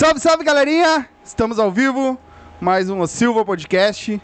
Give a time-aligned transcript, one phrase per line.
[0.00, 1.06] Salve, salve galerinha!
[1.22, 2.18] Estamos ao vivo,
[2.58, 4.18] mais um O Silva Podcast.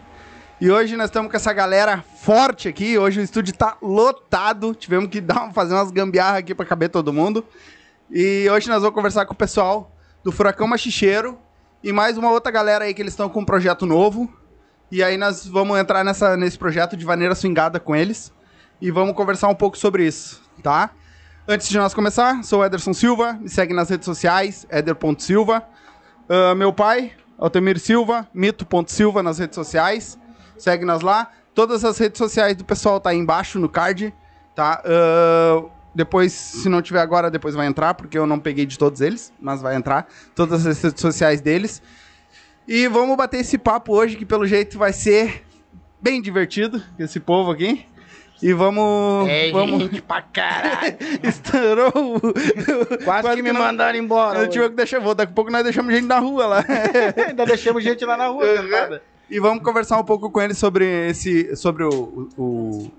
[0.59, 2.97] E hoje nós estamos com essa galera forte aqui.
[2.97, 4.73] Hoje o estúdio tá lotado.
[4.73, 7.45] Tivemos que dar, fazer umas gambiarras aqui para caber todo mundo.
[8.09, 11.37] E hoje nós vamos conversar com o pessoal do Furacão Machicheiro
[11.83, 14.33] e mais uma outra galera aí que eles estão com um projeto novo.
[14.91, 18.33] E aí nós vamos entrar nessa, nesse projeto de maneira swingada com eles
[18.81, 20.89] e vamos conversar um pouco sobre isso, tá?
[21.49, 25.63] Antes de nós começar, sou Ederson Silva, me segue nas redes sociais, eder.silva.
[26.27, 30.19] Uh, meu pai, Altemir Silva, mito.silva nas redes sociais.
[30.57, 31.31] Segue nós lá.
[31.55, 34.13] Todas as redes sociais do pessoal tá aí embaixo no card,
[34.53, 34.83] tá?
[34.83, 38.99] Uh, depois, se não tiver agora, depois vai entrar, porque eu não peguei de todos
[38.99, 40.05] eles, mas vai entrar.
[40.35, 41.81] Todas as redes sociais deles.
[42.67, 45.45] E vamos bater esse papo hoje, que pelo jeito vai ser
[46.01, 47.85] bem divertido, esse povo aqui.
[48.41, 49.27] E vamos.
[49.27, 49.83] É vamos...
[49.83, 50.95] gente pra caralho.
[51.23, 51.91] Estourou.
[53.03, 54.39] Quase, Quase que me não- mandaram embora.
[54.39, 56.65] Eu tive que deixar, vou, daqui a pouco nós deixamos gente na rua lá.
[57.27, 58.45] Ainda deixamos gente lá na rua.
[58.57, 59.01] sentada.
[59.29, 61.55] e vamos conversar um pouco com ele sobre esse.
[61.55, 62.29] sobre o.
[62.37, 62.91] o,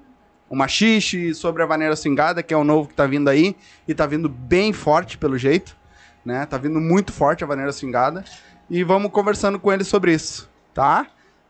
[0.51, 3.55] o, machixe, sobre a vaneira swingada, que é o novo que tá vindo aí.
[3.87, 5.77] E tá vindo bem forte, pelo jeito.
[6.25, 6.45] Né?
[6.47, 8.25] Tá vindo muito forte a vaneira swingada.
[8.69, 11.07] E vamos conversando com ele sobre isso, tá?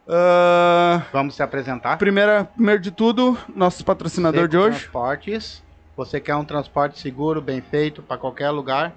[0.09, 1.99] Ah, Vamos se apresentar.
[1.99, 4.79] primeira, primeiro de tudo, nosso patrocinador Seco de hoje.
[4.81, 5.63] Transportes.
[5.97, 8.93] Você quer um transporte seguro, bem feito, para qualquer lugar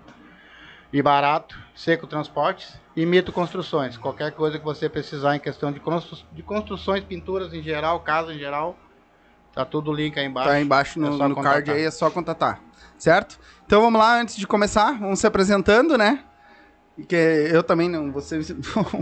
[0.94, 1.57] e barato.
[1.75, 3.97] Seco Transportes e Mito Construções.
[3.97, 8.33] Qualquer coisa que você precisar em questão de, constru- de construções, pinturas em geral, casa
[8.33, 8.77] em geral.
[9.53, 10.50] Tá tudo link aí embaixo.
[10.50, 12.61] Tá aí embaixo no, É no card aí, é só contatar.
[12.97, 13.38] Certo?
[13.66, 16.23] Então vamos lá, antes de começar, vamos se apresentando, né?
[16.97, 18.41] E Que eu também não, vou ser,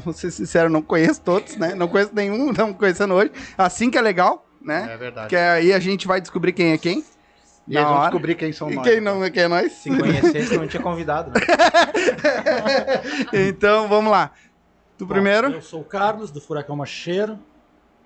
[0.04, 1.74] vou ser sincero, não conheço todos, né?
[1.76, 3.32] Não conheço nenhum, não conhecendo hoje.
[3.58, 4.90] Assim que é legal, né?
[4.94, 5.30] É verdade.
[5.30, 7.04] Que aí a gente vai descobrir quem é quem.
[7.68, 8.04] E eles vão hora.
[8.10, 8.88] descobrir quem são E nós.
[8.88, 9.72] quem não é quem é nós.
[9.74, 11.32] Se conhecesse, não tinha convidado.
[11.32, 11.40] Né?
[13.48, 14.32] então vamos lá.
[14.98, 17.40] Tu Bom, primeiro, Eu sou o Carlos, do Furacão Macheiro.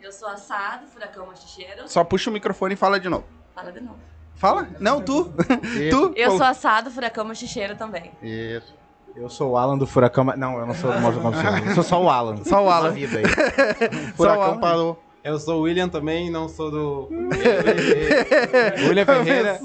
[0.01, 1.87] Eu sou assado, furacão machicheiro.
[1.87, 3.25] só puxa o microfone e fala de novo.
[3.55, 3.97] Fala de novo.
[4.35, 4.67] Fala?
[4.77, 5.33] Não, tu.
[5.79, 6.09] Isso.
[6.09, 6.13] tu.
[6.13, 8.11] Eu sou assado, furacão machicheiro também.
[8.21, 8.75] Isso.
[9.15, 10.23] Eu sou o Alan do Furacão.
[10.23, 11.65] Não, eu não sou do Mojo Conselho.
[11.67, 12.37] Eu sou só o Alan.
[12.43, 12.91] Só o Alan.
[12.91, 13.23] Vida aí.
[14.13, 15.02] O Furacão parou.
[15.23, 17.09] Eu sou o William também, não sou do.
[18.89, 19.57] William Ferreira.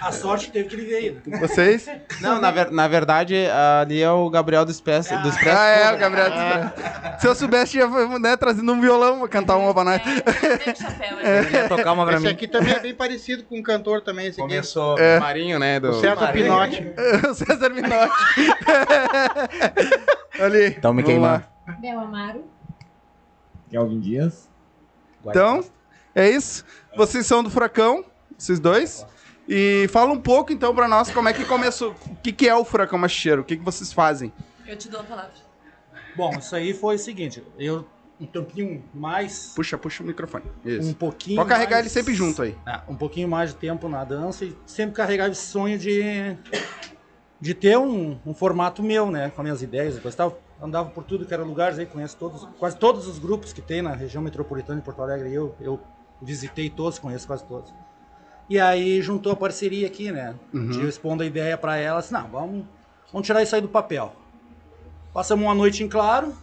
[0.00, 1.22] A sorte que teve que ele veio.
[1.24, 1.38] né?
[1.38, 1.88] Vocês?
[2.20, 3.36] Não, na, ver- na verdade,
[3.80, 5.16] ali é o Gabriel do Expresso.
[5.22, 6.26] Do Expresso Ah, é, o Gabriel.
[7.20, 7.86] Se eu soubesse, tinha
[8.18, 10.00] né, trazendo um violão pra cantar uma pra nós.
[10.04, 11.28] É, eu tenho chapéu ali.
[11.46, 12.30] Ele ia tocar uma pra Esse mim.
[12.32, 14.48] aqui também é bem parecido com um cantor também, esse aqui.
[14.50, 14.98] Começou.
[14.98, 15.20] É.
[15.20, 15.78] Marinho, né?
[15.78, 15.90] Do...
[15.90, 16.82] O César Pinotti.
[17.30, 18.12] o César Minotti.
[20.42, 20.66] Ali.
[20.76, 21.48] Então me queimar.
[21.80, 22.44] Bel Amaro.
[23.70, 24.47] Kelvin Dias.
[25.26, 25.64] Então,
[26.14, 26.64] é isso.
[26.96, 28.04] Vocês são do Furacão,
[28.36, 29.06] vocês dois.
[29.48, 31.94] E fala um pouco, então, pra nós como é que começou.
[32.06, 33.42] O que, que é o Furacão Machicheiro?
[33.42, 34.32] O que, que vocês fazem?
[34.66, 35.32] Eu te dou a palavra.
[36.14, 37.42] Bom, isso aí foi o seguinte.
[37.58, 37.86] Eu,
[38.20, 39.52] um tempinho mais...
[39.54, 40.44] Puxa, puxa o microfone.
[40.64, 40.94] Um Isso.
[40.96, 42.56] pouquinho Pode carregar mais- ele sempre junto aí.
[42.66, 46.36] É, um pouquinho mais de tempo na dança e sempre carregava esse sonho de...
[47.40, 49.30] De ter um, um formato meu, né?
[49.30, 50.42] Com as minhas ideias e coisa e tal.
[50.60, 53.80] Andava por tudo que era lugares aí, conheço todos, quase todos os grupos que tem
[53.80, 55.32] na região metropolitana de Porto Alegre.
[55.32, 55.80] Eu, eu
[56.20, 57.72] visitei todos, conheço quase todos.
[58.50, 60.34] E aí juntou a parceria aqui, né?
[60.52, 60.72] Uhum.
[60.72, 62.64] Eu expondo a ideia pra ela, assim, não, vamos,
[63.12, 64.12] vamos tirar isso aí do papel.
[65.12, 66.34] Passamos uma noite em claro.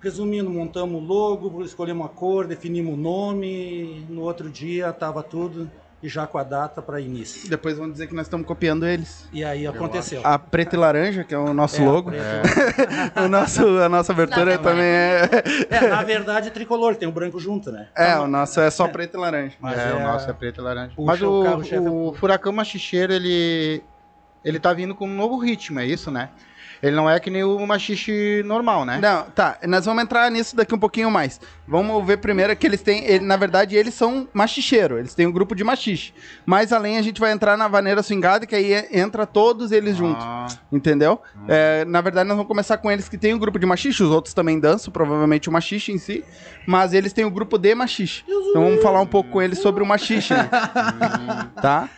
[0.00, 4.04] Resumindo, montamos o logo, escolhemos a cor, definimos o nome.
[4.08, 5.70] No outro dia tava tudo
[6.02, 7.48] e já com a data para início.
[7.48, 9.28] Depois vão dizer que nós estamos copiando eles.
[9.32, 10.22] E aí aconteceu.
[10.24, 12.10] A preta e laranja, que é o nosso É, logo.
[12.12, 13.20] preto.
[13.24, 15.28] O nosso, a nossa abertura Não, também é.
[15.68, 17.88] É, na verdade é tricolor, tem o branco junto, né?
[17.94, 19.54] É, o nosso é só preto e laranja.
[19.60, 20.92] Mas é, é, o nosso é preto e laranja.
[20.96, 23.82] puxa Mas o o, carro-chefe o Furacão Machicheiro, ele,
[24.44, 26.30] ele tá vindo com um novo ritmo, é isso, né?
[26.82, 28.98] Ele não é que nem o machixe normal, né?
[29.02, 29.58] Não, tá.
[29.68, 31.38] Nós vamos entrar nisso daqui um pouquinho mais.
[31.68, 33.04] Vamos ver primeiro que eles têm.
[33.04, 34.98] ele- na verdade, eles são machicheiro.
[34.98, 36.12] Eles têm um grupo de machixe.
[36.46, 39.94] Mais além, a gente vai entrar na vaneira swingada, que aí é- entra todos eles
[39.96, 40.24] juntos.
[40.26, 41.20] Ah, Entendeu?
[41.48, 44.10] É, na verdade, nós vamos começar com eles que tem um grupo de machixe, os
[44.10, 46.24] outros também dançam, provavelmente o machixe em si,
[46.66, 48.24] mas eles têm o grupo de machixe.
[48.26, 50.48] Então vamos falar um pouco com eles sobre o machixe, né?
[51.60, 51.88] tá?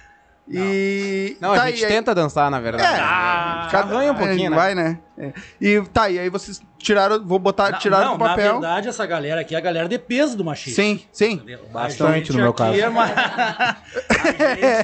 [0.48, 1.36] E.
[1.40, 2.84] Não, tá, a gente aí- tenta dançar, na verdade.
[2.84, 4.56] É, cada um um pouquinho, é, né?
[4.56, 4.98] Vai, né?
[5.16, 5.32] É.
[5.60, 8.54] E tá, e aí vocês tiraram, vou botar, Na- tiraram não, do papel.
[8.54, 10.74] Na verdade, essa galera aqui é a galera de peso do machismo.
[10.74, 11.34] Sim, sim.
[11.34, 11.60] Entendeu?
[11.72, 12.78] Bastante A gente no meu caso.
[12.78, 13.04] É, uma...
[13.06, 13.78] a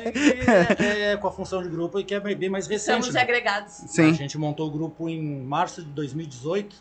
[0.04, 3.02] gente é, é com a função de grupo que é bem mais recente.
[3.02, 3.22] Somos né?
[3.22, 3.82] agregados.
[3.82, 4.14] A Sim.
[4.14, 6.76] gente montou o grupo em março de 2018,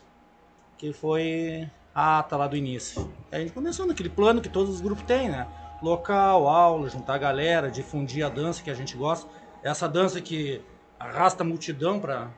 [0.76, 3.12] que foi a ata lá do início.
[3.32, 5.46] Aí a gente começou naquele plano que todos os grupos têm, né?
[5.82, 9.28] Local, aula, juntar a galera, difundir a dança que a gente gosta.
[9.62, 10.60] essa dança que
[10.98, 12.28] arrasta a multidão pra,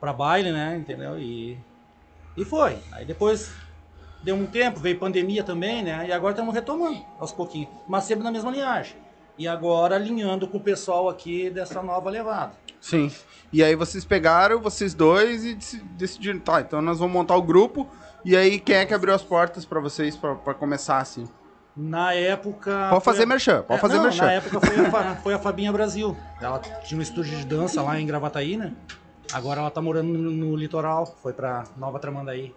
[0.00, 0.76] pra baile, né?
[0.76, 1.18] Entendeu?
[1.18, 1.58] E,
[2.36, 2.78] e foi.
[2.92, 3.50] Aí depois
[4.22, 6.06] deu um tempo, veio pandemia também, né?
[6.08, 8.96] E agora estamos retomando aos pouquinhos, mas sempre na mesma linhagem.
[9.38, 12.52] E agora alinhando com o pessoal aqui dessa nova levada.
[12.80, 13.10] Sim.
[13.52, 17.42] E aí vocês pegaram, vocês dois, e deci- decidiram, tá, então nós vamos montar o
[17.42, 17.86] grupo.
[18.24, 21.28] E aí, quem é que abriu as portas pra vocês pra começar, assim?
[21.76, 22.88] Na época.
[22.90, 24.24] Pode fazer a- merchan, pode É, fazer não, merchan.
[24.24, 26.16] Na época foi a, Fa- foi a Fabinha Brasil.
[26.40, 28.72] Ela tinha um estúdio de dança lá em Gravataí, né?
[29.32, 32.54] Agora ela tá morando no, no litoral, foi pra Nova Tramandaí.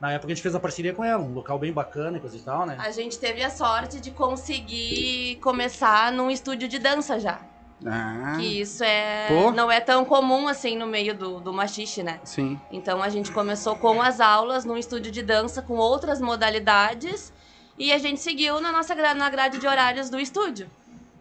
[0.00, 2.36] Na época a gente fez a parceria com ela, um local bem bacana e coisa
[2.36, 2.76] e tal, né?
[2.80, 7.40] A gente teve a sorte de conseguir começar num estúdio de dança já.
[7.86, 9.52] Ah, Que isso é Pô.
[9.52, 12.18] não é tão comum assim no meio do, do machixe, né?
[12.24, 12.58] sim.
[12.72, 17.32] Então a gente começou com as aulas num estúdio de dança com outras modalidades
[17.78, 20.68] e a gente seguiu na nossa na grade de horários do estúdio.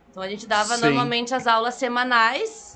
[0.09, 0.81] Então a gente dava Sim.
[0.81, 2.73] normalmente as aulas semanais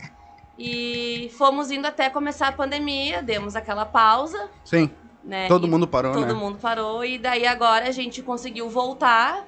[0.58, 4.92] e fomos indo até começar a pandemia, demos aquela pausa, Sim.
[5.24, 5.48] né?
[5.48, 6.34] Todo E mundo parou, todo né?
[6.34, 9.44] mundo parou e daí agora a gente conseguiu voltar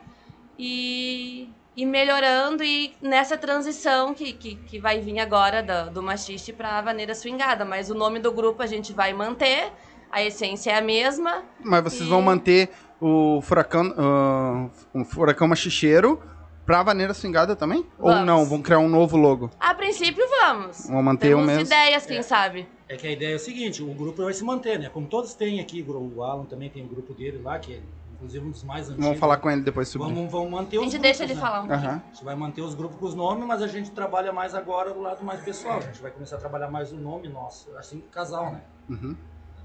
[0.58, 6.52] e, e melhorando e nessa transição que, que, que vai vir agora do, do machiste
[6.52, 9.72] para a vaneira swingada, mas o nome do grupo a gente vai manter,
[10.12, 11.44] a essência é a mesma.
[11.60, 12.70] Mas vocês E- vão manter
[13.06, 16.22] o furacão, ah, o furacão machicheiro
[16.66, 17.86] pra vaneira swingada também?
[18.00, 18.26] Ou Vamos.
[18.26, 18.46] não?
[18.46, 19.50] Vão criar um novo logo?
[19.60, 20.88] A princípio vamos.
[20.88, 21.62] Vão manter o Temos mesmo?
[21.66, 22.68] ideias, quem sabe.
[22.88, 24.90] É que a ideia é o seguinte, o grupo vai se manter, né?
[24.90, 27.82] Como todos têm aqui, o Alan também tem um grupo dele lá, que é
[28.14, 29.04] inclusive um dos mais antigos.
[29.04, 31.34] Vamos falar com ele depois sobre Vamos, vamos manter A os gente grupos, deixa ele
[31.34, 31.42] né?
[31.42, 31.90] falar um pouquinho.
[31.90, 32.02] Aham.
[32.10, 34.94] A gente vai manter os grupos com os nomes, mas a gente trabalha mais agora
[34.94, 35.80] do lado mais pessoal.
[35.80, 38.62] A gente vai começar a trabalhar mais o nome nosso, assim, casal, né?
[38.90, 39.14] Uhum.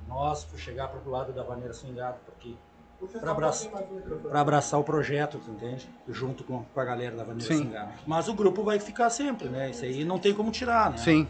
[0.08, 2.54] Nós, por chegar pro lado da vaneira swingada, porque
[3.20, 3.70] para abraçar,
[4.22, 5.88] pra abraçar o projeto, tu entende?
[6.08, 7.72] Junto com, com a galera da vaneira Sim.
[8.06, 9.70] Mas o grupo vai ficar sempre, né?
[9.70, 10.98] Isso aí não tem como tirar, né?
[10.98, 11.26] Sim.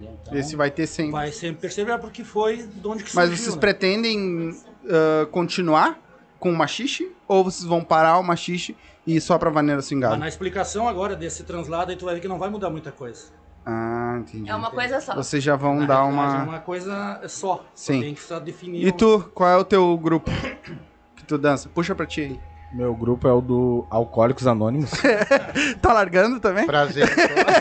[0.00, 1.12] Então, Esse vai ter sempre.
[1.12, 3.60] vai sempre perseverar porque foi de onde que Mas surgiu, vocês né?
[3.60, 4.54] pretendem
[4.88, 5.98] ah, continuar
[6.38, 7.10] com o machixe?
[7.26, 10.16] Ou vocês vão parar o machixe e ir só pra vaneira Mas swingada?
[10.16, 13.24] na explicação agora desse translado aí tu vai ver que não vai mudar muita coisa.
[13.66, 14.48] Ah, entendi.
[14.48, 15.14] É uma coisa só.
[15.14, 16.38] Vocês já vão Na dar uma...
[16.38, 17.64] É uma coisa só.
[17.74, 18.00] Sim.
[18.00, 18.86] Tem que só definir.
[18.86, 20.30] E tu, qual é o teu grupo
[21.28, 21.68] tu dança?
[21.68, 22.40] Puxa pra ti aí.
[22.70, 24.90] Meu grupo é o do Alcoólicos Anônimos.
[25.80, 26.66] Tá largando também?
[26.66, 27.08] Prazer.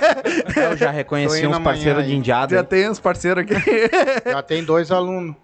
[0.55, 2.09] Eu já reconheci uns parceiros aí.
[2.09, 2.55] de indiada.
[2.55, 3.53] Já tem uns parceiros aqui.
[4.29, 5.35] Já tem dois alunos.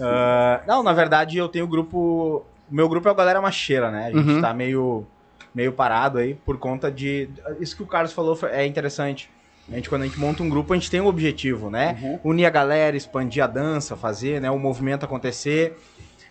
[0.00, 2.44] Ah, não, na verdade eu tenho o grupo.
[2.70, 4.06] Meu grupo é o Galera Macheira, né?
[4.06, 4.40] A gente Uhum.
[4.40, 5.06] tá meio,
[5.54, 7.28] meio parado aí por conta de.
[7.60, 9.30] Isso que o Carlos falou é interessante.
[9.70, 11.96] A gente, quando a gente monta um grupo, a gente tem um objetivo, né?
[12.02, 12.18] Uhum.
[12.24, 15.78] Unir a galera, expandir a dança, fazer né, o movimento acontecer.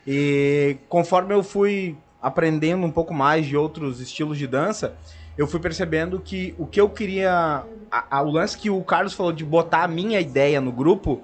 [0.05, 4.95] E conforme eu fui aprendendo um pouco mais de outros estilos de dança,
[5.37, 7.63] eu fui percebendo que o que eu queria.
[7.91, 11.21] a- a- o lance que o Carlos falou de botar a minha ideia no grupo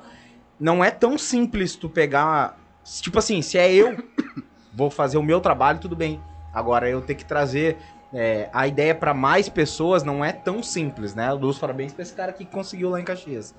[0.59, 2.57] não é tão simples tu pegar.
[3.01, 3.97] Tipo assim, se é eu,
[4.73, 6.19] vou fazer o meu trabalho, tudo bem.
[6.53, 7.77] Agora eu ter que trazer
[8.13, 11.31] é, a ideia pra mais pessoas não é tão simples, né?
[11.33, 13.53] Os parabéns pra esse cara que conseguiu lá em Caxias.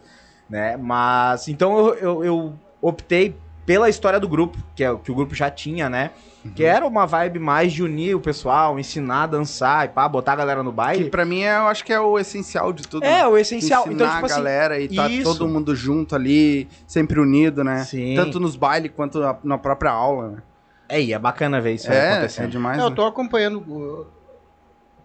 [0.48, 0.76] Né?
[0.76, 3.36] Mas então eu, eu, eu optei
[3.70, 6.10] pela história do grupo, que é o que o grupo já tinha, né?
[6.56, 10.32] Que era uma vibe mais de unir o pessoal, ensinar a dançar e pá, botar
[10.32, 11.08] a galera no Que baile.
[11.08, 13.04] pra mim é, eu acho que é o essencial de tudo.
[13.04, 13.82] É, o essencial.
[13.82, 15.22] Ensinar Então, tipo a assim, galera e tá isso.
[15.22, 17.84] todo mundo junto ali, sempre unido, né?
[17.84, 18.16] Sim.
[18.16, 20.42] Tanto nos bailes quanto na, na própria aula, né?
[20.88, 22.50] É, e é bacana ver isso É, é acontecendo.
[22.50, 22.76] demais.
[22.76, 22.96] eu né?
[22.96, 24.04] tô acompanhando.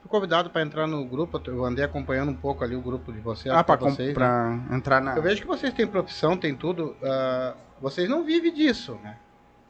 [0.10, 1.40] convidado para entrar no grupo.
[1.46, 3.54] Eu andei acompanhando um pouco ali o grupo de vocês.
[3.54, 4.60] Ah, pra, pra vocês, né?
[4.72, 5.16] entrar na.
[5.16, 6.96] Eu vejo que vocês têm profissão, tem tudo.
[7.04, 9.17] ah, vocês não vivem disso, né?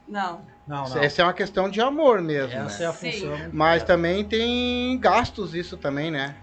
[0.08, 0.42] Não.
[0.68, 0.98] Não, não.
[0.98, 2.54] Essa é uma questão de amor mesmo.
[2.54, 2.86] Essa né?
[2.86, 3.12] é a Sim.
[3.12, 3.50] função.
[3.52, 6.36] Mas também tem gastos isso também, né?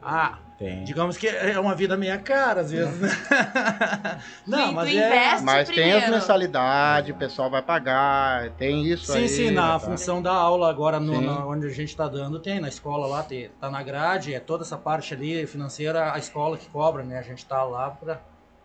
[0.00, 0.84] Ah, Tem.
[0.84, 3.08] digamos que é uma vida meia cara, às vezes, né?
[4.46, 5.40] Não, mas tu é...
[5.40, 9.28] Mas tem as mensalidades, o pessoal vai pagar, tem isso Sim, aí.
[9.28, 9.80] sim, na tá?
[9.80, 11.26] função da aula agora, no, Sim.
[11.26, 14.38] na- onde a gente está dando, tem, na escola lá, tem, tá na grade, é
[14.38, 17.18] toda essa parte ali financeira, a escola que cobra, né?
[17.18, 18.20] A gente tá lá pra,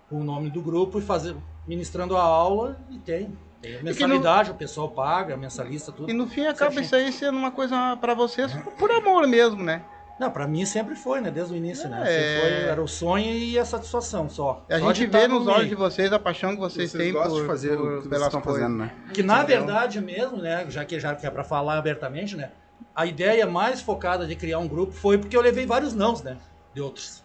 [0.09, 1.35] com o nome do grupo e fazer,
[1.67, 3.37] ministrando a aula e tem.
[3.61, 6.09] Tem a mensalidade, o pessoal paga, mensalista, tudo.
[6.09, 6.81] E no fim acaba Certinho.
[6.83, 9.81] isso aí sendo uma coisa pra vocês por amor mesmo, né?
[10.19, 11.31] Não, pra mim sempre foi, né?
[11.31, 12.01] Desde o início, né?
[12.01, 12.05] É.
[12.05, 14.63] Sempre foi, era o sonho e a satisfação só.
[14.69, 15.69] A Só gente de vê tá nos no olhos meio.
[15.69, 18.07] de vocês a paixão que vocês, Vocês têm gostam por, de fazer por- o que
[18.09, 18.61] vocês estão coisas.
[18.61, 18.91] fazendo, né?
[19.13, 22.51] Que na verdade mesmo, né, já que já que é para falar abertamente, né,
[22.95, 26.37] a ideia mais focada de criar um grupo foi porque eu levei vários nãos, né,
[26.75, 27.22] de outros.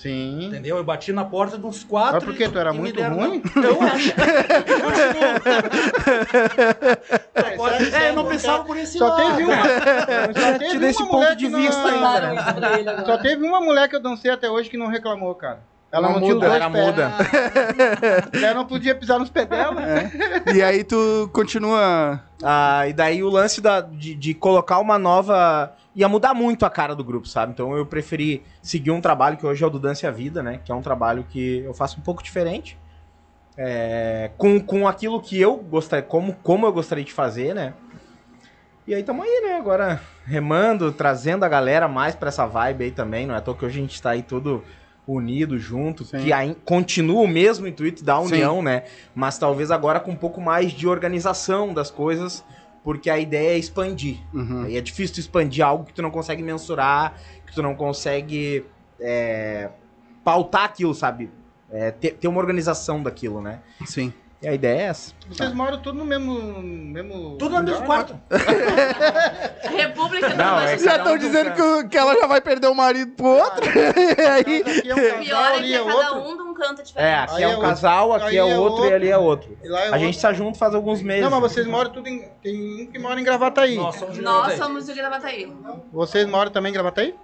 [0.00, 0.46] Sim.
[0.46, 0.78] Entendeu?
[0.78, 2.14] Eu bati na porta de uns quatro.
[2.14, 2.48] Mas por quê?
[2.48, 3.42] Tu era muito deram- ruim?
[3.56, 4.14] Eu acho.
[7.34, 9.36] aí- é, eu não pensava por esse Só lado.
[9.36, 9.62] teve uma.
[10.40, 13.04] Só teve esse uma ponto mulher de que vista não- agora.
[13.04, 15.60] Só teve uma mulher que eu dancei até hoje que não reclamou, cara.
[15.92, 16.86] Ela não tinha os muda, dois era pés.
[16.86, 17.12] muda.
[18.46, 19.82] Ela não podia pisar nos pés dela.
[20.54, 22.22] E aí tu continua.
[22.42, 25.72] Ah, e daí o lance da, de, de colocar uma nova.
[26.00, 27.52] Ia mudar muito a cara do grupo, sabe?
[27.52, 30.60] Então eu preferi seguir um trabalho que hoje é o do Dance a Vida, né?
[30.64, 32.78] Que é um trabalho que eu faço um pouco diferente.
[33.56, 37.74] É, com, com aquilo que eu gostaria, como, como eu gostaria de fazer, né?
[38.86, 39.56] E aí tamo aí, né?
[39.56, 43.26] Agora remando, trazendo a galera mais pra essa vibe aí também.
[43.26, 44.64] Não é à toa que hoje a gente tá aí todo
[45.06, 46.18] unido, junto, Sim.
[46.18, 48.26] que aí continua o mesmo intuito da Sim.
[48.26, 48.84] união, né?
[49.14, 52.44] Mas talvez agora com um pouco mais de organização das coisas,
[52.82, 54.18] porque a ideia é expandir.
[54.32, 54.64] Uhum.
[54.64, 57.14] Aí é difícil tu expandir algo que tu não consegue mensurar,
[57.46, 58.64] que tu não consegue
[58.98, 59.70] é,
[60.24, 61.30] pautar aquilo, sabe?
[61.70, 63.60] É, ter, ter uma organização daquilo, né?
[63.86, 64.12] Sim.
[64.42, 65.12] E a ideia é essa.
[65.28, 66.32] Vocês moram tudo no mesmo.
[66.62, 68.18] mesmo Tudo no mesmo quarto.
[69.76, 70.78] República do Não, é.
[70.78, 73.64] Já estão um dizendo que, o- que ela já vai perder o marido pro outro.
[73.66, 74.62] e aí.
[74.78, 76.30] Aqui é um casal, Pior é ali que é é cada outro.
[76.32, 77.14] um de um canto É, diferente.
[77.24, 77.68] aqui Aí é é um outro.
[77.68, 79.58] casal, aqui é é outro e ali é outro.
[79.62, 79.98] É A outro.
[79.98, 81.22] gente tá junto faz alguns meses.
[81.22, 82.26] Não, mas vocês moram tudo em.
[82.42, 83.76] Tem um que mora em Gravataí.
[83.76, 84.58] Nós somos de Nós Gravataí.
[84.58, 85.52] somos de Gravataí.
[85.92, 87.14] Vocês moram também em Gravataí?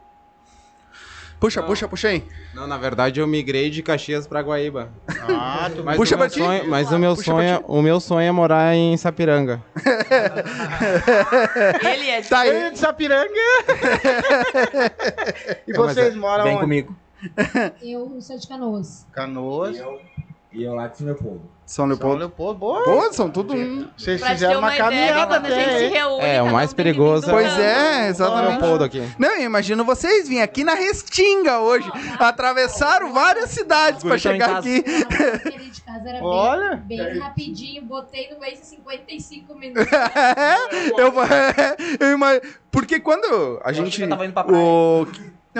[1.39, 2.25] Puxa, puxa, puxa aí.
[2.55, 4.89] Não, na verdade eu migrei de Caxias pra Guaíba.
[5.29, 6.39] Ah, tu Mas Puxa o meu pra ti.
[6.41, 9.63] sonho, mas o meu Puxa pra sonho, o meu sonho é morar em Sapiranga.
[11.85, 12.73] Ele é de Tá Ele é aí.
[12.73, 13.29] de Sapiranga.
[15.67, 16.63] e Não, vocês é- moram Vem onde?
[16.63, 16.97] comigo.
[17.83, 19.07] Eu sou de Canoas.
[19.13, 19.77] Canoas.
[19.77, 20.01] E eu
[20.55, 21.43] lá de Leopoldo.
[21.67, 22.19] São São Leopoldo.
[22.19, 22.59] Leopoldo.
[22.61, 22.85] Boa.
[22.85, 23.89] Pô, são tudo um.
[23.97, 25.85] Vocês Pra ter fizeram uma uma ideia, caminhada quando a gente se até.
[25.87, 25.93] hein?
[25.93, 28.61] reúne, É, o mais perigoso do Pois é, São exatamente.
[28.61, 29.03] Leopoldo aqui.
[29.19, 31.91] Não, eu imagino vocês virem aqui na Restinga hoje.
[32.21, 34.85] Atravessaram várias cidades em chegar aqui.
[35.45, 36.77] Aquele de casa era Olha.
[36.77, 37.83] bem, bem rapidinho.
[37.83, 39.87] Botei no mês 55 minutos.
[40.97, 41.13] eu,
[42.07, 42.43] eu imagino.
[42.71, 43.97] Porque quando a gente.
[43.97, 44.63] que eu tava indo pra praia.
[44.63, 45.07] o,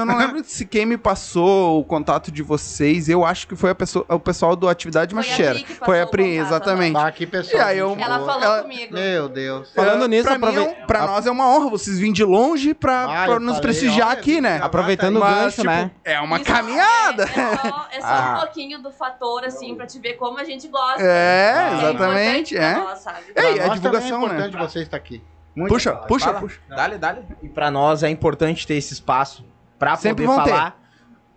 [0.01, 3.09] eu não lembro se quem me passou o contato de vocês.
[3.09, 5.23] Eu acho que foi a pessoa, o pessoal do Atividade a
[5.65, 6.93] que passou Foi a Pri, contato, exatamente.
[6.95, 7.63] Tá aqui, pessoal.
[7.63, 8.95] E aí eu- Ela falou Ela- comigo.
[8.95, 9.73] Meu Deus.
[9.75, 12.13] Falando É, nisso, pra, mim é aprove- um- pra nós é uma honra vocês virem
[12.13, 14.61] de longe pra, Ah, pra nos falei, prestigiar olha, aqui, né?
[14.63, 15.91] Aproveitando o Mas, gancho, tipo, né?
[16.05, 17.25] é uma Isso caminhada.
[17.25, 18.35] É, é só, é só Ah.
[18.37, 21.03] um pouquinho do fator, assim, pra te ver como a gente gosta.
[21.03, 22.75] É, É exatamente, pra é.
[22.77, 23.19] nós, sabe?
[23.35, 24.35] Ei, a também divulgação, é né?
[24.47, 25.23] importante vocês estar aqui.
[25.55, 26.07] Muito Puxa, legal.
[26.07, 26.41] puxa, Fala.
[26.41, 26.61] puxa.
[26.69, 27.23] Dale, dale.
[27.43, 29.43] E pra nós é importante ter esse espaço
[29.79, 30.51] pra Sempre poder vão ter.
[30.51, 30.81] falar,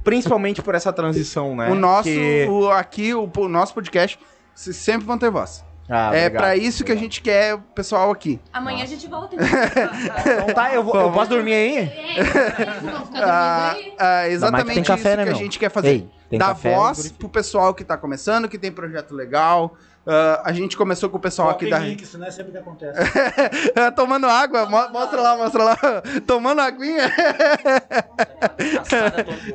[0.04, 1.70] principalmente por essa transição, né?
[1.70, 4.20] O nosso, Que- o, aqui, o, o nosso podcast,
[4.56, 5.64] sempre vão ter voz.
[5.92, 7.04] Ah, é obrigado, pra isso que a obrigado.
[7.14, 8.40] gente quer o pessoal aqui.
[8.54, 9.34] Amanhã a gente volta.
[9.36, 9.48] Então.
[9.48, 11.78] Então tá, eu, vou, eu posso dormir aí?
[11.80, 13.96] É, ficar Ah, dormindo aí.
[13.98, 15.36] ah, exatamente tem café, isso né, que a meu?
[15.36, 16.08] gente quer fazer.
[16.32, 19.76] Ei, Dar café, voz pro pessoal que tá começando, que tem projeto legal.
[20.12, 21.78] Ah, a gente começou com o pessoal aqui da.
[21.78, 23.00] Coloca em mim, que isso não é sempre que acontece.
[23.96, 25.78] Tomando água, Mo- mostra lá, mostra lá.
[26.26, 27.14] Tomando aguinha.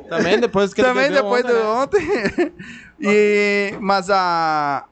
[0.09, 1.65] Também depois que ele Também depois ontem, do né?
[1.65, 2.53] ontem.
[3.01, 4.85] e, mas a,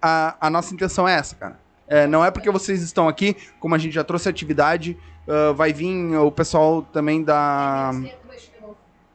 [0.00, 1.60] a, a nossa intenção é essa, cara.
[1.86, 4.96] É, não é porque vocês estão aqui, como a gente já trouxe atividade,
[5.28, 7.92] ah, vai vir o pessoal também da.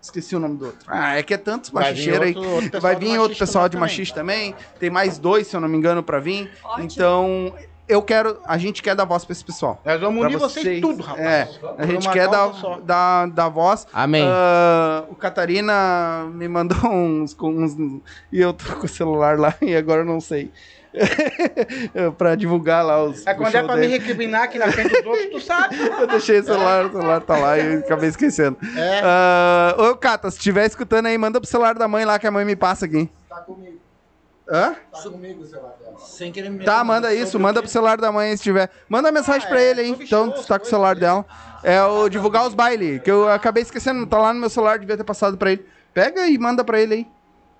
[0.08, 0.80] Esqueci o nome do outro.
[0.88, 2.36] Ah, é que é tantos machicheiros aí.
[2.38, 3.82] outro- Vai vir outro pessoal de também.
[3.90, 4.56] machista também.
[4.80, 6.50] Tem mais dois, se eu não me engano, pra vir.
[6.64, 6.84] Ótimo.
[6.86, 7.54] Então,
[7.90, 8.38] eu quero.
[8.46, 9.82] A gente quer dar voz pra esse pessoal.
[9.86, 11.26] Nós vamos Pra unir vocês, tudo, rapaz.
[11.26, 11.48] É,
[11.78, 12.52] a gente quer dar,
[12.84, 13.86] dar, dar voz.
[13.94, 14.24] Amém.
[14.26, 18.02] Ah, o Catarina me mandou uns, uns.
[18.32, 20.52] E eu tô com o celular lá e agora eu não sei.
[22.18, 23.26] pra divulgar lá os.
[23.26, 23.94] É quando é pra me dele.
[23.98, 25.76] recriminar aqui na frente dos outros, tu sabe.
[26.00, 28.58] Eu deixei o celular, o celular tá lá e eu acabei esquecendo.
[28.76, 29.02] É.
[29.04, 32.32] Ah, ô, Cata, se estiver escutando aí, manda pro celular da mãe lá que a
[32.32, 33.10] mãe me passa aqui.
[33.30, 33.78] Tá comigo.
[34.50, 34.76] Hã?
[34.92, 35.98] Tá comigo o celular dela.
[36.00, 38.70] Sem querer me Tá, manda isso, manda pro celular da mãe se tiver.
[38.88, 41.26] Manda mensagem Ah, pra é, ele aí, sobre então, se tá com o celular dela.
[41.64, 44.96] É o divulgar os bailes, que eu acabei esquecendo, tá lá no meu celular, devia
[44.96, 45.66] ter passado pra ele.
[45.94, 47.08] Pega e manda pra ele aí.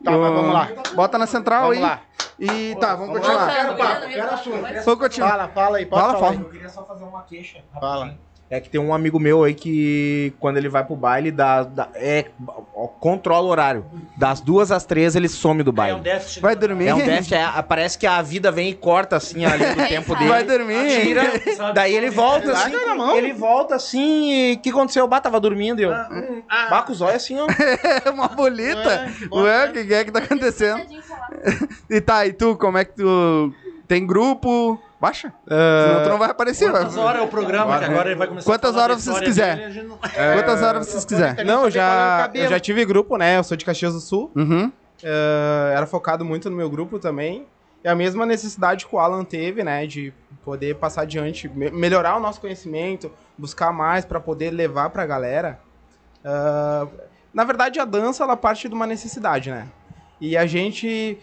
[0.04, 0.70] Tá, mas vamos lá.
[0.94, 1.82] Bota na central Vamos aí.
[1.84, 2.02] lá.
[2.40, 3.48] E tá, vamos Vamos continuar.
[3.48, 3.54] lá.
[3.54, 4.62] Quero Voltando, papo, quero assunto.
[4.86, 5.30] Vamos continuar.
[5.32, 6.34] Fala, fala aí, pode Fala, falar.
[6.34, 6.44] fala.
[6.46, 7.64] Eu queria só fazer uma queixa.
[7.80, 8.18] Fala.
[8.50, 11.90] É que tem um amigo meu aí que, quando ele vai pro baile, dá, dá-
[11.96, 12.28] é,
[12.74, 13.86] ó, controla o horário.
[14.16, 16.00] Das duas às três ele some do É um baile.
[16.00, 16.40] déficit.
[16.42, 16.88] Vai dormir?
[16.88, 20.16] É um déficit, é- parece que a vida vem e corta assim ali do tempo
[20.16, 20.30] dele.
[20.30, 21.02] Vai dormir?
[21.02, 21.24] Tira,
[21.76, 23.18] daí ele volta assim, Larga na mão.
[23.18, 25.06] ele volta assim e o que aconteceu?
[25.10, 25.92] Bah, tava dormindo e eu.
[25.92, 27.48] hum, bah, com os olhos assim, ó.
[28.06, 28.80] É uma bolita.
[28.80, 29.84] Ué, bota, Ué, o né?
[29.84, 30.86] que é que tá acontecendo?
[31.90, 33.54] E tá, e tu, como é que tu.
[33.90, 34.82] Tem grupo?
[35.00, 35.32] Baixa.
[35.50, 36.72] Ah, Senão tu não vai aparecer.
[36.72, 39.04] Quantas vai- horas é o programa que agora ele vai começar Quantas a falar horas
[39.04, 39.56] vocês quiser.
[39.58, 41.46] dele, não- Quantas horas vocês quiserem.
[41.46, 43.38] Não, eu saber qual é o já, eu já tive grupo, né?
[43.38, 44.32] Eu sou de Caxias do Sul.
[44.36, 44.72] Uhum.
[45.04, 47.46] eh, era focado muito no meu grupo também.
[47.84, 49.86] E a mesma necessidade que o Alan teve, né?
[49.86, 50.12] De
[50.44, 55.60] poder passar adiante, me- melhorar o nosso conhecimento, buscar mais para poder levar pra galera.
[56.26, 56.88] Ah,
[57.32, 59.68] na verdade, a dança, ela parte de uma necessidade, né?
[60.20, 61.20] E a gente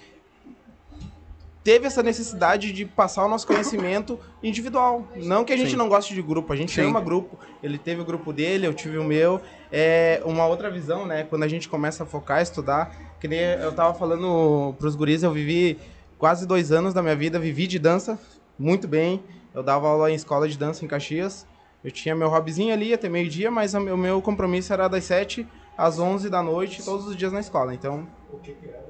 [1.64, 5.08] teve essa necessidade de passar o nosso conhecimento individual.
[5.16, 5.76] Não que a gente Sim.
[5.76, 6.82] não goste de grupo, a gente Sim.
[6.82, 7.38] ama grupo.
[7.62, 9.40] Ele teve o grupo dele, eu tive o meu.
[9.72, 11.24] É uma outra visão, né?
[11.24, 12.94] Quando a gente começa a focar, estudar.
[13.18, 15.78] Que nem eu tava falando pros guris, eu vivi
[16.18, 18.18] quase dois anos da minha vida, vivi de dança,
[18.58, 19.22] muito bem.
[19.54, 21.46] Eu dava aula em escola de dança em Caxias.
[21.82, 25.98] Eu tinha meu hobbyzinho ali até meio-dia, mas o meu, compromisso era das 7 às
[25.98, 27.74] 11 da noite, todos os dias na escola.
[27.74, 28.06] Então,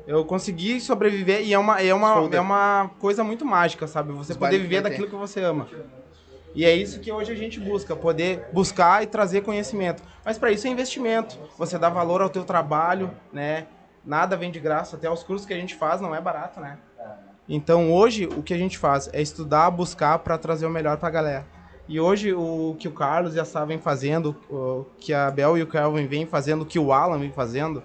[0.07, 2.38] eu consegui sobreviver e é uma, é uma, Shoulder.
[2.38, 4.12] é uma coisa muito mágica, sabe?
[4.12, 5.68] Você Os poder viver daquilo que você ama.
[6.54, 10.02] E é isso que hoje a gente busca, poder buscar e trazer conhecimento.
[10.24, 11.37] Mas para isso é investimento.
[11.59, 13.66] Você dá valor ao teu trabalho, né?
[14.04, 16.78] Nada vem de graça, até os cursos que a gente faz não é barato, né?
[17.48, 21.09] Então hoje o que a gente faz é estudar, buscar para trazer o melhor para
[21.09, 21.46] a galera.
[21.87, 25.59] E hoje o que o Carlos e a Sá vem fazendo, o que a Bel
[25.59, 27.83] e o Kelvin vêm fazendo, o que o Alan vem fazendo,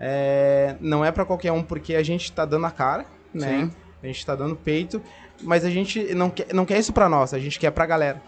[0.00, 3.46] é, não é para qualquer um, porque a gente tá dando a cara, né?
[3.46, 3.72] Sim.
[4.02, 5.02] A gente tá dando peito,
[5.42, 8.22] mas a gente não quer, não quer isso pra nós, a gente quer pra galera.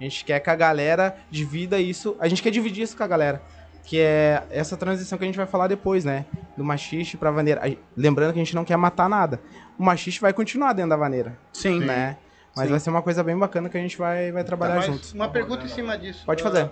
[0.00, 3.06] A gente quer que a galera divida isso, a gente quer dividir isso com a
[3.06, 3.42] galera.
[3.84, 6.24] Que é essa transição que a gente vai falar depois, né?
[6.56, 7.60] Do machiste pra vaneira.
[7.96, 9.40] Lembrando que a gente não quer matar nada.
[9.78, 11.80] O machiste vai continuar dentro da vaneira, Sim.
[11.80, 12.16] né?
[12.54, 12.70] Mas Sim.
[12.70, 15.14] vai ser uma coisa bem bacana que a gente vai, vai trabalhar Mas junto.
[15.14, 16.24] Uma pergunta em cima disso.
[16.24, 16.70] Pode fazer.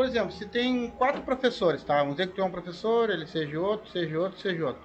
[0.00, 1.98] Por exemplo, se tem quatro professores, tá?
[1.98, 4.80] Vamos dizer que é um professor, ele seja outro, seja outro, seja outro.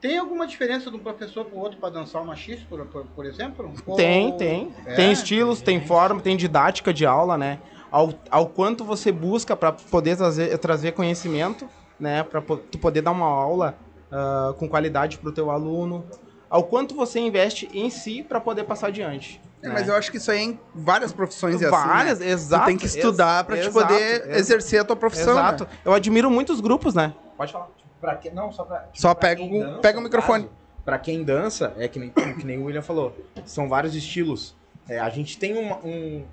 [0.00, 3.24] Tem alguma diferença de um professor pro outro para dançar uma X, por, por, por
[3.24, 3.72] exemplo?
[3.94, 4.74] Tem, Ou- tem.
[4.86, 4.94] É?
[4.96, 7.60] Tem estilos, tem forma, tem didática de aula, né?
[7.92, 12.24] Ao, ao quanto você busca para poder trazer, trazer conhecimento, né?
[12.24, 13.78] Para tu poder dar uma aula
[14.10, 16.10] ah, com qualidade para o teu aluno.
[16.50, 19.40] Ao quanto você investe em si para poder passar adiante.
[19.62, 19.74] É, né?
[19.74, 22.28] mas eu acho que isso aí em várias profissões é assim, Várias, né?
[22.30, 22.64] exato.
[22.64, 25.32] Tu tem que estudar pra te exato, poder ex- exercer a tua profissão.
[25.34, 25.64] Exato.
[25.64, 25.70] né?
[25.84, 27.12] Eu admiro muitos grupos, né?
[27.36, 27.68] Pode falar.
[28.00, 28.88] Pra que, não, só pra.
[28.94, 30.48] Só pra pega quem o- pega o microfone.
[30.84, 33.14] pra quem dança, é que nem, que nem o William falou.
[33.44, 34.56] São vários estilos.
[34.88, 36.24] É, a gente tem uma, um-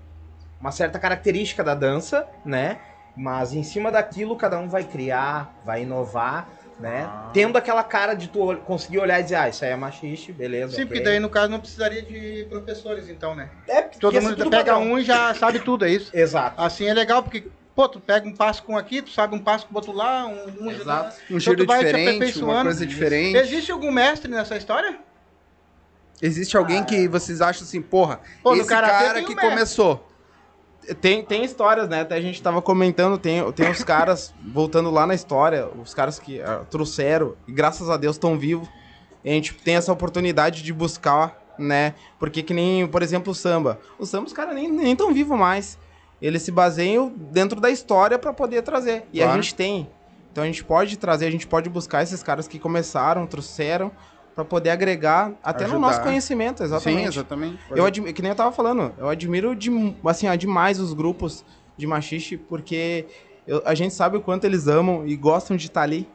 [0.62, 2.80] uma certa característica da dança, né?
[3.16, 6.48] Mas em cima daquilo, cada um vai criar, vai inovar,
[6.80, 7.10] né?
[7.34, 10.70] Tendo aquela cara de tu conseguir olhar e dizer, ah, isso aí é machiste, beleza.
[10.76, 10.86] Sim, ok.
[10.86, 13.50] porque daí no caso não precisaria de professores, então, né?
[13.68, 14.92] É, porque Todo ser mundo tudo pega padrão.
[14.92, 16.12] um e já sabe tudo, é isso?
[16.16, 16.62] Exato.
[16.62, 19.40] Assim é legal, porque, pô, tu pega um passo com um aqui, tu sabe um
[19.40, 21.16] passo com o outro lá, um, um Exato.
[21.16, 22.64] Um Então giro tu vai te diferente, uma aperfeiçoando.
[22.66, 23.38] coisa diferente.
[23.38, 25.00] Existe algum mestre nessa história?
[26.22, 28.88] Existe alguém que vocês acham assim, porra, Pô, esse cara
[29.20, 29.50] um que mestre.
[29.50, 30.07] começou.
[30.96, 32.02] Tem, tem histórias, né?
[32.02, 36.18] Até a gente tava comentando, tem, tem os caras, voltando lá na história, os caras
[36.20, 38.68] que ah, trouxeram, e graças a Deus estão vivos.
[39.26, 41.94] A gente tem essa oportunidade de buscar, né?
[42.20, 43.80] Porque que nem, por exemplo, o samba.
[44.00, 45.78] O samba, os caras nem, nem tão vivos mais.
[46.22, 49.04] Eles se baseiam dentro da história para poder trazer.
[49.12, 49.42] E a Claro.
[49.42, 49.90] gente tem.
[50.32, 53.92] Então a gente pode trazer, a gente pode buscar esses caras que começaram, trouxeram,
[54.38, 55.88] para poder agregar até no Ajudar.
[55.88, 57.02] nosso conhecimento, exatamente.
[57.02, 57.58] Sim, exatamente.
[57.72, 59.72] Eu admiro, que nem eu tava falando, eu admiro de,
[60.06, 61.44] assim, ó, demais os grupos
[61.76, 63.08] de machiste, porque
[63.48, 66.08] eu- a gente sabe o quanto eles amam e gostam de estar ali,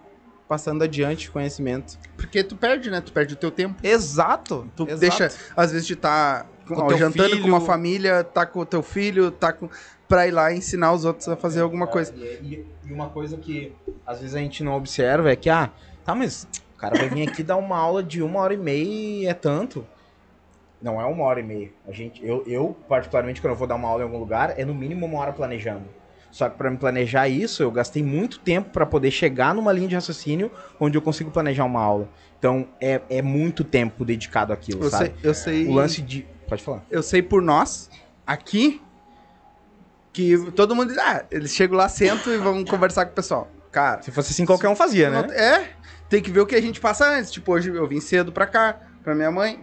[0.49, 1.99] passando adiante conhecimento.
[2.17, 3.01] Porque tu perde, né?
[3.01, 3.75] Tu perde o teu tempo.
[3.85, 4.71] Exato!
[4.77, 5.01] Tu exato.
[5.01, 7.43] deixa, às vezes, de estar teu jantando filho.
[7.43, 9.69] com uma família, tá com o teu filho, tá com.
[10.07, 12.15] Pra ir lá ensinar os outros a fazer alguma coisa.
[12.15, 13.73] E, e- e uma coisa que
[14.07, 15.71] às vezes a gente não observa é que, ah,
[16.05, 16.47] tá, mas
[16.83, 18.85] cara vai vir aqui dar uma aula de uma hora e meia
[19.23, 19.87] e é tanto.
[20.83, 21.71] Não é uma hora e meia.
[21.87, 24.65] A gente, eu, eu, particularmente, quando eu vou dar uma aula em algum lugar, é
[24.65, 25.85] no mínimo uma hora planejando.
[26.33, 29.87] Só que para me planejar isso, eu gastei muito tempo para poder chegar numa linha
[29.87, 32.09] de raciocínio onde eu consigo planejar uma aula.
[32.37, 35.05] Então, é, é muito tempo dedicado àquilo, Eu sabe?
[35.05, 35.67] sei, eu sei.
[35.69, 36.27] O lance de.
[36.49, 36.83] Pode falar.
[36.91, 37.89] Eu sei por nós,
[38.27, 38.83] aqui,
[40.13, 43.49] que todo mundo diz, ah, eles chegam lá, sentam e vão conversar com o pessoal.
[43.71, 45.27] Cara, Se fosse assim, qualquer um fazia, né?
[45.35, 45.82] É,
[46.13, 47.31] tem que ver o que a gente passa antes.
[47.31, 49.59] Tipo, hoje eu vim cedo pra cá, pra minha mãe.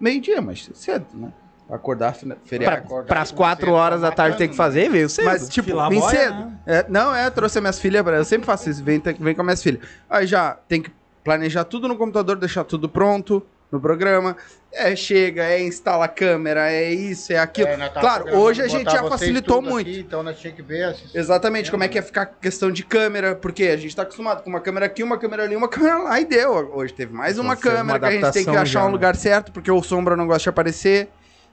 [0.00, 1.32] Meio-dia, mas cedo, né?
[1.70, 2.12] Acordar,
[2.44, 3.04] feriado.
[3.06, 5.24] Para as quatro horas da tarde ter que fazer, veio cedo.
[5.26, 6.34] Mas, tipo, Filar a vim boia, cedo.
[6.34, 6.58] né?
[6.66, 9.42] É, não, é, trouxe as minhas filhas, pra- eu sempre faço isso, vem, vem com
[9.42, 9.80] as minhas filhas.
[10.10, 10.90] Aí já tem que
[11.22, 13.40] planejar tudo no computador, deixar tudo pronto,
[13.72, 14.36] no programa.
[14.74, 17.68] É, chega, é instala a câmera, é isso, é aquilo.
[17.68, 19.88] É, claro, hoje a gente já facilitou muito.
[19.88, 20.84] aqui, então nós tínhamos que ver.
[20.84, 21.18] assistir.
[21.18, 24.42] Exatamente, como é que ia ficar a questão de câmera, porque a gente tá acostumado
[24.42, 26.70] com uma câmera aqui, uma câmera ali, uma câmera lá e deu.
[26.74, 28.82] Hoje teve mais uma Então, fez câmera uma que a gente tem que achar já,
[28.82, 28.92] um né?
[28.92, 31.08] lugar certo, porque o Sombra não gosta de aparecer,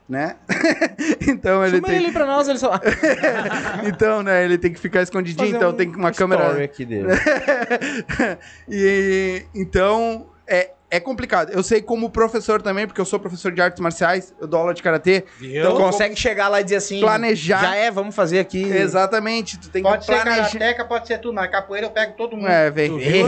[0.08, 0.36] né?
[1.28, 2.72] então ele Chama tem ele pra nós, ele só.
[3.86, 6.44] então, né, ele tem que ficar escondidinho, Fazer então um- tem que uma um câmera
[6.46, 7.08] story aqui dele.
[8.66, 11.50] e então é, é complicado.
[11.50, 14.74] Eu sei como professor também, porque eu sou professor de artes marciais, eu dou aula
[14.74, 15.24] de karatê.
[15.40, 17.00] Então, consegue chegar lá e dizer assim.
[17.00, 17.60] Planejar.
[17.60, 18.62] Já é, vamos fazer aqui.
[18.62, 20.46] Exatamente, tu tem Pode que ser planejar.
[20.58, 22.48] karateca, pode ser tudo, mas capoeira eu pego todo mundo.
[22.48, 22.98] É, vem.
[22.98, 23.26] viu?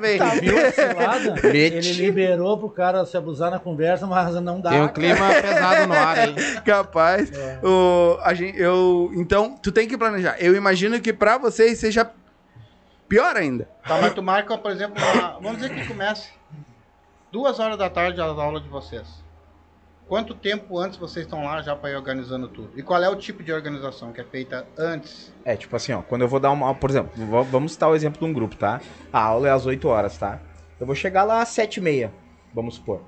[0.00, 0.18] vem.
[0.42, 1.32] Viu cilada?
[1.40, 1.76] Bilhete.
[1.76, 4.70] Ele liberou pro cara se abusar na conversa, mas não dá.
[4.70, 4.92] Tem um cara.
[4.92, 6.34] clima pesado no ar aí.
[6.64, 7.32] Capaz.
[7.62, 10.36] O, a gente, eu, então, tu tem que planejar.
[10.38, 12.10] Eu imagino que pra vocês seja
[13.08, 13.66] pior ainda.
[13.86, 16.28] Tá, mas tu marca, por exemplo, uma- vamos dizer que comece
[17.32, 19.24] duas horas da tarde as aulas de vocês.
[20.06, 22.78] Quanto tempo antes vocês estão lá já para ir organizando tudo?
[22.78, 25.32] E qual é o tipo de organização que é feita antes?
[25.42, 26.74] É, tipo assim, ó, quando eu vou dar uma.
[26.74, 27.10] Por exemplo,
[27.44, 28.80] vamos citar o exemplo de um grupo, tá?
[29.10, 30.38] A aula é às 8 horas, tá?
[30.78, 32.12] Eu vou chegar lá às 7 e meia,
[32.52, 33.00] vamos supor.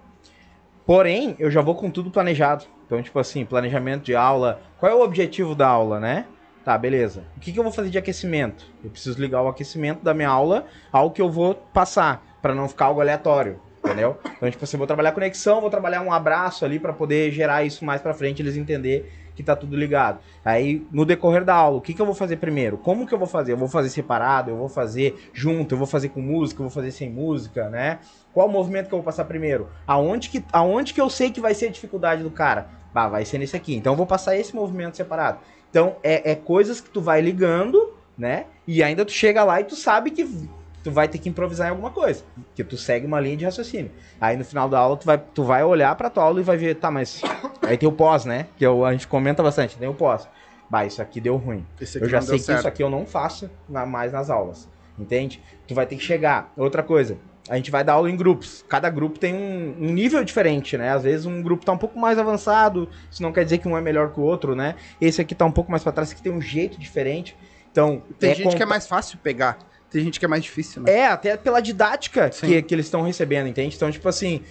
[0.87, 2.65] Porém, eu já vou com tudo planejado.
[2.87, 4.63] Então, tipo assim, planejamento de aula.
[4.79, 6.27] Qual é o objetivo da aula, né?
[6.65, 7.25] Tá, beleza.
[7.37, 8.65] O que, que eu vou fazer de aquecimento?
[8.83, 12.69] Eu preciso ligar o aquecimento da minha aula ao que eu vou passar, para não
[12.69, 13.61] ficar algo aleatório.
[13.85, 14.17] Entendeu?
[14.25, 17.85] Então, tipo assim, vou trabalhar conexão, vou trabalhar um abraço ali para poder gerar isso
[17.85, 20.21] mais pra frente, eles entender que tá tudo ligado.
[20.45, 22.79] Aí, no decorrer da aula, o que, que eu vou fazer primeiro?
[22.79, 23.53] Como que eu vou fazer?
[23.53, 26.75] Eu vou fazer separado, eu vou fazer junto, eu vou fazer com música, eu vou
[26.75, 27.99] fazer sem música, né?
[28.33, 29.69] Qual movimento que eu vou passar primeiro?
[29.87, 32.69] Aonde que, aonde que eu sei que vai ser a dificuldade do cara?
[32.93, 33.75] Bah, vai ser nesse aqui.
[33.75, 35.39] Então eu vou passar esse movimento separado.
[35.69, 38.47] Então é, é coisas que tu vai ligando, né?
[38.67, 40.49] E ainda tu chega lá e tu sabe que
[40.85, 42.23] tu vai ter que improvisar em alguma coisa.
[42.55, 43.91] Que tu segue uma linha de raciocínio.
[44.21, 46.57] Aí no final da aula tu vai, tu vai olhar pra tua aula e vai
[46.57, 47.23] ver, tá, mas.
[47.63, 48.47] Aí tem o pós, né?
[48.57, 50.29] Que eu- a gente comenta bastante, tem o pós.
[50.71, 51.65] Bah, isso aqui deu ruim.
[51.81, 54.69] Esse Eu já sei que isso aqui eu não faço na- mais nas aulas.
[54.99, 55.43] Entende?
[55.67, 56.53] Tu vai ter que chegar.
[56.57, 57.17] Outra coisa,
[57.49, 58.65] a gente vai dar aula em grupos.
[58.69, 60.91] Cada grupo tem um, um nível diferente, né?
[60.93, 63.77] Às vezes um grupo tá um pouco mais avançado, isso não quer dizer que um
[63.77, 64.75] é melhor que o outro, né?
[65.01, 67.37] Esse aqui tá um pouco mais pra trás, esse aqui tem um jeito diferente.
[67.73, 69.59] Então, Tem é gente que é mais fácil pegar,
[69.95, 70.93] tem gente que é mais difícil, né?
[70.93, 72.49] é, até pela didática Sim.
[72.49, 73.77] que, que eles estão recebendo, entende?
[73.77, 74.43] Então, tipo assim,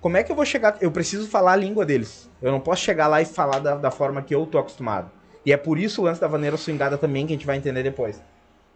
[0.00, 0.76] como é que eu vou chegar?
[0.80, 2.30] Eu preciso falar a língua deles.
[2.40, 5.10] Eu não posso chegar lá e falar da, da forma que eu tô acostumado.
[5.44, 7.82] E é por isso o lance da vaneira swingada também, que a gente vai entender
[7.82, 8.22] depois.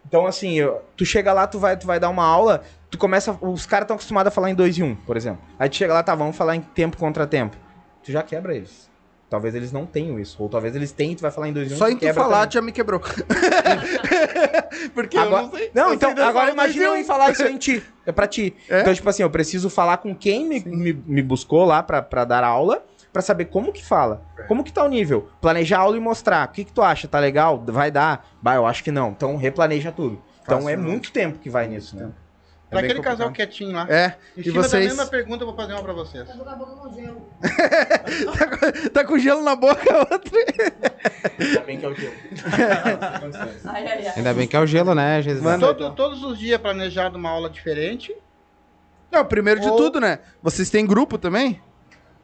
[0.05, 2.61] Então, assim, eu- tu chega lá, tu vai, tu vai dar uma aula,
[2.91, 3.31] tu começa.
[3.41, 5.41] Os caras estão acostumados a falar em 2 e 1, um, por exemplo.
[5.57, 7.55] Aí tu chega lá, tá, vamos falar em tempo contra tempo.
[8.03, 8.89] Tu já quebra eles.
[9.29, 10.41] Talvez eles não tenham isso.
[10.41, 11.75] Ou talvez eles tenham e tu vai falar em 2 e 1.
[11.75, 12.51] Um, Só em tu falar também.
[12.53, 13.01] já me quebrou.
[14.93, 15.71] Porque Agora- eu não sei.
[15.73, 17.83] Não, eu então, sei agora imagina eu ir falar isso em ti.
[18.05, 18.55] É pra ti.
[18.69, 18.81] É?
[18.81, 22.23] Então, tipo assim, eu preciso falar com quem me, me, me buscou lá pra, pra
[22.25, 24.21] dar aula, pra saber como que fala.
[24.47, 25.27] Como que tá o nível.
[25.41, 26.47] Planejar a aula e mostrar.
[26.47, 27.07] O que que tu acha?
[27.07, 27.61] Tá legal?
[27.67, 28.25] Vai dar?
[28.41, 29.09] Bah, eu acho que não.
[29.09, 30.21] Então, replaneja tudo.
[30.43, 30.83] Então, Fácil, é né?
[30.83, 32.03] muito tempo que vai nisso, né?
[32.03, 32.11] Pra
[32.69, 33.87] É aquele casal quietinho lá.
[33.89, 36.27] É, Em e cima vocês- da mesma pergunta, eu vou fazer uma pra vocês.
[36.27, 37.29] Tá com a boca com gelo.
[38.37, 40.31] tá, com, tá com gelo na boca, a outra.
[41.39, 42.13] Ainda bem que é o gelo.
[43.65, 44.13] Ai, ai, ai.
[44.17, 45.59] Ainda bem que é o gelo, né, Jesus?
[45.59, 48.13] Todo- todos os dias planejado uma aula diferente.
[49.09, 50.19] Não, primeiro de Ou- tudo, né?
[50.43, 51.61] Vocês têm grupo também?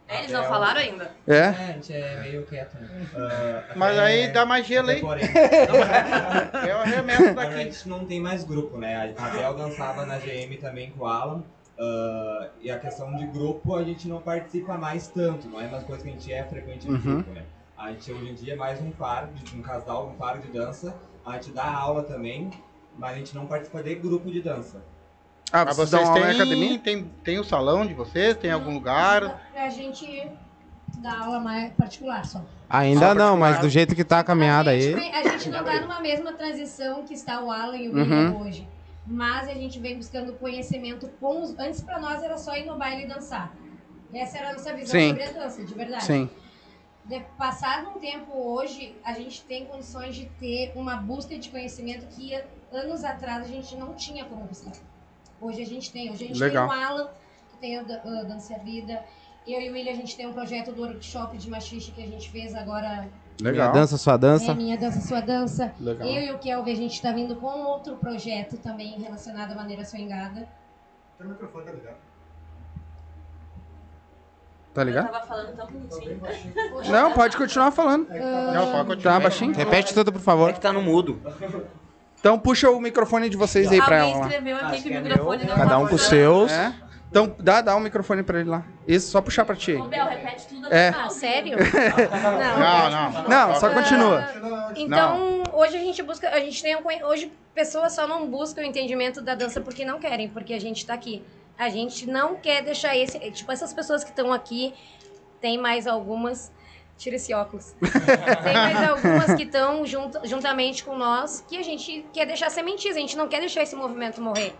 [0.07, 1.11] É, Eles não falaram ainda.
[1.27, 1.37] É.
[1.37, 2.89] É, a gente é meio quieto, né?
[3.15, 5.01] Ah, Mas até- aí dá mais gelo aí.
[6.67, 7.55] Eu arremesso a daqui.
[7.55, 9.13] gente não tem mais grupo, né?
[9.17, 11.43] A Bel dançava na GM também com o Alan.
[11.79, 15.83] ah, e a questão de grupo a gente não participa mais tanto, não é mais
[15.83, 17.01] coisa que a gente é frequente no Uhum.
[17.15, 17.43] grupo, né?
[17.77, 20.47] A gente hoje em dia é mais um par, de, um casal, um par de
[20.49, 20.93] dança.
[21.25, 22.49] A gente dá aula também,
[22.97, 24.83] mas a gente não participa de grupo de dança.
[25.53, 26.79] Ah, Mas vocês têm, academia?
[26.79, 28.35] tem, tem o salão de vocês?
[28.35, 29.39] Tem algum lugar?
[29.53, 30.27] Pra gente
[30.97, 32.41] dar aula mais particular só.
[32.67, 35.11] Ainda Só não, mas do jeito que tá a caminhada a gente, aí.
[35.13, 38.01] a gente não tá numa mesma transição que está o Alan e o Uhum.
[38.01, 38.67] William hoje.
[39.05, 41.57] Mas a gente vem buscando conhecimento com os...
[41.59, 43.53] Antes pra nós era só ir no baile e dançar.
[44.11, 45.09] Essa era a nossa visão Sim.
[45.09, 46.03] sobre a dança, de verdade.
[46.03, 46.29] Sim.
[47.05, 52.07] De, passado um tempo hoje, a gente tem condições de ter uma busca de conhecimento
[52.07, 52.33] que
[52.71, 54.71] anos atrás a gente não tinha como buscar.
[55.43, 56.09] Hoje a gente tem.
[56.11, 56.69] Hoje a gente Legal.
[56.69, 57.07] tem o Alan,
[57.51, 59.03] que tem o Da- o Dança e a Vida.
[59.45, 62.07] Eu e o William, a gente tem um projeto do workshop de machixe que a
[62.07, 63.09] gente fez agora.
[63.41, 63.73] Minha Legal.
[63.73, 64.51] dança, sua dança.
[64.51, 65.73] É Minha Dança, Sua Dança.
[65.79, 66.07] Legal.
[66.07, 69.83] Eu e o Kelvin, a gente tá vindo com outro projeto também relacionado à maneira
[69.83, 70.47] swingada.
[74.73, 75.11] Tá Eu ligado?
[75.11, 76.21] tava falando tão bonitinho.
[76.89, 78.07] Não, pode continuar falando.
[78.09, 79.13] Não, pode continuar.
[79.15, 79.53] Tá baixinho?
[79.53, 80.49] Repete tudo, por favor.
[80.49, 81.19] É que tá no mudo.
[82.23, 85.01] Então puxa o microfone de vocês aí pra ela escreveu aqui que que o é
[85.01, 86.49] microfone não Cada tá um com os seus.
[86.53, 86.73] É?
[87.09, 88.63] Então, dá, dá o microfone pra ele lá.
[88.87, 89.73] Isso, só puxar pra ti.
[89.73, 90.87] Ô, Bel, repete tudo É.
[90.97, 91.57] Ah, sério?
[91.59, 93.27] Não, não.
[93.27, 94.25] Não, só continua.
[94.77, 98.63] Então, hoje a gente busca, a gente tem um, hoje pessoas só não buscam o
[98.63, 101.21] entendimento da dança porque não querem, porque a gente tá aqui.
[101.57, 104.73] A gente não quer deixar esse, tipo essas pessoas que estão aqui,
[105.41, 106.53] tem mais algumas
[106.97, 107.73] Tira esse óculos.
[108.43, 112.95] Tem mais algumas que estão junto, juntamente com nós que a gente quer deixar sementes,
[112.95, 114.53] a gente não quer deixar esse movimento morrer.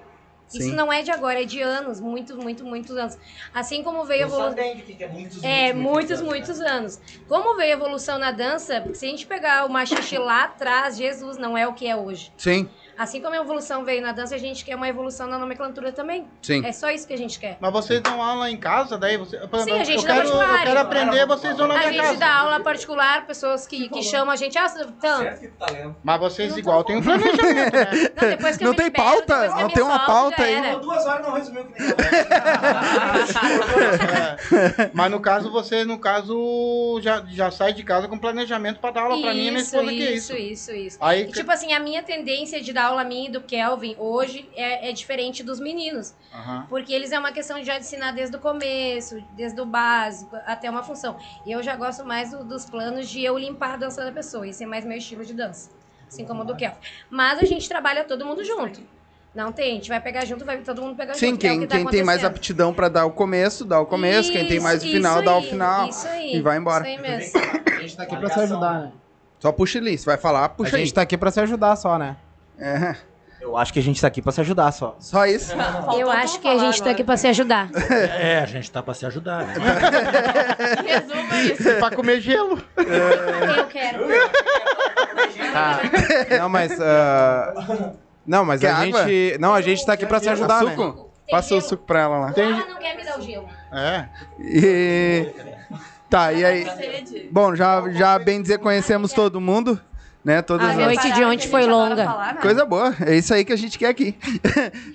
[0.50, 0.76] Isso Sim.
[0.76, 3.18] não é de agora, é de anos, muitos, muitos, muitos anos.
[3.54, 4.64] Assim como veio a evolução.
[4.64, 7.00] é muitos, É, muitos, muitos anos.
[7.28, 10.98] Como veio a evolução na dança, porque se a gente pegar o machixe lá atrás,
[10.98, 12.32] Jesus não é o que é hoje.
[12.38, 15.92] Sim, Assim como a evolução veio na dança, a gente quer uma evolução na nomenclatura
[15.92, 16.28] também.
[16.42, 16.64] sim.
[16.66, 17.58] É só isso que a gente quer.
[17.60, 19.40] Mas vocês dão aula em casa, daí você.
[19.64, 20.64] Sim, a gente eu dá quero, eu particular.
[20.64, 22.18] quero aprender, vocês vão na A minha gente casa.
[22.20, 24.58] dá aula particular, pessoas que, que chamam a gente.
[24.58, 25.96] Ah, então, que tu tá lendo.
[26.04, 28.10] Mas vocês igual tem um planejamento, né?
[28.22, 29.40] não, depois que eu Não me tem libero, pauta?
[29.40, 30.76] que eu Não tem uma pauta aí?
[30.80, 31.90] Duas horas não resumiu que nem
[34.84, 34.92] É.
[34.94, 39.02] Mas no caso, você, no caso, já, já sai de casa com planejamento pra dar
[39.04, 40.34] aula pra mim e minha Isso, esposa, que é isso.
[40.36, 40.98] isso, isso, isso.
[41.02, 44.50] Aí, E, tipo assim, a minha tendência de dar aula minha e do Kelvin hoje
[44.56, 46.14] é, é diferente dos meninos.
[46.34, 46.66] Aham.
[46.70, 50.70] Porque eles é uma questão de já ensinar desde o começo, desde o básico até
[50.70, 51.18] uma função.
[51.46, 54.48] E eu já gosto mais do- dos planos de eu limpar a dança da pessoa.
[54.48, 55.70] Esse é mais meu estilo de dança.
[56.08, 56.78] Assim como o do Kelvin.
[57.10, 58.82] Mas a gente trabalha todo mundo junto.
[59.34, 61.44] Não tem, a gente vai pegar junto, vai todo mundo pegar Sim, junto.
[61.44, 63.86] é o quem, que tá quem tem mais aptidão pra dar o começo, dá o
[63.88, 64.32] começo.
[64.32, 65.88] quem tem mais o Isso, final, isso dá o aí, final.
[65.90, 66.36] Isso aí.
[66.36, 66.88] e vai embora.
[66.88, 67.40] Isso aí mesmo.
[67.40, 68.92] A gente tá aqui pra se ajudar, né?
[69.40, 69.98] Só puxa ali.
[69.98, 70.84] Se vai falar, A puxa aí.
[70.84, 72.16] gente tá aqui pra se ajudar só, né?
[72.64, 72.96] É,
[73.42, 74.96] Eu acho que a gente tá aqui pra se ajudar só.
[75.00, 75.54] só isso.
[75.98, 77.70] Eu acho que a gente tá aqui pra se ajudar.
[78.18, 79.46] É, a gente tá pra se ajudar.
[79.46, 79.54] Né?
[80.88, 81.76] Resuma isso.
[81.80, 82.62] pra comer gelo.
[82.78, 84.06] Eu quero.
[85.52, 85.80] Tá.
[86.40, 86.80] Não, mas.
[86.80, 87.54] ah,
[88.26, 89.04] Não, mas Quer a água?
[89.08, 89.38] gente.
[89.40, 90.72] Não, a gente tá aqui pra se ajudar, né?
[90.72, 91.12] suco?
[91.30, 92.34] Passa o suco pra ela lá.
[92.38, 93.48] Ah, não quer me dar o gelo.
[93.72, 94.08] É.
[94.40, 95.28] E...
[96.10, 96.66] Tá, e aí?
[97.32, 99.80] Bom, já, já bem dizer, conhecemos todo mundo,
[100.24, 100.42] né?
[100.42, 100.78] Todas A as...
[100.78, 102.36] noite de ontem foi longa.
[102.42, 104.18] Coisa boa, é isso aí que a gente quer aqui.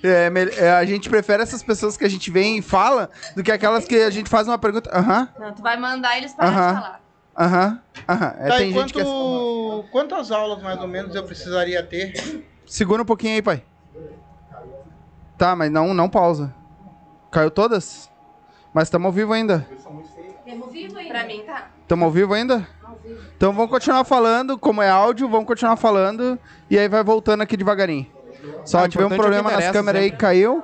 [0.01, 3.51] É, é, a gente prefere essas pessoas que a gente vem e fala do que
[3.51, 4.89] aquelas que a gente faz uma pergunta.
[4.93, 6.67] Aham, Não, tu vai mandar eles parar Aham.
[6.73, 7.01] de falar.
[7.37, 8.35] aham, aham.
[8.39, 9.01] É, Tá, tem gente que.
[9.01, 9.03] é...
[9.03, 12.13] quanto, quantas aulas mais ou menos eu precisaria ter?
[12.65, 13.63] Segura um pouquinho aí, pai.
[15.37, 16.53] Tá, mas não, não pausa.
[17.31, 18.09] Caiu todas?
[18.73, 19.67] Mas estamos ao vivo ainda.
[20.45, 21.07] Temos vivo aí.
[21.07, 21.67] Pra mim, tá.
[21.81, 22.67] Estamos ao vivo ainda?
[23.35, 26.37] Então vamos continuar falando, como é áudio, vamos continuar falando
[26.69, 28.07] e aí vai voltando aqui devagarinho.
[28.65, 30.63] Só Ah, tivemos um é problema nas câmeras aí que caiu,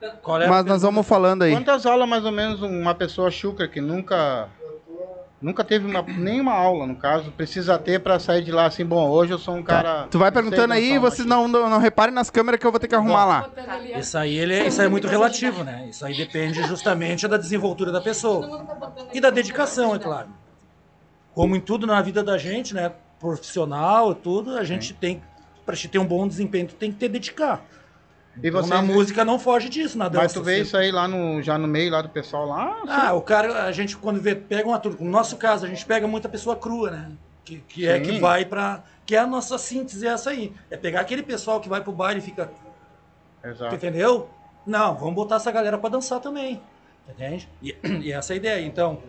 [0.00, 1.52] é mas nós vamos falando aí.
[1.52, 4.48] Quantas aulas mais ou menos uma pessoa chucra que nunca
[5.42, 9.10] nunca teve uma, nenhuma aula, no caso, precisa ter pra sair de lá assim, bom,
[9.10, 10.06] hoje eu sou um cara...
[10.08, 12.78] Tu vai perguntando aí e vocês não, não, não reparem nas câmeras que eu vou
[12.78, 13.50] ter que arrumar lá.
[13.98, 15.86] Isso aí, ele é, isso aí é muito relativo, né?
[15.90, 18.64] Isso aí depende justamente da desenvoltura da pessoa.
[19.12, 20.28] E da dedicação, é claro.
[21.34, 22.92] Como em tudo na vida da gente, né?
[23.18, 25.22] Profissional, tudo, a gente tem,
[25.64, 27.64] pra gente ter um bom desempenho, tu tem que ter dedicar.
[28.42, 30.22] E Então, na música não foge disso, na dança.
[30.24, 32.82] mas tu vê Você- isso aí lá no, já no meio lá do pessoal lá?
[32.88, 35.84] Ah, o cara, a gente quando vê, pega uma turma, no nosso caso, a gente
[35.84, 37.12] pega muita pessoa crua, né?
[37.44, 38.02] Que, que é Sim.
[38.12, 38.82] que vai pra.
[39.04, 40.52] Que é a nossa síntese, é essa aí.
[40.70, 42.50] É pegar aquele pessoal que vai pro baile e fica.
[43.44, 43.74] Exato.
[43.74, 44.28] Entendeu?
[44.66, 46.60] Não, vamos botar essa galera pra dançar também.
[47.08, 47.48] Entende?
[47.60, 48.64] E, e essa é a ideia.
[48.66, 49.00] Então,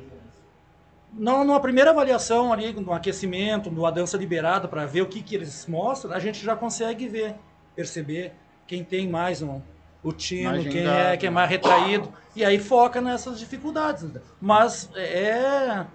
[1.15, 5.35] não, numa primeira avaliação ali, no aquecimento, numa dança liberada, para ver o que, que
[5.35, 7.35] eles mostram, a gente já consegue ver,
[7.75, 8.33] perceber
[8.67, 9.61] quem tem mais um,
[10.03, 10.09] o
[10.43, 11.35] Mais quem é, quem é né?
[11.35, 12.11] mais retraído.
[12.35, 14.05] E aí foca nessas dificuldades.
[14.41, 15.85] Mas é.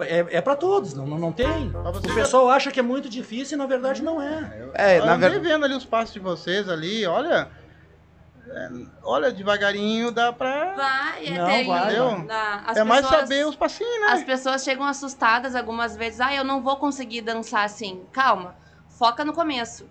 [0.00, 1.68] É, é para todos, não, não, não tem.
[1.68, 4.70] O já- pessoal acha que é muito difícil e na verdade não é.
[4.74, 5.48] É, Eu na andei verdade.
[5.52, 7.48] vendo ali os passos de vocês ali, olha...
[8.54, 8.70] é,
[9.02, 10.74] olha, devagarinho dá pra...
[10.74, 14.06] Vai, é Não, tem- vai, na- as é mais pessoas- saber os passinhos, né?
[14.12, 16.20] As pessoas chegam assustadas algumas vezes.
[16.20, 18.04] Ah, eu não vou conseguir dançar assim.
[18.12, 18.54] Calma,
[18.88, 19.88] foca no começo.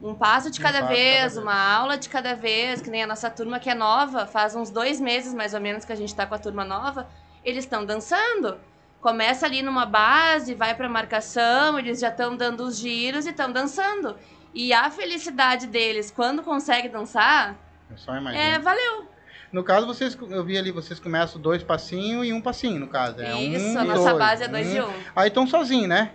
[0.00, 1.36] Um passo de Um cada de vez, cada vez.
[1.38, 4.70] uma aula de cada vez, que nem a nossa turma que é nova, faz uns
[4.70, 7.08] dois meses mais ou menos que a gente tá com a turma nova,
[7.44, 8.58] eles estão dançando.
[9.00, 13.50] Começa ali numa base, vai pra marcação, eles já estão dando os giros e estão
[13.52, 14.16] dançando.
[14.52, 17.54] E a felicidade deles quando conseguem dançar,
[17.90, 18.42] Eu só imagino.
[18.42, 19.06] é valeu.
[19.52, 23.20] No caso, vocês, eu vi ali, vocês começam dois passinhos e um passinho, no caso.
[23.20, 24.18] É Isso, um a nossa dois.
[24.18, 24.90] base é dois Um- e um.
[25.14, 26.10] Aí estão sozinhos, né?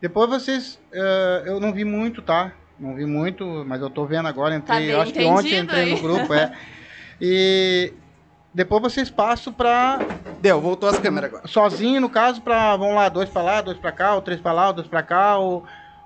[0.00, 0.78] Depois vocês.
[0.92, 2.52] eh, eu não vi muito, tá?
[2.78, 4.54] Não vi muito, mas eu tô vendo agora.
[4.56, 5.90] Entrei, Tá bem eu acho que ontem entrei aí.
[5.94, 6.52] no grupo, é.
[7.22, 7.92] E
[8.52, 9.98] depois vocês passam pra.
[10.40, 11.46] Deu, voltou as câmeras agora.
[11.46, 12.76] Sozinho, no caso, pra.
[12.76, 15.02] Vão lá, dois pra lá, dois pra cá, ou três pra lá, ou dois pra
[15.02, 15.64] cá, ou.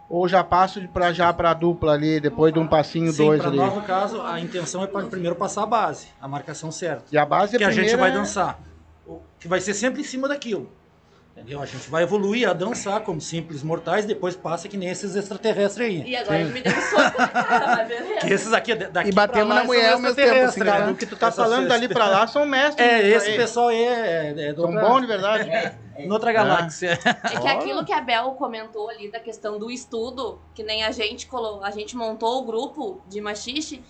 [0.09, 3.49] Ou já passo pra, já pra dupla ali, depois de um passinho, Sim, dois para
[3.49, 3.57] ali?
[3.57, 7.05] nós, no caso, a intenção é pra primeiro passar a base, a marcação certa.
[7.11, 8.61] E a base é que a gente primeira vai é- dançar.
[9.07, 10.71] O- Que vai ser sempre em cima daquilo.
[11.37, 11.61] Entendeu?
[11.61, 15.85] A gente vai evoluir a dançar como simples mortais, depois passa que nem esses extraterrestres
[15.89, 16.05] aí.
[16.09, 18.21] E agora ele me deu um soco na cara, mas beleza.
[18.21, 20.87] Que esses aqui, daqui E batemos pra lá, na mulher ao mesmo tempo, assim, né?
[20.91, 22.87] O que tu tá Essas falando dali pra lá são mestres.
[22.87, 23.37] É, esse aí.
[23.37, 25.49] pessoal aí é, é de São bons de verdade.
[25.51, 25.73] em
[26.11, 26.99] outra galáxia.
[27.05, 30.91] É que aquilo que a Bel comentou ali da questão do estudo, que nem a
[30.91, 31.63] gente colo...
[31.63, 33.83] a gente montou o grupo de machixe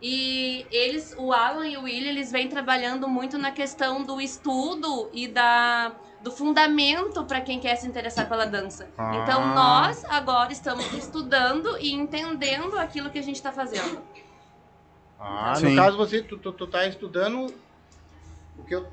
[0.00, 5.08] e eles, o Alan e o William, eles vêm trabalhando muito na questão do estudo
[5.12, 8.88] e da do fundamento para quem quer se interessar pela dança.
[8.94, 9.54] Então Ah.
[9.54, 14.00] nós agora estamos estudando e entendendo aquilo que a gente está fazendo.
[15.18, 15.70] Ah, Sim.
[15.70, 17.52] no caso você, tu, tu, tu tá estudando
[18.56, 18.86] o que eu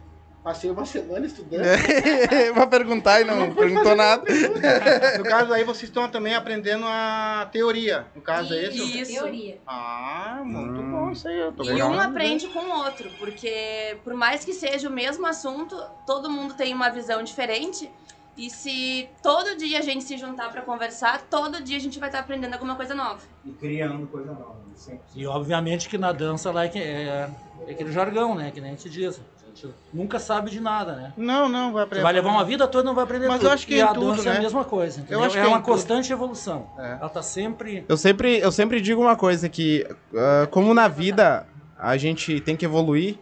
[0.43, 1.63] passei uma semana estudando.
[2.55, 4.23] Vai perguntar e não perguntou nada.
[5.17, 8.05] No caso aí vocês estão também aprendendo a teoria.
[8.15, 9.01] No caso é esse?
[9.01, 9.13] Isso.
[9.13, 9.57] Teoria.
[9.67, 11.37] Ah, muito bom isso aí.
[11.39, 15.25] Eu tô E um aprende com o outro, porque por mais que seja o mesmo
[15.25, 15.75] assunto,
[16.05, 17.89] todo mundo tem uma visão diferente.
[18.37, 22.07] E se todo dia a gente se juntar pra conversar, todo dia a gente vai
[22.07, 23.19] estar aprendendo alguma coisa nova.
[23.43, 24.55] E criando coisa nova.
[24.75, 25.01] sempre.
[25.13, 27.29] E obviamente que na dança lá é, é-
[27.67, 28.49] é aquele jargão, né?
[28.51, 29.19] Que nem a gente diz.
[29.93, 31.13] Nunca sabe de nada, né?
[31.17, 32.03] Não, não, vai Você aprender.
[32.03, 33.47] vai levar uma vida toda e não vai aprender Mas tudo.
[33.47, 34.37] eu acho que e em a tudo, dança é né?
[34.37, 34.99] a mesma coisa.
[35.01, 35.23] entendeu?
[35.23, 35.71] acho é que uma em tudo.
[35.71, 36.67] constante evolução.
[36.77, 36.97] É.
[36.99, 37.83] Ela tá sempre.
[37.87, 41.45] Eu sempre, eu sempre digo uma coisa que, ah, como na vida
[41.77, 43.17] a gente tem que evoluir,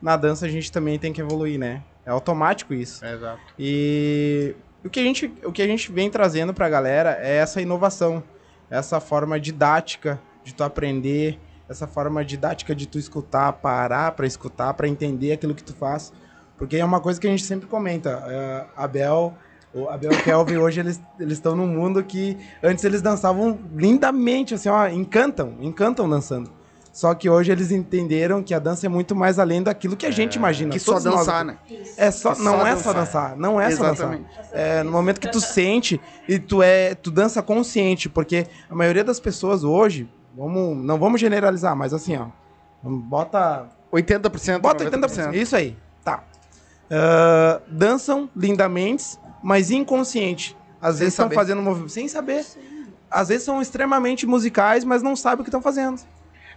[0.00, 1.82] na dança a gente também tem que evoluir, né?
[2.04, 3.04] É automático isso.
[3.04, 3.40] É, exato.
[3.58, 7.60] E o que a gente, o que a gente vem trazendo pra galera é essa
[7.60, 8.22] inovação,
[8.68, 11.38] essa forma didática de tu aprender,
[11.72, 16.12] essa forma didática de tu escutar, parar pra escutar, pra entender aquilo que tu faz.
[16.56, 18.22] Porque é uma coisa que a gente sempre comenta.
[18.28, 19.34] é, a Bel,
[19.74, 23.58] o Abel e o Kelvin hoje eles eles estão num mundo que antes eles dançavam
[23.74, 26.50] lindamente, assim, ó, encantam, encantam dançando.
[26.92, 30.10] Só que hoje eles entenderam que a dança é muito mais além daquilo que a
[30.10, 30.70] gente imagina.
[30.72, 31.74] Que só nós dançar, aqui.
[31.78, 31.84] né?
[31.96, 32.94] É só, Que não só é só dançar.
[33.30, 34.12] dançar, não é só dançar.
[34.12, 34.26] Exatamente.
[34.52, 39.02] É, no momento que tu sente e tu é, tu dança consciente, porque a maioria
[39.02, 40.06] das pessoas hoje,
[40.36, 42.26] vamos, não vamos generalizar, mas assim, ó,
[42.82, 44.60] bota 80%.
[44.60, 45.34] Bota 80%.
[45.34, 45.76] Isso aí.
[46.04, 46.24] Tá.
[46.90, 50.56] Ah, dançam lindamente, mas inconsciente.
[50.80, 52.44] Às Sem vezes estão fazendo movimento sem saber.
[53.10, 56.00] Às vezes são extremamente musicais, mas não sabem o que estão fazendo.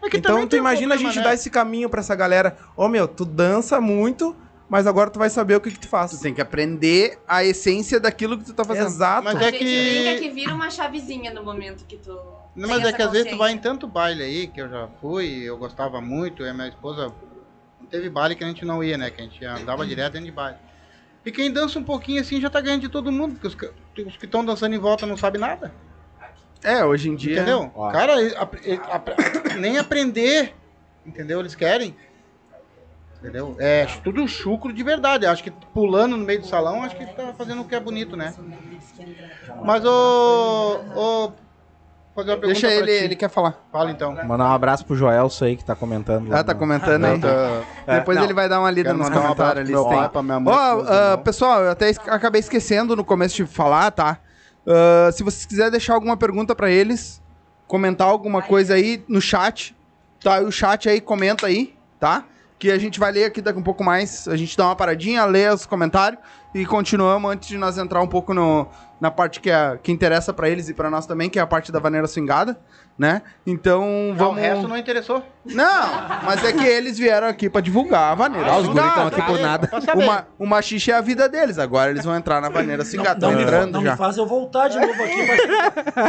[0.04, 1.30] É que então tu tem um imagina a problema, gente né?
[1.30, 2.58] dar esse caminho pra essa galera.
[2.76, 4.36] Ô meu, tu dança muito,
[4.70, 6.12] mas agora tu vai saber o que, que tu faz.
[6.12, 8.88] Tu tem que aprender a essência daquilo que tu tá fazendo.
[8.88, 9.24] Exato.
[9.24, 10.20] Mas a é gente brinca que.
[10.20, 12.18] que vira uma chavezinha no momento que tu.
[12.56, 14.88] Não, mas é que às vezes tu vai em tanto baile aí, que eu já
[15.02, 17.12] fui, eu gostava muito, e a minha esposa.
[17.90, 19.10] Teve baile que a gente não ia, né?
[19.12, 20.58] Que a gente andava direto dentro de baile.
[21.26, 24.18] E quem dança um pouquinho assim já tá ganhando de todo mundo, porque os, os
[24.18, 25.74] que estão dançando em volta não sabem nada.
[26.64, 27.36] É, hoje em dia.
[27.38, 27.72] Entendeu?
[27.76, 27.92] Ó.
[27.92, 29.10] Cara, ele- ap- ele- ap-
[29.60, 30.54] nem aprender,
[31.06, 31.40] entendeu?
[31.40, 31.96] Eles querem.
[33.20, 33.56] Entendeu?
[33.60, 35.26] É tudo chucro de verdade.
[35.26, 38.16] Acho que pulando no meio do salão, acho que tá fazendo o que é bonito,
[38.16, 38.34] né?
[39.64, 40.80] Mas o.
[40.96, 41.45] o
[42.16, 43.04] fazer uma pergunta Deixa pra ele, ti.
[43.04, 43.54] ele quer falar.
[43.72, 44.14] Fala então.
[44.26, 46.30] Mandar um abraço pro Joelso aí que tá comentando.
[46.30, 47.22] lá Ah, tá no- comentando aí.
[47.86, 48.24] É, Depois não.
[48.24, 49.72] ele vai dar uma lida Quero nos mandar um abraço comentários ali.
[49.74, 51.24] pro meu se pai, pra minha mãe, Ó, pro meus ah, irmãos.
[51.24, 54.18] pessoal, eu até es- acabei esquecendo no começo de falar, tá?
[54.68, 57.22] Ah, se vocês quiserem deixar alguma pergunta pra eles,
[57.68, 59.76] comentar alguma coisa aí no chat,
[60.24, 60.40] tá?
[60.40, 62.24] O chat aí, comenta aí, tá?
[62.58, 64.28] Que a gente vai ler aqui daqui um pouco mais.
[64.28, 66.20] A gente dá uma paradinha, lê os comentários
[66.56, 68.66] e continuamos antes de nós entrar um pouco no,
[69.00, 71.46] na parte que, é, que interessa pra eles e pra nós também, que é a
[71.46, 72.58] parte da vaneira swingada,
[72.98, 73.24] né?
[73.46, 74.38] Então, Não, vamos...
[74.38, 75.22] O resto não interessou.
[75.44, 75.84] Não,
[76.24, 78.50] mas é que eles vieram aqui pra divulgar a vaneira.
[78.54, 78.96] Ah, os guris swingada.
[78.96, 79.70] tão aqui por nada.
[80.02, 83.20] Uma, o machixe é a vida deles, agora eles vão entrar na vaneira swingada.
[83.20, 83.92] Não, Estão me, entrando não já.
[83.92, 85.28] me faz eu voltar de novo aqui.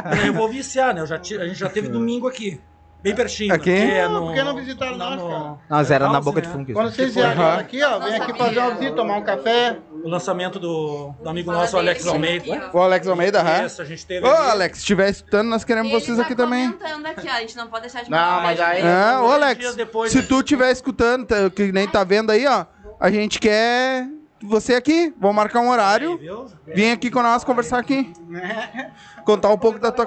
[0.05, 1.01] Mas, eu vou viciar, né?
[1.01, 2.61] Eu já a gente já teve domingo aqui.
[3.07, 3.55] Bem pertinho.
[3.55, 3.71] Aqui?
[3.71, 5.55] É Ah, no, por que não visitaram nós, no- cara?
[5.71, 6.73] Nós era na boca de fungo.
[6.73, 7.59] Quando vocês foi- vierem Aham.
[7.61, 9.77] aqui, ó, vem aqui fazer uma visita, tomar um café.
[10.03, 12.71] O lançamento do, do amigo Fala nosso, Alex Almeida.
[12.73, 13.67] O Alex Almeida, aham.
[13.67, 14.27] Isso, a gente teve.
[14.27, 16.71] Ô, ali- Alex, se estiver escutando, nós queremos Ele vocês tá aqui também.
[16.73, 17.33] comentando aqui, ó.
[17.33, 18.81] A gente não pode deixar de Não, mas aí-.
[18.83, 22.67] É, ô, Alex, depois, se tu estiver escutando, tá, que nem tá vendo aí, ó,
[22.99, 24.07] a gente quer
[24.47, 25.15] você aqui.
[25.21, 26.19] Vamos marcar um horário.
[26.67, 28.13] Vem aqui com nós conversar aqui.
[29.25, 30.07] Contar um pouco da tua.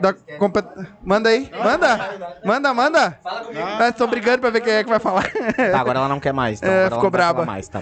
[0.00, 0.66] Da compet...
[1.02, 1.50] Manda aí.
[1.64, 2.10] Manda.
[2.44, 3.18] Manda, manda.
[3.24, 5.24] Ah, tô brigando pra ver quem é que vai falar.
[5.56, 6.58] Tá, agora ela não quer mais.
[6.60, 7.44] Então É, agora ficou ela não braba.
[7.46, 7.80] mais, tá?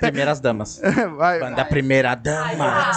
[0.00, 0.80] Primeiras damas.
[1.16, 1.38] Vai.
[1.38, 2.90] Banda Primeira Dama.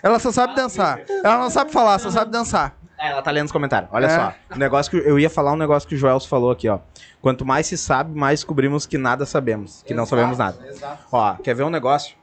[0.00, 1.00] Ela só sabe dançar.
[1.24, 2.77] Ela não sabe falar, só sabe dançar.
[2.98, 3.88] É, ela tá lendo os comentários.
[3.92, 4.10] Olha É.
[4.10, 4.34] só.
[4.54, 6.80] O negócio que eu ia falar um negócio que o Joelso falou aqui, ó.
[7.22, 9.82] Quanto mais se sabe, mais descobrimos que nada sabemos.
[9.86, 10.58] Que não sabemos nada.
[11.12, 12.16] Ó, quer ver um negócio?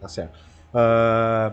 [0.00, 0.38] Tá certo.
[0.74, 1.52] Ah,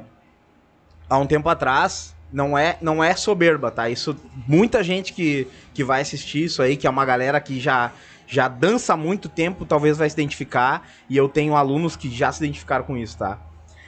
[1.10, 3.88] há um tempo atrás, Não é, não é soberba, tá?
[3.90, 4.18] Isso
[4.48, 7.92] muita gente que, que vai assistir isso aí, que é uma galera que já
[8.28, 12.32] já dança há muito tempo, talvez vai se identificar, e eu tenho alunos que já
[12.32, 13.38] se identificaram com isso, tá?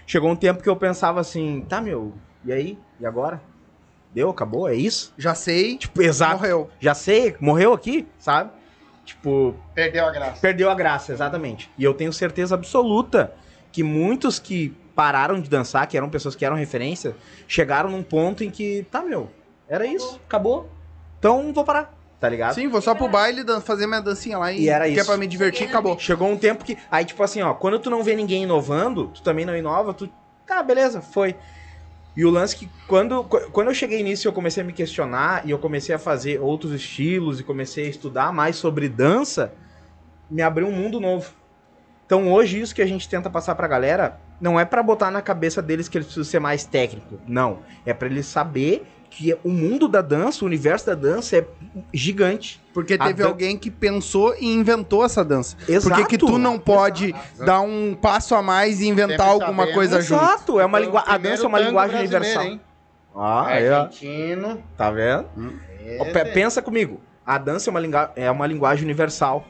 [0.05, 2.13] Chegou um tempo que eu pensava assim, tá, meu,
[2.45, 2.77] e aí?
[2.99, 3.41] E agora?
[4.17, 5.13] Deu, acabou, é isso?
[5.15, 5.77] Já sei.
[5.77, 6.37] Tipo, exato.
[6.37, 6.71] Morreu.
[6.79, 8.49] Já sei, morreu aqui, sabe?
[9.05, 10.41] Tipo, Perdeu a graça.
[10.41, 11.69] perdeu a graça, exatamente.
[11.77, 13.31] E eu tenho certeza absoluta
[13.71, 17.15] que muitos que pararam de dançar, que eram pessoas que eram referência,
[17.47, 19.29] chegaram num ponto em que, tá, meu,
[19.69, 20.67] era isso, acabou.
[21.19, 22.55] Então vou parar, tá ligado?
[22.55, 25.05] Sim, vou só pro baile fazer minha dancinha lá e, E era que é isso.
[25.05, 25.99] pra me divertir e acabou.
[25.99, 26.75] Chegou um tempo que.
[26.89, 30.09] Aí, tipo assim, ó, quando tu não vê ninguém inovando, tu também não inova, tu.
[30.47, 31.35] Tá, beleza, foi.
[32.17, 35.45] E o lance que quando, qu- quando eu cheguei nisso eu comecei a me questionar
[35.45, 39.53] e eu comecei a fazer outros estilos e comecei a estudar mais sobre dança,
[40.27, 41.31] me abriu um mundo novo.
[42.07, 45.21] Então hoje isso que a gente tenta passar pra galera não é pra botar na
[45.21, 47.59] cabeça deles que eles precisam ser mais técnico, não.
[47.85, 51.45] É pra eles saber que o mundo da dança, o universo da dança é
[51.93, 52.61] gigante.
[52.73, 55.55] Porque teve dan- alguém que pensou e inventou essa dança.
[55.67, 55.95] Exato.
[56.01, 59.73] Por que, tu não pode dar um passo a mais e inventar Sempre alguma sabendo.
[59.75, 60.23] coisa junto?
[60.23, 62.43] Exato, é uma a primeiro dança é uma linguagem universal.
[62.43, 62.61] hein?
[63.15, 63.73] Ah, é.
[63.73, 64.63] Argentino.
[64.77, 65.25] Tá vendo?
[65.33, 66.33] Pe- Esse.
[66.33, 67.01] Pensa comigo.
[67.25, 69.45] A dança é uma, linga- é uma linguagem universal.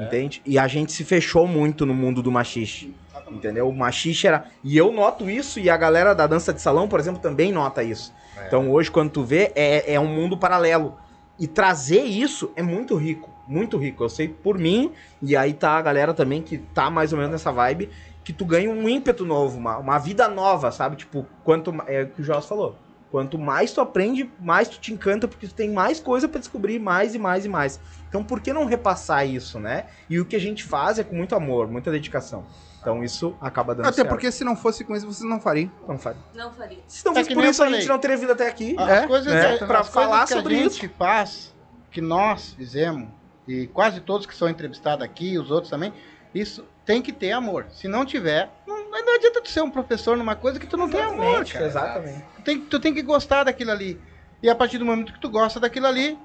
[0.00, 0.40] Entende?
[0.46, 2.94] E a gente se fechou muito no mundo do machixe.
[3.30, 3.68] Entendeu?
[3.68, 4.44] O machixe era.
[4.62, 7.82] E eu noto isso, e a galera da dança de salão, por exemplo, também nota
[7.82, 8.12] isso.
[8.46, 10.96] Então hoje, quando tu vê, é, é um mundo paralelo.
[11.38, 13.30] E trazer isso é muito rico.
[13.46, 14.04] Muito rico.
[14.04, 17.32] Eu sei por mim, e aí tá a galera também que tá mais ou menos
[17.32, 17.90] nessa vibe,
[18.24, 20.96] que tu ganha um ímpeto novo, uma, uma vida nova, sabe?
[20.96, 21.74] Tipo, quanto.
[21.86, 22.76] É o que o Joss falou.
[23.10, 26.78] Quanto mais tu aprende, mais tu te encanta, porque tu tem mais coisa pra descobrir,
[26.78, 27.80] mais e mais e mais.
[28.06, 29.86] Então por que não repassar isso, né?
[30.10, 32.44] E o que a gente faz é com muito amor, muita dedicação.
[32.80, 34.08] Então isso acaba dando Até certo.
[34.08, 35.70] porque se não fosse com isso, vocês não fariam.
[35.86, 36.16] Não faz.
[36.34, 36.78] Não faria.
[36.86, 38.76] Se não É fosse que por isso, a gente não teria vindo até aqui.
[38.78, 41.54] As É, coisas, é, que, pra as falar coisas que sobre a gente faz,
[41.90, 43.08] que nós fizemos,
[43.46, 45.92] e quase todos que são entrevistados aqui, os outros também,
[46.34, 47.66] isso tem que ter amor.
[47.70, 50.88] Se não tiver, não, não adianta tu ser um professor numa coisa que tu não
[50.88, 51.66] tem amor, cara.
[51.66, 52.24] Exatamente.
[52.36, 54.00] Tu tem, tu tem que gostar daquilo ali.
[54.42, 56.16] E a partir do momento que tu gosta daquilo ali,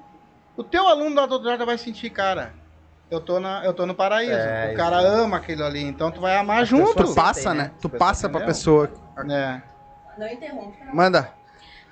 [0.56, 2.54] o teu aluno da doutorada vai sentir, cara,
[3.10, 4.32] eu tô, na, eu tô no paraíso.
[4.32, 6.94] É, o cara ama aquilo ali, então tu vai amar junto.
[6.94, 7.64] pessoas Tu passa, né?
[7.64, 7.70] né?
[7.80, 8.46] Tu As passa pra entendeu?
[8.54, 8.90] pessoa.
[9.30, 9.62] É.
[10.18, 10.78] Não interrompe.
[10.92, 11.32] Manda.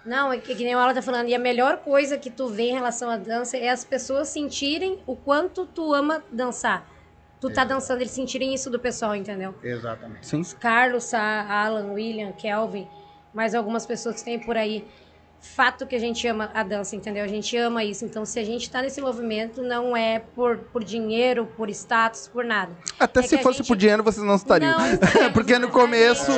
[0.05, 1.29] Não, é que, que nem o Aula tá falando.
[1.29, 5.01] E a melhor coisa que tu vê em relação à dança é as pessoas sentirem
[5.07, 6.87] o quanto tu ama dançar.
[7.41, 9.53] Tu tá dançando, eles sentirem isso do pessoal, entendeu?
[9.63, 10.27] Exatamente.
[10.27, 10.43] Sim.
[10.61, 12.89] Carlos, Alan, William, Kelvin,
[13.35, 14.87] mais algumas pessoas que tem por aí.
[15.43, 17.25] Fato que a gente ama a dança, entendeu?
[17.25, 18.05] A gente ama isso.
[18.05, 22.45] Então, se a gente tá nesse movimento, não é por, por dinheiro, por status, por
[22.45, 22.71] nada.
[22.99, 24.71] Até É se fosse gente- por dinheiro, vocês não estariam.
[24.79, 26.31] Não Porque no começo.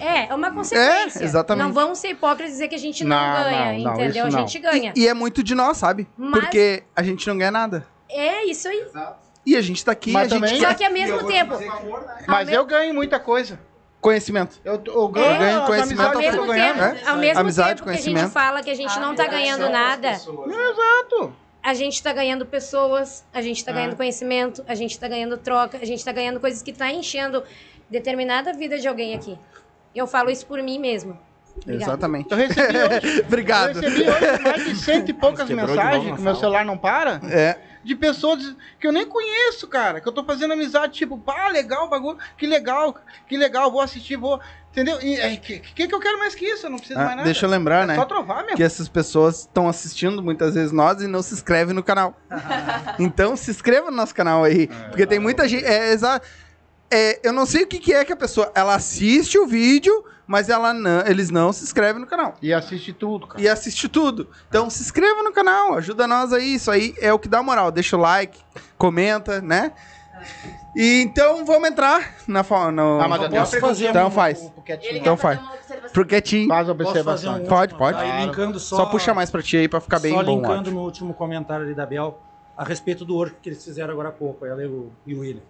[0.00, 1.20] É, é uma consequência.
[1.20, 1.66] É, exatamente.
[1.66, 4.26] Não vamos ser hipócritas e dizer que a gente não, Não, ganha, não, entendeu?
[4.26, 4.38] A não.
[4.38, 4.92] gente ganha.
[4.96, 6.06] E é muito de nós, sabe?
[6.16, 7.86] Mas- Porque a gente não ganha nada.
[8.08, 8.86] É isso aí.
[9.44, 11.54] E a gente tá aqui, Mas a gente também- Só que ao mesmo tempo.
[12.28, 13.58] Mas eu ganho muita coisa.
[14.06, 14.60] Conhecimento.
[14.64, 17.02] Eu, eu É, ganho, ganho conhecimento Ao eu mesmo tempo, é?
[17.08, 20.12] ao mesmo Amizade, tempo que a gente fala que a gente não tá ganhando nada,
[20.12, 21.32] Exato.
[21.62, 23.74] a gente tá ganhando pessoas, a gente tá Ah.
[23.74, 27.42] ganhando conhecimento, a gente tá ganhando troca, a gente tá ganhando coisas que tá enchendo
[27.90, 29.36] determinada vida de alguém aqui.
[29.94, 31.18] Eu falo isso por mim mesmo.
[31.62, 31.84] Obrigada.
[31.92, 32.30] Exatamente.
[32.30, 33.76] Eu recebi hoje, Obrigado.
[33.76, 37.56] eu recebi hoje mais de cento e poucas mensagens, que meu celular não para, É.
[37.86, 40.00] de pessoas que eu nem conheço, cara.
[40.00, 42.96] Que eu tô fazendo amizade, tipo, pá, legal o bagulho, que legal,
[43.28, 44.40] que legal, vou assistir, vou.
[44.72, 45.00] Entendeu?
[45.00, 46.66] E o que, que, que eu quero mais que isso?
[46.66, 47.24] Eu não preciso Ah, mais nada.
[47.24, 47.94] deixa eu lembrar, é né?
[47.94, 48.56] Só trovar, meu.
[48.56, 52.14] Que essas pessoas estão assistindo muitas vezes nós e não se inscrevem no canal.
[52.98, 54.66] então se inscreva no nosso canal aí.
[54.88, 55.64] porque tem muita gente.
[55.64, 56.20] É, exa-
[56.96, 58.50] é, eu não sei o que, que é que a pessoa.
[58.54, 62.34] Ela assiste o vídeo, mas ela não, eles não se inscrevem no canal.
[62.40, 63.40] E assiste tudo, cara.
[63.42, 64.28] E assiste tudo.
[64.48, 66.54] Então se inscreva no canal, ajuda nós aí.
[66.54, 67.70] Isso aí é o que dá moral.
[67.70, 68.38] Deixa o like,
[68.78, 69.72] comenta, né?
[70.74, 72.42] E então vamos entrar na
[72.72, 74.40] no, Ah, mas eu posso fazer Então um- faz.
[74.40, 74.52] um.
[74.66, 75.46] Ele Então fazer faz.
[75.48, 75.90] uma observação.
[75.92, 76.48] Pro quietinho.
[76.48, 77.42] Faz Posso fazer observação.
[77.42, 77.98] um Pode, pode.
[77.98, 78.58] Aí Claro.
[78.58, 80.32] só, Só puxa mais pra ti aí pra ficar bem só bom.
[80.32, 82.18] o linkando no último comentário ali da Bel
[82.56, 85.20] a respeito do work que eles fizeram agora há pouco, ela e o, e o
[85.20, 85.42] William.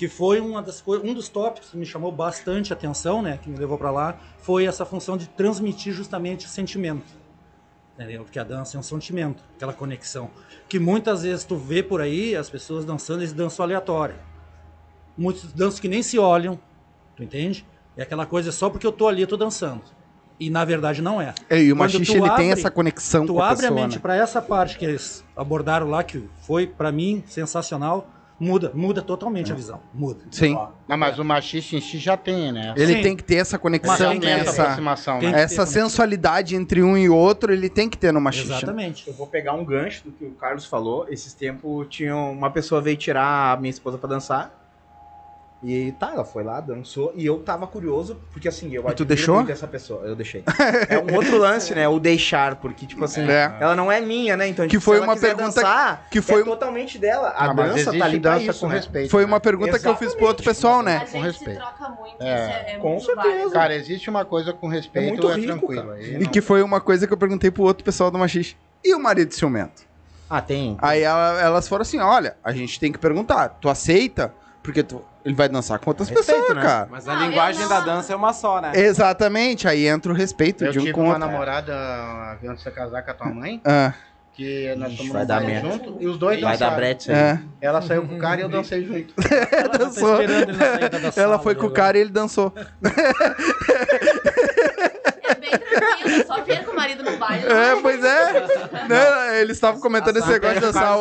[0.00, 3.38] Que foi uma das um dos tópicos que me chamou bastante atenção, né?
[3.42, 7.04] Que me levou para lá, foi essa função de transmitir justamente o sentimento.
[7.98, 8.22] Entendeu?
[8.24, 10.30] Porque a dança é um sentimento, aquela conexão.
[10.70, 14.14] Que muitas vezes tu vê por aí as pessoas dançando, eles dançam aleatório.
[15.18, 16.58] Muitos dançam que nem se olham,
[17.14, 17.66] tu entende?
[17.94, 19.82] É aquela coisa só porque eu tô ali, eu tô dançando.
[20.38, 21.34] E na verdade não é.
[21.50, 23.78] É, E o Quando tu ele tem abre- essa conexão tu com a abre pessoa,
[23.78, 24.00] a mente né?
[24.00, 28.08] para essa parte que eles abordaram lá, que foi pra mim sensacional.
[28.40, 29.80] Muda, muda totalmente a visão.
[29.92, 30.20] Muda.
[30.30, 30.54] Sim.
[30.88, 32.72] Não, mas o machista em si já tem, né?
[32.74, 33.02] Ele Sim.
[33.02, 35.34] tem que ter essa conexão, Mas tem que ter essa, aproximação, tem né?
[35.36, 38.54] que- essa sensualidade entre um e outro, ele tem que ter no machista.
[38.54, 39.06] Exatamente.
[39.06, 41.06] Eu vou pegar um gancho do que o Carlos falou.
[41.10, 44.58] Esses tempos tinha uma pessoa veio tirar a minha esposa pra dançar.
[45.62, 49.04] E tá, ela foi lá, dançou, e eu tava curioso, porque assim, eu E tu
[49.04, 49.46] deixou?
[49.50, 50.06] essa pessoa.
[50.06, 50.42] Eu deixei.
[50.88, 51.86] É um outro lance, né?
[51.86, 53.54] O deixar, porque, tipo assim, É.
[53.60, 54.48] ela não é minha, né?
[54.48, 57.28] Então, Que se foi uma pergunta dançar, que foi- é totalmente dela.
[57.28, 58.74] A Ah, dança tá ali pra dança isso, com né?
[58.76, 59.10] respeito.
[59.10, 59.26] Foi né?
[59.26, 60.96] uma pergunta que eu fiz pro outro pessoal, né?
[60.96, 61.60] A gente respeito.
[61.60, 63.28] se troca muito, É, isso é, é com muito certeza.
[63.28, 63.50] válido.
[63.50, 65.82] Cara, existe uma coisa com respeito, É muito é, rico, tranquilo.
[65.82, 65.94] cara.
[65.96, 68.58] Aí E não- que foi uma coisa que eu perguntei pro outro pessoal do machista.
[68.82, 69.82] E o marido ciumento?
[70.30, 70.78] Ah, tem.
[70.80, 74.32] Aí ela- elas foram assim: olha, a gente tem que perguntar, tu aceita?
[74.62, 76.62] Porque tu- ele vai dançar com outras Respeito, pessoas, né?
[76.62, 76.88] cara.
[76.90, 78.72] Mas a eu linguagem da dança é uma só, né?
[78.74, 81.74] Exatamente, aí entra o respeito Eu de um tive uma namorada
[82.44, 83.92] antes de casar com a tua mãe, Ah,
[84.32, 85.68] que nós Ixi, vai dar merda.
[85.70, 86.76] junto, e os dois Vai dar dançaram.
[86.76, 87.16] brete isso aí.
[87.16, 87.38] é.
[87.60, 89.12] Ela saiu com o cara e eu dancei junto.
[89.52, 90.20] Ela tá Dançou.
[90.22, 92.52] esperando ele na saída da Ela sala foi com o cara e ele dançou.
[95.50, 97.44] É bem só ver com o marido no baile.
[97.46, 98.32] É, pois é.
[98.88, 100.98] Né, Eles estavam comentando esse negócio de dançar.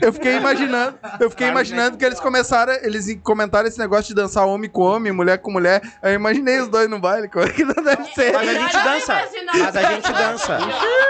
[0.00, 4.46] Eu fiquei imaginando, eu fiquei imaginando que eles começaram, eles comentaram esse negócio de dançar
[4.46, 5.82] homem com homem, mulher com mulher.
[6.02, 8.32] Aí eu imaginei os dois no baile, como é que não deve ser.
[8.32, 9.28] Mas a gente dança.
[9.58, 10.58] Mas a gente dança.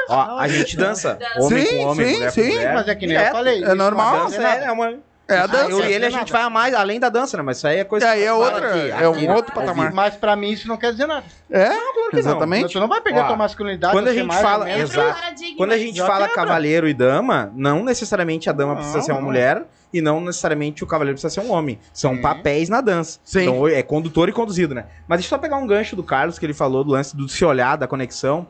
[0.09, 1.19] Ó, a gente dança.
[1.39, 2.43] Homem Sim, com homem, sim, mulher sim.
[2.43, 2.75] com mulher.
[2.75, 3.65] Mas é que nem eu falei.
[3.65, 4.29] É normal.
[4.33, 5.14] é, é uma...
[5.27, 5.71] É a Ah, dança.
[5.71, 7.43] eu e ele a gente vai a mais além da dança, né?
[7.43, 8.05] Mas isso aí é coisa.
[8.05, 9.91] E aí é outra, aqui, é um aqui, outro ao patamar.
[9.93, 11.25] Mas pra mim isso não quer dizer nada.
[11.51, 11.75] É, que
[12.13, 12.19] não.
[12.19, 12.73] exatamente.
[12.75, 13.95] Tu não vai perder Ó, a tua masculinidade.
[13.95, 15.19] quando a gente fala- Exato.
[15.57, 16.35] Quando a gente Já fala quebra.
[16.43, 19.27] cavaleiro e dama, não necessariamente a dama precisa Não, ser uma não.
[19.29, 19.63] mulher
[19.95, 21.79] e não necessariamente o cavaleiro precisa ser um homem.
[21.93, 22.21] São Sim.
[22.21, 23.19] papéis na dança.
[23.25, 23.43] Sim.
[23.45, 24.85] Então é condutor e conduzido, né?
[25.09, 27.29] Mas deixa eu só pegar um gancho do Carlos que ele falou do lance do
[27.31, 28.47] se olhar, da conexão.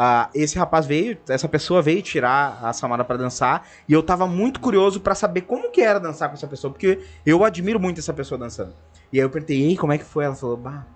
[0.00, 4.28] Ah, esse rapaz veio, essa pessoa veio tirar a Samara pra dançar e eu tava
[4.28, 7.98] muito curioso pra saber como que era dançar com essa pessoa, porque eu admiro muito
[7.98, 8.72] essa pessoa dançando.
[9.12, 10.24] E aí eu perguntei, ei, como é que foi?
[10.24, 10.86] Ela falou, bah,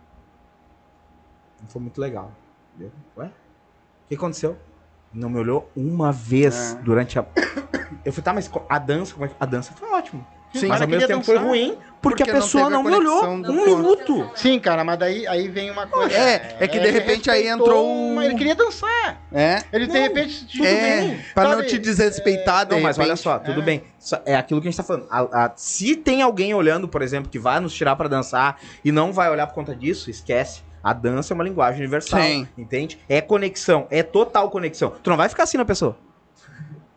[1.60, 2.30] não foi muito legal.
[2.78, 3.26] Eu, Ué?
[3.26, 4.56] O que aconteceu?
[5.12, 6.76] Não me olhou uma vez É.
[6.82, 7.26] durante a.
[8.04, 10.24] Eu falei, tá, mas a dança, como é que- a dança foi ótimo.
[10.54, 10.66] Sim.
[10.66, 11.48] mas ao mesmo tempo foi dançar.
[11.48, 13.76] ruim porque, Porque a não pessoa teve a não, me olhou um corpo.
[13.76, 14.30] minuto.
[14.34, 16.12] Sim, cara, mas daí aí vem uma coisa.
[16.12, 19.20] É, é que de repente aí entrou o- uma- Ele queria dançar.
[19.32, 19.62] É.
[19.72, 21.20] Ele de repente, tudo é, bem.
[21.32, 21.68] pra não sabe?
[21.68, 23.64] te desrespeitar, de Não, mas olha só, tudo É.
[23.64, 23.84] bem.
[24.26, 25.06] É aquilo que a gente tá falando.
[25.08, 28.90] A- a- se tem alguém olhando, por exemplo, que vai nos tirar pra dançar e
[28.90, 30.62] não vai olhar por conta disso, esquece.
[30.82, 32.20] A dança é uma linguagem universal.
[32.20, 32.48] Sim.
[32.58, 32.98] Entende?
[33.08, 34.92] É conexão, é total conexão.
[35.00, 35.96] Tu não vai ficar assim na pessoa.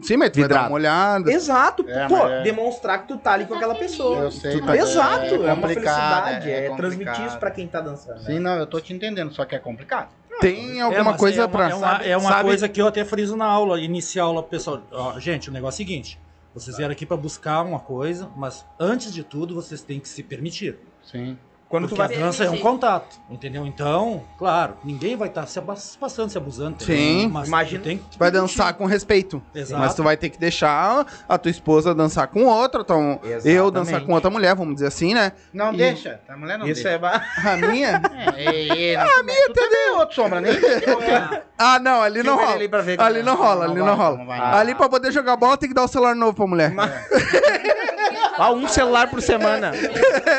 [0.01, 1.31] Sim, mas tu vai dar uma olhada.
[1.31, 1.85] Exato.
[1.87, 4.17] É, Pô, é- demonstrar que tu tá ali com aquela pessoa.
[4.23, 7.79] Eu sei, Tu mas Exato, é, uma complicado, felicidade, é, transmitir isso pra quem tá
[7.79, 8.19] dançando.
[8.23, 10.09] Sim, não, eu tô te entendendo, só que é complicado.
[10.41, 11.69] Tem É, alguma mas coisa é uma, pra.
[11.69, 14.49] É uma, é uma sabe- coisa que eu até friso na aula, inicial aula pro
[14.51, 14.81] pessoal.
[14.91, 16.19] Ó, gente, o negócio é o seguinte:
[16.53, 20.21] vocês vieram aqui para buscar uma coisa, mas antes de tudo vocês têm que se
[20.21, 20.77] permitir.
[21.03, 21.37] Sim.
[21.67, 23.65] Quando tu Porque vai a dança é um contato, entendeu?
[23.65, 26.75] Então, claro, ninguém vai estar se abas- passando, se abusando.
[26.81, 26.95] entendeu?
[26.95, 27.27] Sim.
[27.27, 29.41] mas Imagina- tu tem que Vai dançar com respeito.
[29.53, 29.81] Exato.
[29.81, 34.01] Mas tu vai ter que deixar a tua esposa dançar com outra, então eu dançar
[34.05, 35.31] com outra mulher, vamos dizer assim, né?
[35.51, 36.89] Não E- deixa, a mulher não Isso deixa.
[36.95, 36.97] é.
[36.99, 38.01] ba- A minha?
[38.35, 40.99] É, é, a minha tu também é outro sombra, nem entendeu.
[41.57, 42.51] Ah, não, ali não rola.
[42.99, 43.23] ali é.
[43.23, 44.25] não rola, Não ali vai, não rola.
[44.25, 44.39] vai.
[44.59, 46.73] Ali pra poder jogar bola tem que dar o celular novo pra mulher.
[48.37, 49.71] Ah, um celular por semana.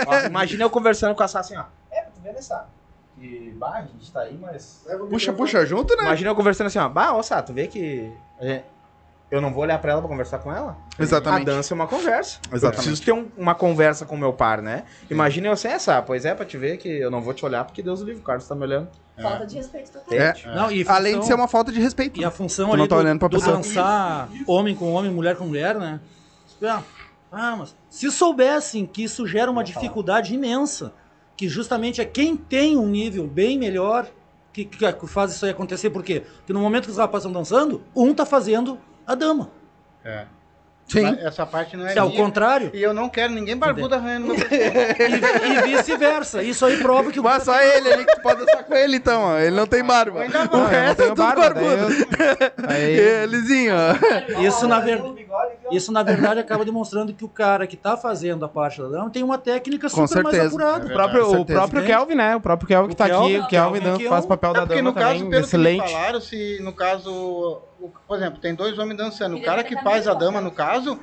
[0.06, 1.64] Ó, imagina eu conversando com a Sá assim, ó.
[1.90, 2.66] É, tu vê nessa.
[3.18, 4.84] Que, bah, a gente tá aí, mas.
[5.08, 6.02] Puxa, puxa junto, né?
[6.02, 6.88] Imagina eu conversando assim, ó.
[6.88, 8.12] Bah, ó, Sá, tu vê que.
[8.40, 8.64] gente-
[9.28, 10.76] Eu não vou olhar pra ela pra conversar com ela?
[10.96, 11.42] Exatamente.
[11.50, 12.38] A dança é uma conversa.
[12.48, 12.76] Eu Exatamente.
[12.86, 14.84] preciso ter um- uma conversa com o meu par, né?
[15.10, 17.64] Imagina eu assim, essa, pois é, pra te ver que eu não vou te olhar
[17.64, 18.88] porque Deus livre, o Carlos tá me olhando.
[19.20, 20.16] Falta de respeito total.
[20.16, 20.32] É.
[20.54, 22.20] Não, e Além de ser uma falta de respeito.
[22.20, 23.56] E a função Tu ali não tá do, olhando pra do pessoa.
[23.56, 25.98] dançar homem com homem, mulher com mulher, né?
[26.62, 26.82] Ah,
[27.38, 30.94] Ah, mas se soubessem que isso gera uma dificuldade imensa,
[31.36, 34.10] que justamente é quem tem um nível bem melhor
[34.54, 35.90] que, que faz isso aí acontecer.
[35.90, 36.20] Por quê?
[36.38, 39.50] Porque no momento que os rapazes estão dançando, um tá fazendo a dama.
[40.02, 40.26] É.
[40.86, 41.16] Sim.
[41.20, 44.28] Essa parte não é Se é o contrário, E eu não quero ninguém barbudo arranhando
[44.28, 46.42] meu e, e vice-versa.
[46.44, 48.96] Isso aí prova que o Mas só ele ali que tu pode dançar com ele,
[48.96, 49.38] então, ó.
[49.38, 50.20] Ele não tem barba.
[50.20, 51.86] Ainda O eu resto é tudo barbudo.
[52.68, 54.40] Aí, Elizinho, ó.
[54.42, 55.02] Isso na, ver...
[55.72, 59.10] Isso, na verdade, acaba demonstrando que o cara que tá fazendo a parte da dama
[59.10, 60.54] tem uma técnica Com super mais certeza.
[60.54, 60.86] apurada.
[60.88, 61.84] É o próprio, Com o próprio?
[61.84, 62.36] Kelvin, né?
[62.36, 64.50] O próprio Kelvin que tá aqui, Kelvin, o Kelvin Kelvin é faz um- o papel
[64.50, 65.92] É da porque dama no caso, também, excelente.
[65.92, 67.60] falaram, se no caso,
[68.06, 69.36] por exemplo, tem dois homens dançando.
[69.36, 70.98] O cara que faz a dama, no caso,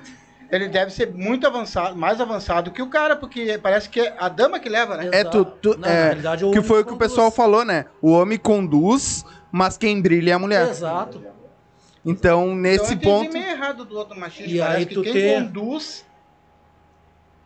[0.52, 4.30] ele deve ser muito avançado, mais avançado que o cara, porque parece que é a
[4.30, 5.10] dama que leva, né?
[5.12, 6.16] É, tu, tu- Não, é,
[6.52, 7.86] que foi o que o pessoal falou, né?
[8.02, 10.68] O homem conduz, mas quem brilha é a mulher.
[10.70, 11.20] Exato.
[12.06, 13.34] Então, Então, nesse entendi ponto.
[13.34, 14.52] meio errado do outro machista.
[14.52, 16.06] E parece aí que tu quem tem- conduz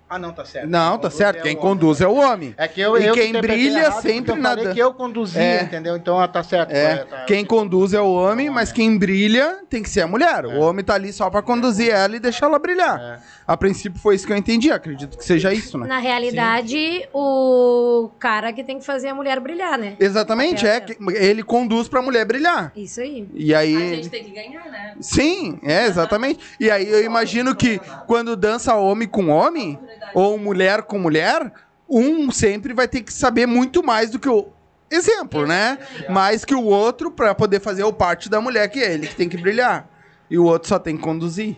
[0.10, 0.70] Ah, não, tá certo.
[0.70, 1.38] Não, tá Conduz certo.
[1.40, 2.56] é Quem conduz é o homem.
[2.58, 4.74] É que eu, E eu quem brilha errado, sempre eu nada.
[4.74, 5.64] que eu conduzia, É.
[5.64, 5.98] entendeu?
[5.98, 6.72] Então, ah, tá certo.
[6.72, 10.46] É, tá- quem conduz é o homem, mas quem brilha tem que ser a mulher.
[10.46, 10.48] É.
[10.48, 13.22] O homem tá ali só pra conduzir ela e deixar ela brilhar.
[13.48, 15.88] A princípio foi isso que eu entendi, acredito que seja isso, né?
[15.88, 19.96] Na realidade, o cara que tem que fazer a mulher brilhar, né?
[19.98, 20.82] Exatamente, é.
[20.82, 22.74] que Ele conduz pra mulher brilhar.
[22.76, 23.26] Isso aí.
[23.34, 23.76] E aí.
[23.76, 24.96] A gente tem que ganhar, né?
[25.00, 26.42] Sim, é, exatamente.
[26.60, 29.80] E aí eu imagino que quando dança homem com homem,
[30.14, 31.50] ou mulher com mulher,
[31.90, 34.50] um sempre vai ter que saber muito mais do que o.
[34.92, 35.78] Exemplo, né?
[36.10, 39.16] Mais que o outro pra poder fazer o parte da mulher, que é ele que
[39.16, 39.90] tem que brilhar.
[40.30, 41.56] E o outro só tem que conduzir.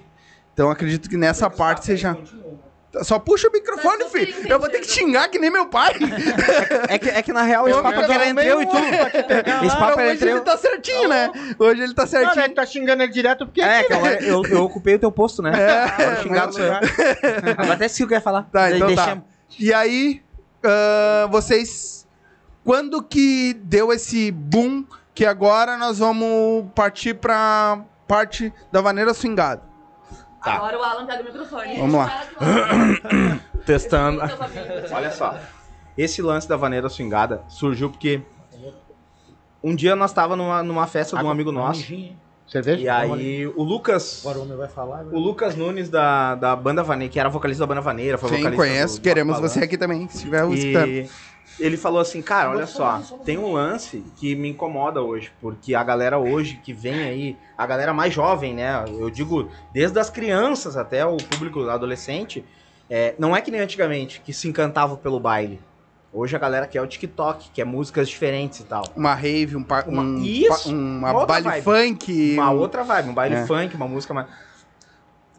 [0.60, 2.18] Então acredito que nessa parte seja.
[3.02, 4.36] Só puxa o microfone, Tá filho.
[4.46, 5.94] Eu vou ter que xingar que nem meu pai.
[6.90, 8.76] É que, é que na real esse papo era entre eu e tu.
[8.76, 10.44] Esse papo era Hoje entre ele eu.
[10.44, 11.32] tá certinho, né?
[11.58, 12.36] Hoje ele tá Não, certinho.
[12.36, 13.96] né, tu tá xingando ele direto porque É, que né?
[14.00, 15.52] agora eu, eu ocupei o teu posto, né?
[15.54, 16.74] Agora o xingado sou eu.
[16.74, 18.44] Agora até se eu quer falar.
[18.52, 19.18] Tá, então tá.
[19.58, 20.22] E aí,
[20.66, 22.06] ah, vocês.
[22.66, 24.84] Quando que deu esse boom
[25.16, 29.69] que agora nós vamos partir pra parte da vaneira swingada?
[30.44, 30.54] Tá.
[30.56, 31.78] Agora o Alan pega o microfone.
[31.78, 32.24] Vamos lá.
[33.66, 34.22] Testando.
[34.92, 35.38] Olha só.
[35.98, 38.22] Esse lance da vaneira swingada surgiu porque
[39.64, 41.84] um dia nós tava numa, numa festa de um amigo nosso.
[42.48, 42.82] Cerveja?
[42.82, 44.22] E aí o Lucas.
[44.26, 45.04] Agora o homem vai falar.
[45.06, 48.38] O Lucas Nunes da, da banda Vaneira, que era vocalista da banda Vaneira, foi Sim,
[48.38, 48.94] vocalista conheço.
[48.96, 51.10] do- do Queremos você aqui também, se estiver escutando.
[51.60, 55.84] Ele falou assim, cara, olha só, tem um lance que me incomoda hoje, porque a
[55.84, 58.86] galera hoje que vem aí, a galera mais jovem, né?
[59.00, 62.46] Eu digo, desde as crianças até o público adolescente,
[62.90, 65.60] é, não é que nem antigamente, que se encantava pelo baile.
[66.12, 68.84] Hoje a galera quer o TikTok, quer músicas diferentes e tal.
[68.96, 71.64] Uma rave, um, pa- Uma- um, Isso, uma uma baile vibe.
[71.64, 72.34] funk.
[72.34, 73.46] Uma um- outra vibe, um baile É.
[73.46, 74.28] funk, uma música mais.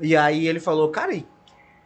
[0.01, 1.27] E aí ele falou, cara, e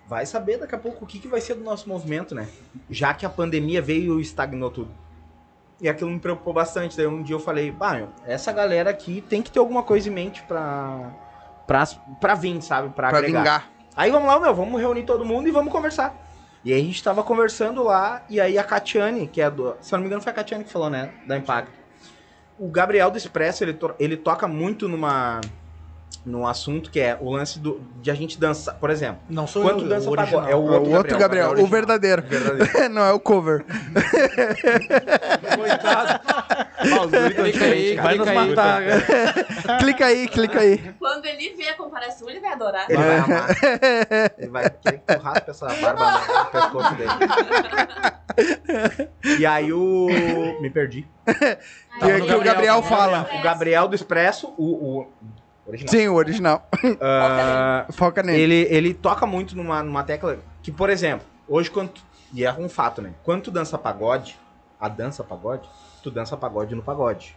[0.09, 2.47] vai saber daqui a pouco o que, que vai ser do nosso movimento, né?
[2.91, 4.91] Já que a pandemia veio e estagnou tudo.
[5.81, 6.97] E aquilo me preocupou bastante.
[6.97, 10.09] Daí um dia eu falei, bah, meu, essa galera aqui tem que ter alguma coisa
[10.09, 11.11] em mente pra,
[11.67, 11.85] pra,
[12.21, 12.91] pra vir, sabe?
[12.91, 13.39] Pra, pra agregar.
[13.41, 13.71] vingar.
[13.97, 16.15] Aí vamos lá, meu, vamos reunir todo mundo e vamos conversar.
[16.65, 19.77] E aí a gente tava conversando lá, e aí a Catiane, que é do.
[19.81, 21.13] Se eu não me engano, foi a Catiane que falou, né?
[21.27, 21.71] Da Impacto.
[22.59, 25.41] O Gabriel do Expresso, ele, to- ele toca muito numa.
[26.25, 28.75] Num assunto que é o lance do, de a gente dançar.
[28.77, 30.35] Por exemplo, Não sou quando eu, dança o pagode.
[30.37, 30.51] original.
[30.51, 32.23] É o O outro, outro, Gabriel, o verdadeiro.
[32.23, 32.89] Verdadeiro.
[32.95, 33.65] Não é o cover.
[37.35, 38.49] Clica aí, Vai nos clica aí.
[38.49, 38.83] matar.
[39.79, 40.95] clica aí, clica aí.
[40.99, 42.87] Quando ele vê a comparação, ele vai adorar.
[42.89, 43.49] Ele vai amar.
[44.39, 47.11] Ele vai querer que tu raspe essa barba no pescoço dele.
[49.39, 50.07] E aí o.
[50.61, 51.07] Me perdi.
[51.27, 53.29] Que, que o Gabriel fala.
[53.39, 55.01] O Gabriel do Expresso, o.
[55.01, 55.07] o
[55.67, 55.91] original.
[55.93, 56.69] Sim, o original.
[57.01, 58.41] Ah, Foca nele.
[58.41, 61.91] ele, ele toca muito numa, numa tecla que, por exemplo, hoje quando.
[61.91, 62.03] tu-
[62.33, 63.15] E é um fato, né?
[63.23, 64.39] Quando tu dança pagode,
[64.81, 65.69] a dança pagode,
[66.03, 67.37] tu dança pagode no pagode.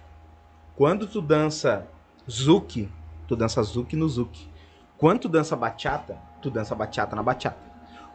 [0.75, 1.87] Quando tu dança
[2.29, 2.89] zouk,
[3.27, 4.49] tu dança zouk no zouk.
[4.97, 7.57] Quando tu dança bachata, tu dança bachata na bachata.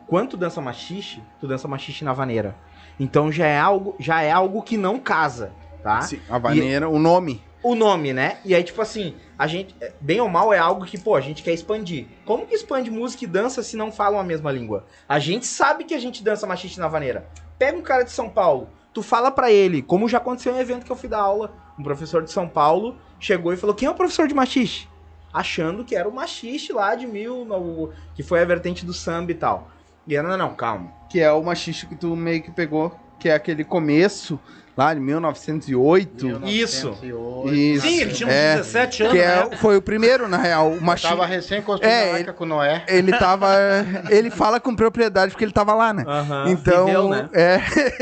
[0.06, 2.54] Quando tu dança machixe, tu dança machixe na vaneira.
[3.00, 5.52] Então já é algo, já é algo que não casa,
[5.82, 6.02] tá?
[6.02, 7.40] Sim, a vaneira, o nome.
[7.62, 8.38] O nome, né?
[8.44, 11.42] E aí, tipo assim, a gente, bem ou mal, é algo que, pô, a gente
[11.42, 12.06] quer expandir.
[12.24, 14.84] Como que expande música e dança se não falam a mesma língua?
[15.08, 17.28] A gente sabe que a gente dança machiste na vaneira.
[17.58, 20.60] Pega um cara de São Paulo, tu fala pra ele, como já aconteceu em um
[20.60, 23.86] evento que eu fui dar aula, um professor de São Paulo chegou e falou: quem
[23.86, 24.88] é o professor de machiste?
[25.32, 29.30] Achando que era o machiste lá de mil, no- que foi a vertente do samba
[29.30, 29.70] e tal.
[30.06, 30.92] E ela, não, não, calma.
[31.08, 34.36] Que é o machista que tu meio que pegou, que é aquele começo,
[34.76, 36.24] lá de 1908.
[36.26, 37.54] 1908.
[37.54, 37.86] Isso.
[37.86, 39.48] Sim, ele tinha uns é, 17 anos, Que né?
[39.52, 40.70] é, foi o primeiro, na real.
[40.70, 41.10] O Eu machista.
[41.10, 42.84] Tava recém-construindo É, a arca com Noé.
[42.88, 43.48] Ele tava.
[44.10, 46.04] Ele fala com propriedade porque ele tava lá, né?
[46.06, 47.28] Aham, Então, viveu, né?
[47.32, 47.60] é.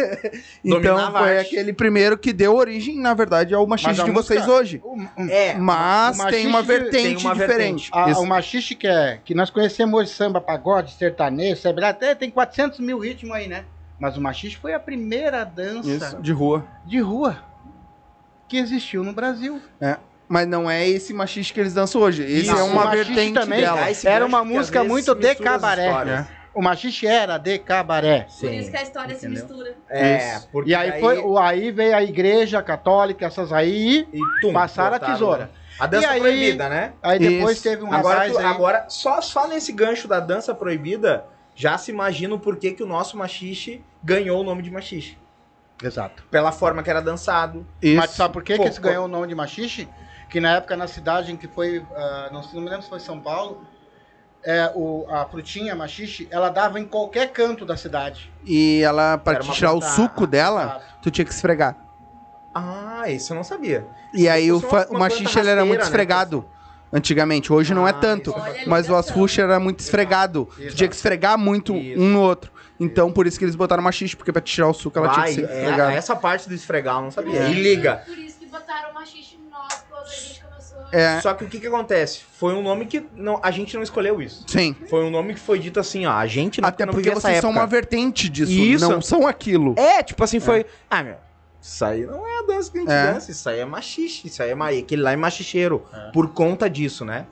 [0.65, 1.49] então Dominava foi arte.
[1.57, 4.81] aquele primeiro que deu origem, na verdade, ao Mas machista a de vocês música- hoje.
[4.83, 4.97] O,
[5.29, 7.91] É, Mas o tem uma machiste vertente tem uma diferente.
[7.93, 8.21] a- Isso.
[8.21, 11.85] o machiste que é, que nós conhecemos hoje, samba, pagode, sertanejo, sabe?
[11.85, 13.65] até tem 400 mil ritmos aí, né?
[14.01, 16.65] Mas o machiste foi a primeira dança Isso, de rua.
[16.87, 17.37] de rua
[18.49, 19.61] que existiu no Brasil.
[20.29, 22.23] Mas não é esse machista que eles dançam hoje.
[22.23, 23.81] Esse Não, é uma vertente também dela.
[24.05, 25.87] Era uma música muito de cabaré.
[25.89, 26.27] histórias.
[26.53, 28.27] O machiste era de cabaré.
[28.41, 29.45] Por isso que a história se Entendeu?
[29.47, 29.77] mistura.
[29.89, 30.49] É, Isso.
[30.51, 34.97] porque E aí, foi, o- aí veio a igreja católica, essas aí, E tum, passaram
[34.97, 35.45] a tesoura.
[35.45, 35.49] né?
[35.79, 36.93] A dança E aí- proibida, né?
[37.03, 37.63] aí depois Isso.
[37.63, 38.45] teve um Agora, tu- aí.
[38.45, 41.25] agora só, só nesse gancho da dança proibida,
[41.61, 45.19] já se imagina o porquê que o nosso machixe ganhou o nome de machixe.
[45.83, 46.25] Exato.
[46.31, 47.67] Pela forma que era dançado.
[47.83, 47.97] Isso.
[47.97, 48.89] Mas sabe por que, Pô, que esse pô.
[48.89, 49.87] ganhou o nome de machixe?
[50.31, 52.89] Que na época, na cidade em que foi, ah, não, sei- não me lembro se
[52.89, 53.63] foi São Paulo,
[54.43, 58.33] é, o, a frutinha, a machixe, ela dava em qualquer canto da cidade.
[58.47, 60.85] E ela, pra Era te uma tirar o suco dela, Exato.
[61.03, 61.77] tu tinha que esfregar.
[62.55, 63.87] Ah, isso eu não sabia.
[64.15, 65.85] E aí o, uma- fa- o uma machixe ele era muito né?
[65.85, 66.49] esfregado.
[66.93, 68.35] Antigamente, hoje não é Ah, tanto.
[68.35, 70.49] a Mas o asfuxa era muito esfregado.
[70.57, 72.01] Tu tinha que esfregar muito Isso.
[72.01, 72.51] um no outro.
[72.81, 75.47] Então, por isso que eles botaram machixe, porque pra tirar o suco ela Vai, tinha
[75.47, 75.93] que ser é, esfregada.
[75.93, 77.41] essa parte do esfregar eu não sabia.
[77.43, 77.51] É.
[77.51, 78.03] E liga.
[78.07, 79.37] Por isso que botaram machixe
[79.89, 80.79] quando a gente começou.
[80.91, 82.23] É, Só que o que que acontece?
[82.39, 84.45] Foi um nome que não, a gente não escolheu isso.
[84.49, 84.75] sim.
[84.89, 87.39] Foi um nome que foi dito assim, ó, a gente não, Até não porque vocês
[87.41, 88.89] são uma vertente disso, Isso.
[88.91, 89.75] não são aquilo.
[89.79, 90.65] É, tipo assim, foi.
[90.91, 91.17] Ah, meu.
[91.61, 93.13] Isso aí não é a dança que a gente É.
[93.13, 94.69] dança, isso aí é machixe, isso aí é ma...
[94.71, 97.27] aquele lá é machicheiro, por conta disso, né?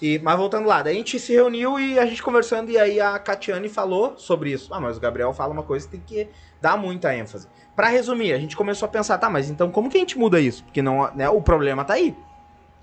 [0.00, 3.00] E, mas voltando lá, daí a gente se reuniu e a gente conversando, e aí
[3.00, 4.72] a Catiane falou sobre isso.
[4.72, 6.28] Ah, mas o Gabriel fala uma coisa que tem que
[6.60, 7.48] dar muita ênfase.
[7.74, 10.40] Pra resumir, a gente começou a pensar, tá, mas então como que a gente muda
[10.40, 10.62] isso?
[10.64, 12.16] Porque não, né, o problema tá aí.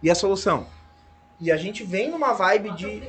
[0.03, 0.67] E a solução?
[1.39, 3.03] E a gente vem numa vibe de.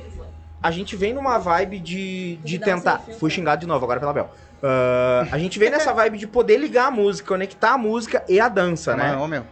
[0.61, 2.99] A gente vem numa vibe de, de tentar.
[3.19, 4.29] Fui xingado de novo agora pela Bel.
[4.61, 8.39] Ah, a gente vem nessa vibe de poder ligar a música, conectar a música e
[8.39, 9.15] a dança, né?
[9.15, 9.45] Não, meu.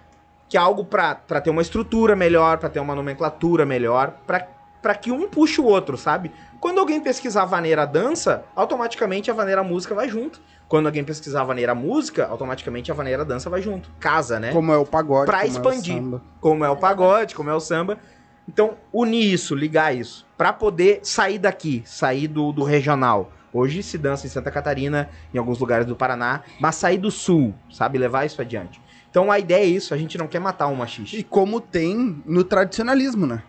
[0.48, 4.48] Que é algo pra, pra ter uma estrutura melhor, pra ter uma nomenclatura melhor, pra,
[4.82, 6.32] pra que um puxe o outro, sabe?
[6.60, 10.40] Quando alguém pesquisar vaneira dança, automaticamente a vaneira música vai junto.
[10.68, 13.90] Quando alguém pesquisar vaneira música, automaticamente a vaneira dança vai junto.
[14.00, 14.52] Casa, né?
[14.52, 15.26] Como é o pagode.
[15.26, 15.96] Pra como é o expandir.
[15.96, 16.22] samba.
[16.42, 18.00] como é o pagode, como é o samba.
[18.48, 23.32] Então, unir isso, ligar isso, Pra poder sair daqui, sair do, do regional.
[23.58, 27.56] Hoje se dança em Santa Catarina, em alguns lugares do Paraná, mas sair do sul,
[27.72, 27.98] sabe?
[27.98, 28.82] Levar isso adiante.
[29.10, 31.24] Então a ideia é isso, a gente não quer matar um E machiste.
[31.24, 33.42] como tem no tradicionalismo, né?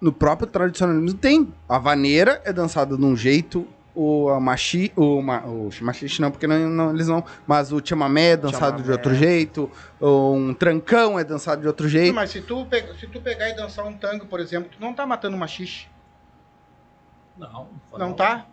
[0.00, 1.52] No próprio tradicionalismo tem.
[1.68, 6.30] A vaneira é dançada de um jeito, o a machi, o, ma, o machixe não,
[6.30, 7.22] porque não, não- eles não.
[7.46, 8.92] Mas o chamamé é dançado de Chamamé.
[8.92, 12.14] outro jeito, um trancão é dançado de outro jeito.
[12.14, 14.94] Mas se tu, pe- se tu pegar e dançar um tango, por exemplo, tu não
[14.94, 15.86] tá matando machixe.
[17.36, 18.46] Não, Não tá?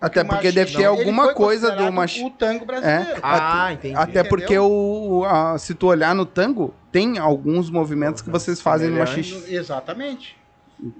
[0.00, 2.24] Até porque deve ter ele alguma foi coisa do machixe.
[2.26, 3.18] O tango brasileiro.
[3.22, 3.94] Ah, entendi.
[3.96, 4.28] Até entendeu?
[4.28, 8.98] porque o, a- se tu olhar no tango, tem alguns movimentos que vocês fazem no
[8.98, 9.52] machixe.
[9.52, 10.36] Exatamente.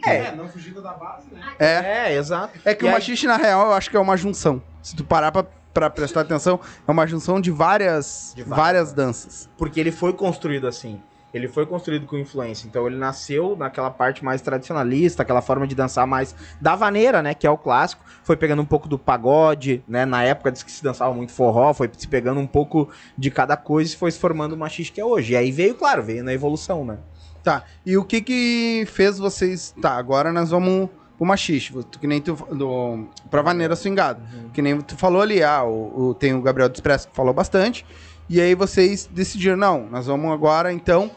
[0.06, 1.42] É, não fugindo da base, né?
[1.58, 2.58] É, é, exato.
[2.64, 4.60] é que E o aí- machixe, na real, eu acho que é uma junção.
[4.82, 5.44] Se tu parar pra,
[5.74, 6.58] pra prestar atenção,
[6.88, 9.48] é uma junção de várias, De várias, várias, danças.
[9.58, 11.00] Porque ele foi construído assim.
[11.34, 12.66] Ele foi construído com influência.
[12.66, 17.34] Então ele nasceu naquela parte mais tradicionalista, aquela forma de dançar mais da vaneira, né?
[17.34, 18.02] Que é o clássico.
[18.22, 20.06] Foi pegando um pouco do pagode, né?
[20.06, 23.56] Na época diz que se dançava muito forró, foi se pegando um pouco de cada
[23.56, 25.34] coisa e foi se formando o machiste que é hoje.
[25.34, 26.98] E aí veio, claro, veio na evolução, né?
[27.42, 29.72] Tá, e o que que fez vocês...
[29.80, 32.34] Tá, agora nós vamos pro machixe, tu- que nem tu...
[32.34, 34.20] Do, pra vaneira swingada.
[34.52, 37.32] Que nem tu falou ali, ah, o, o- tem o Gabriel do Expresso que falou
[37.32, 37.86] bastante.
[38.28, 41.10] E aí vocês decidiram, não, nós vamos agora, então...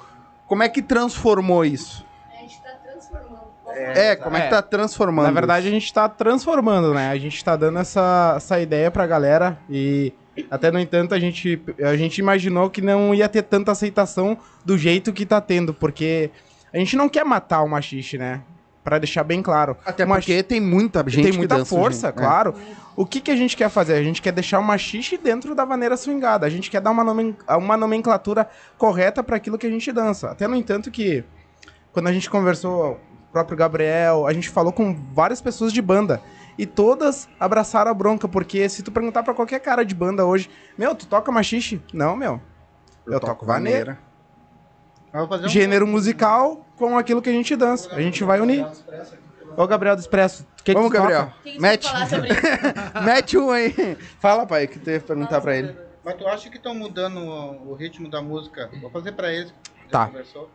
[0.47, 2.03] Como é que transformou isso?
[2.35, 3.39] A gente tá transformando.
[3.71, 4.49] É, como é, que É.
[4.49, 5.75] tá transformando Na verdade, isso?
[5.75, 7.09] a gente tá transformando, né?
[7.11, 10.11] A gente tá dando essa, essa ideia pra galera e
[10.49, 14.75] até no entanto a gente, a gente imaginou que não ia ter tanta aceitação do
[14.75, 16.31] jeito que tá tendo, porque
[16.73, 18.41] a gente não quer matar o machixe, né?
[18.89, 19.77] Pra deixar bem claro.
[19.85, 22.17] Até machi- porque tem muita gente tem que muita dança, força, gente.
[22.17, 22.21] É.
[22.21, 22.55] claro.
[22.95, 23.93] O que, que a gente quer fazer?
[23.93, 26.45] A gente quer deixar o machixe dentro da vaneira swingada.
[26.45, 30.31] A gente quer dar uma, nomen- uma nomenclatura correta para aquilo que a gente dança.
[30.31, 31.23] Até no entanto que,
[31.93, 32.93] quando a gente conversou,
[33.29, 36.19] o próprio Gabriel, a gente falou com várias pessoas de banda.
[36.57, 40.49] E todas abraçaram a bronca, porque se tu perguntar pra qualquer cara de banda hoje,
[40.77, 41.79] meu, tu toca machixe?
[41.93, 42.41] Não, meu.
[43.07, 43.91] Eu, toco vaneira.
[43.91, 44.08] Mas vou fazer
[45.13, 47.93] um- Gênero musical com aquilo que a gente dança.
[47.93, 48.65] A gente vai unir.
[49.57, 50.91] Ô, Gabriel do Expresso, o que, Vamos?
[50.91, 51.33] Gabriel.
[51.43, 51.81] Que, que Mete.
[51.87, 52.41] tu falar sobre isso?
[53.03, 53.97] Mete um aí.
[54.19, 55.75] Fala, pai, que tu ia perguntar pra ele.
[56.03, 58.69] Mas tu acha que estão mudando o, o ritmo da música?
[58.79, 59.53] Vou fazer pra eles.
[59.89, 60.05] Tá.
[60.05, 60.49] conversou.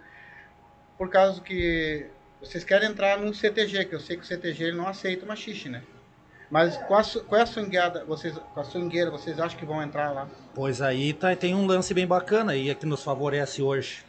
[0.97, 2.07] Por causa que
[2.41, 5.69] vocês querem entrar no CTG, que eu sei que o CTG ele não aceita machixe,
[5.69, 5.83] né?
[6.51, 9.83] Mas com a, su- com a swingada, vocês, com a swingueira, vocês acham que vão
[9.83, 10.29] entrar lá?
[10.55, 14.05] Pois aí tá, tem um lance bem bacana aí é que nos favorece hoje.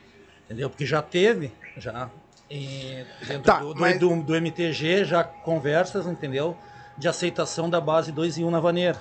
[0.45, 0.69] Entendeu?
[0.69, 2.09] Porque já teve, já
[2.49, 6.55] e dentro Tá, do, do, mas- do- do MTG, já conversas, entendeu?
[6.97, 8.99] De aceitação da base 2 em 1 na vaneira.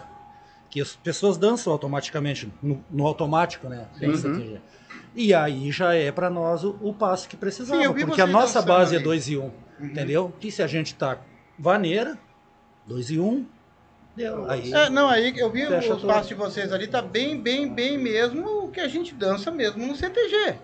[0.70, 3.86] Que as pessoas dançam automaticamente, no, no automático, né?
[4.02, 4.58] Uhum.
[5.14, 7.36] E aí já é para nós o, o passe que.
[7.52, 9.04] Sim, vi porque a nossa base é ali.
[9.04, 9.50] 2 e 1.
[9.80, 10.32] Entendeu?
[10.40, 11.18] Que se a gente tá
[11.58, 12.18] vaneira,
[12.86, 13.46] 2 e 1,
[14.16, 14.50] deu.
[14.50, 17.96] Aí, É, não, aí eu vi os passos de vocês ali, tá bem, bem, bem
[17.98, 20.54] mesmo o que a gente dança mesmo no CTG.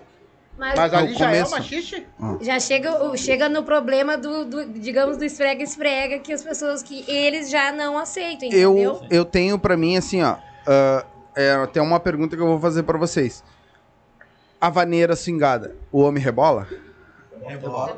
[0.60, 1.54] Mas, Mas ali já é começo.
[1.54, 2.06] o machixe?
[2.42, 7.02] já chega, o- chega no problema do, do, digamos, do esfrega-esfrega, que as pessoas que
[7.10, 8.76] eles já não aceitam, entendeu?
[8.78, 10.36] Eu, eu tenho pra mim, assim, ó.
[10.66, 13.42] ah, é, tem uma pergunta que eu vou fazer pra vocês.
[14.60, 16.68] A vaneira swingada, o homem rebola?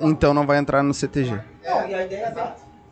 [0.00, 1.32] Então não vai entrar no CTG.
[1.64, 2.30] Não, e a ideia é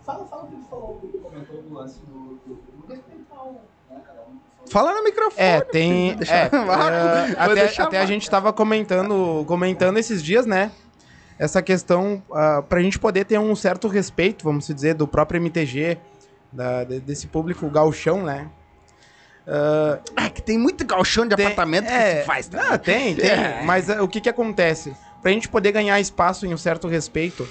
[0.04, 2.40] falou, comentou do lance do
[2.88, 3.52] respeitar o.
[3.88, 4.59] Né, cada um.
[4.70, 5.34] Fala no microfone.
[5.46, 6.10] É, tem.
[6.12, 10.70] É, é, até até a gente tava comentando, comentando esses dias, né?
[11.38, 15.98] Essa questão, uh, pra gente poder ter um certo respeito, vamos dizer, do próprio MTG,
[16.52, 18.48] da- de- desse público gauchão, né?
[20.16, 22.46] É que tem muito galchão de Tem- apartamento que é, se faz.
[22.46, 22.68] tá?
[22.74, 23.26] Ah, tem, tem.
[23.30, 23.62] É.
[23.64, 24.94] Mas uh, o que que acontece?
[25.22, 27.48] Pra gente poder ganhar espaço e um certo respeito,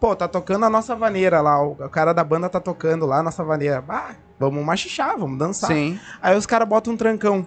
[0.00, 3.22] pô, tá tocando a nossa vaneira lá, o cara da banda tá tocando lá a
[3.22, 3.84] nossa vaneira.
[3.88, 5.68] Ah, vamos machichar, vamos dançar.
[5.70, 6.00] Sim.
[6.22, 7.46] Aí os caras botam um trancão.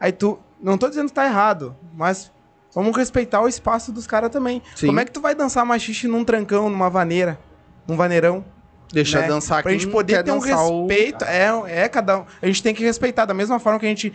[0.00, 0.38] Aí tu.
[0.60, 2.32] Não tô dizendo que tá errado, mas
[2.74, 4.60] vamos respeitar o espaço dos caras também.
[4.74, 4.86] Sim.
[4.88, 7.38] Como é que tu vai dançar machixe num trancão, numa vaneira,
[7.86, 8.44] num vaneirão?
[8.92, 9.28] Deixa né?
[9.28, 11.24] dançar Pra quem gente poder ter um dançar o- respeito.
[11.24, 12.24] É, é cada um.
[12.40, 13.24] A gente tem que respeitar.
[13.26, 14.12] Da mesma forma que a gente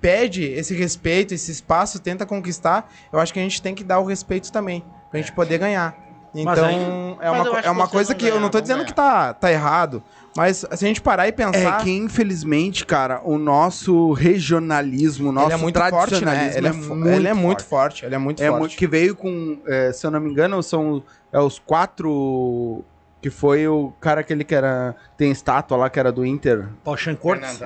[0.00, 3.98] pede esse respeito, esse espaço, tenta conquistar, eu acho que a gente tem que dar
[3.98, 4.84] o respeito também.
[5.10, 5.96] Pra gente poder ganhar.
[6.34, 6.76] Então, Mas aí-
[7.20, 8.94] é uma, é uma que coisa que vão eu não tô ganhar, dizendo vão que
[8.94, 10.02] tá, tá errado.
[10.36, 11.82] Mas se a gente parar e É pensar.
[11.82, 16.58] que, infelizmente, cara, o nosso regionalismo, o nosso ele é muito forte, tradicionalismo né?
[16.58, 18.04] Ele é, fo- ele é muito forte.
[18.04, 18.58] Ele é muito É forte.
[18.60, 21.02] muito- que veio com, é, se eu não me engano, são
[21.32, 22.84] é, os quatro
[23.20, 27.16] que foi o cara aquele que era tem estátua lá que era do Inter, Paixão
[27.16, 27.58] Cortes.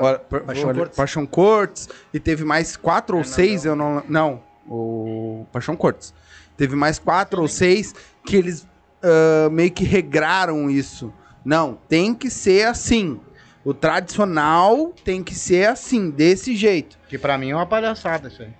[0.96, 6.14] Paixão Cortes e teve mais quatro ou seis, eu não não, o Paixão Cortes.
[6.56, 7.94] Teve mais quatro ou seis
[8.24, 8.66] que eles
[9.02, 11.12] ah, meio que regraram isso.
[11.44, 13.20] Não, tem que ser assim.
[13.64, 16.98] O tradicional tem que ser assim, desse jeito.
[17.08, 18.52] Que pra mim é uma palhaçada isso aí.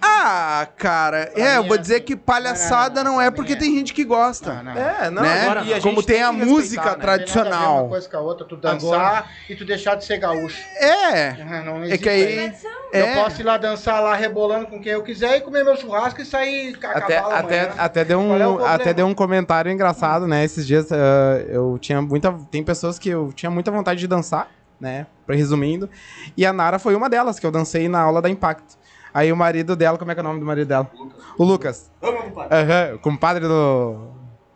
[0.00, 4.04] Ah, cara, é, eu vou é dizer que palhaçada não, é porque tem gente que
[4.04, 4.54] gosta.
[4.54, 4.72] Não, não.
[4.80, 5.42] É, não, né?
[5.42, 6.90] agora- e a Como tem, tem a música né?
[6.90, 7.80] Não tem nada a ver tradicional.
[7.80, 10.62] uma coisa com a outra, tu dançar e tu deixar de ser gaúcho.
[10.76, 12.52] É, Não é existe que aí.
[12.92, 15.76] É, Eu posso ir lá dançar lá rebolando com quem eu quiser e comer meu
[15.76, 18.68] churrasco e sair a Até, cavalo até, até, deu é um, problema?
[18.74, 20.44] até deu um comentário engraçado, né?
[20.44, 22.32] Esses dias ah, eu tinha muita.
[22.50, 24.48] Tem pessoas que eu tinha muita vontade de dançar,
[24.80, 25.06] né?
[25.26, 25.90] Pra resumindo.
[26.36, 28.76] E a Nara foi uma delas, que eu dancei na aula da Impacto.
[29.14, 30.90] Aí o marido dela, como é que é o nome do marido dela?
[31.38, 31.88] O Lucas.
[32.02, 34.08] Aham, o compadre do,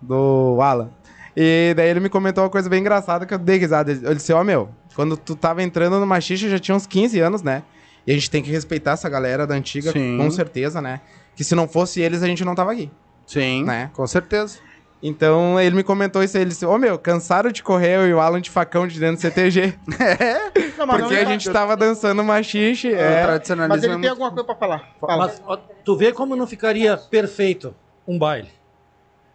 [0.03, 0.91] do Alan.
[1.37, 3.93] E daí ele me comentou uma coisa bem engraçada que eu dei risada.
[3.93, 7.41] Ele disse, ó, meu, quando tu tava entrando no machixe, já tinha uns 15 anos,
[7.41, 7.63] né?
[8.05, 10.17] E a gente tem que respeitar essa galera da antiga, Sim.
[10.19, 11.01] com certeza, né?
[11.37, 12.91] Que se não fosse eles, a gente não tava aqui,
[13.25, 13.91] sim, né?
[13.93, 14.59] com certeza.
[15.01, 18.13] Então ele me comentou isso aí, ele disse, ô meu, cansaram de correr eu e
[18.15, 19.75] o Alan de facão de dentro do CTG.
[20.77, 22.89] Não, mas Porque não- a gente tava dançando machixe.
[22.93, 24.89] O É, tradicionalismo Mas ele é tem muito- alguma coisa pra falar.
[25.01, 25.17] Fala.
[25.27, 27.75] Mas ó, tu vê como não ficaria perfeito
[28.07, 28.49] um baile.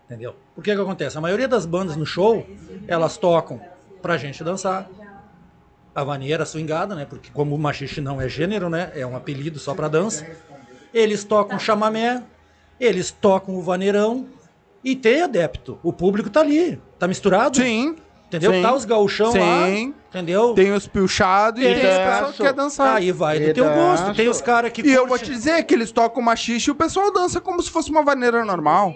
[0.05, 0.35] Entendeu?
[0.55, 1.17] Porque que acontece?
[1.17, 2.45] A maioria das bandas no show,
[2.87, 3.59] elas tocam
[4.01, 4.89] pra gente dançar.
[5.95, 7.05] A vaneira swingada, né?
[7.07, 8.91] Porque como o machixe não é gênero, né?
[8.95, 10.25] É um apelido só pra dança.
[10.93, 12.23] Eles tocam chamamé,
[12.79, 14.27] eles tocam o vaneirão
[14.83, 15.79] e tem adepto.
[15.83, 17.57] O público tá ali, tá misturado.
[17.57, 17.95] Sim,
[18.27, 18.51] Entendeu?
[18.51, 18.61] sim.
[18.63, 19.93] Tá os gauchão lá, sim.
[20.09, 20.53] entendeu?
[20.55, 22.33] Tem os pilchados e Tem pessoas danço.
[22.33, 22.95] que quer dançar.
[22.97, 24.13] Aí vai do teu gosto.
[24.15, 26.71] Tem os caras que E eu vou curte- te dizer que eles tocam machixe e
[26.71, 28.95] o pessoal dança como se fosse uma vaneira normal.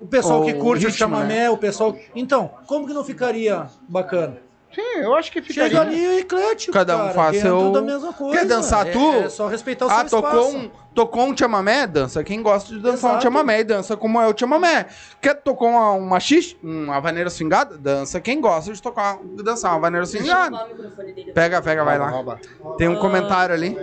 [0.00, 0.94] O pessoal que O curte o né?
[0.94, 1.94] chamamé, o pessoal.
[2.14, 4.38] Então, como que não ficaria bacana?
[4.78, 5.70] Sim, eu acho que ficaria.
[5.70, 6.72] Chega ali o eclético.
[6.72, 8.38] Cada um cara, faz dentro seu- da mesma coisa.
[8.38, 9.12] Quer dançar É- tu?
[9.14, 10.56] É só respeitar o Ah, seu tocou espaço.
[10.56, 11.84] um, tocou um chamamé?
[11.86, 12.22] Dança.
[12.22, 13.22] Quem gosta de dançar um Exato.
[13.24, 14.86] chamamé e dança como é o chamamé.
[15.20, 16.56] Quer tocar uma, um machixe?
[16.62, 17.76] Uma vaneira swingada?
[17.76, 18.20] Dança.
[18.20, 20.66] Quem gosta de tocar, de dançar uma vaneira swingada?
[21.34, 22.38] Pega, pega, vai lá.
[22.76, 23.76] Tem um comentário ali.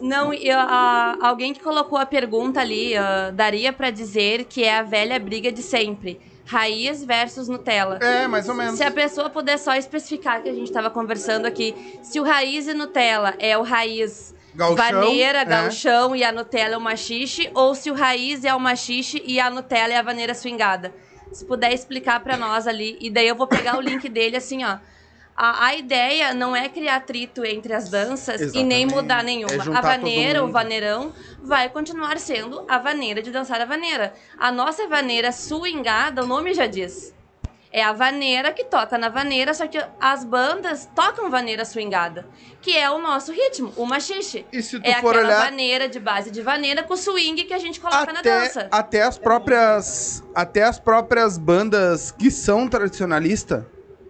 [0.00, 4.78] Não, eu- a- alguém que colocou a pergunta ali, ah, daria pra dizer que é
[4.78, 6.18] a velha briga de sempre.
[6.44, 7.98] Raiz versus Nutella.
[8.00, 8.76] É, mais ou menos.
[8.76, 12.66] Se a pessoa puder só especificar que a gente estava conversando aqui, se o raiz
[12.66, 15.44] e Nutella é o raiz Gauchão, vaneira, é.
[15.44, 19.40] gauchão e a Nutella é o machixe, ou se o raiz é o machixe e
[19.40, 20.92] a Nutella é a vaneira swingada.
[21.32, 24.64] Se puder explicar pra nós ali, e daí eu vou pegar o link dele assim,
[24.64, 24.76] ó.
[25.36, 28.94] A, a ideia não é criar atrito entre as danças e nem Exatamente.
[28.94, 29.54] mudar nenhuma.
[29.54, 31.12] É a vaneira, o vaneirão,
[31.42, 34.12] vai continuar sendo a vaneira de dançar a vaneira.
[34.38, 37.14] A nossa vaneira swingada, o nome já diz.
[37.74, 42.26] É a vaneira que toca na vaneira, só que as bandas tocam vaneira swingada,
[42.60, 44.44] que é o nosso ritmo, o machixe.
[44.52, 47.54] E se tu É for aquela olhar vaneira de base de vaneira com swing que
[47.54, 48.68] a gente coloca na até, dança.
[48.70, 53.64] até as próprias até as próprias bandas que são tradicionalistas,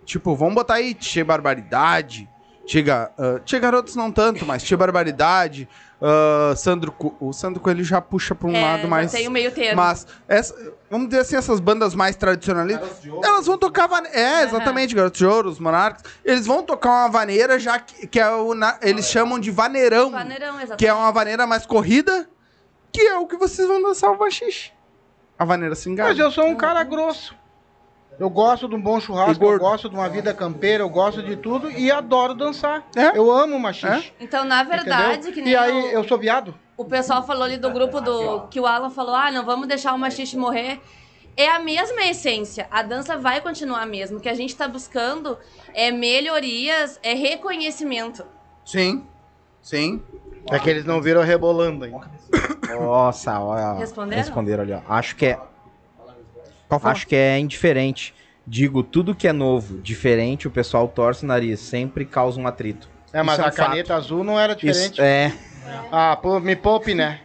[0.05, 2.29] tipo, vamos botar aí Tchê Barbaridade,
[2.65, 5.69] Tchê, Ga- ah, Tchê Garotos não tanto, mas Tchê Barbaridade,
[6.01, 9.31] ah, Sandro Co- o Sandro Coelho já puxa pra um É, lado mais tem o
[9.31, 9.77] meio termo.
[9.83, 10.55] mas essa,
[10.91, 13.89] vamos dizer assim, essas bandas mais tradicionalistas, elas vão tocar.
[14.13, 16.03] É, exatamente, Garotos de Ouro, os Monarcas.
[16.25, 18.55] Eles vão tocar uma vaneira já que, que é o.
[18.55, 20.11] na- eles chamam de vaneirão.
[20.11, 20.77] Vaneirão, exatamente.
[20.79, 22.29] Que é uma vaneira mais corrida,
[22.93, 24.71] que é o que vocês vão dançar o baxixe.
[25.39, 26.13] A vaneira Mas cingada.
[26.21, 27.35] eu sou um cara grosso.
[28.19, 31.35] Eu gosto de um bom churrasco, eu gosto de uma vida campeira, eu gosto de
[31.37, 32.87] tudo e adoro dançar.
[32.97, 33.17] É?
[33.17, 34.13] Eu amo machixe.
[34.21, 35.33] Então, na verdade, entendeu?
[35.33, 36.55] que nem E aí, o- eu sou viado?
[36.77, 39.93] o pessoal falou ali do grupo do que o Alan falou: "Ah, não vamos deixar
[39.95, 40.81] o machiste morrer".
[41.37, 42.67] É a mesma essência.
[42.71, 44.19] A dança vai continuar mesmo.
[44.19, 45.39] O que a gente tá buscando
[45.73, 48.25] é melhorias, é reconhecimento.
[48.65, 49.05] Sim.
[49.63, 50.03] Sim.
[50.51, 51.93] É que eles não viram rebolando aí.
[52.69, 53.79] Nossa, olha.
[53.79, 54.23] Responderam?
[54.23, 54.81] Responderam ali, ó.
[54.89, 55.39] Acho que é.
[56.83, 58.15] Acho que é indiferente.
[58.47, 62.89] Digo, tudo que é novo, diferente, o pessoal torce o nariz, sempre causa um atrito.
[63.13, 64.95] É, mas é um a caneta azul não era diferente.
[64.95, 65.33] Isso, é.
[65.93, 67.21] Ah, pô, me poupe, né?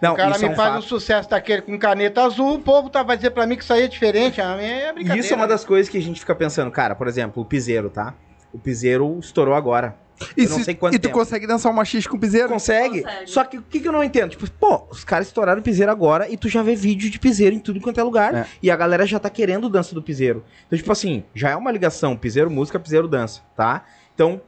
[0.00, 0.78] Não, o cara me é um faz fato.
[0.78, 3.72] um sucesso daquele com caneta azul, o povo tá, vai dizer pra mim que isso
[3.72, 4.40] aí é diferente.
[4.40, 5.20] Ah, é brincadeira.
[5.20, 7.90] Isso é uma das coisas que a gente fica pensando, cara, por exemplo, o piseiro,
[7.90, 8.14] tá?
[8.52, 9.94] O piseiro estourou agora.
[10.36, 11.14] E, Eu não se- sei quanto e tu tempo.
[11.14, 12.48] consegue dançar um machiste com piseiro?
[12.48, 13.02] Consegue.
[13.02, 13.26] Consegue.
[13.30, 14.30] Só que o que, que eu não entendo?
[14.30, 17.54] Tipo, pô, os caras estouraram o piseiro agora e tu já vê vídeo de piseiro
[17.54, 18.34] em tudo quanto é lugar.
[18.34, 18.46] É.
[18.62, 20.44] E a galera já tá querendo dança do piseiro.
[20.66, 23.84] Então, tipo assim, já é uma ligação, piseiro música, piseiro dança, tá?
[24.14, 24.40] Então,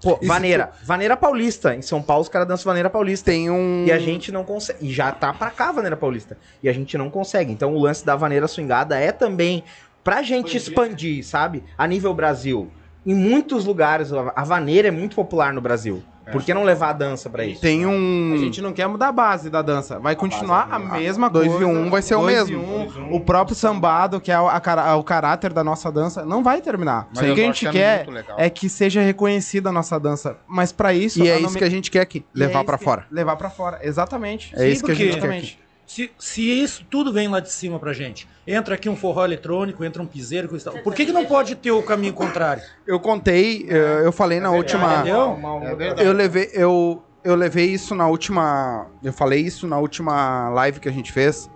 [0.00, 0.70] pô, Isso vaneira.
[0.84, 1.74] Vaneira paulista.
[1.74, 3.30] Em São Paulo os caras dançam vaneira paulista.
[3.32, 3.84] Tem um.
[3.86, 4.86] E a gente não consegue.
[4.86, 6.38] E já tá pra cá a vaneira paulista.
[6.62, 7.50] E a gente não consegue.
[7.52, 9.64] Então o lance da vaneira swingada é também
[10.04, 11.64] pra gente expandir, sabe?
[11.76, 12.70] A nível Brasil.
[13.06, 16.02] Em muitos lugares a a vaneira é muito popular no Brasil.
[16.32, 17.60] Por que não levar a dança pra isso?
[17.60, 18.34] Tem A um.
[18.36, 20.00] gente não quer mudar a base da dança.
[20.00, 21.62] Vai continuar a mesma Dois coisa.
[21.62, 22.52] e um vai ser o mesmo.
[22.52, 22.56] e
[23.00, 23.14] um.
[23.14, 27.06] O próprio sambado, que é o, a o caráter da nossa dança, não vai terminar.
[27.14, 28.36] Mas o que a gente quer legal.
[28.40, 30.36] é que seja reconhecida a nossa dança.
[30.48, 31.22] Mas pra isso.
[31.22, 32.24] E é a isso nome- que a gente quer aqui.
[32.34, 33.06] é Levar pra que- fora.
[33.08, 34.52] Levar pra fora, exatamente.
[34.56, 35.56] É isso que a gente quer aqui.
[35.86, 39.84] Se, se isso tudo vem lá de cima pra gente, entra aqui um forró eletrônico,
[39.84, 40.48] entra um piseiro,
[40.82, 42.62] por que, que não pode ter o caminho contrário?
[42.86, 44.96] Eu contei, eh, eu falei na última.
[44.96, 45.38] Entendeu?
[45.62, 46.08] É verdade.
[46.08, 48.88] Eu levei, eu, eu levei isso na última.
[49.02, 51.48] Eu falei isso na última live que a gente fez.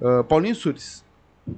[0.00, 1.04] Ah, Paulinho Sures.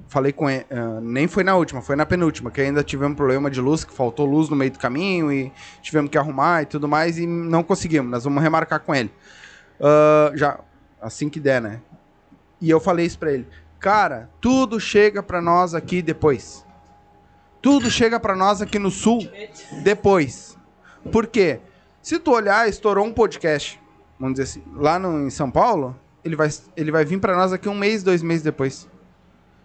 [0.07, 0.65] Falei com ele.
[0.71, 3.93] ah, nem foi na última, foi na penúltima, que ainda tivemos problema de luz, que
[3.93, 7.61] faltou luz no meio do caminho e tivemos que arrumar e tudo mais, e não
[7.63, 8.09] conseguimos.
[8.09, 9.11] Nós vamos remarcar com ele.
[9.79, 10.59] Ah, já,
[11.03, 11.81] assim que der, né?
[12.59, 13.47] E eu falei isso pra ele.
[13.79, 16.65] Cara, tudo chega pra nós aqui depois.
[17.61, 19.19] Tudo chega pra nós aqui no sul
[19.83, 20.57] depois.
[21.11, 21.59] Por quê?
[22.01, 23.79] Se tu olhar, estourou um podcast,
[24.19, 27.53] vamos dizer assim, lá no, em São Paulo, ele vai, ele vai vir pra nós
[27.53, 28.87] aqui um mês, dois meses depois.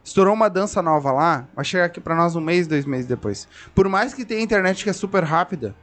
[0.05, 3.49] Estourou uma dança nova lá, vai chegar aqui pra nós um mês, dois meses depois.
[3.75, 5.75] Por mais que tenha internet que é super rápida,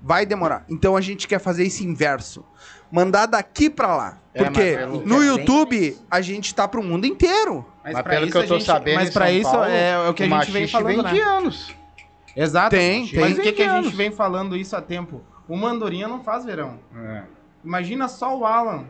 [0.00, 0.64] vai demorar.
[0.68, 2.44] Então a gente quer fazer isso inverso.
[2.90, 4.18] Mandar daqui pra lá.
[4.34, 7.64] É, Porque mas pelo- no YouTube a gente tá pro mundo inteiro.
[7.84, 9.90] Mas, pra pelo isso que eu a tô gente- sabendo, mas São isso Paulo, é-
[9.90, 11.12] é o que a gente vem falando, vem né?
[11.12, 11.74] de anos.
[12.36, 12.70] Exato.
[12.70, 13.20] Tem, tem.
[13.20, 15.20] Mas o que, que a gente vem falando isso há tempo?
[15.48, 16.78] O Mandorinha não faz verão.
[16.96, 17.22] É.
[17.64, 18.84] Imagina só o Alan,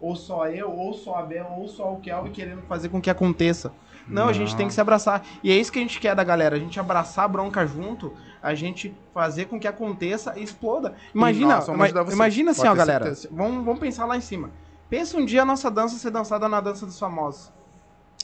[0.00, 3.08] ou só eu, ou só a Bel, ou só o Kelvin querendo fazer com que
[3.08, 3.72] aconteça.
[4.06, 5.24] Não, a gente tem que se abraçar.
[5.42, 8.12] E é isso que a gente quer da galera, a gente abraçar a bronca junto,
[8.42, 10.94] a gente fazer com que aconteça e exploda.
[11.14, 13.14] Imagina, nós ima- imagina assim, pode ó, galera.
[13.30, 14.50] Vamos, vamos pensar lá em cima.
[14.90, 17.50] Pensa um dia a nossa dança ser dançada na dança dos famosos.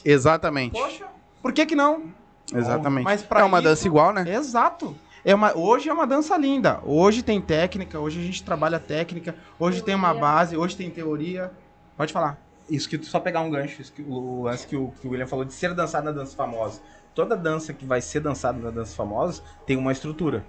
[0.05, 0.71] Exatamente.
[0.73, 1.07] Poxa,
[1.41, 2.03] por que que não?
[2.53, 3.03] Exatamente.
[3.03, 4.25] Mas pra é uma isso- dança igual, né?
[4.33, 4.95] Exato.
[5.23, 6.79] É uma, hoje é uma dança linda.
[6.83, 11.51] Hoje tem técnica, hoje a gente trabalha técnica, hoje tem uma base, hoje tem teoria.
[11.95, 12.39] Pode falar.
[12.71, 15.11] Isso que tu só pegar um gancho, isso que, o lance que o, que o
[15.11, 16.81] William falou de ser dançado na dança famosa.
[17.13, 20.45] Toda dança que vai ser dançada na dança famosa tem uma estrutura.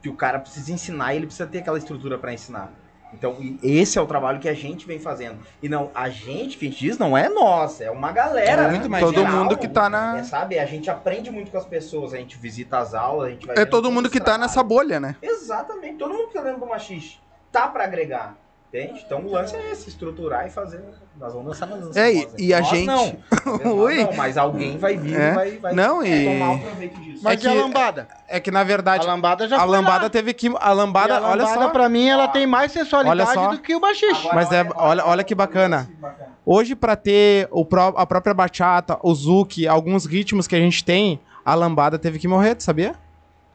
[0.00, 2.72] Que o cara precisa ensinar e ele precisa ter aquela estrutura pra ensinar.
[3.12, 5.38] Então, e esse é o trabalho que a gente vem fazendo.
[5.62, 8.64] E não, a gente que a gente diz não é nossa, é uma galera.
[8.64, 10.58] É muito mais Todo geral, mundo que tá na- É, sabe?
[10.58, 13.58] A gente aprende muito com as pessoas, a gente visita as aulas, a gente vai
[13.58, 15.16] É todo mundo que tá nessa bolha, né?
[15.22, 18.36] Exatamente, todo mundo que tá dentro do machiste tá pra agregar.
[18.68, 19.02] Entende?
[19.06, 20.84] Então o lance é esse, estruturar e fazer.
[21.18, 21.98] Nós vamos dançar na dança.
[21.98, 22.36] É, e- famosa.
[22.38, 23.18] e a Nós gente- Não,
[23.64, 25.30] não, mas alguém vai vir É.
[25.30, 27.20] e vai, vai Não, e- tomar o proveito disso.
[27.24, 28.08] Mas É que- e a lambada?
[28.28, 30.10] É que na A verdade lambada já a foi lambada lá.
[30.10, 31.68] teve que a lambada, a olha lambada, só.
[31.70, 33.48] pra mim, ela tem mais sensualidade Olha só.
[33.52, 34.34] do que o baixista.
[34.34, 35.88] Mas é, olha, olha que bacana.
[36.44, 40.84] Hoje pra ter o pró- a própria bachata, o zouk, alguns ritmos que a gente
[40.84, 42.94] tem, a lambada teve que morrer, tu sabia?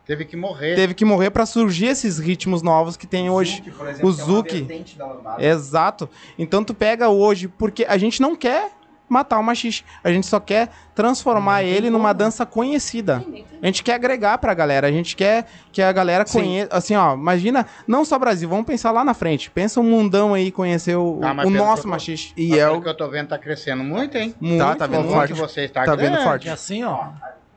[0.05, 0.75] Teve que morrer.
[0.75, 3.57] Teve que morrer pra surgir esses ritmos novos que tem hoje.
[3.57, 5.43] Zouk, por exemplo, o é da lambada.
[5.45, 6.09] Exato.
[6.37, 8.71] Então tu pega hoje, porque a gente não quer
[9.07, 13.23] matar o machixe, a gente só quer transformar ele numa dança conhecida.
[13.61, 16.39] A gente quer agregar pra galera, a gente quer que a galera Sim.
[16.39, 19.51] conheça, assim, ó, imagina, não só Brasil, vamos pensar lá na frente.
[19.51, 22.33] Pensa um mundão aí conhecer o, Ah, o nosso machixe.
[22.35, 22.81] E é o.
[22.81, 24.33] que eu tô vendo, tá crescendo muito, hein?
[24.41, 25.33] Muito, Tá, tá vendo forte.
[25.33, 26.23] que você está Tá vendo grande.
[26.23, 26.47] forte.
[26.47, 27.09] E assim, ó,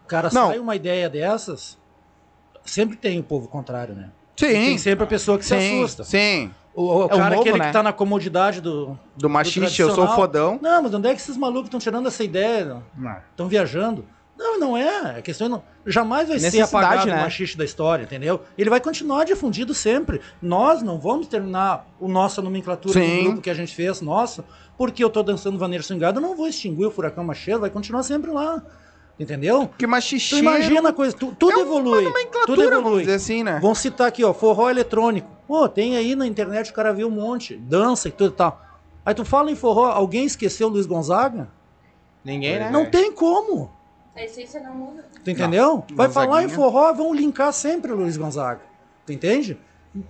[0.04, 0.48] o cara Não.
[0.48, 1.78] sai uma ideia dessas,
[2.70, 4.10] sempre tem o povo contrário, né?
[4.36, 4.78] Tem Sim.
[4.78, 6.04] sempre a pessoa que se Sim, assusta.
[6.04, 6.50] sim.
[6.74, 7.66] O, o É o cara novo, aquele né?
[7.66, 8.98] que tá na comodidade do.
[9.16, 10.58] Do machiste, eu sou fodão.
[10.60, 12.82] Não, mas onde é que esses malucos estão tirando essa ideia?
[13.30, 14.04] Estão viajando.
[14.38, 15.18] Não, não é.
[15.18, 17.16] A questão não, jamais vai ser apagado né?
[17.16, 18.42] o machista da história, entendeu?
[18.58, 20.20] Ele vai continuar difundido sempre.
[20.42, 23.16] Nós não vamos terminar o nossa nomenclatura Sim.
[23.16, 24.44] do grupo que a gente fez, nosso,
[24.76, 28.02] porque eu tô dançando vaneira swingada, eu não vou extinguir o furacão macheiro, vai continuar
[28.02, 28.62] sempre lá.
[29.18, 29.68] Entendeu?
[29.78, 30.30] Que machixi.
[30.36, 32.04] Tu imagina a coisa, tu- tudo é evolui.
[32.44, 33.00] Tudo vamos evolui.
[33.00, 33.58] dizer assim, né?
[33.62, 35.28] Vamos citar aqui, ó, forró eletrônico.
[35.48, 38.60] Pô, tem aí na internet, o cara viu um monte, dança e tudo e tal.
[39.04, 41.48] Aí tu fala em forró, alguém esqueceu o Luiz Gonzaga?
[42.24, 42.70] Ninguém, né?
[42.70, 43.70] Não tem como.
[44.14, 45.04] A essência não muda.
[45.24, 45.84] Tu entendeu?
[45.94, 46.56] Vai falar em Gonzaguinha.
[46.56, 48.60] forró, vão linkar sempre o Luiz Gonzaga.
[49.06, 49.56] Tu entende?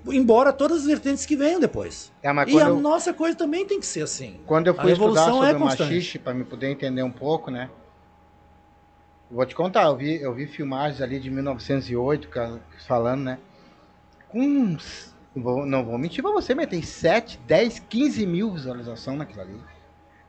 [0.09, 2.11] Embora todas as vertentes que venham depois.
[2.23, 4.41] É, E a eu- nossa coisa também tem que ser assim.
[4.47, 5.83] Quando eu A fui estudar evolução sobre é o constante.
[5.93, 7.71] machixe, para me poder entender um pouco, né?
[9.31, 13.39] Vou te contar, eu vi, eu vi filmagens ali de 1908, ca- falando, né?
[14.29, 14.77] Com
[15.35, 19.61] vou, não vou mentir pra você, mas tem 7, 10, 15 mil visualizações naquilo ali.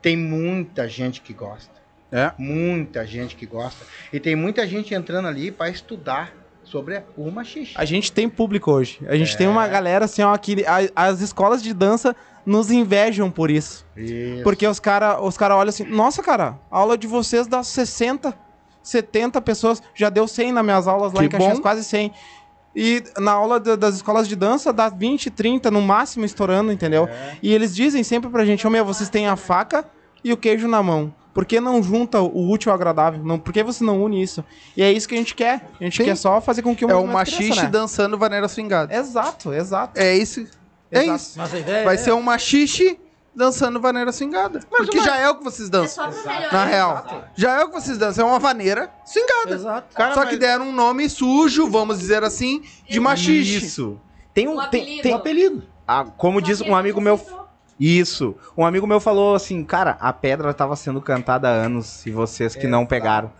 [0.02, 1.72] Tem muita gente que gosta.
[2.10, 2.32] É.
[2.38, 3.84] Muita gente que gosta.
[4.12, 6.32] E tem muita gente entrando ali para estudar
[6.64, 7.74] sobre o machixe.
[7.76, 9.00] A gente tem público hoje.
[9.08, 12.14] A gente tem uma galera assim, ó, que a- as escolas de dança
[12.46, 13.86] nos invejam por isso.
[13.96, 14.42] Isso.
[14.42, 18.34] Porque os caras os cara olham assim, nossa, cara, a aula de vocês dá 60,
[18.88, 21.62] 70 pessoas, já deu 100 nas minhas aulas lá Que em Caxias, bom.
[21.62, 22.12] quase 100.
[22.76, 27.08] E na aula da- das escolas de dança dá 20, 30 no máximo estourando, entendeu?
[27.42, 29.84] E eles dizem sempre pra gente, ô meu, vocês têm a faca
[30.22, 31.12] e o queijo na mão.
[31.34, 33.22] Por que não junta o útil ao agradável?
[33.24, 34.44] Não, por que você não une isso?
[34.76, 35.68] E é isso que a gente quer.
[35.80, 36.04] A gente Sim.
[36.04, 37.68] quer só fazer com que o É o cresça, machixe né?
[37.68, 38.94] dançando vaneira swingada.
[38.94, 39.98] Exato, exato.
[40.00, 40.46] É isso.
[40.90, 41.16] É Exato.
[41.16, 41.38] isso.
[41.38, 42.98] Mas a ideia Vai é ser um machixe
[43.38, 44.60] dançando vaneira swingada.
[44.68, 46.12] Porque já é o que vocês É dançam.
[46.12, 46.52] só pra melhorar.
[46.52, 47.24] Na real.
[47.34, 48.26] Já é o que vocês dançam.
[48.26, 49.54] É uma vaneira swingada.
[49.54, 49.94] Exato.
[49.96, 53.64] Cara, Só mas- que deram um nome sujo, vamos dizer assim, de machixe.
[53.64, 53.98] Isso.
[54.34, 54.52] Tem um.
[54.52, 55.02] Um tem, apelido.
[55.02, 55.62] tem- Um apelido.
[55.86, 57.18] ah, como Só diz um amigo meu.
[57.80, 58.34] Isso.
[58.56, 62.56] Um amigo meu falou assim, cara, a pedra tava sendo cantada há anos e vocês
[62.56, 63.32] que não pegaram.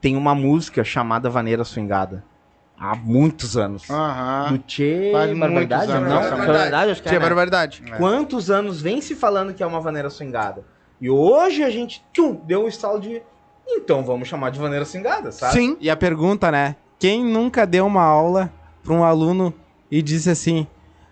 [0.00, 2.24] Tem uma música chamada Vaneira Swingada.
[2.78, 3.88] Há muitos anos.
[3.88, 4.52] Aham.
[4.52, 5.92] Do Tchê Faz muitos Barbaridade?
[5.92, 6.46] anos Não, essa música.
[6.52, 7.18] Barbaridade, acho que é, né?
[7.20, 7.82] barbaridade.
[7.96, 10.64] Quantos anos vem se falando que é uma vaneira swingada?
[11.00, 13.22] E hoje a gente tchum, deu um estalo de.
[13.66, 15.54] Então vamos chamar de vaneira swingada, sabe?
[15.54, 15.76] Sim.
[15.80, 16.76] E a pergunta, né?
[16.98, 18.52] Quem nunca deu uma aula
[18.82, 19.54] pra um aluno
[19.90, 20.66] e disse assim: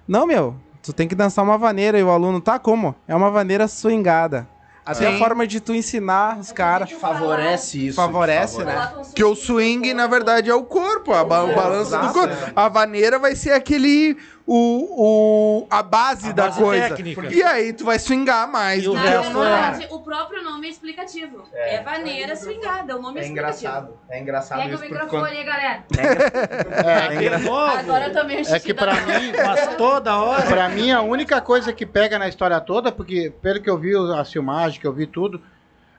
[0.07, 1.99] Não, meu, tu tem que dançar uma vaneira.
[1.99, 2.95] E o aluno, tá como?
[3.07, 4.49] É uma vaneira swingada.
[4.85, 5.15] Até Sim.
[5.15, 6.91] a forma de tu ensinar os caras.
[6.91, 7.97] Favorece isso.
[7.97, 8.75] Favorece, né?
[8.75, 12.13] Coloca um Que o swing, na verdade, é o corpo, a ba- o balanço do
[12.13, 12.35] corpo.
[12.57, 14.17] A vaneira vai ser aquele.
[14.45, 16.89] O, o, a base A da base coisa.
[16.89, 17.33] técnica.
[17.33, 18.83] E aí tu vai swingar mais.
[18.83, 21.45] E o do Na que resto verdade, o próprio nome é explicativo.
[21.53, 23.61] É, vaneira swingada, o nome é, É explicativo.
[23.69, 23.99] engraçado.
[24.11, 24.83] É engraçado Pega o isso.
[24.89, 25.85] porque microfone aí, galera.
[25.97, 27.57] É, De novo.
[27.57, 30.43] Agora eu também é que pra mim, Mas toda hora.
[30.47, 33.93] Pra mim, a única coisa que pega na história toda, porque pelo que eu vi
[33.95, 35.41] a filmagem, que eu vi tudo,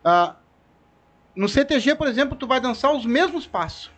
[0.03, 0.35] ah,
[1.33, 3.89] no CTG, por exemplo, tu vai dançar os mesmos passos.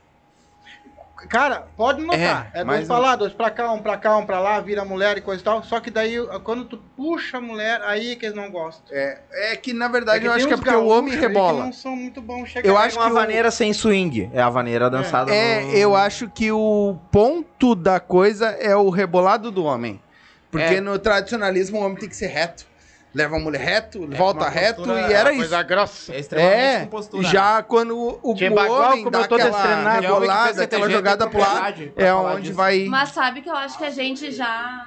[1.27, 2.51] Cara, pode notar.
[2.53, 4.59] É, É, mas dois pra lá, dois pra cá, um pra cá, um pra lá,
[4.59, 5.63] vira mulher e coisa e tal.
[5.63, 8.95] Só que daí, quando tu puxa a mulher, aí é que eles não gostam.
[8.95, 11.65] É que, na verdade, que eu acho que é porque o homem rebola.
[11.65, 14.29] não são muito bons chegar Eu acho É uma que o- vaneira sem swing.
[14.33, 15.71] É a vaneira dançada É, no...
[15.73, 20.01] eu acho que o ponto da coisa é o rebolado do homem.
[20.51, 20.81] Porque É.
[20.81, 22.65] no tradicionalismo o homem tem que ser reto.
[23.15, 25.39] Leva a mulher reto, volta uma reto postura- e era uma isso.
[25.39, 26.13] Coisa grossa.
[26.13, 27.23] É extremamente É, com postura.
[27.23, 27.29] né?
[27.29, 31.93] já quando o, o igual homem como dá aquela E é aquela jogada pro lado,
[31.95, 32.85] é onde vai...
[32.89, 34.85] Mas sabe que eu acho que a gente já.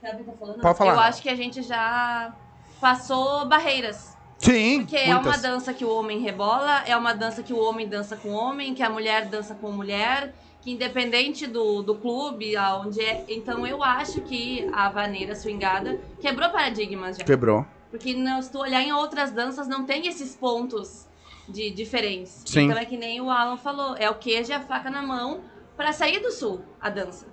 [0.00, 0.60] Sabe o que eu tô falando?
[0.60, 0.92] Pode falar.
[0.94, 2.32] Eu acho que a gente já
[2.80, 4.16] passou barreiras.
[4.38, 5.42] Sim, Porque é uma muitas.
[5.42, 8.72] dança que o homem rebola, é uma dança que o homem dança com o homem,
[8.72, 13.24] que a mulher dança com mulher, que independente do, do clube, aonde é.
[13.28, 17.24] Então eu acho que a vaneira swingada quebrou paradigmas já.
[17.24, 17.64] Quebrou.
[17.90, 21.06] Porque não, se tu olhar em outras danças, não tem esses pontos
[21.48, 22.42] de diferentes.
[22.44, 22.66] Sim.
[22.66, 25.40] Então é que nem o Alan falou, é o queijo e a faca na mão
[25.76, 27.26] pra sair do sul, a dança.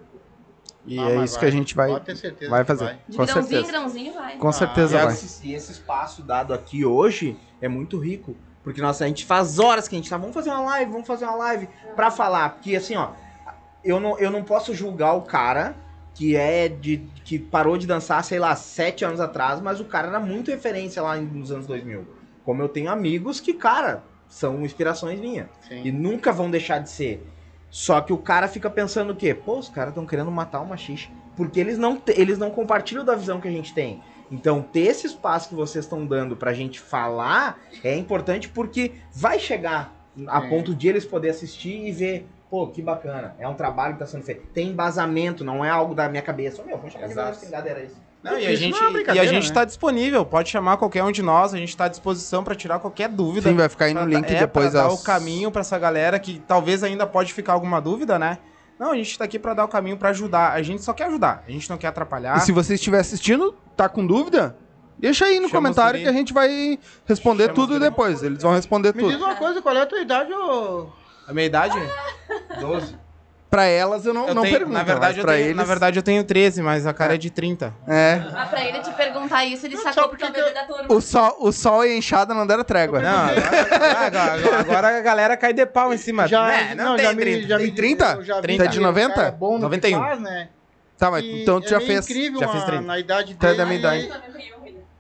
[0.88, 2.86] E Ah, é isso que a gente vai, Pode ter certeza vai que fazer.
[2.86, 3.00] vai.
[3.10, 3.72] De Com grãozinho em certeza.
[3.72, 4.38] grãozinho vai.
[4.38, 5.14] Com Ah, certeza E vai.
[5.14, 8.38] esse, e esse espaço dado aqui hoje é muito rico.
[8.66, 11.06] Porque nossa, a gente faz horas que a gente tá, vamos fazer uma live, vamos
[11.06, 12.50] fazer uma live pra falar.
[12.56, 13.12] Porque assim, ó,
[13.84, 15.76] eu não, eu não posso julgar o cara
[16.16, 16.98] que é de.
[17.24, 21.00] que parou de dançar, sei lá, sete anos atrás, mas o cara era muito referência
[21.00, 22.08] lá nos anos 2000.
[22.44, 25.48] Como eu tenho amigos que, cara, são inspirações minhas.
[25.68, 25.84] Sim.
[25.86, 27.24] E nunca vão deixar de ser.
[27.70, 29.36] Só que o cara fica pensando o quê?
[29.36, 31.10] Pô, os caras estão querendo matar o machixe.
[31.36, 34.02] Porque eles não, eles não compartilham da visão que a gente tem.
[34.32, 39.40] Então, ter esse espaço que vocês estão dando pra gente falar é importante porque vai
[39.40, 39.94] chegar
[40.28, 40.50] a Sim.
[40.50, 43.36] ponto de eles poder assistir e ver, pô, que bacana.
[43.38, 44.48] É um trabalho que tá sendo feito.
[44.48, 46.62] Tem embasamento, não é algo da minha cabeça.
[46.62, 47.40] Ô, meu, vamos chegar de Exato.
[47.40, 47.96] verdade, era isso.
[48.24, 49.54] Não, e a Isso gente, não é e a gente né?
[49.54, 52.80] tá disponível, pode chamar qualquer um de nós, a gente tá à disposição pra tirar
[52.80, 53.48] qualquer dúvida.
[53.48, 55.62] Sim, vai ficar aí no Pra- link é, depois pra dar as- o caminho pra
[55.62, 58.40] essa galera que talvez ainda pode ficar alguma dúvida, né?
[58.80, 60.52] Não, a gente tá aqui pra dar o caminho pra ajudar.
[60.52, 62.38] A gente só quer ajudar, a gente não quer atrapalhar.
[62.38, 64.58] E se você estiver assistindo, tá com dúvida?
[64.98, 68.24] Deixa aí no Chama comentário que a gente vai responder Chama tudo depois.
[68.24, 69.26] Eles vão responder Me diz tudo.
[69.26, 70.88] uma coisa, qual é a tua idade, ô...
[71.28, 71.76] A minha idade?
[72.60, 72.96] 12.
[73.56, 74.78] Pra elas eu não, Eu não tenho- pergunto.
[74.78, 75.56] na, verdade, mas eu tenho, eles...
[75.56, 77.74] na verdade, eu tenho 13, mas a cara é, de 30.
[77.88, 78.22] É.
[78.36, 80.86] Ah, pra ele te perguntar isso, ele Não, sacou porque é o bebê da turma.
[80.94, 83.00] O sol, o sol e a enxada não deram trégua.
[83.00, 86.28] Não, agora, agora- agora a galera cai de pau em cima.
[86.28, 86.76] Já, né?
[86.76, 87.48] não, tem já me, 30.
[87.48, 88.06] já Tem me 30?
[88.18, 89.22] eu já vi 30 que de o cara 90?
[89.22, 90.00] É bom no 91.
[90.02, 90.50] Que faz, né?
[90.98, 92.10] Tá, mas E então tu é já fez.
[92.10, 92.82] incrível já fiz a- 30.
[92.82, 93.58] na idade Tu é dele.
[93.58, 94.10] da minha idade.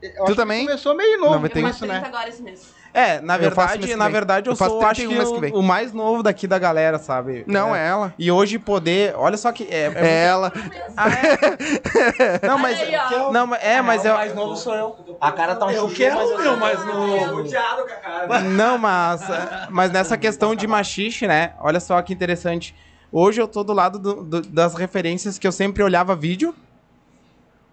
[0.02, 0.65] eu acho Tu também?
[0.65, 1.61] Começou meio novo 91.
[1.61, 2.07] com Mas isso, 30 né?
[2.07, 2.73] agora esse mês.
[2.95, 5.09] É, na Eu faço mês verdade, que na verdade eu, Eu faço sou acho 31
[5.09, 5.53] que mês que o, vem.
[5.53, 7.43] o mais novo daqui da galera, sabe?
[7.45, 8.13] Não, é ela.
[8.17, 10.51] E hoje poder, olha só que é, é É ela.
[10.95, 12.39] Ah, é?
[12.47, 12.91] Não, mas aí,
[13.31, 14.95] não, mas- é, mas o eu mais novo sou eu.
[15.19, 17.43] A cara tá um Eu quero mas o meu mais novo.
[17.49, 18.39] Chateado com a cara.
[18.41, 19.22] Não, mas
[19.69, 21.53] mas nessa questão de machixe, né?
[21.59, 22.76] Olha só que interessante.
[23.11, 26.53] Hoje eu tô do lado do- do- das referências que eu sempre olhava vídeo,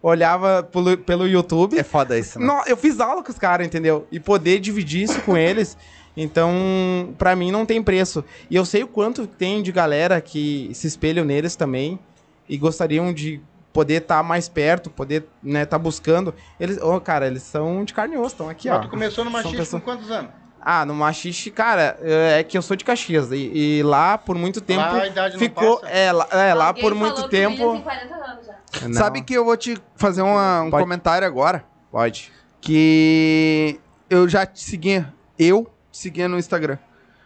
[0.02, 1.78] olhava pelo, pelo YouTube.
[1.78, 2.46] É foda isso, né?
[2.46, 4.06] Não, eu fiz aula com os caras, entendeu?
[4.10, 5.76] E poder dividir isso com eles.
[6.14, 8.22] Então, pra mim não tem preço.
[8.50, 11.98] E eu sei o quanto tem de galera que se espelham neles também
[12.46, 13.40] e gostariam de
[13.72, 16.34] poder estar mais perto, poder, né, tá buscando.
[16.60, 18.74] Eles, ô, cara, eles são de carne e osso, estão aqui, ó.
[18.74, 20.30] Mas tu começou no pessoas- com quantos anos?
[20.60, 23.32] Ah, no Machixe, cara, é que eu sou de Caxias.
[23.32, 25.78] E, e lá, por muito tempo, Lá a idade não ficou.
[25.80, 25.92] passa?
[25.92, 27.72] É, lá, é, lá Alguém por muito tempo.
[27.72, 28.54] tem 40 anos já.
[28.82, 30.82] Não, Sabe que eu vou te fazer uma- um Pode.
[30.82, 31.64] comentário agora?
[31.90, 32.32] Pode.
[32.60, 33.78] Que
[34.08, 35.12] eu já te seguia.
[35.38, 36.78] Eu te seguia no Instagram.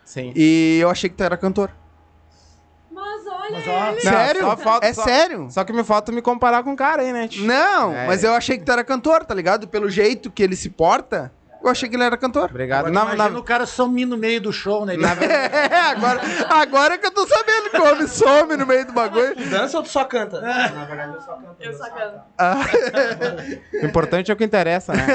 [0.04, 0.32] Sim.
[0.34, 1.70] E eu achei que tu era cantor.
[2.90, 4.00] Mas olha Mas, ó, ele.
[4.00, 4.40] sério?
[4.42, 5.46] só falta- é só- sério?
[5.50, 7.28] Só que me falta me comparar com o cara aí, né?
[7.28, 7.44] tio?
[7.44, 8.06] Não, É.
[8.06, 9.68] mas eu achei que tu era cantor, tá ligado?
[9.68, 11.32] Pelo jeito que ele se porta,
[11.68, 12.44] eu achei que ele era cantor.
[12.50, 12.86] Obrigado.
[12.86, 14.94] Agora, Na, imagina na- o cara sumir no meio do show, né?
[14.94, 15.04] Ele-
[15.66, 16.20] É, agora,
[16.50, 19.34] agora que eu tô sabendo que o homem some no meio do bagulho.
[19.48, 20.42] Dança ou tu só canta?
[21.60, 22.20] Eu sacando.
[23.82, 25.06] o importante é o que interessa, né?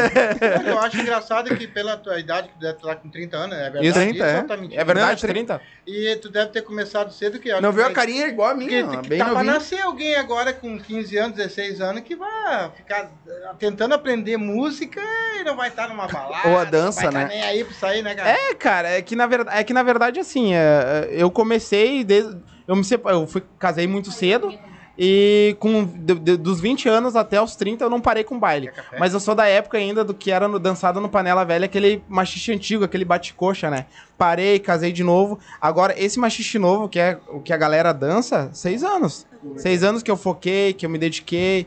[0.65, 3.55] Eu acho engraçado é que pela tua idade, que tu deve estar com 30 anos,
[3.57, 3.87] é verdade?
[3.87, 4.41] Isso, 30, é.
[4.43, 4.55] tá?
[4.71, 5.61] É verdade, Não, 30?
[5.87, 8.53] E tu deve ter começado cedo, que acho Não que viu a carinha igual a
[8.53, 9.53] minha, que bem tá pra novinho.
[9.53, 13.09] nascer alguém agora com 15 anos, 16 anos, que vai ficar
[13.57, 15.01] tentando aprender música
[15.39, 16.40] e não vai estar numa balada.
[16.45, 17.27] Ou a dança, não vai né?
[17.29, 18.29] Tá nem aí pra sair, né, cara?
[18.29, 22.37] É, cara, é que na verdade, é que na verdade assim, é, eu comecei desde
[22.67, 24.53] eu me sepa- eu fui casei muito cedo
[24.97, 28.69] e com de- de- dos 20 anos até os 30 eu não parei com baile.
[28.99, 32.03] Mas eu sou da época ainda do que era no, dançado no panela velha, aquele
[32.07, 33.87] machixe antigo, aquele bate-coxa, né?
[34.17, 35.39] Parei, casei de novo.
[35.59, 39.25] Agora esse machixe novo, que é o que a galera dança, seis anos.
[39.57, 41.65] Seis anos que eu foquei, que eu me dediquei,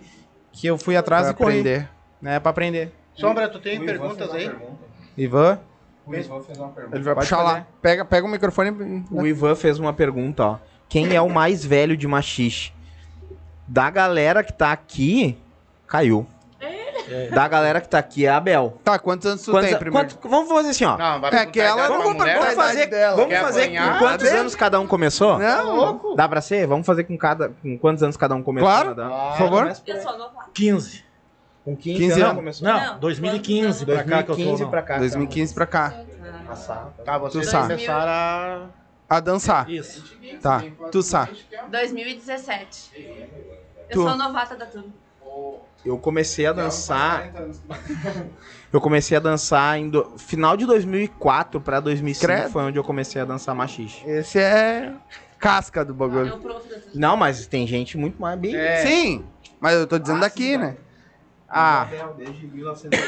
[0.53, 1.89] que eu fui atrás Pra e corri, aprender.
[2.23, 2.93] né, para aprender.
[3.15, 4.51] Sombra, tu tem perguntas aí?
[5.17, 5.59] Ivan,
[6.07, 6.97] O Ivan fez uma pergunta.
[6.97, 7.53] Ele vai Pode puxar fazer.
[7.61, 7.67] lá.
[7.81, 9.15] Pega, pega o microfone e...
[9.15, 10.59] O Ivan fez uma pergunta, ó.
[10.89, 12.73] Quem é o mais velho de machixe?
[13.67, 15.39] Da galera que tá aqui,
[15.87, 16.27] caiu.
[17.33, 18.79] Da galera que tá aqui é a Abel.
[18.83, 20.09] Tá, quantos anos tu Quantos- tem primeiro?
[20.09, 20.97] quanto- vamos fazer assim, ó.
[20.97, 23.17] Não, É que ela- vamos vamos Vamos fazer, dela.
[23.17, 24.39] vamos Quer fazer com quantos Cadê?
[24.41, 25.39] anos cada um começou?
[25.39, 26.67] Não, Dá pra ser?
[26.67, 27.51] Vamos fazer com cada.
[27.63, 28.67] Com quantos anos cada um começou?
[28.69, 28.89] Claro.
[28.91, 28.95] Né?
[28.97, 29.09] Dan?
[29.11, 29.73] por favor.
[29.87, 30.51] Eu sou novata.
[30.55, 31.05] 15.
[31.65, 32.35] Com 15, 15 anos anos.
[32.37, 32.69] começou.
[32.69, 34.71] Não, Não, 2015 pra cá que eu 2015 tô.
[34.71, 34.99] pra cá.
[34.99, 35.95] 2015 pra cá.
[37.05, 37.69] Tá, vocês Tu sabe.
[37.75, 39.17] começaram a...
[39.17, 39.69] A dançar.
[39.71, 40.17] Isso.
[40.43, 40.63] Tá,
[40.93, 41.39] tu sabe.
[41.71, 42.91] 2017.
[43.89, 44.03] Eu Tu.
[44.03, 44.89] sou novata da turma.
[45.85, 47.31] Eu comecei a dançar.
[48.73, 52.51] Eu comecei a dançar em do- final de 2004 pra 2005 Credo.
[52.51, 54.03] foi onde eu comecei a dançar machixe.
[54.09, 54.93] Esse é
[55.39, 56.35] casca do É bagulho.
[56.37, 56.91] o prof da turma.
[56.95, 58.55] Não, mas tem gente muito mais bem.
[58.87, 59.25] Sim,
[59.61, 60.77] mas eu tô dizendo daqui, né?
[61.57, 61.87] Ah,
[62.17, 62.99] desde 1900.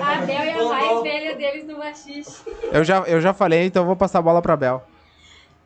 [0.00, 2.50] A Bel é a mais velha deles no baixista.
[2.72, 4.82] eu já, eu já falei, então eu vou passar a bola pra Bel.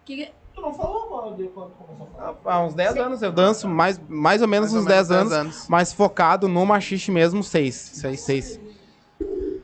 [0.05, 0.31] Que...
[0.55, 2.57] Tu não falou quando começou a falar?
[2.57, 5.33] Há uns 10 anos eu danço, mais, mais ou menos Mais ou uns menos 10
[5.33, 7.75] anos, mas focado no machixe mesmo, 6.
[7.75, 8.61] 6, 6.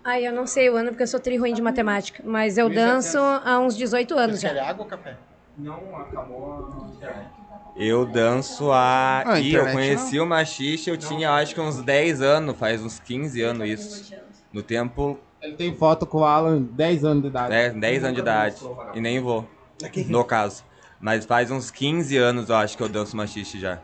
[0.04, 2.22] Ai, eu não sei o ano porque eu sou tri ruim de matemática.
[2.24, 4.68] Mas eu danço há uns 18 anos Quer já.
[4.70, 5.16] água ou café?
[5.58, 7.30] Não acabou a internet.
[7.78, 9.22] Eu danço a.
[9.26, 12.98] Ah, e eu conheci o machixe, eu tinha acho que uns 10 anos, faz uns
[12.98, 14.14] 15 anos isso.
[14.52, 17.50] No tempo, Ele tem foto com o Alan 10 anos de idade.
[17.50, 18.56] né, 10 anos de idade.
[18.94, 19.46] E nem vou,
[20.08, 20.64] no caso.
[20.98, 23.78] Mas faz uns 15 anos eu acho que eu danço machixe já.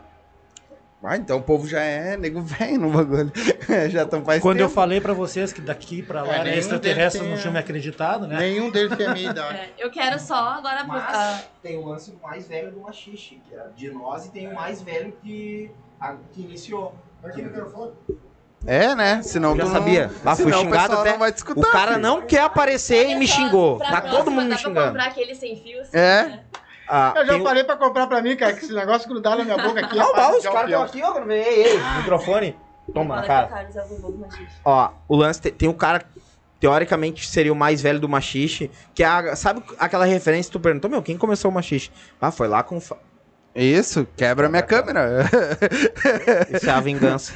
[1.05, 3.31] Ah, então o povo já é nego velho no bagulho.
[3.91, 4.75] já tão faz Quando eu tempo.
[4.75, 8.25] falei pra vocês que daqui pra lá É, era extraterrestre, não tem tinham me acreditado,
[8.25, 8.37] né?
[8.37, 9.57] Nenhum deles tem a minha idade.
[9.57, 10.85] É, eu quero só agora.
[10.89, 14.55] ah, tem o lance mais velho do machixe, que é de nós, e tem o
[14.55, 15.69] mais velho que,
[15.99, 16.95] a- que iniciou.
[18.65, 19.21] É, né?
[19.23, 20.07] Senão Já tu sabia?
[20.23, 21.59] Não, Ah, fui senão xingado até- escutar.
[21.67, 22.01] O cara filho.
[22.01, 23.77] não quer aparecer e me xingou.
[23.77, 24.87] Tá todo mundo me dá pra xingando.
[24.87, 25.93] comprar aquele sem fios.
[25.93, 26.39] É.
[26.95, 29.35] Ah, Eu já tem o- falei pra comprar pra mim, cara, que esse negócio grudar
[29.35, 29.97] na minha boca aqui.
[29.97, 31.31] É bah, fácil os caras estão aqui, ó.
[31.31, 32.55] Ei, ei, microfone.
[32.93, 33.47] Toma na cara.
[33.47, 34.53] É machista.
[34.63, 36.21] Ó, o lance tem, tem um cara que
[36.59, 40.61] teoricamente seria o mais velho do machixe, que é a, sabe aquela referência que tu
[40.61, 41.89] perguntou, meu, quem começou o machixe?
[42.21, 42.79] Ah, foi lá com
[43.55, 45.29] Isso, quebra minha câmera.
[46.51, 47.33] isso é a vingança.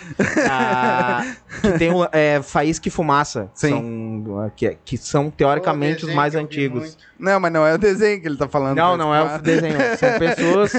[0.49, 1.23] Ah,
[1.61, 3.69] que tem é, Faísca e Fumaça, Sim.
[3.69, 6.81] são que, que são teoricamente os mais antigos.
[6.81, 6.97] muito.
[7.19, 8.75] Não, mas não é o desenho que ele tá falando.
[8.77, 10.73] Não, não é o desenho, são pessoas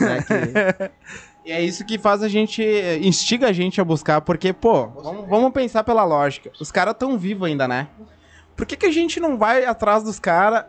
[0.00, 0.90] né, que
[1.44, 2.62] E é isso que faz a gente,
[3.00, 6.50] instiga a gente a buscar, porque, pô, vamos, vamos pensar pela lógica.
[6.60, 7.88] Os caras tão vivos ainda, né?
[8.56, 10.64] Por que, que a gente não vai atrás dos caras,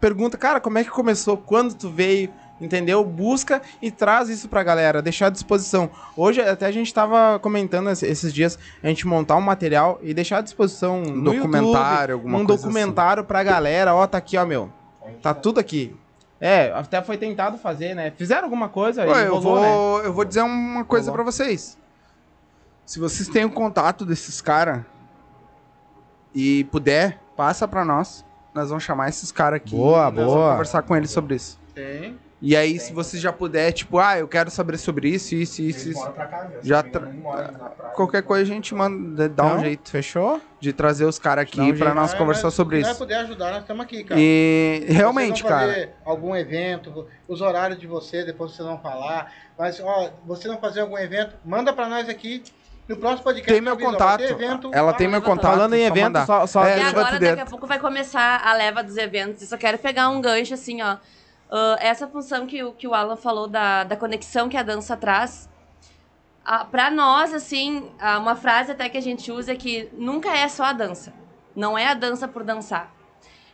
[0.00, 2.30] pergunta, cara, como é que começou, quando tu veio,
[2.60, 3.04] entendeu?
[3.04, 5.90] Busca e traz isso pra galera, deixar à disposição.
[6.16, 10.12] Hoje, até a gente tava comentando esse- esses dias, a gente montar um material e
[10.14, 14.18] deixar à disposição Um no documentário, YouTube, alguma um coisa documentário pra galera, ó, tá
[14.18, 14.70] aqui, ó, meu.
[15.22, 15.94] Tá tudo aqui.
[16.40, 18.12] É, até foi tentado fazer, né?
[18.16, 19.68] Fizeram alguma coisa, Ué, e eu, rolou, né?
[19.72, 21.76] vou, eu vou dizer uma coisa pra vocês.
[22.86, 24.82] Se vocês têm o contato desses caras
[26.34, 28.24] e puder, passa pra nós.
[28.54, 29.74] Nós vamos chamar esses caras aqui.
[29.76, 30.26] Boa, nós boa.
[30.36, 31.58] Vamos conversar com eles sobre isso.
[31.74, 32.18] Tem.
[32.40, 35.88] E aí, se você já puder, tipo, ah, eu quero saber sobre isso, isso, isso,
[35.90, 36.12] isso.
[36.62, 37.10] Já tra-
[37.94, 40.40] Qualquer coisa a gente manda, dá um Então, jeito Fechou?
[40.60, 41.94] de trazer os caras aqui um pra jeito.
[41.94, 42.98] nós Ah, conversar mas sobre Se isso.
[42.98, 44.20] puder ajudar, nós estamos aqui, cara.
[44.22, 45.66] E realmente, Vocês vão cara.
[45.72, 49.32] fazer algum evento, os horários de você, depois vocês vão falar.
[49.58, 52.42] Mas, ó, você não fazer algum evento, manda pra nós aqui.
[52.88, 53.52] No próximo podcast.
[53.52, 54.22] Tem meu avisa, contato.
[54.22, 55.50] evento, Ela fala tem meu contato.
[55.52, 57.42] Falando em evento, só- só- É, E vão agora, daqui dentro.
[57.42, 59.42] a pouco vai começar a leva dos eventos.
[59.42, 60.96] Eu só quero pegar um gancho, assim, ó.
[61.50, 64.96] Ah, essa função que, o- que o Alan falou da, da conexão que a dança
[64.96, 65.48] traz.
[66.44, 70.34] Ah, pra nós, assim, ah, uma frase até que a gente usa é que nunca
[70.36, 71.12] é só a dança.
[71.54, 72.92] Não é a dança por dançar.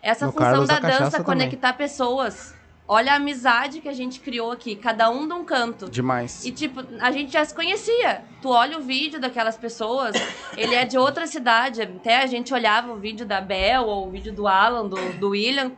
[0.03, 1.25] Essa No função Carlos, da dança também.
[1.25, 2.55] conectar pessoas.
[2.87, 5.89] Olha a amizade que a gente criou aqui, cada um de um canto.
[5.89, 6.45] Demais.
[6.45, 8.23] E, tipo, a gente já se conhecia.
[8.43, 10.15] Tu olha o vídeo daquelas pessoas,
[10.55, 11.81] ele é de outra cidade.
[11.81, 15.31] Até a gente olhava o vídeo da Bel ou o vídeo do Alan, do, do
[15.31, 15.73] William.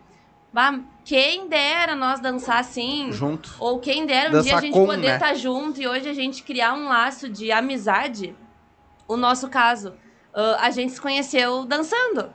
[0.52, 3.12] Bah, quem dera nós dançar assim.
[3.12, 3.54] Junto.
[3.60, 5.14] Ou quem dera um Dançar dia a gente com, poder né?
[5.14, 8.34] estar junto e hoje a gente criar um laço de amizade.
[9.06, 9.94] O nosso caso,
[10.34, 12.34] ah, a gente se conheceu dançando.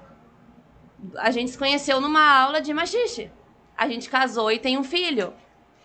[1.17, 3.29] A gente se conheceu numa aula de machixe.
[3.77, 5.33] A gente casou e tem um filho.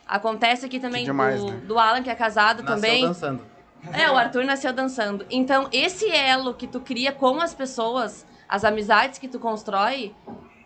[0.07, 1.57] Acontece aqui também demais, do, né?
[1.67, 3.03] do Alan, que é casado também.
[3.03, 3.45] dançando.
[3.93, 5.27] É, o Arthur nasceu dançando.
[5.29, 10.15] Então, esse elo que tu cria com as pessoas, as amizades que tu constrói,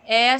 [0.05, 0.37] é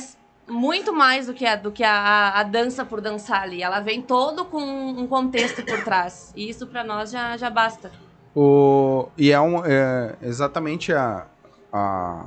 [0.52, 3.64] muito mais do que a, do que a, a- dança por dançar ali.
[3.64, 6.32] Ela vem todo com um contexto por trás.
[6.36, 7.92] E isso pra nós já, já basta.
[8.36, 11.26] O, e é, um, é exatamente a,
[11.72, 12.26] a.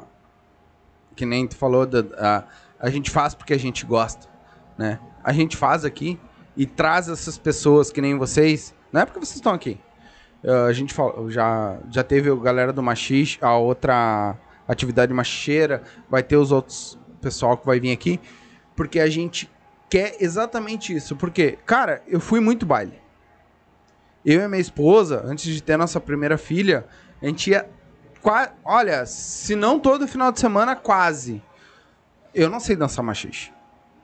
[1.15, 2.45] Que nem tu falou, da, a,
[2.81, 4.27] a gente faz porque a gente gosta,
[4.77, 4.99] né?
[5.23, 6.19] A gente faz aqui
[6.57, 8.75] e traz essas pessoas que nem vocês.
[8.93, 9.81] Não é porque vocês estão aqui.
[10.43, 10.95] Uh, a gente
[11.29, 14.37] já, já teve a galera do Machixe, a outra
[14.69, 18.21] atividade machicheira, vai ter os outros pessoal que vai vir aqui,
[18.77, 19.51] porque a gente
[19.89, 21.17] quer exatamente isso.
[21.17, 23.01] Porque, cara, eu fui muito baile.
[24.25, 26.87] Eu e minha esposa, antes de ter nossa primeira filha,
[27.21, 27.69] a gente ia.
[28.65, 31.43] Olha, se não todo final de semana, quase.
[32.35, 33.53] Eu não sei dançar machixe.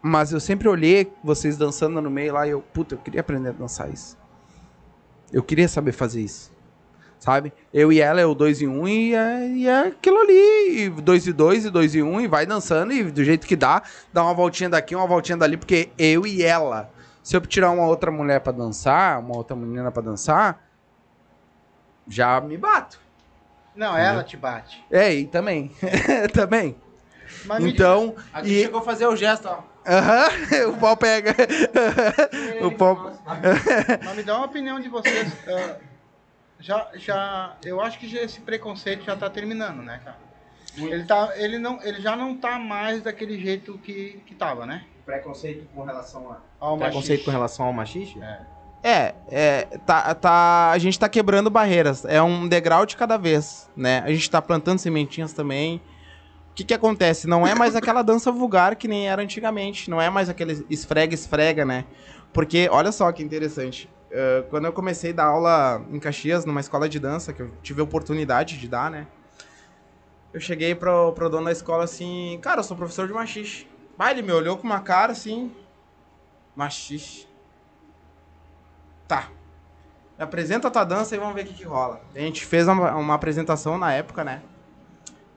[0.03, 3.51] Mas eu sempre olhei vocês dançando no meio lá e eu, puta, eu queria aprender
[3.51, 4.17] a dançar isso.
[5.33, 6.53] Eu queria saber fazer isso.
[7.21, 7.53] Sabe?
[7.73, 10.89] Eu e ela é o 2 em 1 um, e, é, e é aquilo ali.
[10.89, 13.55] 2 e 2 e 2 e 1 um, e vai dançando e do jeito que
[13.55, 16.91] dá, dá uma voltinha daqui, uma voltinha dali, porque eu e ela.
[17.23, 20.65] Se eu tirar uma outra mulher pra dançar, uma outra menina pra dançar,
[22.09, 22.99] já me bato.
[23.77, 24.83] Não, ela te bate.
[24.91, 25.71] É, e também.
[26.33, 26.75] também.
[27.45, 29.59] Mas Então, Aqui e, chegou a fazer o gesto, ó.
[29.87, 30.29] Aham,
[30.73, 31.37] o pau pega.
[32.65, 33.13] o pau.
[34.05, 35.31] Mas me dá uma opinião de vocês.
[35.47, 35.90] ah,
[36.61, 40.19] já, já, eu acho que já esse preconceito já tá terminando, né, cara?
[40.77, 44.85] Ele, tá, ele, não, ele já não tá mais daquele jeito que, que tava, né?
[45.05, 46.39] Preconceito com relação a.
[46.61, 47.24] Ao Preconceito machixe.
[47.24, 48.20] com relação ao machixe?
[48.82, 52.05] É, é tá, tá, a gente tá quebrando barreiras.
[52.05, 54.03] É um degrau de cada vez, né?
[54.05, 55.82] A gente tá plantando sementinhas também.
[56.51, 57.27] O que que acontece?
[57.27, 59.91] Não é mais aquela dança vulgar que nem era antigamente.
[59.91, 61.85] Não é mais aquele esfrega-esfrega, né?
[62.32, 63.89] Porque, olha só que interessante.
[64.11, 67.51] Eh, quando eu comecei a dar aula em Caxias, numa escola de dança, que eu
[67.62, 69.07] tive a oportunidade de dar, né?
[70.32, 73.66] Eu cheguei pro, pro dono da escola assim, cara, eu sou professor de machixe.
[73.97, 75.53] Bah, ele me olhou com uma cara assim,
[76.55, 77.28] machixe.
[79.07, 79.28] Tá.
[80.19, 82.01] Apresenta a tua dança e vamos ver o que, que rola.
[82.15, 84.43] A gente fez uma, uma apresentação na época, né?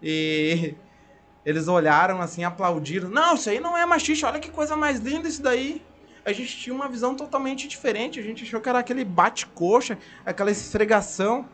[0.02, 0.76] E
[1.46, 3.10] eles olharam assim, aplaudiram.
[3.10, 5.84] Não, isso aí não é machixe, olha que coisa mais linda isso daí.
[6.26, 8.20] A gente tinha uma visão totalmente diferente.
[8.20, 11.46] A gente achou que era aquele bate-coxa, aquela esfregação.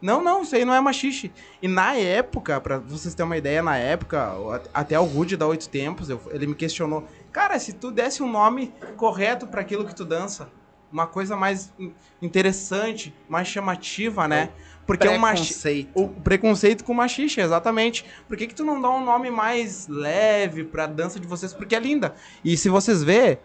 [0.00, 1.32] Não, não, isso aí não é machixe.
[1.60, 4.32] E na época, pra vocês terem uma ideia, na época,
[4.72, 8.30] até o Rude da Oito Tempos, eu- ele me questionou: Cara, se tu desse um
[8.30, 10.48] nome correto para aquilo que tu dança,
[10.92, 11.92] uma coisa mais in-
[12.22, 14.50] interessante, mais chamativa, né?
[14.86, 15.90] Porque o machi- Preconceito.
[15.94, 18.04] o preconceito com machixe, exatamente.
[18.26, 21.52] Por que, que tu não dá um nome mais leve pra dança de vocês?
[21.52, 22.14] Porque é linda.
[22.44, 23.38] E se vocês vê,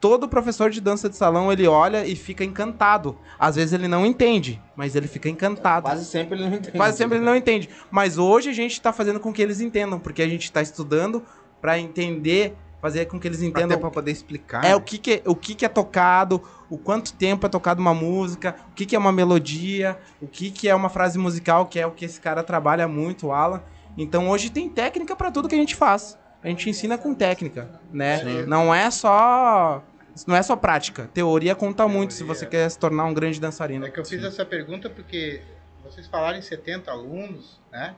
[0.00, 3.18] todo professor de dança de salão, ele olha e fica encantado.
[3.38, 5.82] Às vezes ele não entende, mas ele fica encantado.
[5.82, 6.76] Quase sempre ele não entende.
[6.76, 7.68] Quase sempre ele não entende.
[7.90, 11.22] Mas hoje a gente tá fazendo com que eles entendam, porque a gente tá estudando
[11.60, 14.64] pra entender, fazer com que eles entendam pra poder explicar.
[14.64, 17.94] é o que, que, o que, que é tocado, o quanto tempo é tocado uma
[17.94, 21.80] música, o que, que é uma melodia, o que, que é uma frase musical, que
[21.80, 23.62] é o que esse cara trabalha muito, o Alan.
[23.96, 26.16] Então hoje tem técnica pra tudo que a gente faz.
[26.42, 28.44] A gente ensina com técnica, né?
[28.46, 29.82] Não é só
[30.26, 31.08] não é só prática.
[31.12, 33.86] Teoria conta muito se você quer se tornar um grande dançarino.
[33.86, 35.42] É que eu fiz essa pergunta porque
[35.84, 37.94] vocês falaram em 70 alunos, né?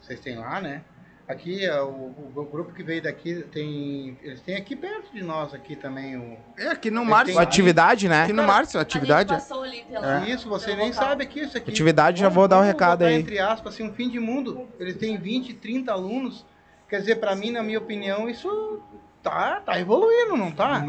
[0.00, 0.82] Vocês têm lá, né?
[1.28, 4.16] Aqui, é, o, o grupo que veio daqui tem.
[4.22, 6.38] Eles têm aqui perto de nós aqui também o.
[6.56, 7.38] É, aqui no Márcio.
[7.38, 8.22] Atividade, né?
[8.22, 9.34] Aqui no Márcio, atividade.
[9.34, 11.04] A gente passou ali pela, Isso, você nem local.
[11.04, 11.70] sabe aqui, isso aqui.
[11.70, 13.16] Atividade, já vou dar o vamos recado aí.
[13.16, 14.66] Entre aspas, assim, um fim de mundo.
[14.80, 16.46] Eles têm 20, 30 alunos.
[16.88, 18.80] Quer dizer, pra mim, na minha opinião, isso
[19.22, 20.82] tá, tá evoluindo, não tá?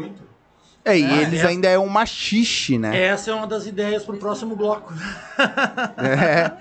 [0.84, 1.46] É, e Ah, eles é.
[1.46, 2.98] ainda é um machixe, né?
[2.98, 4.92] Essa é uma das ideias pro próximo bloco.
[5.98, 6.52] É.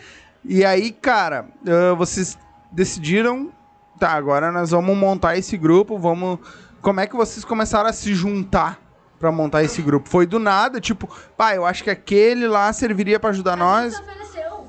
[0.44, 2.38] E aí, cara, ah, vocês
[2.72, 3.52] decidiram.
[4.00, 5.98] Tá, agora nós vamos montar esse grupo.
[5.98, 6.40] Vamos.
[6.82, 8.80] Como é que vocês começaram a se juntar
[9.20, 10.08] pra montar esse grupo?
[10.10, 13.96] Foi do nada, tipo, pai, eu acho que aquele lá serviria pra ajudar nós.
[13.96, 14.66] Se ofereceu.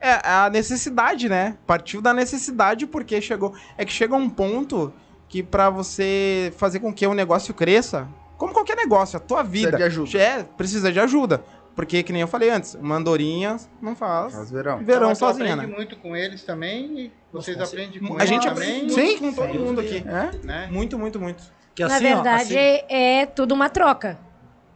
[0.00, 1.56] É, a necessidade, né?
[1.66, 3.52] Partiu da necessidade porque chegou.
[3.76, 4.92] É que chega um ponto
[5.28, 9.76] que pra você fazer com que o negócio cresça, como qualquer negócio, a tua vida.
[9.76, 10.18] de ajuda.
[10.18, 11.42] É, precisa de ajuda.
[11.74, 14.78] Porque, que nem eu falei antes, uma andorinha não faz Nós verão.
[14.78, 15.76] verão tu sozinha, aprende né?
[15.76, 16.98] muito com eles também.
[16.98, 18.68] E vocês Nossa, aprendem com A eles gente também.
[18.78, 19.00] aprende Sim.
[19.20, 20.04] muito com todo mundo aqui.
[20.04, 20.44] É?
[20.44, 20.68] Né?
[20.72, 21.40] Muito, muito, muito.
[21.76, 24.18] Que Na assim, ó, verdade, assim- é tudo uma troca.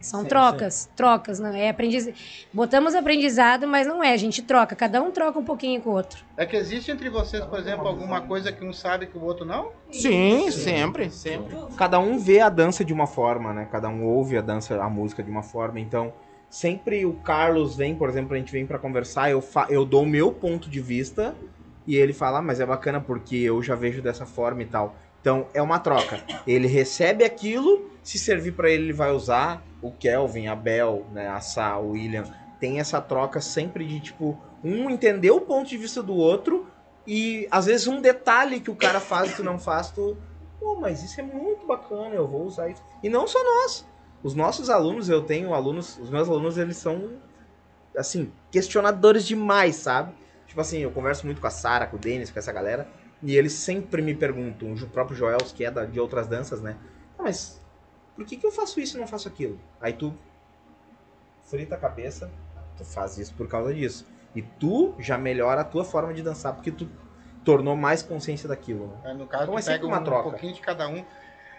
[0.03, 2.09] São Sim, trocas, trocas, não é aprendiz...
[2.51, 5.93] Botamos aprendizado, mas não é, a gente troca, cada um troca um pouquinho com o
[5.93, 6.25] outro.
[6.35, 9.45] É que existe entre vocês, por exemplo, alguma coisa que um sabe que o outro
[9.45, 9.71] não?
[9.89, 11.55] Sim, sempre, sempre.
[11.77, 13.65] Cada um vê a dança de uma forma, né?
[13.71, 15.79] Cada um ouve a dança, a música de uma forma.
[15.79, 16.11] Então,
[16.49, 20.03] sempre o Carlos vem, por exemplo, a gente vem pra conversar, eu, fa eu dou
[20.03, 21.33] o meu ponto de vista
[21.87, 24.97] e ele fala, ah, mas é bacana porque eu já vejo dessa forma e tal.
[25.21, 26.21] Então, é uma troca.
[26.45, 29.63] Ele recebe aquilo, se servir pra ele, ele vai usar.
[29.83, 32.23] O Kelvin, a Bel, né, a Sá, o William,
[32.59, 36.67] tem essa troca sempre de, tipo, um entender o ponto de vista do outro
[37.05, 40.17] e, às vezes, um detalhe que o cara faz e tu não faz, tu...
[40.59, 42.81] Pô, mas isso é muito bacana, eu vou usar isso.
[43.03, 43.85] E não só nós.
[44.23, 47.19] Os nossos alunos, eu tenho alunos, os meus alunos, eles são,
[47.97, 50.13] assim, questionadores demais, sabe?
[50.47, 52.87] Tipo assim, eu converso muito com a Sara, com o Denis, com essa galera,
[53.21, 56.77] e eles sempre me perguntam, o próprio Joels, que é da- de outras danças, né?
[57.19, 57.61] Ah, mas
[58.15, 59.59] por que, que eu faço isso e não faço aquilo?
[59.81, 60.13] Aí tu
[61.45, 62.31] frita a cabeça,
[62.77, 64.05] tu faz isso por causa disso.
[64.35, 66.87] E tu já melhora a tua forma de dançar, porque tu
[67.45, 68.93] tornou mais consciência daquilo, né?
[69.05, 70.29] Aí, No caso, Então é sempre pega uma um, troca.
[70.29, 71.03] pouquinho de cada um.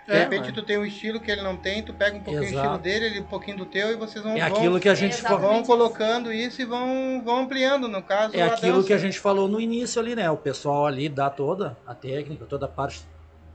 [0.07, 2.21] De É, repente mas- tu tem um estilo que ele não tem, tu pega um
[2.21, 2.67] pouquinho do Exato.
[2.67, 4.95] estilo dele, ele um pouquinho do teu e vocês vão, É vão, aquilo que a
[4.95, 5.41] gente falou.
[5.41, 8.87] vão colocando isso e vão, vão ampliando, no caso, É aquilo dança.
[8.89, 10.31] que a gente falou no início ali, né?
[10.31, 13.03] O pessoal ali dá toda a técnica, toda a parte.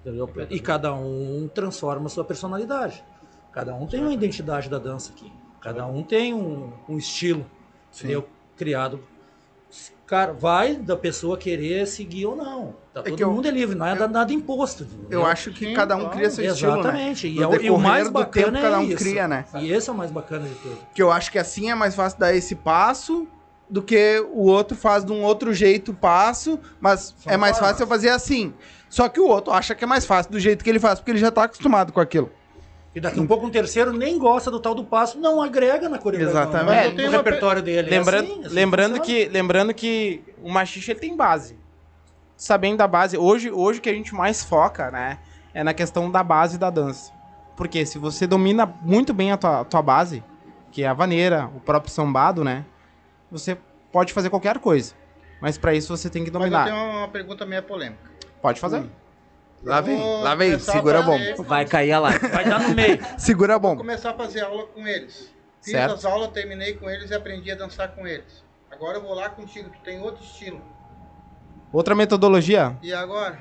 [0.01, 0.30] Entendeu?
[0.49, 3.03] E cada um transforma a sua personalidade.
[3.51, 5.31] Cada um tem uma identidade da dança aqui.
[5.61, 7.45] Cada um tem um, um estilo
[7.93, 8.27] entendeu?
[8.55, 9.01] criado.
[10.05, 12.76] Cara, vai da pessoa querer seguir ou não.
[12.93, 14.84] Tá, todo que eu- mundo é livre, não é eu- nada imposto.
[14.84, 15.19] entendeu?
[15.19, 16.80] Eu acho que Sim, cada um cria seu estilo, né?
[16.80, 17.27] Exatamente.
[17.27, 18.97] E, No é o- e mais do bacana tempo, cada um é isso.
[18.97, 19.45] cria, né?
[19.55, 20.77] E esse é o mais bacana de tudo.
[20.95, 23.27] Que eu acho que assim é mais fácil dar esse passo
[23.69, 27.57] do que o outro faz de um outro jeito o passo, mas São é mais
[27.57, 27.71] formas.
[27.73, 28.51] fácil eu fazer assim.
[28.89, 31.11] Só que o outro acha que é mais fácil do jeito que ele faz, porque
[31.11, 32.31] ele já tá acostumado com aquilo.
[32.95, 35.87] E daqui a um pouco um terceiro nem gosta do tal do passo, não agrega
[35.87, 36.41] na coreografia.
[36.41, 36.65] Exatamente.
[36.65, 37.87] no- Mas eu tenho no repertório dele.
[37.87, 39.05] É Lembrando, assim, assim lembrando, funciona.
[39.05, 41.55] que, lembrando que o machixe ele tem base.
[42.35, 45.19] Sabendo da base, hoje hoje o que a gente mais foca, né,
[45.53, 47.11] é na questão da base da dança.
[47.55, 50.23] Porque se você domina muito bem a tua, tua base,
[50.71, 52.65] que é a vaneira, o próprio sambado, né,
[53.29, 53.57] você
[53.91, 54.93] pode fazer qualquer coisa.
[55.41, 56.65] Mas pra isso você tem que Mas eu dominar.
[56.65, 58.09] tenho uma pergunta meio polêmica.
[58.41, 58.83] Pode fazer.
[59.63, 61.17] Lá Eu vem, vou lá vem, a segura bom.
[61.17, 62.27] fazer- Vai cair a live.
[62.29, 62.99] Vai dar no meio.
[63.19, 63.77] Segura Vou bom.
[63.77, 65.33] começar a fazer aula com eles.
[65.61, 65.95] Fiz Certo.
[65.95, 68.41] as aulas, terminei com eles e aprendi a dançar com eles.
[68.71, 70.61] Agora eu vou lá contigo, tu tem outro estilo.
[71.73, 72.77] Outra metodologia?
[72.81, 73.37] E agora?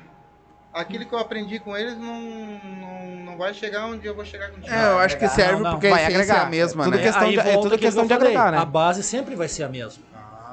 [0.73, 4.49] Aquilo que eu aprendi com eles não, não, não vai chegar onde eu vou chegar
[4.51, 4.69] contigo.
[4.73, 6.35] É, eu acho que serve Não, não, porque a vai agregar.
[6.35, 7.03] é a mesma, Tudo né?
[7.03, 8.57] questão Aí de- é tudo questão que de agregar, né?
[8.59, 10.03] A base sempre vai ser a mesma.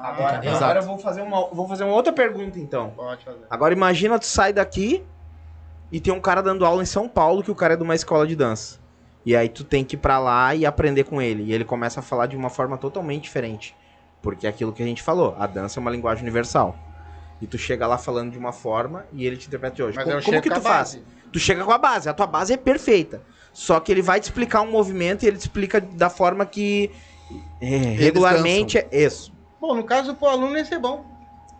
[0.01, 2.91] Agora, agora eu vou fazer, uma, vou fazer uma outra pergunta, então.
[2.91, 3.45] Pode fazer.
[3.49, 5.03] Agora imagina tu sai daqui
[5.91, 7.95] e tem um cara dando aula em São Paulo que o cara é de uma
[7.95, 8.79] escola de dança.
[9.25, 11.43] E aí tu tem que ir pra lá e aprender com ele.
[11.43, 13.75] E ele começa a falar de uma forma totalmente diferente.
[14.21, 16.75] Porque é aquilo que a gente falou, a dança é uma linguagem universal.
[17.41, 19.95] E tu chega lá falando de uma forma e ele te interpreta de hoje.
[19.95, 20.99] Mas como eu como que tu faz?
[21.31, 23.21] Tu chega com a base, a tua base é perfeita.
[23.53, 26.91] Só que ele vai te explicar um movimento e ele te explica da forma que
[27.61, 29.36] é, regularmente é isso.
[29.67, 31.05] Bom, no caso, pro aluno ia ser bom.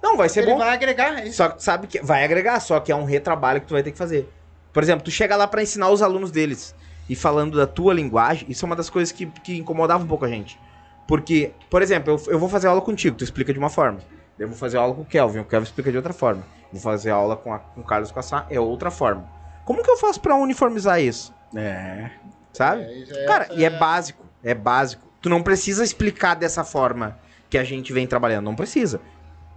[0.01, 0.59] Não, vai ser Ele bom.
[0.59, 1.35] vai agregar é isso.
[1.37, 3.91] Só que sabe que vai agregar, só que é um retrabalho que tu vai ter
[3.91, 4.31] que fazer.
[4.71, 6.73] Por exemplo, tu chega lá pra ensinar os alunos deles
[7.09, 10.23] e falando da tua linguagem, isso é uma das coisas que, que incomodava um pouco
[10.23, 10.57] a gente.
[11.05, 13.99] Porque, por exemplo, eu, eu vou fazer aula contigo, tu explica de uma forma.
[14.39, 16.43] Eu vou fazer aula com o Kelvin, o Kelvin explica de outra forma.
[16.71, 19.27] Vou fazer aula com, a, com o Carlos Cassar, é outra forma.
[19.65, 21.33] Como que eu faço pra uniformizar isso?
[21.55, 22.09] É.
[22.53, 22.83] Sabe?
[22.83, 25.05] É, é- Cara, essa e é- básico, é básico.
[25.21, 27.17] Tu não precisa explicar dessa forma
[27.49, 29.01] que a gente vem trabalhando, não precisa.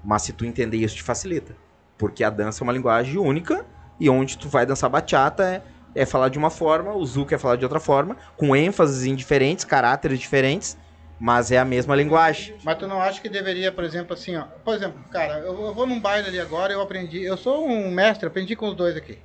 [0.04, 1.56] Mas se tu entender isso, te facilita.
[1.98, 3.66] Porque a dança é uma linguagem única
[3.98, 5.62] e onde tu vai dançar bachata é,
[5.94, 9.14] é falar de uma forma, o Zuko é falar de outra forma, com ênfases em
[9.14, 10.78] diferentes, caráteres diferentes,
[11.18, 12.56] mas é a mesma linguagem.
[12.64, 14.44] Mas tu não acha que deveria, por exemplo, assim, ó.
[14.64, 17.22] Por exemplo, cara, eu, eu vou num baile ali agora, eu aprendi.
[17.22, 19.18] Eu sou um mestre, aprendi com os dois aqui.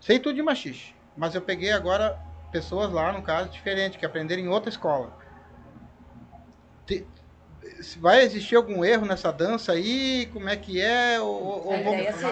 [0.00, 0.92] Sei tudo de machixe.
[1.16, 2.18] Mas eu peguei agora
[2.50, 5.16] pessoas lá, no caso, diferentes, que aprenderam em outra escola.
[7.80, 10.28] Se vai existir algum erro nessa dança aí?
[10.32, 11.20] Como é que é?
[11.20, 11.82] Ou, ou- ou A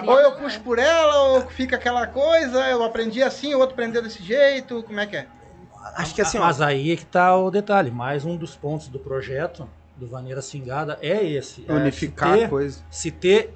[0.01, 4.01] vamos- eu puxo por ela, ou fica aquela coisa, eu aprendi assim, o outro aprendeu
[4.01, 5.27] desse jeito, como é que é?
[5.95, 7.89] Acho que assim, ó, Mas aí é que tá o detalhe.
[7.91, 11.63] Mais um dos pontos do projeto do Vaneira Cingada é esse.
[11.67, 12.79] é Unificar se a ter, coisa.
[12.91, 13.53] Se ter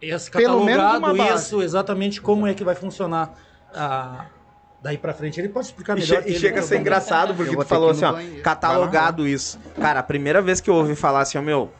[0.00, 1.46] esse Pelo menos catalogado uma base.
[1.46, 3.34] isso, exatamente como é que vai funcionar
[3.74, 4.26] ah,
[4.84, 5.40] daí pra frente.
[5.40, 6.18] Ele pode explicar E, melhor.
[6.22, 8.42] che- que e chega a né, ser o engraçado porque tu falou assim, ó, banheiro.
[8.42, 9.58] catalogado isso.
[9.80, 11.72] Cara, a primeira vez que eu ouvi falar assim, ó, meu,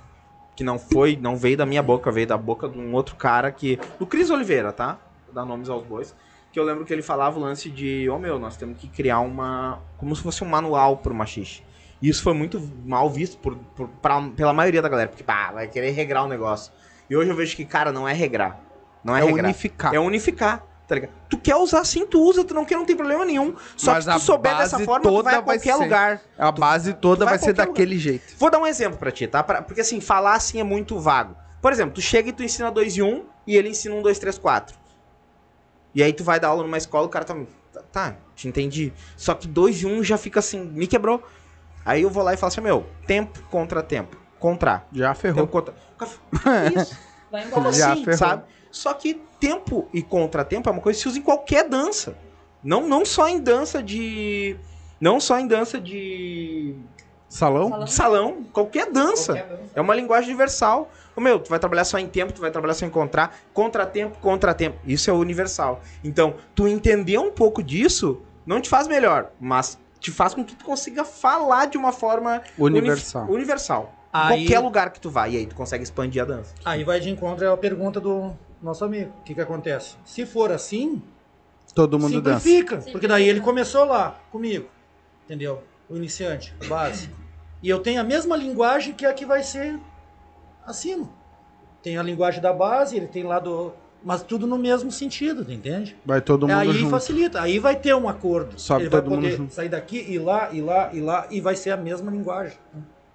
[0.56, 3.52] que não foi, não veio da minha boca, veio da boca de um outro cara
[3.52, 3.78] que.
[3.98, 4.98] Do Cris Oliveira, tá?
[5.26, 6.14] Vou dar nomes aos bois.
[6.51, 9.20] Que eu lembro que ele falava o lance de, ô meu, nós temos que criar
[9.20, 9.81] uma.
[9.98, 11.62] Como se fosse um manual pro machixe.
[12.01, 15.51] E isso foi muito mal visto por, por- pra- pela maioria da galera, porque, pá,
[15.52, 16.72] vai querer regrar o negócio.
[17.10, 18.60] E hoje eu vejo que, cara, não é regrar.
[19.02, 19.44] Não é, É regrar.
[19.44, 19.94] unificar.
[19.94, 21.12] É unificar, tá ligado?
[21.28, 23.55] Tu quer usar assim, tu usa, tu não quer, não tem problema nenhum.
[23.77, 26.20] Só Mas que tu souber dessa forma, tu vai a vai qualquer ser- lugar.
[26.39, 28.35] A base toda vai vai, ser daquele jeito.
[28.39, 29.43] Vou dar um exemplo pra ti, tá?
[29.43, 31.36] Pra- porque assim, falar assim é muito vago.
[31.62, 34.02] Por exemplo, tu chega e tu ensina 2 e 1 um, e ele ensina um,
[34.02, 34.77] 2, 3, 4.
[35.94, 37.35] E aí tu vai dar aula numa escola, o cara tá.
[37.73, 38.93] Tá, tá, te entendi.
[39.16, 41.23] Só que 2 e 1 um já fica assim, me quebrou.
[41.85, 44.16] Aí eu vou lá e falo assim, meu, tempo contra tempo.
[44.39, 44.85] Contra.
[44.93, 45.40] Já ferrou.
[45.47, 45.74] Tempo contra.
[46.77, 46.97] Isso.
[47.31, 47.73] Vai embora.
[47.73, 48.19] Já assim, ferrou.
[48.19, 48.44] sabe?
[48.70, 52.16] Só que tempo e contratempo é uma coisa que se usa em qualquer dança.
[52.62, 54.57] Não, não só em dança de.
[55.01, 56.75] Não só em dança de.
[57.29, 57.69] Salão?
[57.69, 57.87] Salão.
[57.87, 59.45] salão, qualquer dança.
[59.75, 60.91] É uma linguagem universal.
[61.16, 63.37] Ô, meu, tu vai trabalhar só em tempo, tu vai trabalhar só em encontrar.
[63.53, 64.79] Contratempo, contratempo.
[64.87, 65.81] Isso é universal.
[66.03, 70.55] Então, tu entender um pouco disso não te faz melhor, mas te faz com que
[70.55, 73.27] tu consiga falar de uma forma Universal.
[73.29, 73.93] universal.
[74.12, 76.55] Aí- Qualquer lugar que tu vai, e aí tu consegue expandir a dança.
[76.65, 78.31] Aí vai de encontro à pergunta do
[78.65, 79.12] nosso amigo.
[79.20, 79.97] O que que acontece?
[80.05, 81.03] Se for assim,
[81.74, 82.41] Todo mundo dança.
[82.41, 82.78] simplifica.
[82.91, 84.69] Porque daí ele começou lá comigo.
[85.24, 85.62] Entendeu?
[85.89, 87.11] O iniciante, a base.
[87.62, 89.78] E eu tenho a mesma linguagem que a que vai ser
[90.66, 91.09] acima.
[91.82, 93.73] Tem a linguagem da base, ele tem lá do.
[94.03, 95.97] Mas tudo no mesmo sentido, entende?
[96.05, 96.91] Vai todo mundo aí junto.
[96.91, 98.59] facilita, aí vai ter um acordo.
[98.61, 99.55] Sobe ele vai todo mundo poder junto.
[99.55, 102.59] sair daqui, ir lá, ir lá, ir lá, e vai ser a mesma linguagem.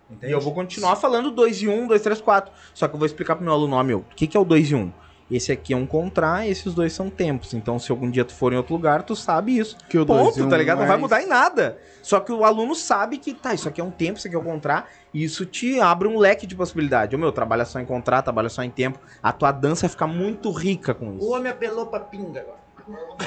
[0.10, 0.32] Entende?
[0.32, 2.52] E eu vou continuar falando 2 e 1, 2, 3, 4.
[2.74, 4.46] Só que eu vou explicar pro meu aluno, ó, meu, o que, que é o
[4.46, 4.92] 2 e 1?
[5.30, 7.54] Esse aqui é um contra, esses dois são tempos.
[7.54, 9.78] Então, se algum dia tu for em outro lugar, tu sabe isso.
[9.88, 10.80] Que o dois e Ponto, um tá ligado?
[10.80, 11.78] Não vai é mudar em nada.
[12.02, 14.40] Só que o aluno sabe que, tá, isso aqui é um tempo, isso aqui é
[14.40, 17.16] um contra, e isso te abre um leque de possibilidade.
[17.16, 19.00] O meu, trabalha só em contra, trabalha só em tempo.
[19.22, 21.32] A tua dança fica muito rica com O isso.
[21.32, 22.60] homem apelou pra pinga agora.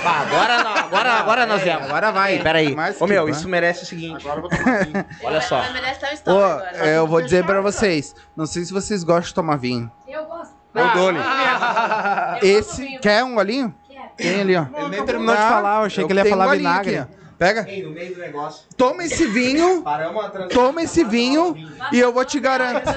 [0.05, 1.85] Agora não, agora, agora nós vemos.
[1.85, 2.75] Agora vai, peraí.
[2.75, 3.31] Mais Ô, que meu, vai.
[3.31, 4.27] isso merece o seguinte.
[4.27, 5.05] Agora eu vou tomar vinho.
[5.23, 5.59] Olha só.
[5.61, 6.89] Vai merece dar um Ô, agora.
[6.89, 8.13] é, eu vou dizer pra vocês.
[8.37, 9.89] Não sei se vocês gostam de tomar vinho.
[10.09, 10.62] Eu gosto.
[10.75, 11.19] Eu dou-lhe.
[11.23, 12.99] Eu amo Esse.
[12.99, 13.75] Quer um golinho?
[14.17, 14.67] Tem ali, ó.
[14.77, 17.01] Ele nem terminou de falar, eu achei que ele ia tenho falar um vinagre.
[17.01, 17.05] ó.
[17.39, 17.67] Pega.
[17.69, 18.65] Ei, no meio do negócio.
[18.77, 19.83] Toma esse vinho.
[19.85, 20.63] Paramos a transição.
[20.65, 21.57] Toma esse vinho
[21.91, 22.89] e eu vou te garanto.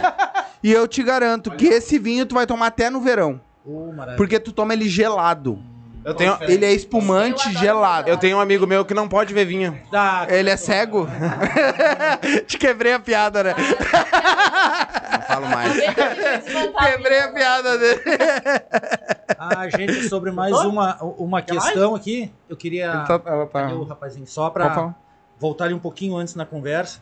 [0.61, 3.39] E eu te garanto que esse vinho tu vai tomar até no verão.
[3.65, 4.17] Maravilha.
[4.17, 5.59] Porque tu toma ele gelado.
[6.03, 8.07] Eu tenho, Ele é espumante gelado.
[8.07, 9.75] eu tenho um amigo meu que não pode ver vinho.
[9.91, 11.07] Tá, Ele é cego?
[12.45, 13.55] Te quebrei a piada, né?
[15.39, 16.91] Não falo mais.
[16.91, 18.01] Quebrei a piada dele.
[19.37, 23.03] Ah, gente, sobre mais uma, uma questão aqui, eu queria.
[23.05, 24.27] Tá- ela tá- Cadê o rapazinho?
[24.27, 24.69] Só para
[25.39, 26.99] voltar ali um pouquinho antes na conversa,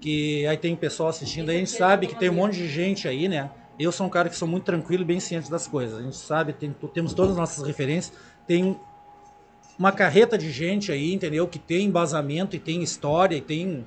[0.00, 2.68] que aí tem o pessoal assistindo, aí a gente sabe que tem um monte de
[2.68, 3.50] gente aí, né?
[3.78, 5.98] Eu sou um cara que sou muito tranquilo e bem ciente das coisas.
[5.98, 8.16] A gente sabe, tem- temos todas as nossas referências,
[8.46, 8.78] tem
[9.78, 11.46] uma carreta de gente aí, entendeu?
[11.46, 13.84] Que tem embasamento e tem história e tem,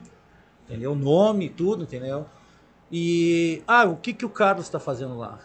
[0.67, 0.93] entendeu?
[0.93, 2.27] Nome e tudo, entendeu?
[2.91, 5.39] E, ah, o que, que o Carlos está fazendo lá?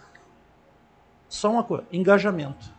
[1.28, 2.72] Só uma coisa, engajamento.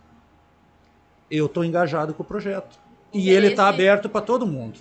[1.29, 2.79] Eu estou engajado com o projeto.
[3.13, 4.79] E ele está aberto para todo mundo.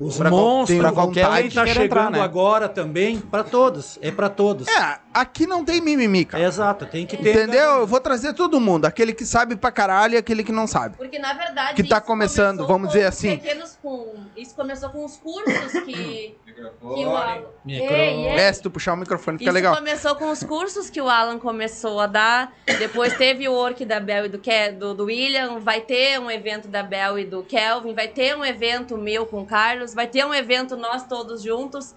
[0.00, 2.20] Os Pra monstros, tem qualquer vontade quem está chegando entrar, né?
[2.20, 3.98] agora também, para todos.
[4.00, 4.68] É para todos.
[4.68, 6.42] É, aqui não tem mimimi, cara.
[6.44, 7.30] Exato, tem que ter.
[7.30, 7.80] Entendeu?
[7.80, 8.84] Eu vou trazer todo mundo.
[8.86, 10.96] Aquele que sabe pra caralho e aquele que não sabe.
[10.96, 13.36] Porque, na verdade, Que tá começando, vamos dizer assim.
[13.38, 17.42] Pequenos, com, isso começou com os cursos que, que o Alan...
[17.64, 18.26] Micro- Ei, ei.
[18.28, 19.76] É, se tu puxar o microfone fica Isso legal.
[19.76, 22.52] começou com os cursos que o Alan começou a dar.
[22.78, 25.58] Depois teve o work da Bel e do, Ke do, do William.
[25.58, 27.94] Vai ter um evento da Bel e do Kelvin.
[27.94, 29.94] Vai ter um evento meu com o Carlos.
[29.94, 31.94] Vai ter um evento nós todos juntos.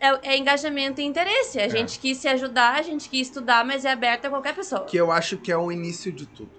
[0.00, 1.60] É, é engajamento e interesse.
[1.60, 4.84] A gente quis se ajudar, a gente quis estudar, mas é aberto a qualquer pessoa.
[4.86, 6.50] Que eu acho que é o início de tudo.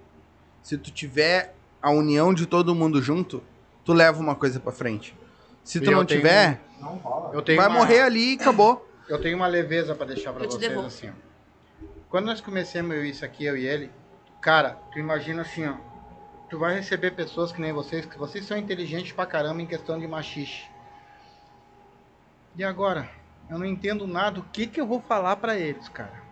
[0.62, 1.52] Se tu tiver
[1.82, 3.42] a união de todo mundo junto,
[3.84, 5.16] tu leva uma coisa pra frente.
[5.64, 6.60] Se tu E eu não tenho- tiver,
[7.32, 8.88] Eu tenho vai uma- morrer ali e acabou.
[9.08, 10.86] Eu tenho uma leveza pra deixar pra Eu te vocês devolvo.
[10.86, 11.12] assim, ó.
[12.08, 13.90] Quando nós começamos isso aqui, eu e ele,
[14.40, 15.74] cara, tu imagina assim, ó.
[16.48, 19.98] Tu vai receber pessoas que nem vocês, que vocês são inteligentes pra caramba em questão
[19.98, 20.64] de machixe.
[22.56, 23.10] E agora?
[23.50, 24.40] Eu não entendo nada.
[24.40, 26.22] O que que eu vou falar pra eles, cara?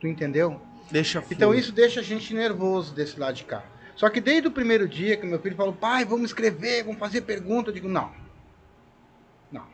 [0.00, 0.60] Tu entendeu?
[0.90, 1.60] Deixa Então fluir.
[1.60, 3.62] isso deixa a gente nervoso desse lado de cá.
[3.94, 7.20] Só que desde o primeiro dia que meu filho falou, pai, vamos escrever, vamos fazer
[7.22, 8.10] pergunta, eu digo, não.
[9.50, 9.66] Não.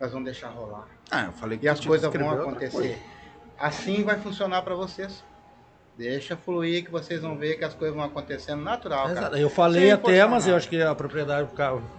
[0.00, 0.86] Nós vamos deixar rolar.
[1.10, 2.98] Ah, eu falei que E as coisas vão acontecer.
[3.58, 5.24] Assim vai funcionar pra vocês.
[5.98, 9.20] Deixa fluir que vocês vão ver que as coisas vão acontecendo natural, Exato.
[9.20, 9.40] cara.
[9.40, 10.56] Eu falei Sem até, mas eu nada.
[10.58, 11.48] acho que é a propriedade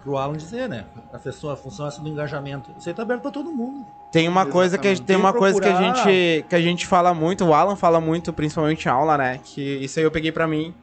[0.02, 0.86] pro, Alan dizer, né?
[1.12, 2.70] A pessoa, a função é essa do engajamento.
[2.78, 3.84] Isso aí tá aberto pra todo mundo.
[4.10, 6.60] Tem uma coisa que a gente, tem Vem uma coisa que a gente que a
[6.62, 9.38] gente fala muito, o Alan fala muito, principalmente em aula, né?
[9.44, 10.74] Que isso aí eu peguei pra mim,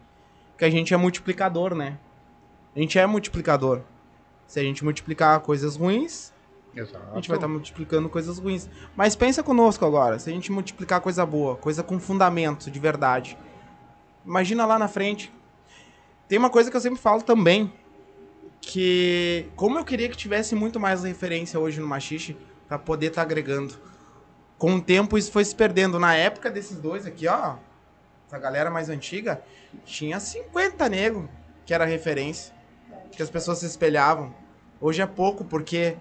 [0.56, 1.98] que a gente é multiplicador, né?
[2.76, 3.82] A gente é multiplicador.
[4.46, 6.32] Se a gente multiplicar coisas ruins,
[6.78, 7.06] Exato.
[7.12, 8.70] a gente vai estar multiplicando coisas ruins.
[8.96, 13.38] Mas pensa conosco agora, se a gente multiplicar coisa boa, coisa com fundamento de verdade.
[14.26, 15.34] Imagina lá na frente.
[16.28, 17.72] Tem uma coisa que eu sempre falo também,
[18.60, 22.38] que como eu queria que tivesse muito mais referência hoje no Machixe
[22.68, 23.76] pra poder estar agregando.
[24.58, 25.98] Com o tempo isso foi se perdendo.
[26.00, 27.56] Na época desses dois aqui, ó,
[28.28, 29.42] essa galera mais antiga,
[29.86, 31.30] tinha 50 nego
[31.66, 32.54] que era referência,
[33.12, 34.34] que as pessoas se espelhavam.
[34.82, 35.98] Hoje é pouco porque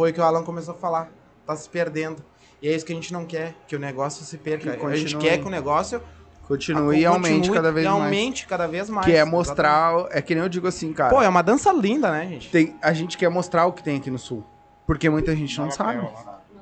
[0.00, 1.10] foi o que o Alan começou a falar,
[1.46, 2.24] tá se perdendo.
[2.62, 4.74] E é isso que a gente não quer, que o negócio se perca.
[4.74, 6.00] Que A gente quer que o negócio
[6.48, 8.02] Continue e aumente continue cada vez e mais.
[8.02, 9.04] aumente cada vez mais.
[9.04, 9.36] Que é Exatamente.
[9.36, 10.06] mostrar.
[10.10, 11.10] É que nem eu digo assim, cara.
[11.14, 12.48] Pô, é uma dança linda, né, gente?
[12.50, 14.42] tem- a gente quer mostrar o que tem aqui no sul.
[14.86, 16.08] Porque muita gente não sabe.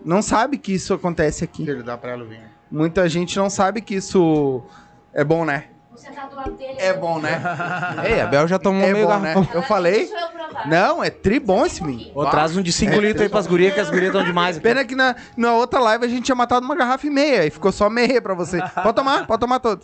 [0.04, 1.64] Não sabe que isso acontece aqui.
[1.64, 2.40] Filho, dá pra ela vir.
[2.68, 4.64] Muita gente não sabe que isso
[5.14, 5.68] é bom, né?
[5.98, 6.74] Sentar do lado dele.
[6.78, 7.40] É bom, né?
[8.08, 9.34] Ei, a Bel já tomou É meio bom, né?
[9.34, 9.48] garrafão.
[9.54, 10.06] Eu falei.
[10.06, 10.68] Deixa eu provar.
[10.68, 12.10] Não, é tri bom esse vinho.
[12.14, 14.56] Ô, traz um de 5 É, litros aí pras gurias, que as gurias estão demais.
[14.56, 14.62] aqui.
[14.62, 17.50] Pena que na, na outra live a gente tinha matado uma garrafa e meia e
[17.50, 18.60] ficou só meia pra você.
[18.82, 19.82] Pode tomar, pode tomar todo.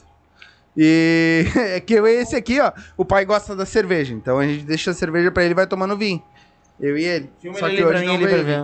[0.76, 4.64] E é que eu- esse aqui, ó, o pai gosta da cerveja, então a gente
[4.64, 6.22] deixa a cerveja pra ele e vai tomando vinho.
[6.80, 7.30] Eu e ele.
[7.40, 8.44] Filma Só ele que hoje não veio.
[8.44, 8.60] ver.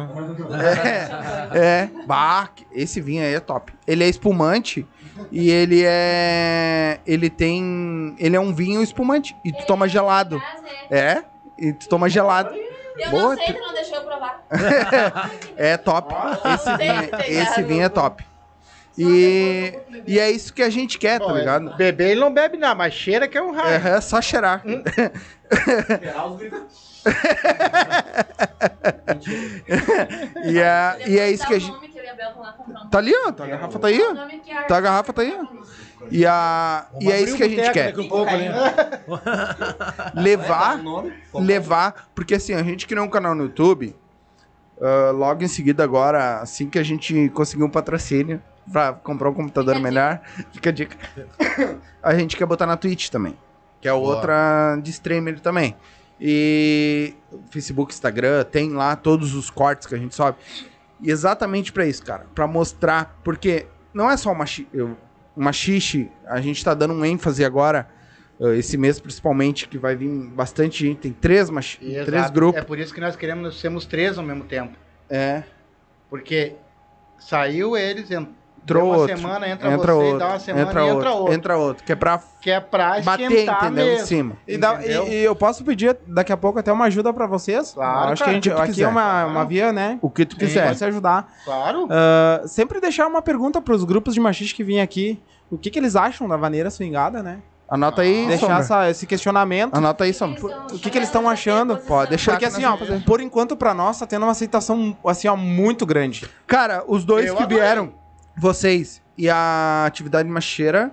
[1.54, 1.90] É, é.
[2.06, 3.72] Bah, esse vinho aí é top.
[3.86, 4.84] Ele é espumante
[5.30, 7.00] e ele é.
[7.06, 8.14] Ele tem.
[8.18, 9.36] Ele é um vinho espumante.
[9.44, 10.40] E tu toma gelado.
[10.90, 11.22] É?
[11.58, 12.54] E tu toma gelado.
[12.98, 14.42] Eu Boa, não sei, tu- não deixou eu provar.
[15.56, 16.14] É top.
[16.54, 17.10] Esse vinho,
[17.42, 18.24] esse vinho é top.
[18.98, 19.72] E,
[20.06, 21.74] e é isso que a gente quer, tá Bom, ligado?
[21.76, 23.86] Beber ele não bebe nada, mas cheira que é um raio.
[23.86, 24.62] É, é só cheirar.
[30.44, 31.89] e, é, e é isso que a gente.
[32.90, 33.32] Tá ali, ó.
[33.32, 34.14] Tá, a garrafa tá aí, ó.
[34.66, 35.38] Tá, a garrafa tá aí.
[36.10, 37.98] E, a, e é isso que a gente quer.
[37.98, 38.30] Um pouco.
[40.14, 40.80] Levar,
[41.34, 43.94] levar, porque assim, a gente criou um canal no YouTube,
[44.80, 48.42] ah, logo em seguida agora, assim que a gente conseguiu um patrocínio
[48.72, 50.20] pra comprar um computador melhor,
[50.52, 50.96] fica a dica.
[52.02, 53.36] A gente quer botar na Twitch também,
[53.78, 55.76] que é outra de streamer também.
[56.18, 57.14] E
[57.50, 60.38] Facebook, Instagram, tem lá todos os cortes que a gente sobe.
[61.02, 64.96] E exatamente pra isso, cara, Pra mostrar, porque não é só uma chi- eu-
[65.52, 67.88] xixi, a gente tá dando um ênfase agora
[68.42, 71.00] Uh, esse mês, principalmente, que vai vir bastante gente.
[71.00, 71.50] Tem três,
[71.82, 72.06] Exato.
[72.06, 72.58] três grupos.
[72.58, 74.78] É por isso que nós queremos sermos três ao mesmo tempo.
[75.10, 75.42] É.
[76.08, 76.54] Porque
[77.18, 79.16] saiu eles, entrou Entrou uma outro.
[79.16, 80.18] semana, entra, entra você, outro.
[80.18, 80.98] dá uma semana entra e outro.
[81.00, 81.34] entra outro.
[81.34, 81.84] Entra outro.
[81.84, 83.70] Que é pra Que é pra bater, entendeu?
[83.72, 84.02] mesmo.
[84.02, 84.36] Em cima.
[84.46, 87.72] E, dá- e- e eu posso pedir daqui a pouco até uma ajuda pra vocês?
[87.72, 88.84] Claro, Acho cara, que a gente, aqui quiser.
[88.84, 89.98] é uma, uma via, né?
[90.00, 90.66] O que tu Que quiser.
[90.66, 91.32] pode se ajudar.
[91.44, 91.88] Claro.
[91.90, 95.20] Ah, sempre deixar uma pergunta pros grupos de machistas que vêm aqui.
[95.50, 97.38] O que, que eles acham da vaneira swingada, né?
[97.68, 98.58] Anota aí, Deixar Sombra.
[98.58, 99.76] essa- esse questionamento.
[99.76, 100.44] Anota aí, Sombra.
[100.72, 101.76] O que, que eles estão achando?
[101.76, 104.96] Pode deixar Porque que assim, nós ó, por enquanto pra nós tá tendo uma aceitação
[105.06, 106.28] assim, ó, muito grande.
[106.48, 107.62] Cara, os dois Eu que adorei.
[107.62, 107.92] vieram,
[108.40, 110.90] vocês e a atividade macheira,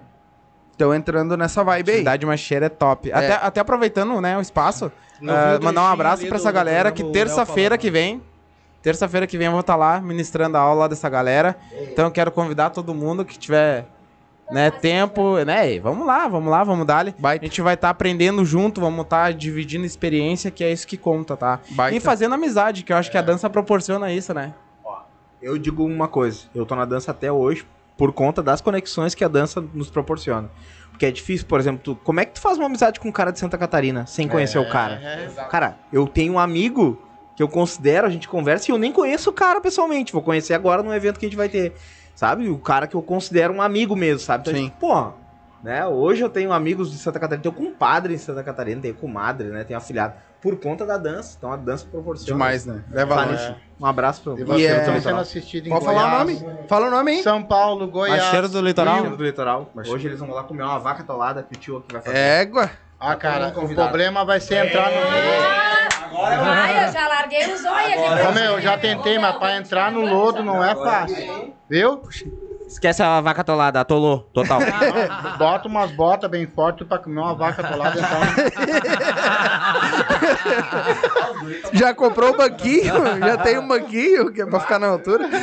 [0.74, 1.96] estão entrando nessa vibe aí.
[1.96, 3.12] Atividade macheira é top.
[3.12, 4.92] Até, até aproveitando, né, o espaço,
[5.22, 8.22] o mandar um abraço do- essa galera que terça-feira que vem,
[8.84, 11.56] terça-feira que vem eu vou estar lá ministrando a aula dessa galera.
[11.82, 13.86] Então eu quero convidar todo mundo que tiver
[14.52, 15.78] né, tempo, né?
[15.80, 17.06] Vamos lá, vamos lá, vamos dar.
[17.22, 21.36] A gente vai estar aprendendo junto, vamos estar dividindo experiência, que é isso que conta,
[21.36, 21.60] tá?
[21.72, 21.98] Baita.
[21.98, 24.54] E fazendo amizade, que eu acho que a dança proporciona isso, né?
[25.42, 27.66] Eu digo uma coisa, eu tô na dança até hoje
[27.98, 30.50] por conta das conexões que a dança nos proporciona.
[30.92, 33.12] Porque é difícil, por exemplo, tu- como é que tu faz uma amizade com um
[33.12, 35.00] cara de Santa Catarina sem conhecer o cara?
[35.50, 37.00] Cara, eu tenho um amigo
[37.36, 40.12] que eu considero, a gente conversa e eu nem conheço o cara pessoalmente.
[40.12, 41.74] Vou conhecer agora num evento que a gente vai ter.
[42.16, 42.50] Sabe?
[42.50, 44.42] O cara que eu considero um amigo mesmo, sabe?
[44.42, 44.70] Então, Sim.
[44.70, 45.12] tipo, pô,
[45.64, 45.86] né?
[45.86, 49.64] Hoje eu tenho amigos de Santa Catarina, tenho compadre em Santa Catarina, tenho comadre, né?
[49.64, 50.16] Tenho afilhado.
[50.42, 51.36] Por conta da dança.
[51.38, 52.32] Então a dança proporciona.
[52.34, 52.84] Demais, né?
[52.92, 53.32] Leva Vale.
[53.32, 53.56] longe.
[53.80, 56.42] Um abraço pra E E você é- estão sendo assistido em Pode falar o Goiás,
[56.42, 56.58] nome?
[56.68, 57.24] Fala o nome aí.
[57.24, 58.24] São Paulo, Goiás.
[58.24, 58.96] Macheiro do litoral.
[58.96, 59.72] Macheiro do litoral.
[59.88, 62.18] Hoje eles vão lá comer uma vaca atolada que o tio aqui vai fazer.
[62.18, 62.70] Égua.
[63.00, 64.98] Ah, cara, Todo mundo o problema vai ser entrar no...
[66.20, 68.34] Ai, eu já larguei os olhos aqui.
[68.34, 71.54] Meu, eu já tentei, mas pra entrar no lodo não é fácil.
[71.70, 72.02] Viu?
[72.68, 74.60] Esquece a vaca atolada, atolou, total.
[75.40, 78.08] Bota umas botas bem fortes pra comer uma vaca atolada e no...
[81.80, 82.94] Já comprou o banquinho?
[83.20, 85.30] Já tem um banquinho que é pra ficar na altura?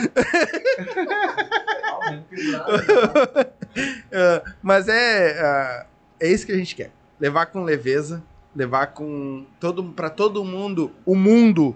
[4.12, 5.86] É, Mas é, ah,
[6.20, 6.92] é isso que a gente quer.
[7.18, 8.22] Levar com leveza,
[8.54, 11.74] levar com todo para todo mundo, o mundo,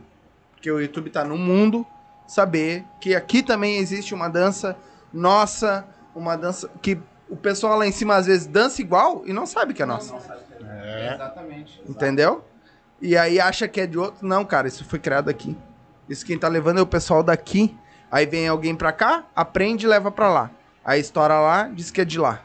[0.53, 1.85] porque o YouTube tá no mundo,
[2.27, 4.77] saber que aqui também existe uma dança
[5.13, 6.99] nossa, uma dança que
[7.29, 10.15] o pessoal lá em cima às vezes dança igual e não sabe que é nossa.
[11.15, 11.83] Exatamente.
[11.89, 12.45] Entendeu?
[13.01, 14.27] E aí acha que é de outro.
[14.27, 15.57] Não, cara, isso foi criado aqui.
[16.09, 17.77] Isso quem tá levando é o pessoal daqui.
[18.11, 20.51] Aí vem alguém pra cá, aprende e leva pra lá.
[20.85, 22.41] Aí estoura lá, diz que é de lá.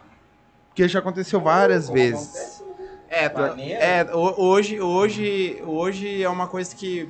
[0.68, 2.62] Porque já aconteceu várias vezes.
[3.10, 7.08] É, tu- é ho- hoje, hoje, hoje é uma coisa que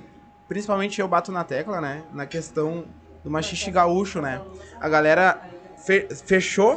[0.47, 2.03] principalmente eu bato na tecla, né?
[2.13, 2.85] Na questão
[3.23, 4.41] do machixe gaúcho, né?
[4.79, 5.39] A galera
[5.85, 6.75] fe- fechou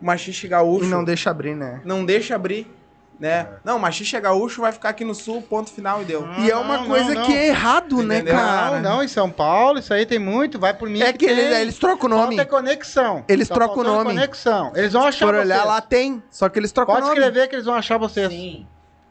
[0.00, 0.84] o machixe gaúcho.
[0.86, 1.80] E não deixa abrir, né?
[1.84, 2.70] não deixa abrir,
[3.18, 3.46] né?
[3.64, 6.26] Não, machixe gaúcho vai ficar aqui no sul, ponto final e deu.
[6.38, 7.24] E é uma não, coisa não.
[7.24, 8.34] que é errado, né, Entendeu?
[8.34, 8.80] cara?
[8.80, 11.00] Não, não, em São Paulo, isso aí tem muito, vai por mim.
[11.02, 12.36] É que eles, eles trocam o nome.
[12.36, 13.24] Falta conexão.
[13.28, 14.10] Eles Tá trocam o nome.
[14.14, 14.72] conexão.
[14.74, 15.64] Eles vão achar olhar vocês.
[15.66, 16.22] lá, tem.
[16.30, 17.20] Só que eles trocam Pode o nome.
[17.20, 18.28] escrever que eles vão achar vocês.
[18.30, 18.66] Sim.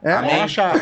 [0.06, 0.22] É?
[0.22, 0.73] Vão achar.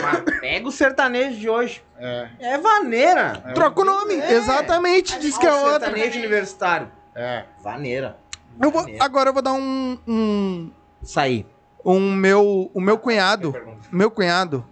[0.42, 1.82] Pega o sertanejo de hoje.
[1.98, 2.28] É.
[2.40, 3.42] É vaneira.
[3.56, 4.16] Troca o nome.
[4.16, 5.18] Exatamente.
[5.20, 5.80] Diz que é o outra.
[5.88, 6.92] sertanejo universitário.
[7.16, 7.46] É.
[7.64, 8.18] Vaneira.
[8.62, 10.72] Eu vou- agora eu vou dar um, um,
[11.02, 11.46] Saí.
[11.86, 13.56] um meu, o meu cunhado,
[13.92, 14.66] meu cunhado,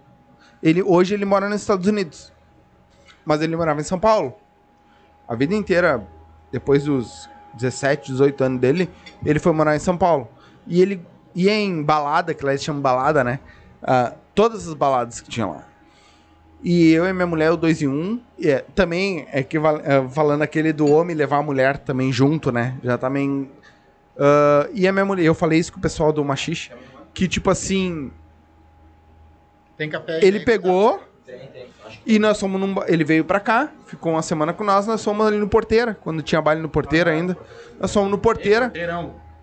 [0.62, 2.32] ele hoje ele mora nos Estados Unidos,
[3.24, 4.34] mas ele morava em São Paulo.
[5.26, 6.06] A vida inteira,
[6.52, 8.88] depois dos 17, 18 anos dele,
[9.24, 10.28] ele foi morar em São Paulo.
[10.66, 11.04] E ele
[11.34, 13.40] ia em balada, que lá eles chamam balada, né?
[13.82, 15.64] Ah, todas as baladas que tinha lá.
[16.62, 17.90] E eu e minha mulher, o 2 em 1.
[17.90, 19.58] Um, e é, também, é que
[20.10, 22.76] falando aquele do homem levar a mulher também junto, né?
[22.84, 23.50] Já também.
[24.16, 26.70] ah, e a minha mulher, eu falei isso com o pessoal do Machixe,
[27.12, 28.12] que tipo assim,
[29.76, 31.00] Tem café ele pegou
[32.06, 32.74] e nós fomos num.
[32.86, 36.22] Ele veio pra cá, ficou uma semana com nós, nós fomos ali no Porteira, quando
[36.22, 37.36] tinha baile no Porteira ainda.
[37.80, 38.72] Nós fomos no Porteira.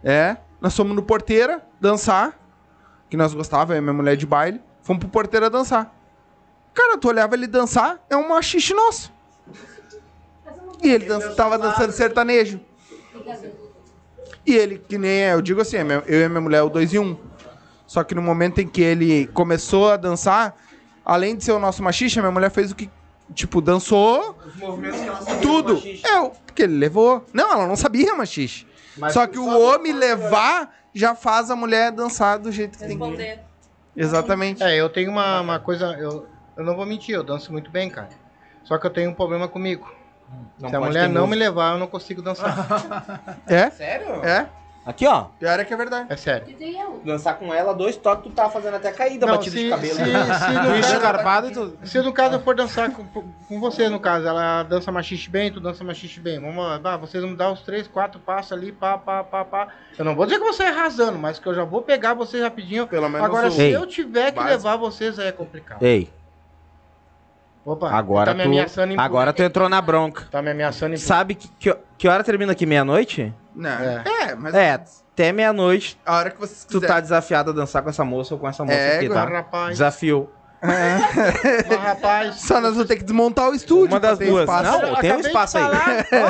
[0.03, 2.38] É, nós fomos no Porteira dançar,
[3.09, 4.61] que nós gostava, eu e minha mulher de baile.
[4.81, 5.93] Fomos pro Porteira dançar.
[6.73, 9.11] Cara, tu olhava ele dançar, é um machixe nosso.
[10.81, 12.59] E ele dan tava dançando sertanejo.
[14.45, 16.93] E ele, que nem é, eu digo assim, é eu e minha mulher, o dois
[16.93, 17.17] em um.
[17.85, 20.55] Só que no momento em que ele começou a dançar,
[21.03, 22.89] além de ser o nosso machixe, a minha mulher fez o que,
[23.33, 25.81] tipo, dançou Os movimentos que ela tudo.
[26.03, 27.25] É, o que ele levou.
[27.33, 28.65] Não, ela não sabia machixe.
[28.97, 32.97] Mas Só que o homem levar já faz a mulher dançar do jeito que tem
[32.97, 33.03] que.
[33.03, 33.39] Responder.
[33.95, 34.63] Exatamente.
[34.63, 35.93] É, eu tenho uma, uma coisa.
[35.99, 38.09] Eu, eu não vou mentir, eu danço muito bem, cara.
[38.63, 39.91] Só que eu tenho um problema comigo.
[40.59, 41.27] Não Se a mulher não música.
[41.27, 43.41] me levar, eu não consigo dançar.
[43.47, 43.69] É?
[43.71, 44.23] Sério?
[44.23, 44.47] É?
[44.89, 45.25] Aqui, ó.
[45.39, 46.07] Pior é que é verdade.
[46.09, 46.47] É sério.
[47.05, 49.93] Dançar com ela, dois toques, tu tá fazendo até caída, Não, batida se- de cabelo.
[49.93, 50.03] se-
[50.83, 51.77] se no caso- e tudo.
[51.83, 55.51] Se no caso eu for dançar com, com você, no caso, ela dança machixe bem,
[55.53, 56.39] tu dança machixe bem.
[56.39, 59.67] Vamos lá, bah, vocês vão dar os três, quatro passos ali, pá, pá, pá, pá.
[59.95, 62.41] Eu não vou dizer que você é arrasando, mas que eu já vou pegar vocês
[62.41, 62.87] rapidinho.
[62.87, 63.75] Pelo menos Agora, o- se Ei.
[63.75, 64.55] eu tiver que Básico.
[64.55, 65.83] levar vocês, aí é complicado.
[65.83, 66.09] Ei,
[67.65, 70.25] Opa, agora tá me ameaçando tu, agora tu entrou na bronca.
[70.31, 72.65] Tá me ameaçando em Sabe que, que, que hora termina aqui?
[72.65, 73.31] Meia-noite?
[73.53, 73.69] Não.
[73.69, 74.03] É.
[74.18, 77.89] É, mas É, até meia-noite a hora que vocês tu tá desafiado a dançar com
[77.89, 79.25] essa moça ou com essa moça É, aqui, tá?
[79.25, 80.29] rapaz, Desafio.
[80.61, 82.35] mas, rapaz.
[82.41, 83.87] Só nós vamos ter que desmontar o estúdio.
[83.87, 84.41] Uma das duas.
[84.41, 84.81] espaço.
[84.81, 85.63] Não, tem um espaço aí.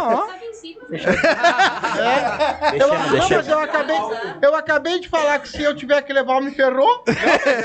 [0.02, 0.28] Ó,
[0.92, 2.74] ó.
[2.74, 3.98] Eu, Deixa, não, mas eu acabei,
[4.42, 7.04] eu acabei de falar que se eu tiver que levar, me ferrou.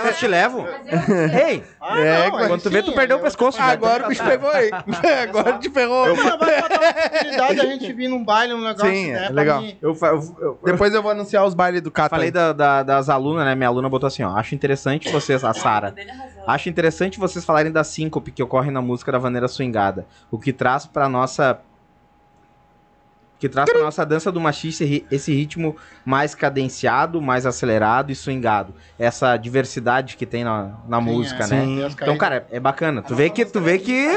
[0.05, 0.67] Eu te levo.
[1.47, 3.61] Ei, Ah, É, não, quando tu vê, tu perdeu o eu- pescoço.
[3.61, 4.71] Agora o bicho pegou aí.
[5.29, 6.07] Agora te ferrou.
[6.09, 9.27] Não, mas vai dar uma oportunidade a gente vir num baile, um negócio, Sim, né?
[9.27, 9.61] é legal.
[9.61, 12.09] mim- Eu, eu, eu, Depois eu vou anunciar os bailes do Cata.
[12.11, 13.55] Falei da- da- das alunas, né?
[13.55, 14.37] Minha aluna botou assim, ó.
[14.37, 15.95] Acho interessante vocês, a Sara.
[16.47, 20.07] Acho interessante vocês falarem da síncope que ocorre na música da vaneira swingada.
[20.31, 21.59] O que traz pra nossa.
[23.45, 28.11] Que traz pra nossa dança do machista esse ri- esse ritmo mais cadenciado, mais acelerado
[28.11, 28.73] e swingado.
[28.99, 31.47] Essa diversidade que tem na, na Sim, música, é.
[31.49, 31.61] né?
[31.67, 33.03] Sim, Então, cara, é bacana.
[33.03, 34.09] Tu vê que, tu vê que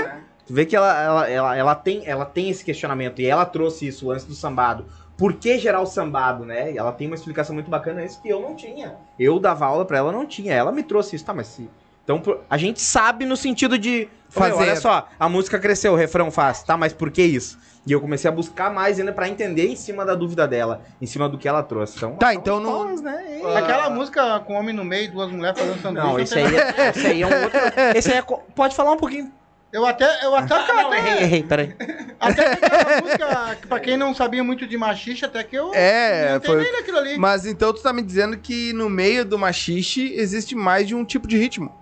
[0.45, 3.85] Tu vê que ela, ela, ela, ela, tem, ela tem esse questionamento e ela trouxe
[3.85, 4.85] isso, lance do sambado.
[5.17, 6.73] Por que gerar o sambado, né?
[6.73, 8.95] Ela tem uma explicação muito bacana, isso que eu não tinha.
[9.19, 10.53] Eu dava aula pra ela, não tinha.
[10.53, 11.69] Ela me trouxe isso, tá, mas se...
[12.05, 14.07] Então, a gente sabe no sentido de...
[14.29, 14.51] Fazer.
[14.55, 14.63] Fazer.
[14.69, 17.57] Olha só, a música cresceu, o refrão faz, tá, mas por que isso?
[17.85, 21.05] E eu comecei a buscar mais ainda pra entender em cima da dúvida dela, em
[21.05, 21.95] cima do que ela trouxe.
[21.95, 23.41] Então, Tá, então palmas, né?
[23.55, 26.07] Aquela música com homem no meio e duas mulheres fazendo sanduíche.
[26.07, 27.59] Não, esse aí, é, esse aí é um outro...
[27.95, 28.21] Esse aí é...
[28.21, 29.31] co- Pode falar um pouquinho.
[29.71, 31.75] Eu até, eu até, Não, errei, errei, peraí.
[32.19, 36.41] até aquela música, pra quem não sabia muito de machixe, até que eu É, não
[36.41, 37.17] foi- entendi daquilo ali.
[37.17, 41.05] Mas então tu tá me dizendo que no meio do machixe existe mais de um
[41.05, 41.73] tipo de ritmo.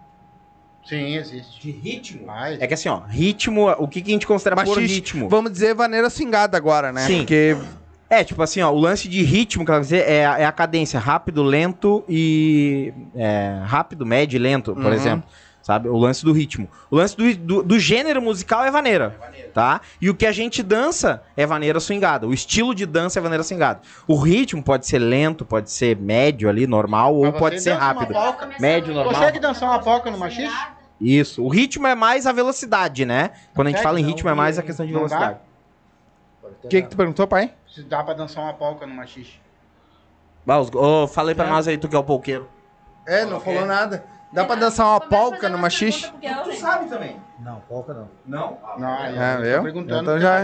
[0.86, 1.60] Sim, existe.
[1.62, 2.28] De ritmo?
[2.28, 4.94] Mas, É que assim, ó, ritmo, o que, que a gente considera por Machixe.
[4.94, 5.28] ritmo?
[5.30, 7.02] Vamos dizer vaneira swingada agora, né?
[7.02, 7.20] Sim.
[7.20, 7.58] Porque
[8.08, 10.46] É, tipo assim, ó, o lance de ritmo, que ela quer dizer, é, a- é
[10.46, 12.94] a cadência rápido, lento e.
[13.16, 14.94] é, rápido, médio e lento, por Uhum.
[14.94, 15.30] exemplo.
[15.64, 15.90] Sabe?
[15.90, 16.70] O lance do ritmo.
[16.92, 19.20] O lance do, do, do gênero musical é vaneira,
[19.52, 19.82] tá?
[20.00, 22.28] E o que a gente dança é vaneira swingada.
[22.28, 23.82] O estilo de dança é vaneira swingada.
[24.08, 27.72] O ritmo pode ser lento, pode ser médio ali, normal, ou Mas você pode ser
[27.74, 28.14] rápido.
[28.14, 28.48] polca?
[28.60, 29.16] Médio, normal.
[29.16, 30.54] Consegue dançar uma polca no machixe?
[31.00, 31.44] Isso.
[31.44, 33.32] O ritmo é mais a velocidade, né?
[33.54, 35.08] Quando a gente fala em Não, ritmo, é mais a questão de não dá?
[35.18, 35.40] velocidade.
[36.64, 37.54] o que, que tu perguntou, pai?
[37.68, 38.86] Se dá pra dançar uma polca
[40.60, 42.48] os- ô, fala aí pra nós aí, tu que é o polqueiro.
[43.06, 44.06] É, não falou nada.
[44.32, 46.12] Dá pra dançar uma polca no machixe?
[46.60, 47.18] sabe também.
[47.40, 48.10] Não, polca não.
[48.26, 48.58] Não?
[48.78, 49.58] Não, aí É, eu viu?
[49.58, 50.02] tô perguntando.
[50.02, 50.40] Então já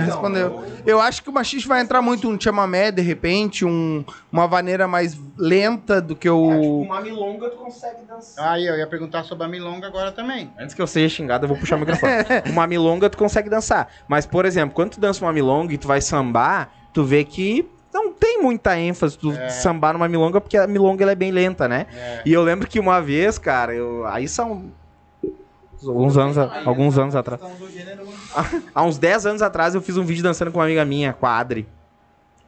[0.00, 0.64] respondeu.
[0.86, 4.86] Eu acho que o machixe vai entrar muito um chamamé, de repente, um, uma vaneira
[4.86, 6.82] mais lenta do que o...
[6.82, 8.52] Uma milonga tu consegue dançar.
[8.52, 10.52] Aí, eu ia perguntar sobre a milonga agora também.
[10.58, 12.12] Antes que eu seja xingado, eu vou puxar o microfone.
[12.50, 13.88] uma milonga tu consegue dançar.
[14.06, 17.68] Mas, por exemplo, quando tu dança uma milonga e tu vai sambar, tu vê que
[17.96, 19.48] não tem muita ênfase tu É.
[19.48, 21.86] sambar numa milonga, porque a milonga ela é bem lenta, né?
[21.94, 22.22] É.
[22.26, 24.06] E eu lembro que uma vez, cara, eu.
[24.06, 24.70] Aí são.
[25.86, 27.40] Alguns anos, alguns anos atrás.
[28.74, 31.26] Há uns 10 anos atrás eu fiz um vídeo dançando com uma amiga minha, com
[31.26, 31.66] a Adri.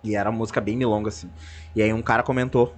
[0.03, 1.31] E era uma música bem milonga, assim.
[1.75, 2.75] E aí um cara comentou.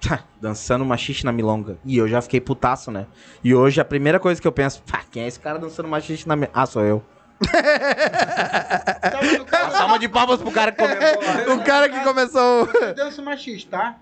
[0.00, 1.78] "Tchá, Dançando machixe na milonga.
[1.84, 3.06] E eu já fiquei putaço, né?
[3.42, 6.26] E hoje a primeira coisa que eu penso, "Pá, quem é esse cara dançando machixe
[6.28, 6.52] na milonga?
[6.54, 7.02] Ah, sou eu.
[9.72, 11.54] Salva de palmas pro cara que comentou.
[11.56, 12.68] O cara que começou...
[12.94, 13.96] Dança machixe, tá?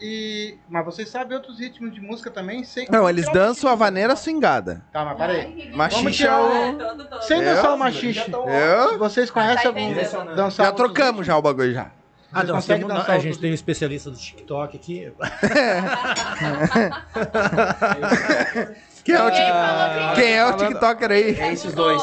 [0.00, 0.56] E...
[0.68, 2.62] Mas vocês sabem outros ritmos de música também?
[2.64, 2.86] Sem...
[2.90, 4.82] Não, eles dançam a vaneira swingada.
[4.92, 5.70] Tá, mas peraí.
[5.74, 7.20] Machixe é o...
[7.22, 8.30] Sem dançar o machixe.
[8.30, 8.98] Eu?
[8.98, 10.34] Vocês conhecem Tá algum entendendo.
[10.36, 11.90] dançar Já trocamos já o bagulho já.
[12.32, 15.10] Ah, Vocês não, temos- a outros gente tem um especialista do TikTok aqui.
[19.08, 21.38] Quem é o, falou quem é o TikToker aí?
[21.40, 22.02] É esses dois.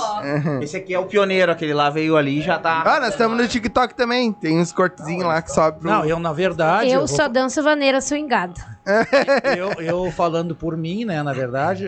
[0.62, 2.82] Esse aqui é o pioneiro, aquele lá veio ali e já tá.
[2.86, 4.34] Ah, nós estamos no TikTok também.
[4.34, 5.90] Tem uns cortezinhos lá que sobe pro...
[5.90, 6.90] Não, eu, na verdade.
[6.90, 8.54] Eu vou- só danço vaneira swingada.
[9.58, 11.88] eu, eu falando por mim, né, na verdade,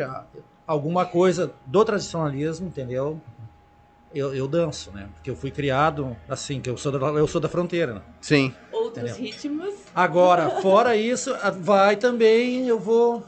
[0.66, 3.20] alguma coisa do tradicionalismo, entendeu?
[4.14, 5.08] Eu, eu danço, né?
[5.16, 7.96] Porque eu fui criado assim, que eu sou da, eu sou da fronteira.
[7.96, 8.02] né?
[8.22, 8.54] Sim.
[8.72, 9.16] Outros Entendeu?
[9.32, 9.74] ritmos.
[9.94, 13.24] Agora, fora isso, vai também, eu vou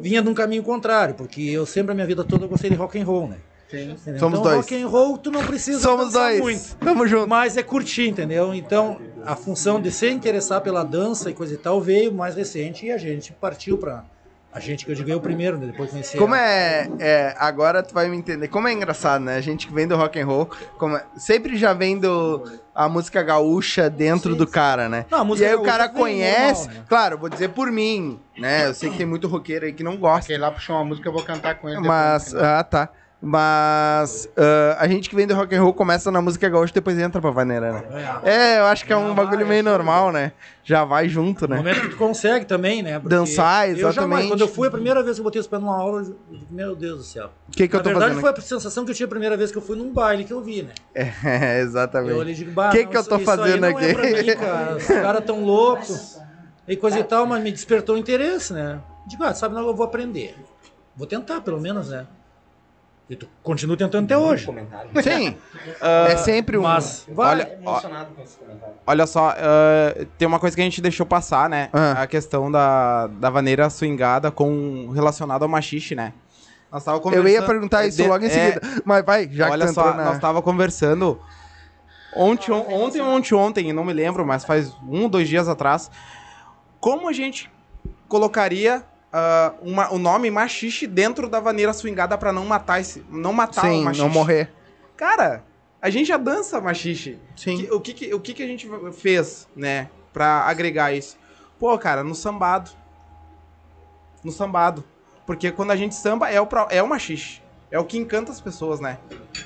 [0.00, 2.98] vinha de um caminho contrário, porque eu sempre a minha vida toda gostei de rock
[2.98, 3.36] and roll, né?
[3.70, 3.96] Sim.
[3.96, 4.56] Somos então, dois.
[4.58, 6.40] rock and roll tu não precisa Somos dançar dois.
[6.40, 6.76] muito.
[6.76, 7.28] Tamo junto.
[7.28, 8.54] Mas é curtir, entendeu?
[8.54, 12.86] Então, a função de se interessar pela dança e coisa e tal veio mais recente
[12.86, 14.04] e a gente partiu pra
[14.56, 15.66] A gente que eu digo é o primeiro, né?
[15.66, 18.48] Depois conheci Como é, é, agora tu vai me entender.
[18.48, 19.36] Como é engraçado, né?
[19.36, 22.42] A gente que vem do rock and roll, como é- sempre já vem do
[22.74, 25.04] a música gaúcha dentro do cara, né?
[25.10, 26.86] Não, a e aí o cara vem conhece, normal, né?
[26.88, 28.66] claro, eu vou dizer por mim, né?
[28.66, 30.24] Eu sei que tem muito roqueiro aí que não gosta.
[30.24, 32.42] Aquele lá puxou uma música, eu vou cantar com ele Mas, final.
[32.42, 32.88] ah, tá.
[33.20, 36.74] Mas ah, a gente que vem do rock and roll começa na música gaúcha e
[36.74, 37.82] depois entra pra vaneira, né?
[38.22, 40.32] É, eu acho que é um bagulho meio normal, né?
[40.62, 41.56] Já vai junto, No né?
[41.56, 42.98] momento que tu consegue também, né?
[42.98, 44.28] Porque Dançar, Eu jamais, exatamente.
[44.28, 46.04] quando eu fui a primeira vez que eu botei os pés numa aula,
[46.50, 47.30] meu Deus do céu.
[47.48, 49.10] O que que eu Na tô verdade, fazendo foi a sensação que eu tinha a
[49.10, 50.72] primeira vez que eu fui num baile que eu vi, né?
[50.94, 52.10] É, exatamente.
[52.12, 53.84] Eu olhei e digo, bah, que não, que eu isso- tô isso fazendo não aqui?
[53.86, 54.76] É mim, cara.
[54.76, 56.18] Os caras tão loucos.
[56.68, 58.80] E coisa e tal, mas me despertou o interesse, né?
[59.06, 60.36] Digo, ah, sabe, não, eu vou aprender.
[60.96, 62.06] Vou tentar, pelo menos, né?
[63.08, 64.46] E tu continua tentando até hoje.
[65.02, 65.36] Sim.
[65.80, 66.62] Ah, é sempre um.
[66.62, 67.32] Mas, vai.
[67.32, 67.82] Olha, ó,
[68.86, 71.68] olha só, ah, tem uma coisa que a gente deixou passar, né?
[71.72, 72.02] Ah.
[72.02, 76.12] A questão da, da vaneira swingada com relacionado ao machixe, né?
[76.72, 78.60] Nós tava eu conversando- ia perguntar isso de- logo em é, seguida.
[78.84, 80.04] Mas vai, já que olha só, na...
[80.06, 81.20] nós tava conversando
[82.14, 85.90] ontem, on- ontem ou ontem, ontem, não me lembro, mas faz um, dois dias atrás,
[86.80, 87.50] como a gente
[88.08, 88.82] colocaria
[89.18, 93.64] ah, uma- o nome machixe dentro da vaneira swingada pra não matar esse, não matar
[93.64, 94.02] o Sim, machixe.
[94.02, 94.50] não morrer.
[94.96, 95.42] Cara,
[95.80, 97.18] a gente já dança machixe.
[97.34, 97.56] Sim.
[97.58, 101.16] Que- o, que, que- o que, que a gente fez, né, pra agregar isso?
[101.58, 102.70] Pô, cara, no sambado.
[104.22, 104.84] No sambado.
[105.24, 107.40] Porque quando a gente samba, é o, é o machixe.
[107.70, 108.96] É o que encanta as pessoas, né?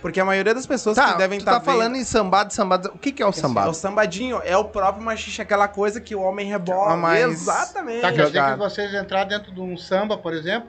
[0.03, 2.91] Porque a maioria das pessoas Tá, que devem estar tá falando em sambado, sambado.
[2.95, 3.71] O que que é o É sambado?
[3.71, 6.93] o sambadinho, é o próprio machixe, aquela coisa que o homem rebola.
[6.93, 8.03] Ah, mas- Exatamente.
[8.03, 10.69] Tá, quer dizer que vocês entrar dentro de um samba, por exemplo,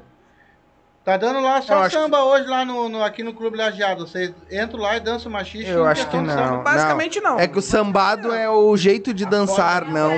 [1.03, 4.07] tá dando lá só samba hoje lá no, no- aqui no Clube Lajeado.
[4.07, 5.69] Vocês entram lá e dançam machixe.
[5.69, 6.33] Eu acho que não.
[6.33, 6.57] samba.
[6.63, 7.37] Basicamente não.
[7.37, 10.11] É que o sambado é o jeito de dançar, não.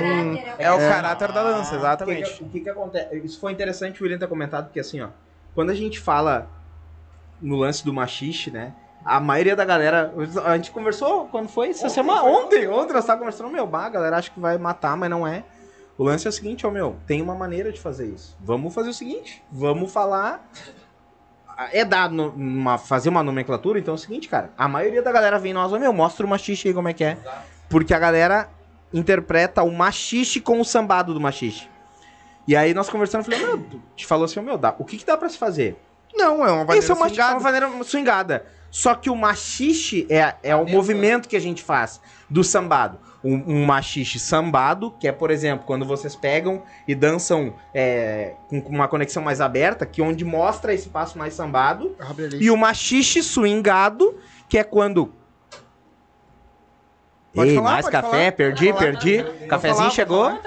[0.56, 2.32] É o caráter da dança, O que, exatamente.
[2.34, 3.16] que- o que que acontece?
[3.18, 5.08] Isso foi interessante o William ter comentado, porque assim, ó,
[5.52, 6.48] quando a gente fala
[7.44, 8.72] no lance do machixe, né?
[9.04, 10.12] A maioria da galera.
[10.44, 11.68] A gente conversou quando foi?
[11.68, 12.22] Essa semana?
[12.22, 15.26] Ontem, ontem nós tava conversando, meu, bah, a galera acha que vai matar, mas não
[15.26, 15.44] é.
[15.96, 18.36] O lance é o seguinte, ó, meu, tem uma maneira de fazer isso.
[18.40, 20.50] Vamos fazer o seguinte, vamos falar.
[21.70, 24.50] É dado uma, fazer uma nomenclatura, então é o seguinte, cara.
[24.58, 27.04] A maioria da galera vem nós, ó, meu, mostra o machixe aí como é que
[27.04, 27.18] é.
[27.68, 28.48] Porque a galera
[28.92, 31.68] interpreta o machixe com o sambado do machixe.
[32.48, 35.06] E aí nós conversando, eu falei, meu, te falou assim, meu, dá, o que que
[35.06, 35.76] dá pra se fazer?
[36.14, 37.34] Não, é uma vaneira Isso é uma, swingada.
[37.34, 38.46] uma maneira swingada.
[38.70, 42.98] Só que o machixe é, é o movimento que a gente faz do sambado.
[43.22, 48.60] Um, um machixe sambado, que é, por exemplo, quando vocês pegam e dançam é, com,
[48.60, 51.96] com uma conexão mais aberta, que é onde mostra esse passo mais sambado.
[52.40, 54.18] E o machixe swingado,
[54.48, 55.12] que é quando.
[57.32, 58.32] Pode Ei, falar, mais pode café, falar.
[58.32, 59.24] perdi, perdi.
[59.48, 60.40] Cafezinho falar, chegou.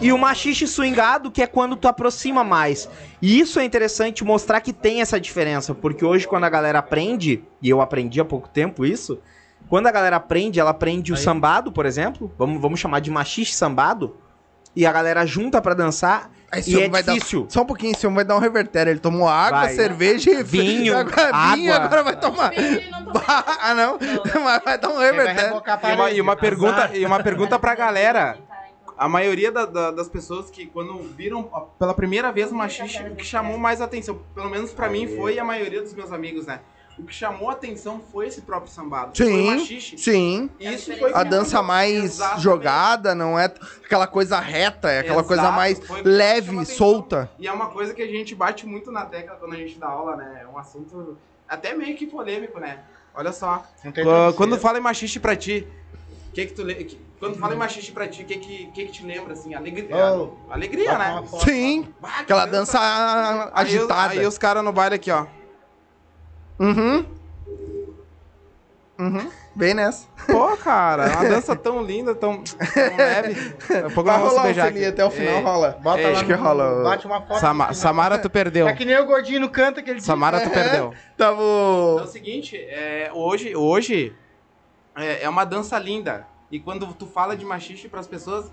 [0.00, 2.88] E o machixe swingado, que é quando tu aproxima mais.
[3.20, 7.42] E isso é interessante mostrar que tem essa diferença, porque hoje quando a galera aprende,
[7.62, 9.18] e eu aprendi há pouco tempo isso,
[9.68, 13.54] quando a galera aprende, ela aprende o sambado, por exemplo, vamos, vamos chamar de machixe
[13.54, 14.16] sambado,
[14.76, 17.46] e a galera junta pra dançar, Aí e é vai dar- difícil.
[17.48, 18.90] Só um pouquinho, esse homem vai dar um revertério.
[18.90, 19.74] Ele tomou água, Vai.
[19.74, 21.84] cerveja e Vinho, agora, vinho, água.
[21.86, 22.52] agora vai tomar.
[23.62, 23.98] ah, não?
[24.44, 25.60] Mas vai dar um revertério.
[25.82, 28.38] E uma, e uma pergunta, e uma pergunta pra galera.
[28.98, 33.02] A maioria da- da- das pessoas que, quando viram a- pela primeira vez o machixe,
[33.02, 36.12] o que chamou mais atenção, pelo menos pra mim foi e a maioria dos meus
[36.12, 36.60] amigos, né?
[36.98, 39.14] O que chamou atenção foi esse próprio sambado.
[39.14, 39.98] Foi o Sim, machixe.
[39.98, 40.50] sim.
[40.58, 42.42] Isso foi A dança mais Exatamente.
[42.42, 43.44] jogada, não é
[43.84, 47.30] aquela coisa reta, é aquela coisa Exato, mais o que leve, solta.
[47.38, 49.88] E é uma coisa que a gente bate muito na tecla quando a gente dá
[49.88, 50.40] aula, né?
[50.42, 52.78] É um assunto até meio que polêmico, né?
[53.14, 53.62] Olha só.
[54.34, 55.68] Quando fala em machixe pra ti,
[56.32, 58.84] que que tu le- que- quando fala em machixe pra ti, o que que, que
[58.86, 59.54] que te lembra assim?
[59.54, 59.88] Alegria.
[60.14, 60.52] Oh.
[60.52, 61.24] Alegria, né?
[61.44, 64.12] Sim, Bah, que aquela dança Aí agitada.
[64.12, 65.26] Aí os caras no baile aqui, ó.
[66.58, 67.04] Uhum.
[68.98, 69.30] Uhum.
[69.54, 70.06] Bem nessa.
[70.26, 73.34] Pô, cara, é uma dança tão linda, tão, tão leve.
[73.68, 74.84] Daqui a pouco Vai rolar beijar aqui.
[74.86, 75.40] até o final, É.
[75.40, 75.78] rola.
[75.82, 76.82] Bota É, lá acho no- que rola.
[76.82, 77.38] Bate uma foto.
[77.40, 77.74] Sama- final.
[77.74, 78.66] Samara, tu perdeu.
[78.66, 80.00] É que nem o gordinho no canto que ele.
[80.00, 80.94] Samara, tu perdeu.
[81.16, 81.40] Tava.
[81.42, 84.14] É o seguinte, é, hoje, hoje
[84.96, 86.26] é, é uma dança linda.
[86.56, 88.46] E quando tu fala de machixe pras pessoas,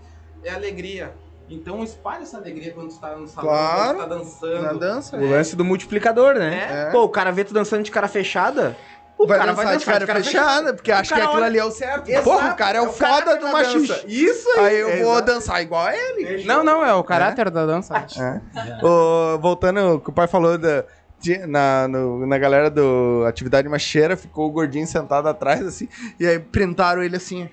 [0.44, 1.14] é alegria.
[1.50, 3.84] Então espalha essa alegria quando tu tá no salão, Claro.
[3.84, 4.62] quando tu tá dançando.
[4.62, 5.18] Na dança.
[5.18, 6.88] O lance do multiplicador, né?
[6.88, 6.92] É.
[6.92, 8.76] Pô, o cara vê tu dançando de cara fechada,
[9.18, 11.46] o vai cara dançar vai de dançar cara fechada, porque acha que cara aquilo olha-
[11.48, 12.10] ali é o certo.
[12.10, 14.04] Exato, Porra, o cara é o, é o cara foda do dança.
[14.08, 14.66] Isso aí.
[14.66, 15.26] Aí eu É, vou exato.
[15.28, 16.44] dançar igual a ele.
[16.46, 18.06] Não, não, é o caráter da dança.
[18.20, 18.86] É.
[18.86, 20.84] Ô, voltando ao que o pai falou da,
[21.20, 25.88] de- na, no- na galera do Atividade Macheira, ficou o gordinho sentado atrás, assim,
[26.20, 27.50] e aí printaram ele assim.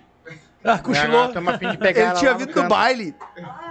[0.63, 1.27] Ah, cochilou.
[1.27, 3.15] Estamos a fim de pegar Ele tinha vindo do baile.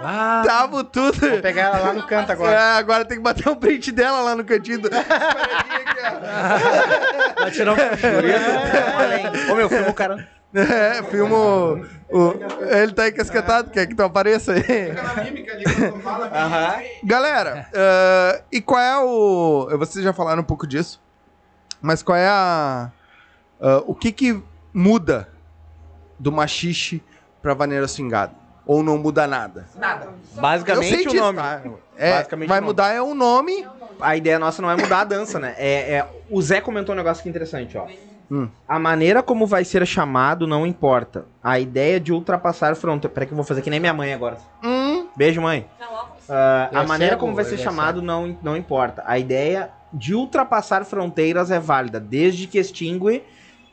[0.02, 1.20] Ah, Tava tudo.
[1.20, 2.52] Vou pegar ela lá no canto agora.
[2.52, 4.80] É, agora tem que bater um print dela lá no cantinho.
[4.80, 4.90] Do...
[7.38, 7.76] vai tirar um
[9.52, 10.28] Ô, meu, filme o cara.
[10.52, 12.34] É, filma o, o-
[12.64, 14.64] Ele tá encasquetado, quer que tu apareça aí.
[17.04, 19.68] Galera, ah, e qual é o.
[19.78, 21.00] Vocês já falaram um pouco disso,
[21.80, 22.90] mas qual é a.
[23.60, 24.42] ah, o que que
[24.74, 25.28] muda
[26.20, 27.02] do machixe
[27.42, 28.32] pra vaneira swingada?
[28.66, 29.66] Ou não muda nada?
[30.36, 31.38] Basicamente Eu sei o disso, nome.
[31.38, 31.60] tá?
[31.96, 32.66] É, Basicamente vai o nome.
[32.70, 33.66] mudar é um nome.
[34.00, 35.54] A ideia nossa não é mudar a dança, né?
[35.58, 37.86] É, é- o Zé comentou um negócio que é interessante, ó.
[38.30, 38.48] Hum.
[38.68, 41.24] A maneira como vai ser chamado não importa.
[41.42, 43.12] A ideia de ultrapassar fronteiras.
[43.12, 44.36] Peraí que eu vou fazer que nem minha mãe agora.
[44.62, 45.66] Hum, Beijo, mãe.
[46.28, 49.02] Ele a é maneira como vai ser é chamado não, não importa.
[49.04, 53.24] A ideia de ultrapassar fronteiras é válida, desde que extingue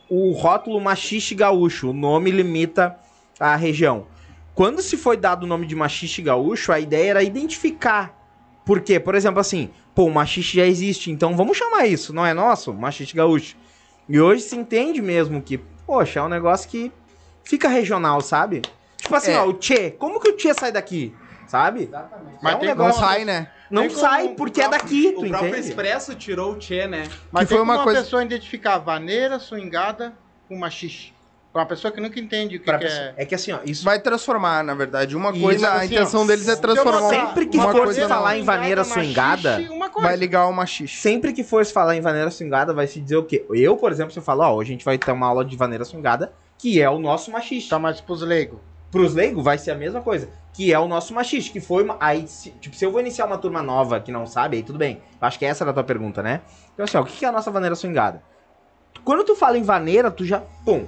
[0.09, 1.89] o rótulo machixe gaúcho.
[1.89, 2.97] O nome limita
[3.39, 4.07] a região.
[4.55, 8.15] Quando se foi dado o nome de machixe gaúcho, a ideia era identificar.
[8.65, 8.99] Por quê?
[8.99, 12.73] Por exemplo, assim, pô, o machixe já existe, então vamos chamar isso, não é nosso?
[12.73, 13.55] Machixe gaúcho.
[14.09, 16.91] E hoje se entende mesmo que, poxa, é um negócio que
[17.43, 18.61] fica regional, sabe?
[18.97, 19.39] Tipo assim, É.
[19.39, 21.13] ó, o Tchê, como que o Tchê sai daqui?
[21.47, 21.89] Sabe?
[22.41, 23.49] mas É um tem, não negócio- sai, né?
[23.71, 25.67] Não Tem sai porque é próprio- daqui, tu O próprio entende?
[25.69, 27.07] Expresso tirou o Tchê, né?
[27.31, 30.13] Mas Que foi uma como coisa- uma pessoa identificar vaneira, swingada
[30.47, 31.13] com machixe.
[31.51, 33.13] Pra uma pessoa que nunca entende o que, que pessoa- é.
[33.17, 35.15] É que assim, ó, isso Vai transformar, na verdade.
[35.17, 38.07] Uma Isso, coisa, a assim, intenção ó, deles é transformar Sempre que uma for coisa
[38.07, 40.95] falar em vaneira swingada, uma vai ligar o machixe.
[40.97, 43.43] sempre que for se falar em vaneira swingada, vai se dizer o quê?
[43.49, 45.55] Eu, por exemplo, se eu falo, ó, hoje a gente vai ter uma aula de
[45.57, 47.69] vaneira swingada, que é o nosso machixe.
[47.69, 48.59] Tá mais pros leigos.
[48.97, 51.97] Pros leigos vai ser a mesma coisa, que é o nosso machixe, que foi uma,
[51.99, 54.79] aí, se, tipo, se eu vou iniciar uma turma nova que não sabe, aí tudo
[54.79, 55.01] bem.
[55.21, 56.41] Eu acho que essa era a tua pergunta, né?
[56.73, 58.23] Então assim, ó, o que é a nossa vaneira swingada?
[59.03, 60.87] Quando tu fala em vaneira, tu já, pum.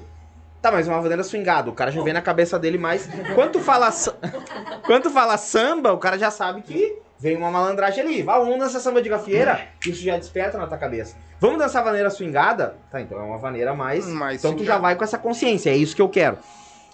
[0.61, 3.07] Tá, mas uma vaneira swingada, o cara já vem na cabeça dele mais.
[3.36, 3.90] Quando tu fala,
[4.86, 8.23] quando tu fala samba, o cara já sabe que vem uma malandragem ali.
[8.23, 11.15] Vai, vamos dançar samba de gafieira, isso já desperta na tua cabeça.
[11.40, 12.76] Vamos dançar vaneira swingada?
[12.91, 14.07] Tá, então é uma vaneira mais.
[14.07, 14.77] Mais então tu swingada.
[14.77, 16.40] já vai com essa consciência, é isso que eu quero.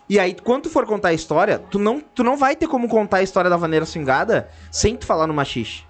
[0.07, 2.87] E aí, quando tu for contar a história, tu não, tu não vai ter como
[2.87, 5.83] contar a história da vaneira swingada sem tu falar no machixe.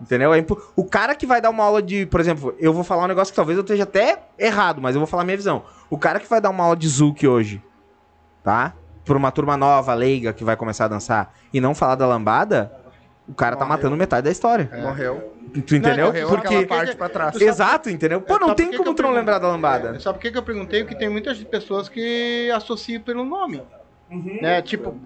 [0.00, 0.34] Entendeu?
[0.34, 0.44] É
[0.74, 3.32] O cara que vai dar uma aula de, por exemplo, eu vou falar um negócio
[3.32, 5.62] que talvez eu esteja até errado, mas eu vou falar a minha visão.
[5.88, 7.62] O cara que vai dar uma aula de Zouk hoje,
[8.42, 8.74] tá?
[9.04, 12.72] Por uma turma nova, leiga, que vai começar a dançar, e não falar da lambada,
[13.28, 14.70] o cara tá matando metade da história.
[14.82, 15.31] Morreu.
[15.66, 16.06] Tu entendeu?
[16.06, 16.46] Morreu Porque.
[16.46, 17.40] aquela parte pra trás.
[17.40, 18.20] Exato, entendeu?
[18.20, 19.96] Pô, não Sabe tem como tu não lembrar da lambada.
[19.96, 20.82] É, Sabe por que, que eu perguntei?
[20.82, 23.62] Porque tem muitas pessoas que associam pelo nome.
[24.10, 24.62] Né?
[24.62, 24.98] Tipo,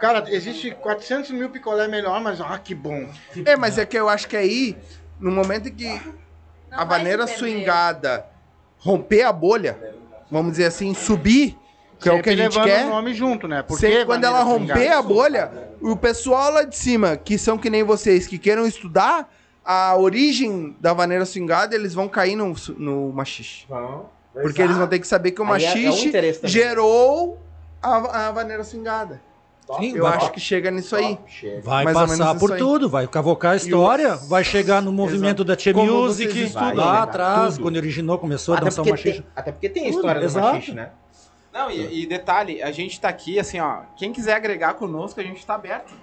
[0.00, 3.08] cara, existe 400 mil picolé melhor, mas ah, que bom.
[3.44, 4.76] É, mas é que eu acho que aí,
[5.18, 5.88] no momento em que
[6.70, 7.28] Não a perder.
[7.28, 8.26] swingada
[8.78, 9.78] romper a bolha,
[10.30, 11.56] vamos dizer assim, subir,
[12.00, 12.86] que é o que a Sempre gente levando quer.
[12.86, 13.62] o nome junto, né?
[13.62, 14.98] Porque Sempre quando ela romper swingada?
[14.98, 19.32] a bolha, o pessoal lá de cima, que são que nem vocês, que queiram estudar
[19.64, 23.66] a origem da vaneira swingada, eles vão cair no, no machixe.
[24.32, 27.38] Porque eles vão ter que saber que o Aí é- é um machixe gerou
[27.82, 29.20] a, a vaneira swingada.
[29.78, 31.18] Sim, Eu vai, acho que chega nisso aí.
[31.62, 32.58] vai mais passar por aí.
[32.58, 36.74] tudo, vai cavocar a história, vai chegar no movimento da Tia Como Music, vocês estudam,
[36.74, 37.62] lá atrás, Tudo.
[37.62, 39.22] quando originou, começou a Até dançar o porque, machixe.
[39.22, 40.46] tem, até porque tem a Tudo, história do exato.
[40.48, 40.90] machixe, né?
[41.52, 43.82] Não, e, e detalhe, a gente tá aqui, assim, ó.
[43.96, 45.94] Quem quiser agregar conosco, a gente tá aberto.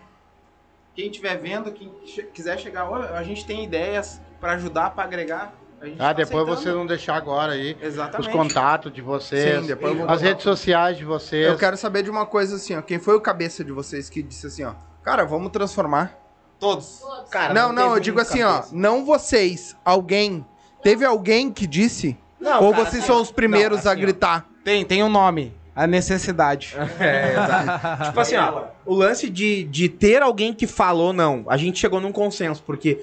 [1.00, 1.90] Quem estiver vendo, quem
[2.34, 5.54] quiser chegar, ó, a gente tem ideias pra ajudar, pra agregar.
[5.82, 6.46] A Ah, tá depois aceitando.
[6.58, 8.28] vocês vão deixar agora aí Exatamente.
[8.28, 11.48] os contatos de vocês, Sim, depois eu vou as redes sociais de vocês.
[11.48, 12.82] Eu quero saber de uma coisa assim, ó.
[12.82, 14.74] Quem foi o cabeça de vocês que disse assim, ó?
[15.02, 16.20] Cara, vamos transformar.
[16.60, 17.02] Todos.
[17.32, 18.56] Cara, não, não, teve eu digo assim, ó.
[18.56, 18.76] cabeça.
[18.76, 20.46] Não vocês, alguém.
[20.84, 22.18] Teve alguém que disse?
[22.38, 23.22] Não, Ou cara, vocês assim, são ó.
[23.22, 24.06] os primeiros Não, a assim, ó.
[24.06, 24.46] gritar?
[24.66, 25.58] Tem, tem um nome.
[25.82, 26.76] A necessidade.
[27.00, 28.04] É, exato.
[28.06, 32.02] tipo assim, ó, o lance de, de ter alguém que falou não, a gente chegou
[32.02, 33.00] num consenso, porque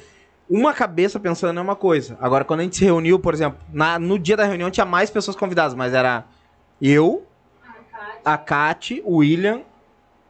[0.49, 2.19] uma cabeça pensando é uma coisa.
[2.21, 5.09] Agora, quando a gente se reuniu, por exemplo, na- no dia da reunião tinha mais
[5.09, 6.25] pessoas convidadas, mas era
[6.81, 7.27] eu,
[8.25, 9.63] a Kate, o William,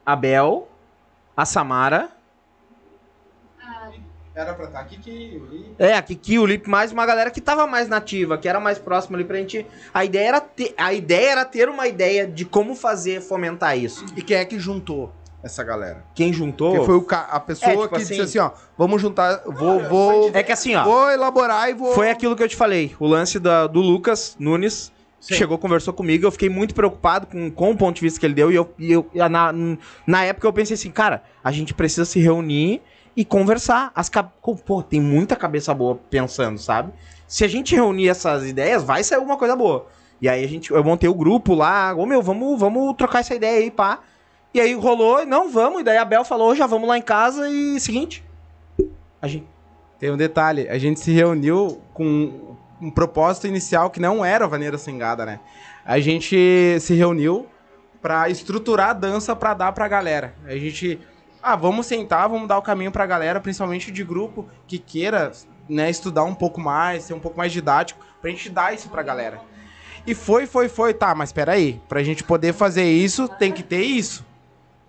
[0.04, 0.68] a Bel,
[1.36, 2.10] a Samara,
[4.36, 5.42] Era pra estar aqui que.
[5.78, 8.78] é, a Kiki, o Lip, mais uma galera que tava mais nativa, que era mais
[8.78, 9.64] próxima ali pra gente.
[9.94, 14.04] A ideia era ter, a ideia era ter uma ideia de como fazer fomentar isso.
[14.14, 15.10] E quem é que juntou
[15.42, 16.04] essa galera?
[16.14, 16.72] Quem juntou.
[16.74, 19.40] Quem foi o ca- a pessoa É, tipo que assim- disse assim, ó, vamos juntar,
[19.46, 20.84] vou, vou, É que assim, ó.
[20.84, 21.94] vou elaborar e vou...
[21.94, 22.94] Foi aquilo que eu te falei.
[23.00, 26.26] O lance da- do Lucas Nunes chegou, conversou comigo.
[26.26, 28.52] Eu fiquei muito preocupado com, com o ponto de vista que ele deu.
[28.52, 29.50] E eu, e eu- na,
[30.06, 32.82] na época eu pensei assim, cara, a gente precisa se reunir
[33.16, 33.90] e conversar.
[33.94, 34.10] As,
[34.64, 36.92] pô, tem muita cabeça boa pensando, sabe?
[37.26, 39.86] Se a gente reunir essas ideias, vai sair alguma coisa boa.
[40.20, 43.34] E aí a gente, eu montei o grupo lá, ô meu, vamos, vamos trocar essa
[43.34, 44.00] ideia aí, pá.
[44.54, 47.48] E aí rolou, não, vamos, e daí a Bel falou, já vamos lá em casa
[47.48, 48.24] e seguinte.
[49.20, 49.46] A gente.
[49.98, 54.48] Tem um detalhe, a gente se reuniu com um propósito inicial que não era a
[54.48, 55.40] Vaneira Swingada, né?
[55.86, 57.46] A gente se reuniu
[58.02, 60.34] pra estruturar a dança pra dar pra galera.
[60.44, 60.98] A gente,
[61.46, 65.30] ah, vamos sentar, vamos dar o caminho pra galera, principalmente de grupo que queira,
[65.68, 69.00] né, estudar um pouco mais, ser um pouco mais didático, pra gente dar isso pra
[69.00, 69.40] galera.
[70.04, 73.82] E foi, foi, foi, tá, mas peraí, pra gente poder fazer isso, tem que ter
[73.82, 74.26] isso.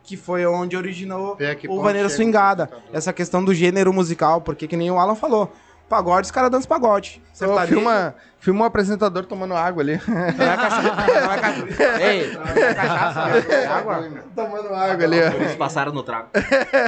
[0.02, 1.38] Que foi onde originou
[1.70, 2.66] o Vaneira Swingada.
[2.66, 2.96] computador.
[2.96, 5.54] Essa questão do gênero musical, porque que nem o Alan falou.
[5.90, 7.22] Pagode, os caras dançam pagode.
[7.24, 10.02] Ô, Sertanejo- filma, filma um apresentador tomando água ali.
[10.08, 10.18] Não
[10.52, 10.82] é cachaça.
[10.82, 12.02] Não é cachaça.
[12.04, 13.20] Ei, não é cachaça,
[13.54, 14.10] é água.
[14.36, 15.28] tomando água ali, ó.
[15.28, 16.28] Eles passaram no trago.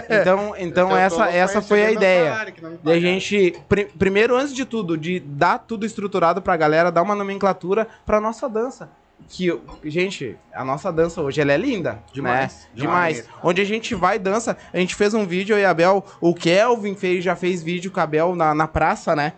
[0.10, 2.32] Então, então tô essa, essa foi a ideia.
[2.32, 2.36] Da
[2.84, 3.00] pagaram.
[3.00, 7.88] gente, pri- primeiro, antes de tudo, de dar tudo estruturado pra galera, dar uma nomenclatura
[8.06, 8.90] pra nossa dança.
[9.28, 9.52] Que,
[9.86, 12.02] gente, a nossa dança hoje, ela é linda.
[12.12, 12.64] Demais.
[12.64, 12.70] Né?
[12.74, 13.30] Demais.
[13.44, 16.34] Onde a gente vai dança, a gente fez um vídeo, eu e a Bel, o
[16.34, 19.34] Kelvin fez, já fez vídeo com a Bel na, na praça, né?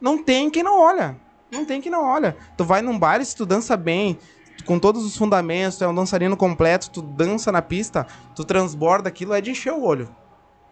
[0.00, 1.16] Não tem quem não olha.
[1.50, 2.36] Não tem quem não olha.
[2.56, 4.18] Tu vai num baile, se tu dança bem,
[4.64, 9.08] com todos os fundamentos, tu é um dançarino completo, tu dança na pista, tu transborda
[9.08, 10.08] aquilo, é de encher o olho.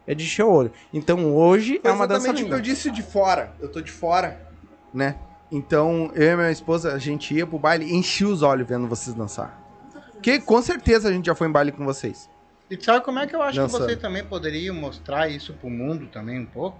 [0.07, 0.73] É de encher o olho.
[0.93, 2.57] Então hoje é uma dança exatamente o que linda.
[2.57, 3.55] eu disse de fora.
[3.61, 4.41] Eu tô de fora,
[4.93, 5.17] né?
[5.53, 8.87] Então, eu e minha esposa, a gente ia pro baile e enchia os olhos vendo
[8.87, 9.59] vocês dançar.
[10.23, 12.31] Que com certeza a gente já foi em baile com vocês.
[12.71, 13.81] E sabe como é que eu acho Dançando.
[13.81, 16.79] que vocês também poderiam mostrar isso pro mundo também um pouco?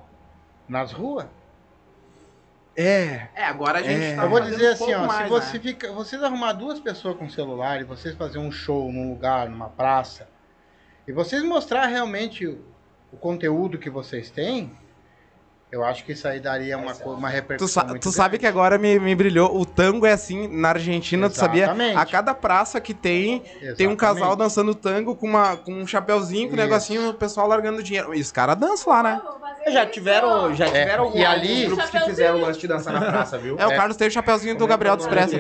[0.69, 1.27] Nas ruas?
[2.77, 3.29] É.
[3.35, 4.15] É, agora a gente É.
[4.15, 5.29] tá eu vou dizer um assim, ó, mais, se né?
[5.29, 9.49] você fica, vocês arrumar duas pessoas com celular e vocês fazer um show num lugar,
[9.51, 10.29] numa praça,
[11.09, 12.65] e vocês mostrar realmente o,
[13.13, 14.73] o conteúdo que vocês têm,
[15.73, 18.39] eu acho que isso aí daria uma, co- uma Tu, repercussão sa- muito tu sabe
[18.39, 19.57] que agora me, me brilhou.
[19.57, 21.65] O tango é assim, na Argentina, tu sabia?
[21.65, 21.97] Exatamente.
[21.97, 23.77] A cada praça que tem, grande.
[23.77, 24.39] tem um casal Exatamente.
[24.39, 28.15] dançando tango com, uma, com um chapeuzinho, com um negocinho, o pessoal largando dinheiro.
[28.15, 29.21] E os caras dançam lá, né?
[29.69, 33.01] Já tiveram, já tiveram É, alguns ali- grupos que fizeram o lance de dançar na
[33.03, 33.57] praça, viu?
[33.59, 35.37] É, o Carlos tem o chapeuzinho do Gabriel dos Pressa.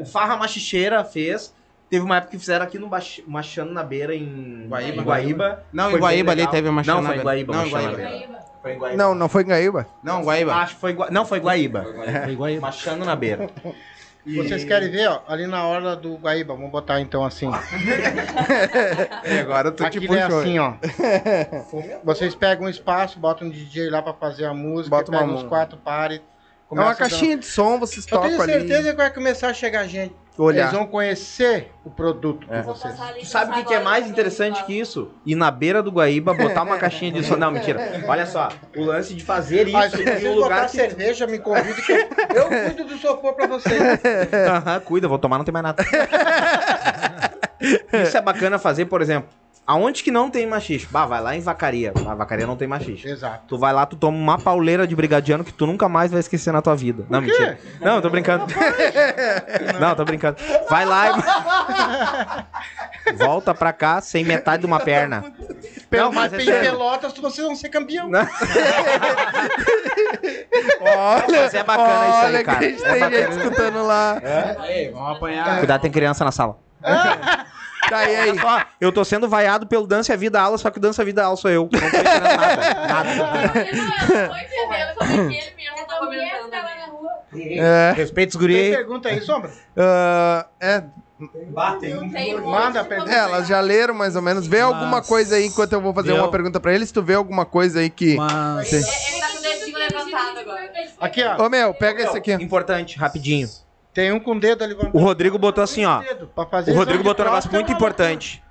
[0.00, 1.52] O Farra Machicheira fez.
[1.90, 2.88] Teve uma época que fizeram aqui no
[3.26, 5.02] Machando na Beira em Guaíba.
[5.02, 5.64] Guaíba.
[5.72, 7.52] Não, em Guaíba ali teve uma Não, foi em Guaíba.
[7.52, 8.49] Não, em Machando na Guaíba.
[8.62, 8.96] Foi em Guaíba.
[8.96, 9.86] Não, não foi em Gaíba?
[10.02, 10.54] Não, Guaíba.
[10.54, 11.10] Acho que foi Gua...
[11.10, 11.84] Não, foi Guaíba.
[12.24, 12.60] Foi igual aí.
[12.60, 13.48] Machando na Beira.
[14.26, 17.50] Vocês querem ver, ó, ali na hora do Guaíba, vamos botar então assim.
[19.24, 20.74] E agora tu te Aquilo é assim, ó.
[22.04, 25.42] Vocês pegam um espaço, botam um DJ lá pra fazer a música, Bota pegam uns
[25.44, 26.20] quatro pares.
[26.70, 28.52] É uma caixinha de som, vocês Eu tenho tocam ali.
[28.52, 30.14] certeza que vai começar a chegar gente.
[30.42, 30.62] Olhar.
[30.62, 32.60] Eles vão conhecer o produto É.
[32.60, 32.94] de vocês.
[33.20, 35.10] Tu sabe o que, que é mais interessante que isso?
[35.26, 37.36] Ir na beira do Guaíba, botar uma caixinha de som.
[37.36, 38.02] Não, mentira.
[38.08, 40.72] Olha só, o lance de fazer isso Ah, se vocês botar lugar que.
[40.72, 41.98] cerveja, me convide que eu,
[42.34, 43.80] eu cuido do sopor pra vocês.
[44.48, 45.84] Aham, cuida, vou tomar, não tem mais nada.
[48.02, 49.28] Isso é bacana fazer, por exemplo.
[49.70, 50.88] Aonde que não tem machixe?
[50.90, 51.92] Bah, vai lá em Vacaria.
[52.04, 53.06] A Vacaria não tem machixe.
[53.06, 53.44] Exato.
[53.46, 56.52] Tu vai lá, tu toma uma pauleira de brigadiano que tu nunca mais vai esquecer
[56.52, 57.06] na tua vida.
[57.08, 57.28] Não, quê?
[57.28, 57.56] mentira.
[57.80, 58.46] Não, eu tô brincando.
[59.78, 60.38] não, tô brincando.
[60.68, 61.10] Vai lá
[63.06, 63.12] e...
[63.14, 65.32] Volta pra cá sem metade de uma perna.
[65.88, 66.70] Pelo Não, mas mais é em sério.
[66.72, 68.10] Pelotas, vocês vão ser campeão.
[70.80, 72.58] Olha, Mas é bacana isso aí, olha cara.
[72.58, 74.20] que a gente É tem gente escutando lá.
[74.68, 75.58] Ei, vamos apanhar.
[75.58, 76.58] Cuidado, tem criança na sala.
[77.88, 78.38] Tá, e aí?
[78.38, 81.04] Só, eu tô sendo vaiado pelo Dança a Vida Aula, só que o Dança a
[81.04, 81.62] Vida Aula sou eu.
[81.62, 82.74] Não tô entendendo nada.
[82.86, 83.10] Nada.
[83.68, 86.50] Eu não tô entendendo como é que ele mesmo tá comentando.
[86.50, 87.10] tava na rua.
[87.32, 88.70] É, Respeita os Tem guri.
[88.70, 89.50] pergunta aí, Sombra?
[89.76, 90.82] ah, é,
[91.18, 91.96] Não tem
[92.38, 93.12] um Manda de pergunta.
[93.12, 94.46] é, elas já leram mais ou menos.
[94.46, 96.22] Vê alguma Mas- coisa aí enquanto eu vou fazer Deu.
[96.22, 96.90] uma pergunta pra eles.
[96.92, 98.16] Tu vê alguma coisa aí que.
[98.16, 98.72] Mas.
[98.72, 100.70] Ele tá com o dedinho levantado agora.
[101.00, 101.46] Aqui, ó.
[101.46, 102.32] Ô meu, pega esse aqui.
[102.34, 103.48] Importante, rapidinho.
[103.92, 104.76] Tem um com o dedo ali.
[104.92, 106.02] O Rodrigo botou assim, ó.
[106.68, 108.42] O Rodrigo botou um negócio é muito uma importante.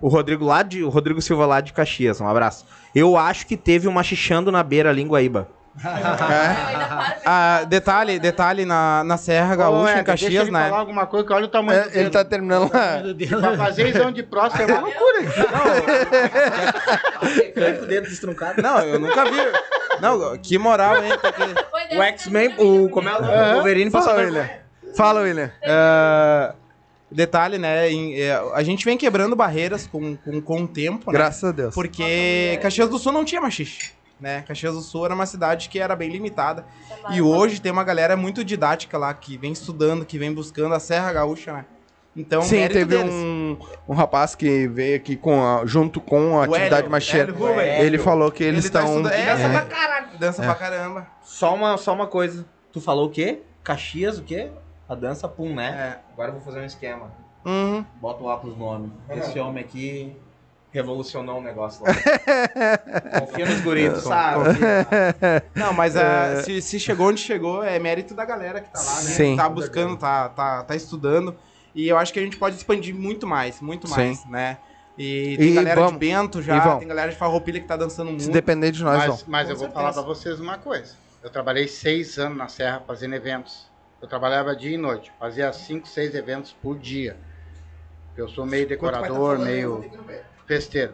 [0.00, 2.66] O Rodrigo lá de, o Rodrigo Silva lá de Caxias, um abraço.
[2.94, 5.48] Eu acho que teve uma xixando na beira ali em Guaíba.
[5.84, 7.20] É.
[7.26, 10.68] Ah, detalhe, detalhe na, na Serra Ô, Gaúcha, Éder, em Caxias, deixa ele né?
[10.68, 13.02] falar alguma coisa, que olha o tamanho do É, ele tá terminando lá.
[13.40, 15.18] Pra fazer exame de próstata é uma loucura.
[17.54, 18.62] Com o dedo destruncado.
[18.62, 19.36] Não, eu nunca vi.
[20.00, 21.12] Não, que moral, hein?
[21.20, 21.96] Tá aqui.
[21.96, 22.88] O X-Men, o.
[22.90, 24.48] Como é o Wolverine passou William.
[24.96, 25.50] Fala, William.
[25.64, 26.54] Ah,
[27.10, 27.90] detalhe, né?
[27.90, 31.18] em- é, a gente vem quebrando barreiras com, com, com o tempo, né?
[31.18, 31.74] Graças a Deus.
[31.74, 33.92] Porque Caxias do Sul não tinha machixe.
[34.20, 34.42] Né?
[34.46, 36.64] Caxias do Sul era uma cidade que era bem limitada.
[37.10, 40.80] E hoje tem uma galera muito didática lá, que vem estudando, que vem buscando a
[40.80, 41.64] Serra Gaúcha, né?
[42.16, 43.12] Então, Sim, mérito teve deles.
[43.12, 43.56] um,
[43.88, 47.32] um rapaz que veio aqui com a- junto com a O atividade Hélio, macheira.
[47.32, 47.80] Hélio Huber.
[47.80, 48.96] Ele falou que eles Ele tá estão.
[48.98, 49.50] estudando- É, dança é.
[49.50, 50.06] pra caralho.
[50.18, 51.06] Dança pra caramba.
[51.24, 52.46] Só uma, só uma coisa.
[52.72, 53.40] Tu falou o quê?
[53.64, 54.48] Caxias, o quê?
[54.94, 55.98] A dança, pum, né?
[55.98, 56.12] É.
[56.12, 57.10] Agora eu vou fazer um esquema.
[57.44, 57.84] Uhum.
[58.00, 58.90] Bota lá pros nomes.
[59.10, 60.16] Esse homem aqui
[60.70, 61.92] revolucionou o negócio lá.
[63.20, 64.50] Confia nos guris, sabe?
[65.54, 68.94] Não, mas ah, se, se chegou onde chegou, é mérito da galera que tá lá,
[68.96, 69.10] né?
[69.10, 69.36] Sim.
[69.36, 71.34] Tá buscando, tá, tá, tá estudando.
[71.74, 74.58] E eu acho que a gente pode expandir muito mais, muito mais, né?
[74.96, 75.92] E tem E galera vamos.
[75.94, 78.22] de Bento já, tem galera de Farroupilha que tá dançando muito.
[78.22, 79.72] Se depender de nós, Mas, mas eu Com vou certeza.
[79.72, 80.94] falar pra vocês uma coisa.
[81.22, 83.66] Eu trabalhei seis anos na Serra fazendo eventos.
[84.04, 85.10] Eu trabalhava dia e noite.
[85.18, 87.16] Fazia cinco, seis eventos por dia.
[88.14, 89.82] Eu sou meio decorador, meio
[90.46, 90.92] festeiro.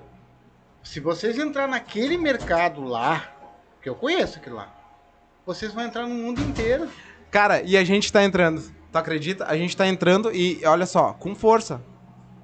[0.81, 3.35] Se vocês entrar naquele mercado lá,
[3.83, 4.73] que eu conheço aquilo lá,
[5.45, 6.89] vocês vão entrar no mundo inteiro.
[7.33, 8.63] Cara, e a gente tá entrando.
[8.93, 9.45] Tu acredita?
[9.45, 11.83] A gente tá entrando e olha só, com força.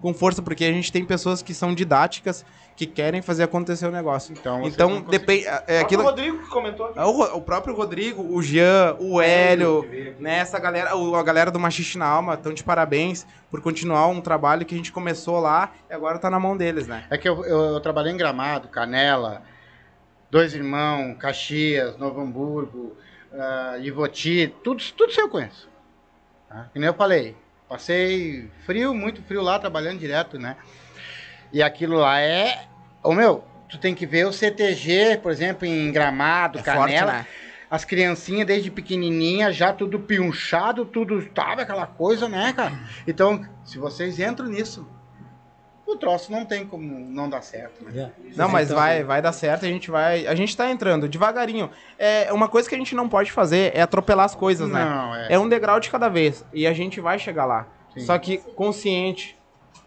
[0.01, 2.44] Com força, porque a gente tem pessoas que são didáticas,
[2.77, 4.35] que querem fazer acontecer o negócio.
[4.39, 5.47] Então, Então, depende.
[5.66, 6.03] É aquilo.
[6.03, 6.98] O Rodrigo que comentou aqui.
[6.98, 9.89] É O, o próprio Rodrigo, o Jean, o Hélio,
[10.20, 14.20] né, essa galera, a galera do Machiste na Alma, estão de parabéns por continuar um
[14.20, 17.05] trabalho que a gente começou lá e agora tá na mão deles, né?
[17.09, 19.43] É que eu, eu- eu trabalhei em Gramado, Canela,
[20.31, 22.94] Dois Irmãos, Caxias, Novo Hamburgo,
[23.32, 25.69] uh, Ivoti, tudo, tudo isso eu conheço.
[26.48, 26.69] Tá?
[26.73, 27.35] Que nem eu falei,
[27.69, 30.57] passei frio, muito frio lá, trabalhando direto, né?
[31.56, 32.64] E aquilo lá é...
[33.02, 37.12] Ô meu, tu tem que ver o CTG, por exemplo, em Gramado, É forte, Canela,
[37.12, 37.26] né?
[37.70, 42.78] as criancinhas desde pequenininha já tudo piunchado, tudo, sabe aquela coisa, né, cara?
[43.08, 44.86] Então, se vocês entram nisso,
[45.86, 48.12] o troço não tem como não dar certo, né?
[48.36, 50.26] Não, mas vai, vai dar certo, a gente vai.
[50.26, 51.70] A gente tá entrando devagarinho.
[51.98, 54.84] É uma coisa que a gente não pode fazer é atropelar as coisas, né?
[54.84, 55.32] Não, é.
[55.32, 56.44] É um degrau de cada vez.
[56.52, 57.66] E a gente vai chegar lá.
[57.94, 58.00] Sim.
[58.00, 59.38] Só que consciente,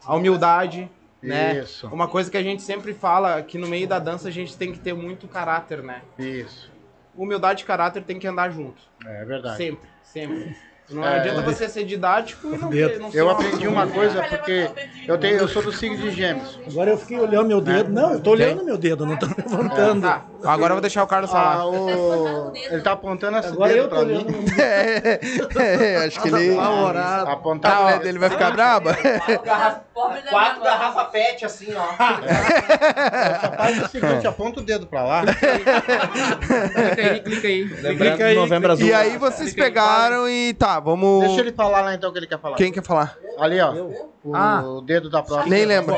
[0.04, 0.90] a humildade,
[1.22, 1.60] né?
[1.60, 1.88] Isso.
[1.88, 4.72] Uma coisa que a gente sempre fala que no meio da dança a gente tem
[4.72, 6.02] que ter muito caráter, né?
[6.18, 6.72] Isso.
[7.16, 8.82] Humildade e caráter tem que andar junto.
[9.06, 9.58] É verdade.
[9.58, 10.56] Sempre, sempre.
[10.92, 11.20] Não É.
[11.20, 14.70] adianta você ser didático e não, ter, não ser Eu aprendi uma coisa porque
[15.08, 16.60] eu, tenho, eu sou do signo de gêmeos.
[16.68, 17.92] Agora eu fiquei olhando meu dedo.
[17.92, 20.02] Não, eu tô olhando meu dedo, não tô levantando.
[20.02, 21.56] Tá, agora eu vou deixar o Carlos falar.
[21.58, 22.52] Ah, o...
[22.56, 24.46] Ele tá apontando esse Agora dedo eu tô pra olhando mim.
[25.60, 26.58] É, acho que ele.
[26.58, 28.04] Apontar A mulher dedo.
[28.04, 28.94] dele vai ficar braba?
[28.94, 30.64] Quatro minha mãe.
[30.64, 31.88] garrafa pet, assim, ó.
[33.58, 35.24] Faz o seguinte, aponta o dedo pra lá.
[35.26, 37.70] Clica aí, clica aí.
[37.98, 38.88] Clica aí, novembro azul.
[38.88, 41.26] E aí vocês pegaram e tá, vamos.
[41.26, 42.56] Deixa ele falar lá então o que ele quer falar.
[42.58, 43.18] Quem quer falar?
[43.38, 43.72] Ali, ó.
[44.24, 44.64] O Ah.
[44.86, 45.54] dedo da próxima.
[45.56, 45.96] Nem lembro.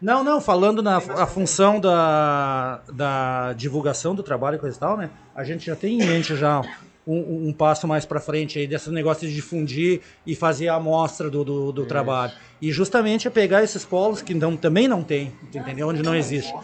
[0.00, 4.96] Não, não, falando na a função da, da divulgação do trabalho e coisa e tal,
[4.96, 5.10] né?
[5.34, 6.62] A gente já tem em mente já
[7.06, 11.28] um, um- passo mais pra frente aí desse negócio de difundir e fazer a amostra
[11.28, 12.32] do, do, do trabalho.
[12.62, 15.88] E justamente é pegar esses polos que não, também não tem, tu entendeu?
[15.88, 16.54] Onde não existe.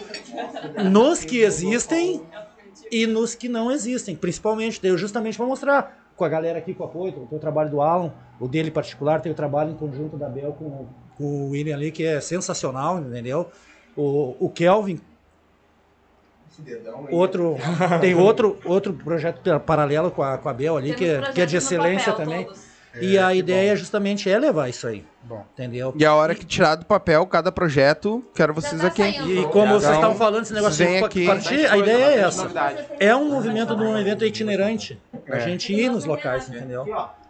[0.91, 2.23] Nos que existem
[2.91, 6.83] e nos que não existem, principalmente, daí justamente para mostrar com a galera aqui com
[6.83, 9.75] o apoio, tem o trabalho do Alan, o dele em particular, tem o trabalho em
[9.75, 10.87] conjunto da Bel com,
[11.19, 13.51] com o William ali, que é sensacional, entendeu?
[13.97, 14.99] O, o Kelvin,
[17.11, 17.57] outro,
[18.01, 21.29] tem outro, outro projeto pa- paralelo com a, com a Bel ali, que é, Temos
[21.35, 22.45] que é de excelência também.
[22.45, 22.76] todos.
[23.01, 25.45] E a ideia justamente é levar isso aí, Bom.
[25.53, 25.93] entendeu?
[25.97, 29.03] E a hora que tirar do papel cada projeto, quero vocês tá aqui.
[29.03, 29.31] saindo.
[29.31, 31.27] E como vocês Então, estavam falando, esse negócio vem de aqui.
[31.27, 32.51] partir, a ideia é essa.
[32.99, 35.01] É um movimento de um evento itinerante.
[35.31, 36.85] A gente ir nos locais, entendeu?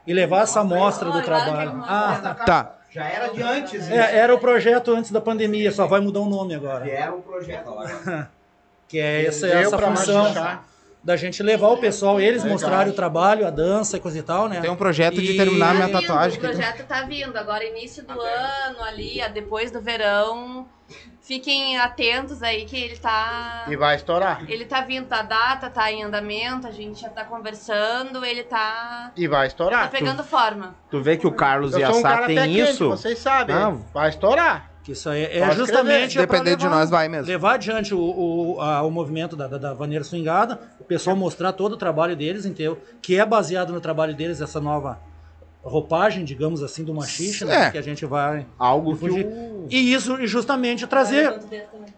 [0.07, 1.83] E levar essa amostra do trabalho.
[1.85, 2.73] Ah, Tá.
[2.89, 6.29] Já era de antes, é, era o projeto antes da pandemia, só vai mudar o
[6.31, 6.89] nome agora.
[6.89, 8.29] Era um projeto lá.
[8.89, 10.65] Que é essa, essa pra função machucar.
[11.07, 14.49] Da gente levar o pessoal, eles mostrarem o trabalho, a dança e coisa e tal,
[14.49, 14.61] né?
[14.61, 16.37] Tem um projeto de E- terminar minha Tá vindo, tatuagem.
[16.39, 17.37] O que- projeto tá vindo.
[17.37, 20.67] Agora, início do ano ali, depois do verão.
[21.21, 23.65] Fiquem atentos aí que ele tá.
[23.69, 24.45] E vai estourar.
[24.49, 29.11] Ele tá vindo, a data tá em andamento, a gente já tá conversando, ele tá.
[29.17, 29.91] E vai Tá estourar.
[29.91, 30.75] pegando forma.
[30.91, 32.89] Tu vê que o Carlos Eu e a um Sá pé tem quente, isso.
[32.89, 33.55] vocês sabem.
[33.55, 33.85] Não.
[33.95, 34.71] Vai estourar.
[34.87, 36.17] Que isso aí é Pode justamente.
[36.17, 37.27] é Depender de nós, vai mesmo.
[37.27, 41.51] Levar adiante o, o, a- o movimento da, da, da Vaneira Swingada, o pessoal mostrar
[41.55, 42.79] todo o trabalho deles, entendeu?
[43.03, 45.01] Que é baseado no trabalho deles, essa nova
[45.61, 47.67] roupagem, digamos assim, do machista, né?
[47.67, 47.71] É.
[47.73, 48.47] Que a gente vai.
[48.57, 49.27] Algo que difundir.
[49.27, 49.67] o...
[49.69, 51.37] E isso e justamente trazer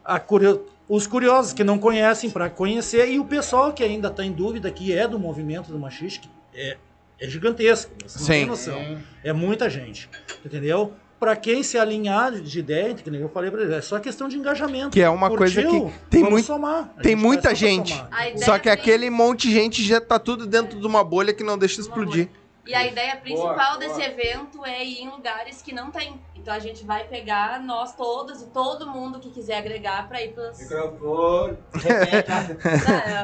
[0.02, 4.24] a curio- os curiosos que não conhecem para conhecer e o pessoal que ainda está
[4.24, 6.78] em dúvida que é do movimento do machista, que é,
[7.20, 7.92] é gigantesco.
[8.06, 8.32] Você não Sim.
[8.32, 8.98] tem noção.
[9.22, 10.08] É muita gente.
[10.42, 10.94] Entendeu?
[11.18, 14.28] Para quem se alinhar de ideia, que nem eu falei para eles, é só questão
[14.28, 14.90] de engajamento.
[14.90, 16.90] Que é uma coisa que tem muito- somar.
[17.02, 18.04] Tem gente muita gente.
[18.36, 21.42] Só que pri- aquele monte de gente já tá tudo dentro de uma bolha que
[21.42, 22.28] não deixa explodir.
[22.66, 26.20] E a ideia principal desse evento é ir em lugares que não tem.
[26.36, 30.28] Então a gente vai pegar nós todos e todo mundo que quiser agregar pra ir
[30.34, 30.58] pros.
[30.60, 31.56] Microfone.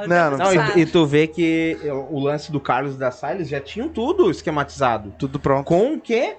[0.09, 1.77] Não, não Não, e, e tu vê que
[2.11, 5.15] o lance do Carlos da Salles já tinham tudo esquematizado.
[5.19, 5.65] Tudo pronto.
[5.67, 6.37] Com o que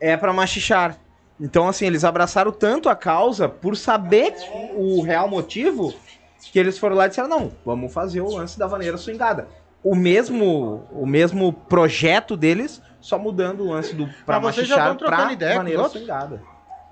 [0.00, 0.96] é pra machichar.
[1.40, 4.34] Então, assim, eles abraçaram tanto a causa por saber
[4.74, 5.94] o real motivo
[6.52, 9.48] que eles foram lá e disseram: não, vamos fazer o lance da vaneira swingada.
[9.84, 14.76] O mesmo, o mesmo projeto deles, só mudando o lance do pra Mas vocês já
[14.76, 16.42] machichar estão trocando pra ideia vaneira swingada.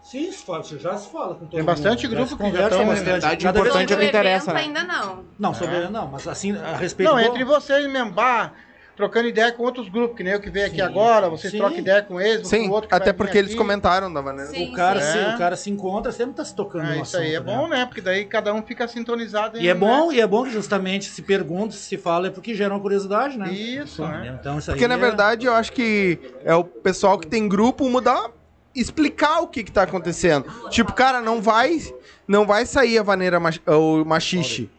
[0.01, 1.67] Sim, se fala, já se fala com todo Tem mundo.
[1.67, 3.03] bastante Já grupo que conversa bastante.
[3.05, 4.61] Verdade, importante é o que interessa, né?
[4.61, 5.25] ainda não.
[5.37, 5.89] Não, sobre, É.
[5.91, 8.53] não, mas assim, a respeito Não, do- entre vocês mesmo, bah,
[8.97, 11.59] trocando ideia com outros grupos, que nem eu que veio aqui Sim, agora, vocês sim.
[11.59, 13.59] trocam ideia com eles, Sim, com o outro que até vai vir porque eles aqui.
[13.59, 14.51] comentaram da maneira.
[14.51, 15.13] Sim, o, cara sim.
[15.13, 15.35] se, É.
[15.35, 17.69] o cara se encontra, sempre tá se tocando É, no isso aí é assunto, bom,
[17.69, 17.85] né?
[17.85, 19.59] Porque daí cada um fica sintonizado.
[19.61, 22.73] E é bom, e é bom que justamente se pergunta, se fala, é porque gera
[22.73, 23.53] uma curiosidade, né?
[23.53, 24.35] Isso, né?
[24.41, 27.47] Então, isso aí Porque na é- verdade eu acho que é o pessoal que tem
[27.47, 28.31] grupo mudar,
[28.75, 30.47] explicar o que que tá acontecendo.
[30.71, 31.79] Tipo, cara, não vai,
[32.27, 34.71] não vai sair a vaneira mach, o machixe.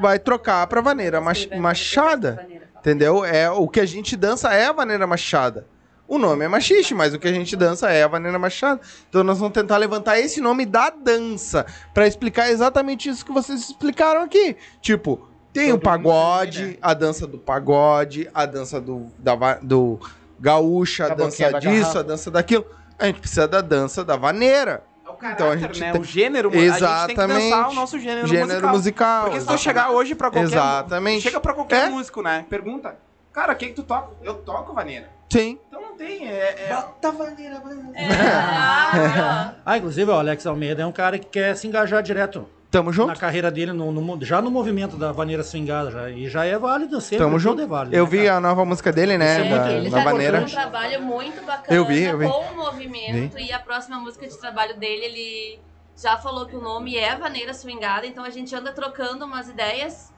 [0.00, 2.46] Vai trocar pra vaneira mach, machada.
[2.86, 3.24] Entendeu?
[3.24, 5.66] É o que a gente dança é a vaneira machada.
[6.06, 8.80] O nome é machixe, mas o que a gente dança é a vaneira machada.
[9.08, 13.60] Então nós vamos tentar levantar esse nome da dança pra explicar exatamente isso que vocês
[13.70, 14.54] explicaram aqui.
[14.80, 16.76] Tipo, tem o Todo mundo pagode, né?
[16.80, 19.98] a dança do pagode, a dança do, da, do
[20.38, 21.98] gaúcha, a Da dança disso, garrafa.
[21.98, 22.66] a dança daquilo.
[22.96, 24.84] A gente precisa da dança da vaneira.
[25.22, 25.92] É o Então, a caráter, gente né?
[25.92, 27.70] tem- O gênero, a gente tem que dançar Exatamente.
[27.70, 28.70] o nosso gênero, Gênero musical.
[28.72, 29.24] musical.
[29.24, 30.42] Porque se tu chegar hoje pra qualquer...
[30.48, 31.22] Exatamente.
[31.22, 31.88] Chega pra qualquer É.
[31.88, 32.44] músico, né?
[32.48, 32.96] Pergunta,
[33.32, 34.10] cara, o que que tu toca?
[34.22, 35.08] Eu toco vaneira.
[35.32, 35.58] Sim.
[35.68, 36.66] Então não tem, é...
[36.68, 36.74] é...
[36.74, 37.90] Bota vaneira, vaneira.
[38.38, 42.92] Ah, Ah, inclusive, o Alex Almeida é um cara que quer se engajar direto Tamo
[42.92, 43.08] junto?
[43.08, 46.58] na carreira dele, no, no- já no movimento da vaneira swingada, já, e já é
[46.58, 47.62] válido, sempre Tamo junto.
[47.62, 47.96] é válido.
[47.96, 48.36] Eu né, vi cara?
[48.36, 49.32] a nova música dele, né?
[49.44, 50.40] Isso é da, ele da tá vaneira.
[50.40, 52.26] um trabalho muito bacana Eu vi, eu vi.
[52.28, 55.60] com o movimento e a próxima música de trabalho dele, ele
[55.96, 60.12] já falou que o nome é Vaneira Swingada, então a gente anda trocando umas ideias.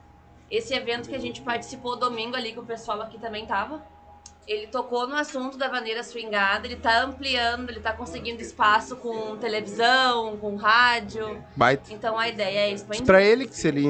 [0.50, 3.80] Esse evento que a gente participou domingo ali, que o pessoal aqui também tava,
[4.48, 9.36] ele tocou no assunto da vaneira swingada, ele tá ampliando, ele tá conseguindo espaço com
[9.36, 11.36] televisão, com rádio.
[11.54, 11.92] Baita.
[11.92, 13.04] Então a ideia é expandir.
[13.04, 13.82] Pra ele, que se ele.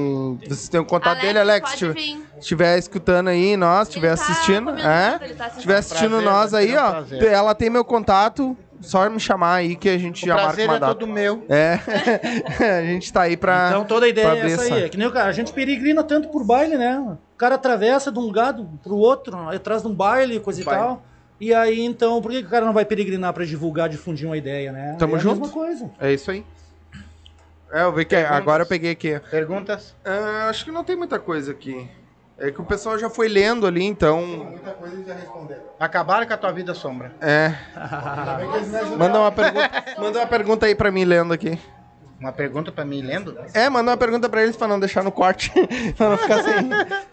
[0.45, 1.71] Vocês têm o contato Alex, dele, Alex.
[1.71, 2.23] pode Se vir.
[2.39, 4.71] estiver escutando aí, nós, estiver tá assistindo.
[4.71, 4.75] É?
[4.81, 5.49] tá assistindo.
[5.57, 6.91] estiver assistindo Prazer, nós vai aí, um ó.
[6.91, 7.23] prazer.
[7.23, 8.57] Ela tem meu contato.
[8.81, 10.95] Só me chamar aí que a gente O já marca uma é data.
[10.95, 11.45] todo meu.
[11.49, 11.81] É.
[12.79, 13.69] a gente tá aí pra.
[13.71, 14.85] Então toda a ideia é essa aí.
[14.85, 17.17] É que nem o cara, a gente peregrina tanto por baile, né?
[17.39, 20.81] O cara atravessa de um lugar do- pro outro, atrás de um baile, coisa Baile.
[20.81, 21.03] e tal.
[21.41, 24.37] E aí, então, por que, que o cara não vai peregrinar pra divulgar, difundir uma
[24.37, 24.97] ideia, né?
[24.99, 25.37] Tamo é junto.
[25.37, 25.89] a mesma coisa.
[26.01, 26.45] É isso aí.
[27.71, 29.21] É, eu vi que agora eu peguei aqui.
[29.31, 29.95] Perguntas?
[30.05, 31.89] Ah, acho que não tem muita coisa aqui.
[32.37, 34.21] É que o pessoal já foi lendo ali, então.
[34.27, 35.63] Muita coisa já responderam.
[35.79, 37.13] Acabaram com a tua vida sombra.
[37.21, 37.55] É.
[38.99, 41.57] Manda uma pergunta, manda uma pergunta aí pra mim lendo aqui.
[42.21, 43.37] Uma pergunta pra mim lendo?
[43.55, 45.53] É, manda uma pergunta pra eles pra não deixar no corte.
[45.97, 46.69] pra não ficar sem.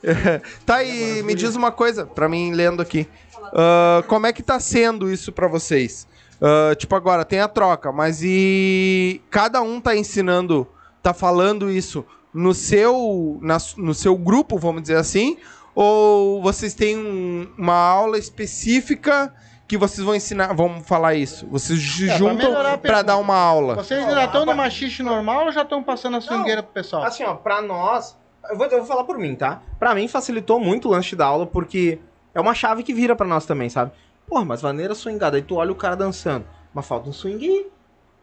[0.65, 3.07] tá aí, me diz uma coisa pra mim lendo aqui.
[3.53, 6.07] Ah, como é que tá sendo isso pra vocês?
[6.41, 10.67] Ah, tipo, agora tem a troca, mas e cada um tá ensinando,
[11.03, 12.03] tá falando isso
[12.33, 15.37] no seu, na no seu grupo, vamos dizer assim?
[15.75, 19.31] Ou vocês têm um- uma aula específica
[19.67, 21.47] que vocês vão ensinar, vão falar isso?
[21.47, 23.03] Vocês se É, juntam melhorar a pra pergunta.
[23.03, 23.75] dar uma aula?
[23.75, 27.03] Vocês ainda estão no machixe normal ou já estão passando a swingueira pro pessoal?
[27.03, 28.17] Assim, ó, pra nós.
[28.49, 29.61] Eu vou, eu vou falar por mim, tá?
[29.79, 31.97] Pra mim facilitou muito o lance da aula, porque
[32.33, 33.91] é uma chave que vira pra nós também, sabe?
[34.27, 36.45] Porra, mas vaneira swingada, aí tu olha o cara dançando.
[36.73, 37.67] Mas falta um swing aí.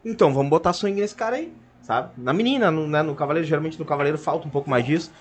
[0.05, 2.09] Então, vamos botar swing nesse cara aí, sabe?
[2.17, 5.11] Na menina, no, né, no cavaleiro, geralmente no cavaleiro falta um pouco mais disso.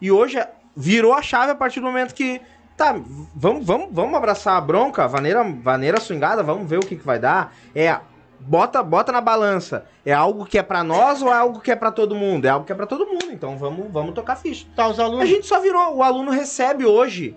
[0.00, 2.40] E hoje é- virou a chave a partir do momento que.
[2.76, 2.92] Tá,
[3.34, 7.18] vamos, vamos, vamos abraçar a bronca, vaneira, vaneira swingada, vamos ver o que, que vai
[7.18, 7.54] dar.
[7.74, 7.98] É,
[8.40, 9.84] bota, bota na balança.
[10.04, 12.46] É algo que é pra nós ou é algo que é pra todo mundo?
[12.46, 14.66] É algo que é pra todo mundo, então vamos, vamos tocar ficha.
[14.74, 15.28] Tá, os A alunos.
[15.28, 17.36] gente só virou, o aluno recebe hoje.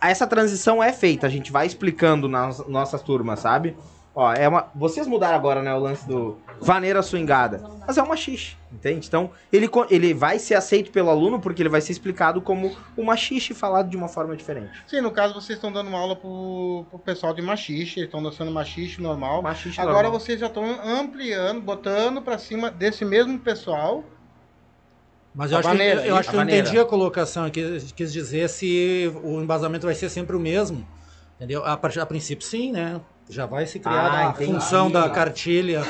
[0.00, 3.76] Essa transição é feita, a gente vai explicando nas nossas turmas, sabe?
[4.14, 8.16] Ó, é uma, vocês mudaram agora, né, o lance do vaneira swingada, mas é uma
[8.16, 9.06] xixi, entende?
[9.06, 13.16] Então, ele, ele vai ser aceito pelo aluno porque ele vai ser explicado como uma
[13.16, 14.82] xixi falado de uma forma diferente.
[14.88, 18.20] Sim, no caso vocês estão dando uma aula pro, pro pessoal de machixe, eles estão
[18.20, 19.44] dançando machixe normal.
[19.54, 20.20] Xixi Agora normal.
[20.20, 24.04] vocês já estão ampliando, botando pra cima desse mesmo pessoal.
[25.32, 27.62] Mas eu A acho, vaneira, que, eu, acho que a eu entendi a colocação aqui,
[27.94, 30.84] quis dizer se o embasamento vai ser sempre o mesmo.
[31.36, 31.64] Entendeu?
[31.64, 33.00] A, a princípio, sim, né?
[33.30, 34.52] Já vai se criar Ah, a entendi.
[34.52, 35.82] função da cartilha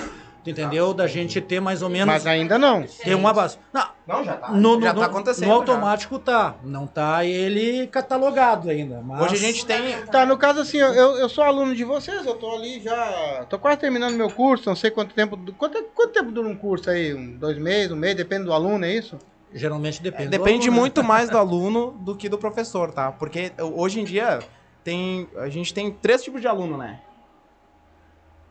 [0.47, 0.95] entendeu?
[0.95, 2.07] Da gente ter mais ou menos.
[2.07, 2.83] Mas ainda não.
[2.83, 3.59] Ter uma base.
[3.73, 4.51] Não, Não, já tá.
[4.51, 5.49] no, no, já tá acontecendo.
[5.49, 6.55] no automático tá.
[6.65, 9.01] Não tá ele catalogado ainda.
[9.03, 9.23] Mas...
[9.23, 10.01] Hoje a gente tem.
[10.07, 13.45] Tá, no caso assim, eu, eu sou aluno de vocês, eu tô ali já.
[13.49, 15.39] tô quase terminando meu curso, não sei quanto tempo.
[15.59, 17.15] Quanto, quanto tempo dura um curso aí?
[17.15, 19.19] Um, dois meses, um mês, depende do aluno, é isso?
[19.53, 20.29] Geralmente depende.
[20.29, 20.79] do Depende aluno, né?
[20.81, 23.11] muito mais do aluno do que do professor, tá?
[23.13, 24.39] Porque hoje em dia
[24.85, 27.01] tem, a gente tem três tipos de aluno, né?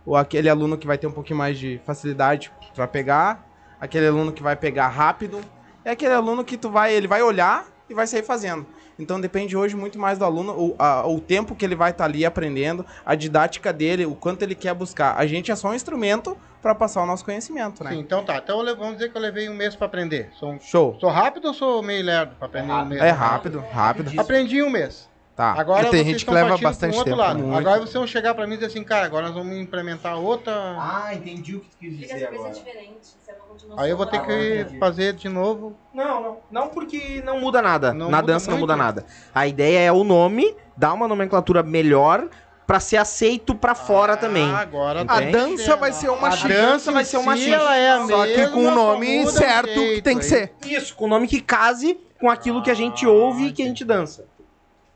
[0.09, 3.47] O aquele aluno que vai ter um pouquinho mais de facilidade pra pegar,
[3.79, 5.39] aquele aluno que vai pegar rápido,
[5.85, 8.65] é aquele aluno que tu vai, ele vai olhar e vai sair fazendo.
[8.97, 12.05] Então depende hoje muito mais do aluno, o, a- o tempo que ele vai estar
[12.05, 15.15] ali aprendendo, a didática dele, o quanto ele quer buscar.
[15.15, 17.91] A gente é só um instrumento pra passar o nosso conhecimento, né?
[17.91, 18.37] Sim, então tá.
[18.37, 20.31] Então vamos dizer que eu levei um mês pra aprender.
[20.39, 20.97] Sou, um- Show.
[20.99, 22.99] sou rápido ou sou meio lerdo pra aprender um mês?
[23.01, 24.19] É rápido, rápido.
[24.19, 25.07] Aprendi um mês.
[25.39, 25.53] Tá.
[25.57, 27.39] Agora E tem gente que leva bastante outro tempo, lado.
[27.39, 27.57] muito.
[27.57, 30.51] Agora vocês vão chegar pra mim e dizer assim, cara, agora nós vamos implementar outra.
[30.77, 33.81] Ah, entendi o que tu quis dizer coisa agora.
[33.81, 35.77] Aí eu vou ter que fazer de novo.
[35.93, 36.37] Não, não.
[36.51, 37.93] Não porque não muda nada.
[37.93, 38.69] Não Na muda dança não muito.
[38.69, 39.05] muda nada.
[39.33, 42.27] A ideia é o nome, dar uma nomenclatura melhor
[42.67, 44.43] pra ser aceito pra fora também.
[44.51, 47.53] Ah, agora A dança vai ser uma A dança vai ser uma si, xixi.
[47.53, 50.23] ela é a Só que mesma, com o nome o certo que jeito tem que
[50.25, 50.29] aí.
[50.29, 50.53] ser.
[50.65, 53.85] Isso, com nome que case com aquilo que a gente ouve e que a gente
[53.85, 54.25] dança.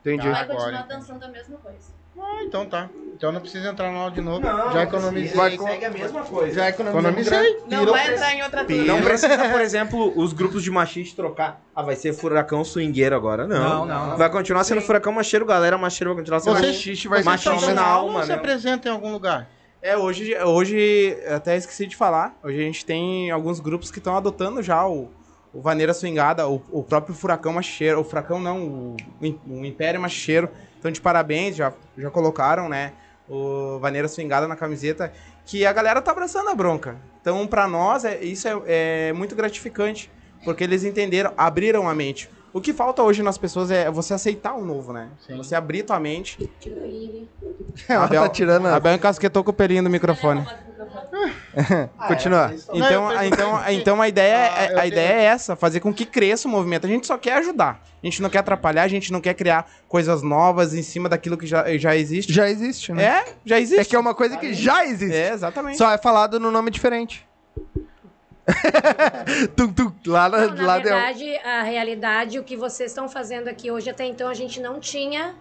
[0.05, 0.29] Entendi.
[0.29, 0.99] Vai Agora, continuar então.
[0.99, 1.93] dançando a mesma coisa.
[2.19, 2.89] Ah, então tá.
[3.15, 4.39] Então não precisa entrar na aula de novo.
[4.39, 5.35] Não, já economizei.
[5.35, 6.53] vai segue a mesma coisa.
[6.55, 7.59] Já economizei.
[7.67, 8.83] Não vai entrar em outra turma.
[8.83, 11.61] Não precisa, por exemplo, os grupos de machiste trocar.
[11.75, 13.47] Ah, vai ser furacão swingueiro agora.
[13.47, 13.57] Não.
[13.57, 14.17] Não, não, não.
[14.17, 15.77] Vai continuar sendo furacão macheiro, galera.
[15.77, 18.89] Macheiro vai continuar sendo Vocês- Xixi vai ser estão na alma, aula ou se apresenta
[18.89, 19.47] em algum lugar?
[19.81, 24.15] É, hoje, hoje, até esqueci de falar, hoje a gente tem alguns grupos que estão
[24.15, 25.09] adotando já o,
[25.53, 29.65] o Vaneira Swingada, o, o próprio Furacão Macheiro, o Furacão não, o, o Im- o
[29.65, 30.49] Império Macheiro.
[30.79, 32.93] Então, de parabéns, já, já colocaram, né,
[33.29, 35.13] o Vaneira Swingada na camiseta,
[35.45, 36.97] que a galera tá abraçando a bronca.
[37.21, 40.11] Então, pra nós, é, isso é, é muito gratificante,
[40.43, 42.29] porque eles entenderam, abriram a mente.
[42.53, 45.09] O que falta hoje nas pessoas é você aceitar o novo, né?
[45.25, 45.35] Sim.
[45.37, 46.49] Você abrir tua mente.
[47.89, 48.75] Ela tá tirando a...
[48.75, 50.45] A Bel encasquetou com o pelinho do microfone.
[52.07, 52.53] Continua.
[52.73, 55.79] Então, Não, eu então, então a ideia, Ah, é, eu a ideia é essa, fazer
[55.79, 56.85] com que cresça o movimento.
[56.85, 57.81] A gente só quer ajudar.
[58.01, 61.37] A gente não quer atrapalhar, a gente não quer criar coisas novas em cima daquilo
[61.37, 62.31] que já, já existe.
[62.31, 63.03] Já existe, né?
[63.03, 63.81] É, já existe.
[63.81, 65.15] É que é uma coisa que já existe.
[65.15, 65.77] É, exatamente.
[65.77, 67.27] Só é falado no nome diferente.
[69.55, 70.93] tum, tum, lá na, Não, na lá deu.
[70.93, 74.79] verdade, a realidade, o que vocês estão fazendo aqui hoje, até então a gente não
[74.79, 75.35] tinha.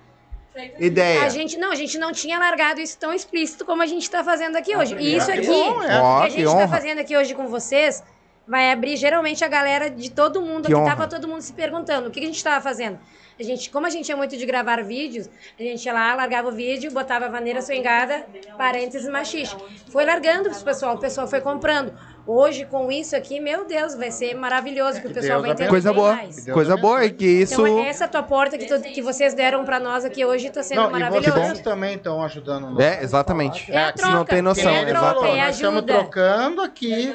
[0.78, 1.22] Ideia.
[1.22, 4.22] A gente não, a gente não tinha largado isso tão explícito como a gente está
[4.22, 4.94] fazendo aqui hoje.
[4.98, 5.86] E isso aqui, bom, é.
[5.88, 8.04] Que a gente está fazendo aqui hoje com vocês,
[8.46, 10.80] vai abrir geralmente a galera de todo mundo Que aqui.
[10.82, 10.90] honra.
[10.90, 12.98] Tava todo mundo se perguntando o que a gente estava fazendo.
[13.40, 16.48] A gente, como a gente é muito de gravar vídeos, a gente ia lá, largava
[16.48, 18.26] o vídeo, botava a vaneira swingada,
[18.58, 19.56] parênteses machixe.
[19.90, 21.92] Foi largando pro pessoal, o pessoal foi comprando.
[22.24, 25.68] Hoje, com isso aqui, meu Deus, vai ser maravilhoso, porque o pessoal Deus vai entender
[25.68, 26.12] Coisa boa.
[26.14, 26.46] mais.
[26.48, 27.54] Coisa boa é que isso.
[27.66, 30.82] Então, essa tua porta que, tu- que vocês deram pra nós aqui hoje tá sendo
[30.82, 31.32] Não, e maravilhoso.
[31.32, 32.70] vocês também estão ajudando.
[32.70, 32.78] nós.
[32.78, 33.72] É, exatamente.
[33.72, 34.14] É a Se troca.
[34.14, 35.38] não tem noção, É troca, exatamente.
[35.40, 37.12] é Nós estamos trocando aqui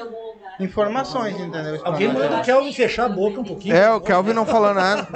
[0.60, 1.80] informações, entendeu?
[1.84, 3.74] Alguém manda o Kelvin fechar a boca um pouquinho.
[3.74, 5.06] É, o Kelvin não falou nada.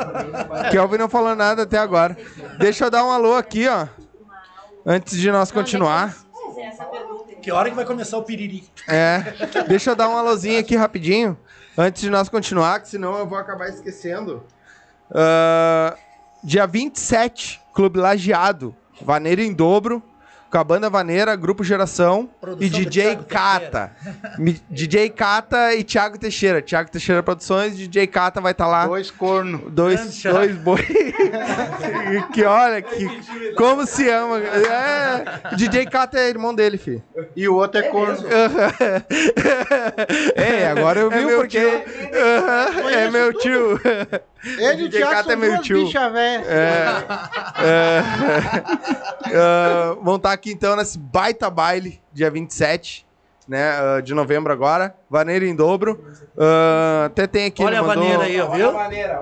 [0.71, 2.17] Kelvin não falou nada até agora.
[2.59, 3.87] Deixa eu dar um alô aqui, ó.
[4.87, 6.17] Antes de nós continuar.
[7.43, 8.65] Que hora que vai começar o piriri?
[8.89, 9.19] É.
[9.67, 11.37] Deixa eu dar um alôzinho aqui rapidinho.
[11.77, 14.45] Antes de nós continuar, que senão eu vou acabar esquecendo.
[15.11, 15.97] Ah,
[16.45, 18.77] dia 27, Clube Lajeado.
[19.01, 20.01] Vaneira em dobro.
[20.53, 23.91] Com a banda Vaneira, Grupo Geração Produção e DJ Cata.
[24.69, 26.61] DJ Cata e Thiago Teixeira.
[26.61, 28.87] Thiago Teixeira Produções, DJ Cata vai estar lá.
[28.87, 29.71] Dois corno.
[29.71, 30.87] Dois, Grande dois boi.
[32.35, 33.09] que olha, que,
[33.57, 34.41] como se ama.
[34.41, 37.03] É, DJ Cata é irmão dele, filho.
[37.35, 38.19] E o outro é corno.
[40.37, 41.83] É, agora eu vi É o meu porquê.
[42.13, 43.81] Aham, é meu tio.
[44.45, 45.87] Ele e o DJ Thiago são é meu tio.
[46.13, 46.47] velhas.
[46.49, 46.87] É,
[49.31, 53.07] é, vão estar aqui então nesse baita baile, dia 27
[53.47, 54.95] né, ah, de novembro agora.
[55.11, 56.05] Vaneira em dobro.
[56.39, 57.63] Ah, até tem aqui.
[57.63, 58.71] Olha a mandou- vaneira aí, ó, viu?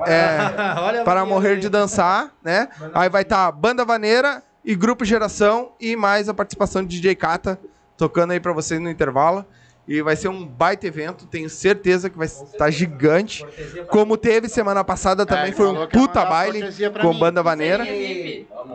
[0.07, 0.39] É,
[0.81, 1.61] Olha a para vaneira morrer aí.
[1.61, 2.69] de dançar, né?
[2.95, 7.59] Aí vai estar Banda Vaneira e Grupo Geração e mais a participação de DJ Kata
[7.97, 9.45] tocando aí pra vocês no intervalo.
[9.91, 13.45] E vai ser um baita evento, tenho certeza que vai estar gigante.
[13.89, 16.63] Como teve semana passada também, É, foi um puta baile
[17.03, 17.19] com mim.
[17.19, 17.85] Banda Vaneira.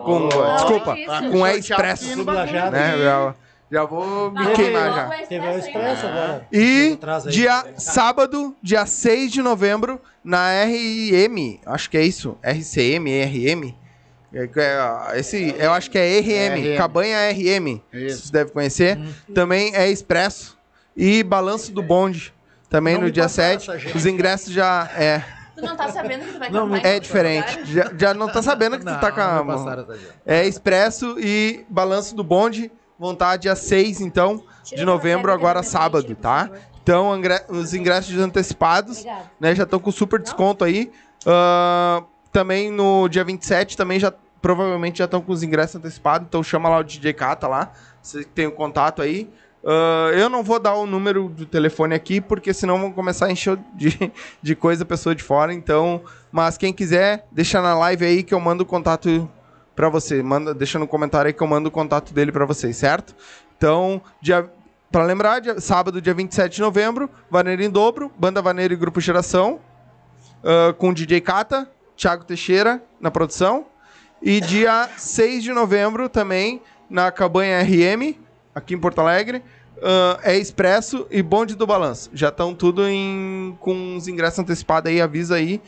[0.03, 1.31] Com, desculpa, isso.
[1.31, 1.39] com.
[2.25, 2.71] Lajado.
[2.71, 2.97] né?
[2.97, 3.35] Já,
[3.71, 5.25] já vou me queimar já.
[5.25, 6.47] Teve o Expresso agora.
[6.51, 13.73] E dia sábado, dia 6 de novembro, na RIM, acho que é isso, RCM, RM.
[14.33, 16.77] É, é, Esse, eu acho que é RM, RM.
[16.77, 17.79] Cabanha RM.
[17.93, 18.17] Isso.
[18.17, 18.99] Vocês devem conhecer.
[19.33, 20.55] Também é Expresso.
[20.95, 22.33] E Balanço do Bonde,
[22.69, 23.69] também Não no dia passaram 7.
[23.69, 23.97] essa gente.
[23.97, 25.23] Os ingressos já é,
[25.55, 27.73] Tu não tá sabendo que tu vai não, cantar em é diferente.
[27.73, 29.87] Já, já não tá sabendo que tu tá com a passaram.
[30.25, 32.69] É Expresso e Balanço do Bonde
[32.99, 36.49] vão estar dia 6, então, de novembro, agora sábado, tá?
[36.83, 37.11] Então,
[37.49, 39.05] os ingressos antecipados,
[39.39, 40.91] né, já estão com super desconto aí.
[41.25, 46.43] Ah, também no dia 27, também já, provavelmente já estão com os ingressos antecipados, então
[46.43, 49.29] chama lá o DJ Kata lá, você tem o contato aí.
[49.65, 53.31] Ah, eu não vou dar o número do telefone aqui, porque senão vão começar a
[53.31, 54.11] encher de,
[54.41, 56.01] de coisa pessoa de fora, então...
[56.31, 59.29] Mas quem quiser, deixa na live aí que eu mando o contato
[59.73, 60.21] pra você.
[60.21, 63.15] Manda, deixa no comentário aí que eu mando o contato dele pra vocês, certo?
[63.57, 64.49] Então, dia,
[64.91, 68.99] pra lembrar, dia- sábado, dia 27 de novembro, Vaneira em dobro, Banda Vaneira e Grupo
[68.99, 69.61] Geração,
[70.43, 73.65] ah, com DJ Kata, Thiago Teixeira na produção.
[74.21, 78.13] E dia 6 de novembro também, na Cabanha RM,
[78.55, 79.43] aqui em Porto Alegre,
[79.83, 82.09] ah, é Expresso e Bonde do Balanço.
[82.13, 85.61] Já estão tudo em, com os ingressos antecipados aí, avisa aí.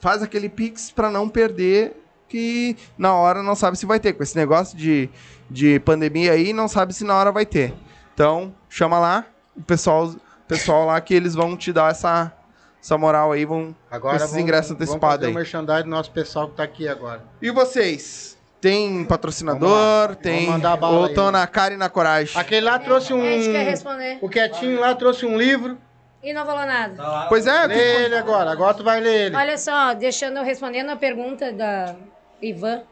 [0.00, 4.12] Faz aquele pix pra não perder, que na hora não sabe se vai ter.
[4.12, 5.10] Com esse negócio de,
[5.50, 7.74] de pandemia aí, não sabe se na hora vai ter.
[8.14, 10.14] Então, chama lá o pessoal,
[10.46, 12.32] pessoal lá que eles vão te dar essa,
[12.80, 15.32] essa moral aí, vão Agora esses vamos- ingressos vamos antecipados fazer aí.
[15.32, 17.24] o merchandising do nosso pessoal que tá aqui agora.
[17.42, 18.37] E vocês?
[18.60, 20.16] Tem patrocinador?
[20.16, 20.46] Tem.
[20.46, 21.08] Mandar bala ou aí.
[21.10, 22.38] estão na cara e na coragem?
[22.40, 23.20] Aquele lá trouxe um.
[23.22, 24.18] A gente quer responder.
[24.20, 25.78] O Quietinho lá trouxe um livro.
[26.22, 27.26] E não falou nada.
[27.28, 28.50] Pois é, Lê ele agora.
[28.50, 29.36] Agora tu vai ler ele.
[29.36, 31.94] Olha só, deixando eu respondendo a pergunta da
[32.42, 32.82] Ivan.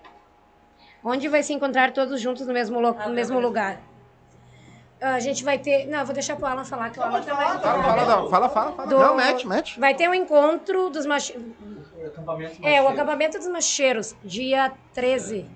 [1.03, 3.81] Onde vai se encontrar todos juntos no mesmo, lo- no mesmo lugar?
[5.01, 5.87] A gente vai ter.
[5.87, 7.61] Não, eu vou deixar pro Alan falar, que o Alan tá mais.
[7.61, 8.73] Fala, fala, fala, fala.
[8.73, 8.89] fala.
[8.89, 9.79] Do- Não, mete, mete.
[9.81, 11.05] Vai ter um encontro dos
[12.25, 12.59] macheiros.
[12.63, 15.47] É, o acampamento dos macheiros, dia 13.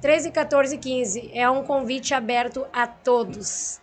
[0.00, 1.30] 13, 14 e 15.
[1.32, 3.80] É um convite aberto a todos.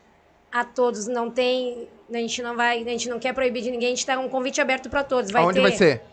[0.52, 1.08] A todos.
[1.08, 1.90] Não tem.
[2.12, 2.82] A gente não vai.
[2.82, 3.88] A gente não quer proibir de ninguém.
[3.88, 5.32] A gente tá um convite aberto para todos.
[5.32, 5.62] Vai Aonde ter...
[5.62, 6.04] vai ser?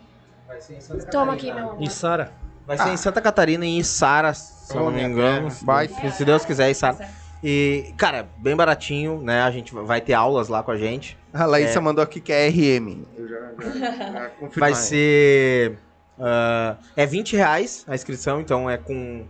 [1.10, 1.82] Toma aqui, meu amor.
[1.82, 2.32] E Sara?
[2.66, 5.48] Vai ser em Santa Catarina e em Sara, se eu não me engano.
[5.62, 5.88] Vai.
[5.88, 7.08] Se- Deus quiser, em Sara.
[7.42, 9.42] E, cara, bem baratinho, né?
[9.42, 11.16] A gente vai ter aulas lá com a gente.
[11.32, 11.80] A Laísa É.
[11.80, 13.04] mandou aqui que é RM.
[13.16, 14.50] Eu já, já, já confirmei.
[14.58, 15.78] Vai ser.
[16.18, 19.24] ah, é 20 reais a inscrição, então é com.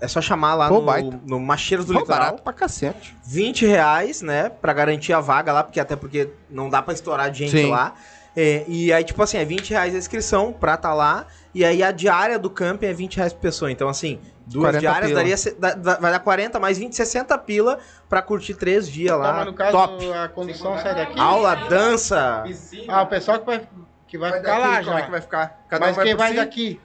[0.00, 1.20] É só chamar lá Pô, no, baita.
[1.24, 2.20] no Macheiros do Pô, Litoral.
[2.20, 3.16] barato pra cacete.
[3.24, 4.48] 20 reais, né?
[4.50, 7.70] Pra garantir a vaga lá, porque até porque não dá pra estourar de gente Sim.
[7.70, 7.94] lá.
[8.36, 11.26] É, e aí, tipo assim, é 20 reais a inscrição pra tá lá.
[11.54, 13.70] E aí a diária do camping é 20 reais por pessoa.
[13.70, 15.20] Então, assim, duas 40 diárias pila.
[15.20, 19.32] daria, dá- vai dar 40 mais 20, 60 pila pra curtir três dias lá.
[19.32, 20.12] Mas no caso, Top.
[20.12, 21.18] a condução sai daqui.
[21.18, 22.44] Aula, dança.
[22.88, 23.68] Ah, o pessoal que vai,
[24.06, 24.98] que vai, Vai ficar daqui, lá como já.
[24.98, 25.64] é que vai ficar?
[25.68, 26.36] Cada Mas um vai quem vai si?
[26.36, 26.80] daqui?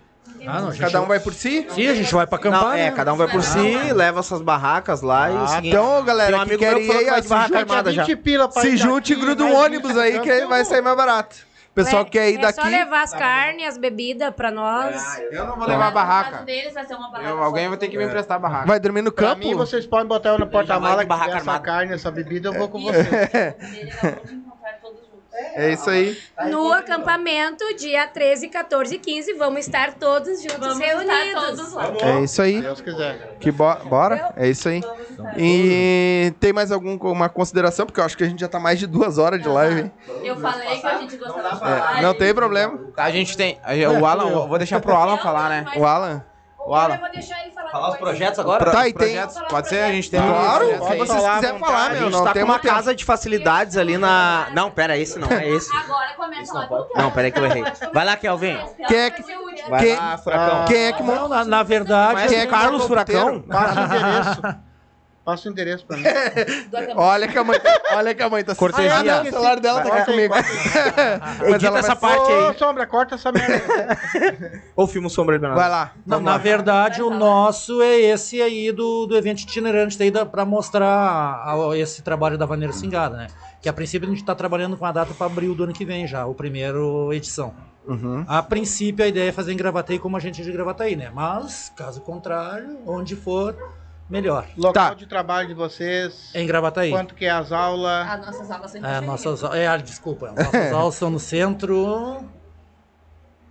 [0.47, 1.67] Ah, não, Cada um vai por si?
[1.69, 2.91] Sim, a gente vai pra acampar, Não, é, né?
[2.91, 5.67] cada um vai por si, leva suas barracas lá e o Ah, seguinte.
[5.75, 8.03] Então, galera, um que amigo quer que falou ir aí, se junte, armada já.
[8.03, 11.35] 20 pila se junte e gruda um ônibus 20 aí que vai sair mais barato.
[11.83, 12.61] Pessoal É- quer ir é daqui.
[12.61, 15.19] só levar as carnes, as bebidas pra nós.
[15.31, 16.37] Eu não vou levar a barraca.
[16.43, 18.67] deles vai ser uma barraca Eu- alguém vai ter que me pro- emprestar a barraca.
[18.67, 19.39] Vai dormir no Pra campo?
[19.45, 21.03] mim, vocês podem botar eu no porta-mala
[21.35, 23.07] essa carne, essa bebida, eu vou com vocês.
[23.09, 25.28] Dele, nós vamos encontrar todos juntos.
[25.55, 26.17] É isso aí.
[26.49, 31.13] No acampamento, dia 13, 14 e 15, vamos estar todos juntos Vamos reunidos.
[31.27, 31.91] estar todos lá.
[32.01, 32.55] É isso aí.
[32.55, 33.37] Se Deus quiser.
[33.39, 34.33] Que bo- bora?
[34.35, 34.81] É isso aí.
[35.37, 37.85] E tem mais alguma consideração?
[37.85, 39.91] Porque eu acho que a gente já tá mais de duas horas de live.
[40.23, 42.01] Eu falei que a gente gostava de É, falar.
[42.01, 42.79] não e- tem problema.
[42.97, 43.59] A gente tem.
[43.99, 45.65] O Alan, vou deixar pro Alan falar, né?
[45.77, 46.23] O Alan?
[46.69, 48.69] O Alan, eu vou deixar ele falar Falar os projetos agora?
[48.69, 49.15] Tá, e tem.
[49.15, 49.79] Projetos, pode ser?
[49.79, 50.21] A gente tem.
[50.21, 51.97] Claro, se vocês quiserem falar, vontade.
[51.97, 52.11] A meu.
[52.11, 54.49] gente tá tem com uma casa de facilidades ali na.
[54.53, 55.75] Não, pera, esse não, é esse.
[55.75, 56.69] Agora começa lá.
[56.95, 57.63] Não, pera aí que eu errei.
[57.91, 58.55] Vai lá, Kelvin.
[58.87, 59.23] Quem é que,
[59.67, 60.65] Vai lá, furacão.
[60.65, 61.45] quem é que montou?
[61.45, 63.41] na, verdade, Quem é Carlos Furacão?
[63.41, 64.59] Passa o endereço.
[65.29, 66.03] Passa o endereço pra mim.
[66.95, 67.59] Olha que a mãe,
[67.95, 68.95] olha que a mãe tá Cortesia.
[68.95, 70.33] Ah, não, o celular dela tá aqui comigo.
[71.39, 72.15] Mas Edita ela essa vai...
[72.17, 72.57] parte Ô, aí.
[72.57, 73.53] Sombra, corta essa merda.
[74.13, 74.59] aí.
[74.75, 75.37] Ou filma o Sombra.
[75.37, 75.91] Vai lá.
[76.05, 76.37] na, vamos na lá.
[76.37, 81.53] verdade, o nosso é esse aí do, do evento itinerante daí da, pra mostrar a-
[81.53, 83.27] a- esse trabalho da Vaneira Singada, né?
[83.61, 85.85] Que a princípio a gente tá trabalhando com a data para abril do ano que
[85.85, 87.53] vem já, o primeiro edição.
[87.87, 88.23] Uhum.
[88.27, 91.09] A princípio a ideia é fazer em Gravataí como a gente é de Gravataí, né?
[91.13, 93.55] Mas, caso contrário, onde for,
[94.09, 94.47] melhor.
[94.57, 94.93] Local Tá.
[94.93, 96.31] de trabalho de vocês.
[96.33, 96.91] É em Gravataí.
[96.91, 98.07] Quanto que é as aulas.
[98.09, 99.05] As nossas aulas sempre É, cheias.
[99.05, 102.23] nossas, é, ah, desculpa, nossas aulas são no centro.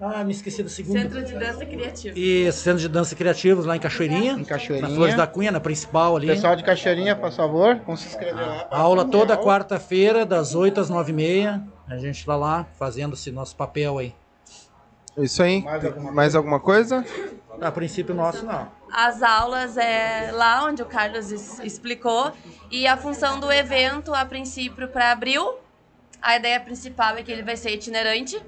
[0.00, 0.96] Ah, me esqueci do segundo.
[0.96, 2.16] Centro de Dança Criativa.
[2.16, 4.34] E Centro de Dança Criativos lá em Cachoeirinha.
[4.34, 4.88] Em Cachoeirinha.
[4.88, 6.28] Na Flores da Cunha, na principal ali.
[6.28, 8.68] Pessoal de Caixeirinha, por favor, vamos se inscrever lá.
[8.70, 11.62] A aula toda quarta-feira, das 8 às 9 e meia.
[11.88, 14.14] A gente tá lá fazendo esse nosso papel aí.
[15.16, 15.62] Isso aí.
[15.62, 17.04] Mais alguma Mais alguma coisa?
[17.60, 18.70] A princípio nosso não.
[18.92, 21.30] As aulas é lá onde o Carlos
[21.62, 22.32] explicou.
[22.70, 25.58] E a função do evento, a princípio, para abril,
[26.20, 28.40] a ideia principal é que ele vai ser itinerante.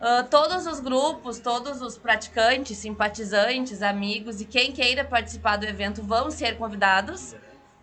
[0.00, 6.02] Ah, todos os grupos, todos os praticantes, simpatizantes, amigos e quem queira participar do evento
[6.02, 7.34] vão ser convidados.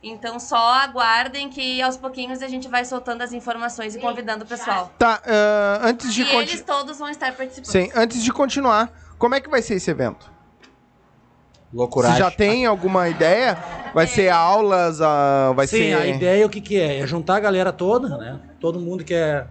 [0.01, 4.47] Então só aguardem que aos pouquinhos a gente vai soltando as informações e convidando o
[4.47, 4.91] pessoal.
[4.99, 7.71] Tá, ah, antes de E eles todos vão estar participando.
[7.71, 10.32] Sim, antes de continuar, como é que vai ser esse evento?
[11.73, 12.17] Loucuragem.
[12.17, 13.57] Você já tem alguma ideia?
[13.93, 15.93] Vai ser aulas, ah, vai Sim, ser...
[15.95, 16.99] a ideia o que, que é?
[16.99, 18.39] É juntar a galera toda, né?
[18.59, 19.45] Todo mundo que é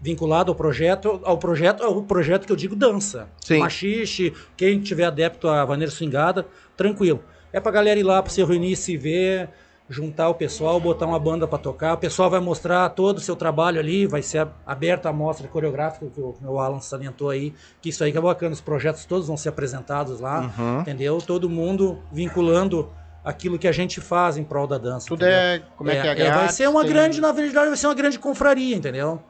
[0.00, 3.28] vinculado ao projeto, ao projeto, ao projeto que eu digo dança.
[3.40, 3.58] Sim.
[3.58, 6.46] Machixe, quem tiver adepto à vaneira swingada,
[6.76, 7.22] tranquilo.
[7.52, 9.48] É pra galera ir lá pra se reunir, se ver,
[9.88, 11.94] juntar o pessoal, botar uma banda pra tocar.
[11.94, 16.06] O pessoal vai mostrar todo o seu trabalho ali, vai ser aberta a mostra coreográfica
[16.12, 19.28] que o, o Alan salientou aí, que isso aí que é bacana, os projetos todos
[19.28, 20.80] vão ser apresentados lá, Uhum.
[20.80, 21.18] entendeu?
[21.24, 22.90] Todo mundo vinculando
[23.24, 25.06] aquilo que a gente faz em prol da dança.
[25.06, 25.38] Tudo entendeu?
[25.38, 25.62] é.
[25.76, 26.14] Como é, que é?
[26.14, 29.22] vai grátis, ser uma tem- grande, na verdade, vai ser uma grande confraria, entendeu?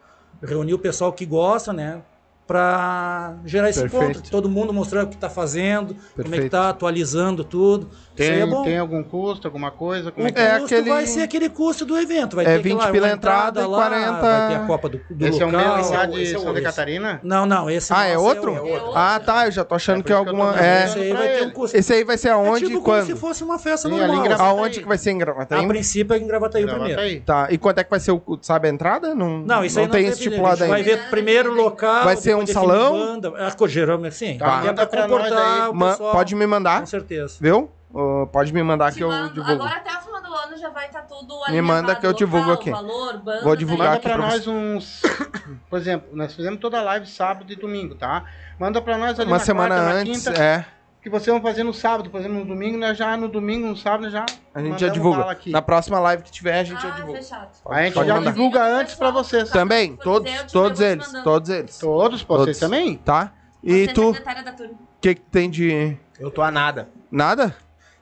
[0.42, 2.00] Reunir o pessoal que gosta, né?
[2.46, 4.04] Pra gerar esse Perfeito.
[4.12, 4.30] encontro.
[4.30, 6.52] Todo mundo mostrando o que tá fazendo, como é que Perfeito.
[6.52, 7.90] tá atualizando tudo.
[8.18, 8.62] É Tem, bom.
[8.62, 10.10] tem algum custo, alguma coisa?
[10.10, 12.36] Como O é que É custo aquele- vai ser aquele custo do evento.
[12.36, 14.88] Vai É ter 20 aquela- pila uma entrada e lá, 40 Vai ter a Copa
[14.88, 15.66] do, do Esse é o local.
[15.68, 16.62] mesmo esse lá é o- de esse é Santa.
[16.62, 17.20] Catarina?
[17.22, 18.54] Não, não, esse Ah, é outro?
[18.54, 18.92] outro.
[18.94, 20.58] Ah, tá, eu já tô achando É que é alguma...
[20.58, 21.76] É, Esse aí vai ter um custo.
[21.76, 23.06] esse aí vai ser É aonde tipo e como quando?
[23.06, 24.26] se fosse uma festa Sim, normal.
[24.40, 25.64] Aonde que vai ser em Gravataí?
[25.64, 27.20] A princípio é em Gravataí o primeiro.
[27.22, 28.22] Tá, e quanto é que vai ser o...
[28.40, 29.14] Sabe a entrada?
[29.14, 30.96] Não, Não, isso aí não tem estipulado A gente vai ainda.
[30.96, 32.04] ver primeiro local.
[32.04, 32.92] Vai ser um salão?
[32.92, 34.38] Banda, a Cogerama, sim.
[34.38, 36.12] Tá, é pra comportar o pessoal.
[36.12, 37.36] pode me mandar, Com certeza.
[37.40, 37.70] viu?
[37.98, 39.52] Uh, pode me mandar Te que eu mando- divulgo.
[39.62, 42.48] Agora até o final do ano já vai estar tudo Me manda que eu divulgo
[42.50, 42.70] local, aqui.
[42.70, 45.00] Valor, banda, Vou divulgar Manda aqui pra pra nós uns.
[45.70, 48.24] Por exemplo, nós fizemos toda a live sábado e domingo, tá?
[48.58, 50.66] Manda pra nós ali Uma na semana quarta, na antes, quinta, é.
[51.00, 53.76] que vocês vão fazer no sábado, por exemplo, no domingo, nós já no domingo, no
[53.76, 54.26] sábado já.
[54.54, 55.38] A gente já divulga.
[55.46, 57.18] Na próxima live que tiver, a gente já Ah, divulga.
[57.18, 57.48] fechado.
[57.70, 58.30] A gente Pode já mandar.
[58.30, 59.48] divulga antes pra vocês.
[59.50, 61.24] Também, todos, eu te todos eles, mandando.
[61.24, 61.78] todos eles.
[61.78, 62.96] Todos, vocês também?
[62.98, 63.32] Tá?
[63.62, 64.74] E é tu, o secretária da turma.
[65.00, 65.96] que que tem de...
[66.20, 66.88] Eu tô a nada.
[67.10, 67.54] Nada?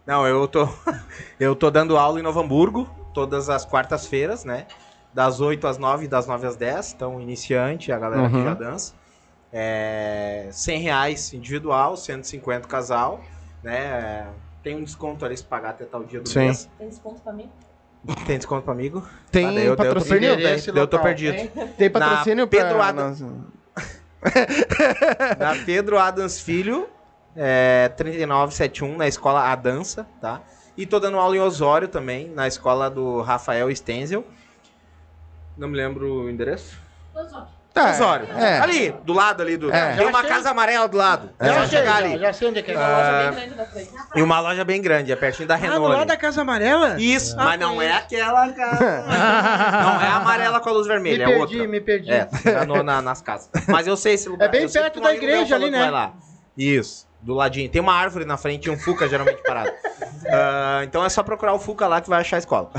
[0.07, 0.69] Não, eu tô,
[1.41, 4.67] eu tô dando aula em Novo Hamburgo, todas as quartas-feiras, né?
[5.13, 6.93] Das 8 às 9 e das 9 às 10.
[6.95, 8.45] Então, iniciante, a galera que Uhum.
[8.45, 8.93] já dança.
[9.53, 13.21] É, 100 reais individual, 150 casal,
[13.63, 14.27] né?
[14.63, 16.41] Tem um desconto ali se pagar até tal dia do Sim.
[16.41, 16.69] mês.
[16.77, 17.49] Tem desconto pra mim?
[18.27, 19.07] Tem desconto pra amigo?
[19.31, 20.11] Tem Ah, daí eu- daí eu tô patrocínio?
[20.21, 21.09] perdido, daí- Endereço daí eu tô local.
[21.15, 21.51] perdido.
[21.79, 22.61] Tem patrocínio Na pra...
[22.65, 23.25] Pedro Adam- nós-
[25.39, 26.89] Da Pedro Adams Filho,
[27.37, 30.41] é, 3971, na escola A Dança, tá?
[30.77, 34.25] E tô dando aula em Osório também, na escola do Rafael Stenzel.
[35.57, 36.79] Não me lembro o endereço.
[37.73, 38.29] Tá, Osório.
[38.37, 38.61] É.
[38.61, 39.69] Ali, do lado ali do.
[39.73, 39.97] É.
[39.97, 41.31] Tem uma casa amarela do lado.
[41.41, 42.19] É, Já sei, chegar já, ali.
[42.19, 42.77] já sei onde é que é.
[42.77, 43.91] Uma loja Ah, bem grande da frente.
[44.15, 45.89] E uma loja bem grande, é pertinho da Ah, do Renault.
[45.89, 46.07] lado ali.
[46.07, 46.97] da Casa Amarela?
[47.01, 49.03] Isso, Ah, mas não é aquela casa.
[49.07, 51.69] não é a amarela com a luz Me vermelha, é perdi, outra.
[51.69, 52.11] me perdi.
[52.13, 53.51] É, na- no- na- nas casas.
[53.69, 54.47] Mas eu sei esse lugar.
[54.47, 55.81] É bem perto da igreja ali, né?
[55.81, 56.13] vai lá.
[56.57, 57.69] Isso, do ladinho.
[57.69, 59.73] Tem uma árvore na frente e um Fuca geralmente parado.
[60.27, 62.71] Ah, então é só procurar o Fuca lá que vai achar a escola.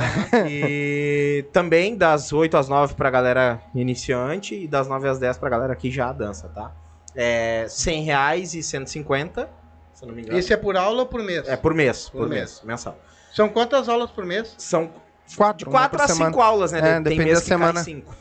[0.50, 5.48] E também das 8 às 9 pra galera iniciante e das 9 às 10 pra
[5.50, 6.72] galera que já dança, tá?
[7.16, 9.48] É 100 reais e 150,
[9.94, 10.38] se eu não me engano.
[10.40, 11.48] Esse é por aula ou por mês?
[11.48, 12.40] É por mês, Por por, mês.
[12.40, 12.98] mês, mensal.
[13.32, 14.56] São quantas aulas por mês?
[14.58, 14.90] São
[15.38, 15.58] Quatro.
[15.60, 16.32] de uma 4 por a semana.
[16.32, 16.80] 5 aulas, né?
[16.80, 17.84] É, Tem depende mês da que cai semana.
[17.84, 18.16] cinco.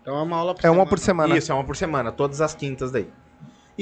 [0.00, 0.88] Então é uma aula por É uma semana.
[0.88, 1.36] por semana.
[1.38, 3.08] Isso, é uma por semana, todas as quintas daí.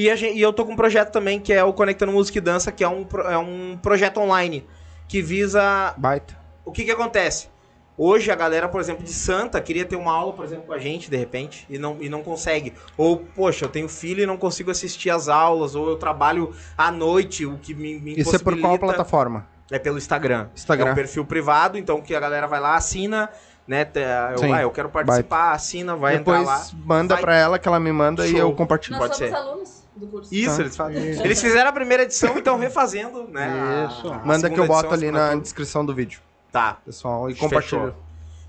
[0.01, 2.39] E, a gen- e eu tô com um projeto também que é o Conectando Música
[2.39, 4.67] e Dança, que é um, é um projeto online
[5.07, 5.93] que visa.
[5.99, 6.35] Baita.
[6.65, 7.49] O que que acontece?
[7.99, 10.79] Hoje a galera, por exemplo, de Santa queria ter uma aula, por exemplo, com a
[10.79, 12.73] gente, de repente, e não, e não consegue.
[12.97, 16.91] Ou, poxa, eu tenho filho e não consigo assistir as aulas, ou eu trabalho à
[16.91, 19.47] noite, o que me, me Isso é por qual plataforma?
[19.71, 20.49] é pelo Instagram.
[20.57, 20.89] Instagram.
[20.89, 23.29] É um perfil privado, então que a galera vai lá, assina,
[23.69, 23.85] né?
[23.85, 24.01] te-
[24.33, 24.53] Eu, Sim.
[24.55, 26.67] ah, eu quero participar, assina, vai Depois entrar lá.
[26.87, 28.39] manda vai- pra ela que ela me manda e Show.
[28.41, 28.97] eu compartilho.
[28.99, 29.37] Nós Pode somos ser.
[29.37, 30.35] alunos do curso.
[30.35, 30.63] Isso, Tá.
[30.63, 31.03] eles fazem.
[31.03, 33.45] Eles fizeram a primeira edição e estão refazendo, né?
[33.47, 34.13] a- Isso.
[34.13, 36.21] a Manda que eu boto edição, ali a na segunda descrição do vídeo.
[36.53, 36.79] Tá.
[36.85, 37.49] pessoal, e Fechou.
[37.49, 37.95] compartilho.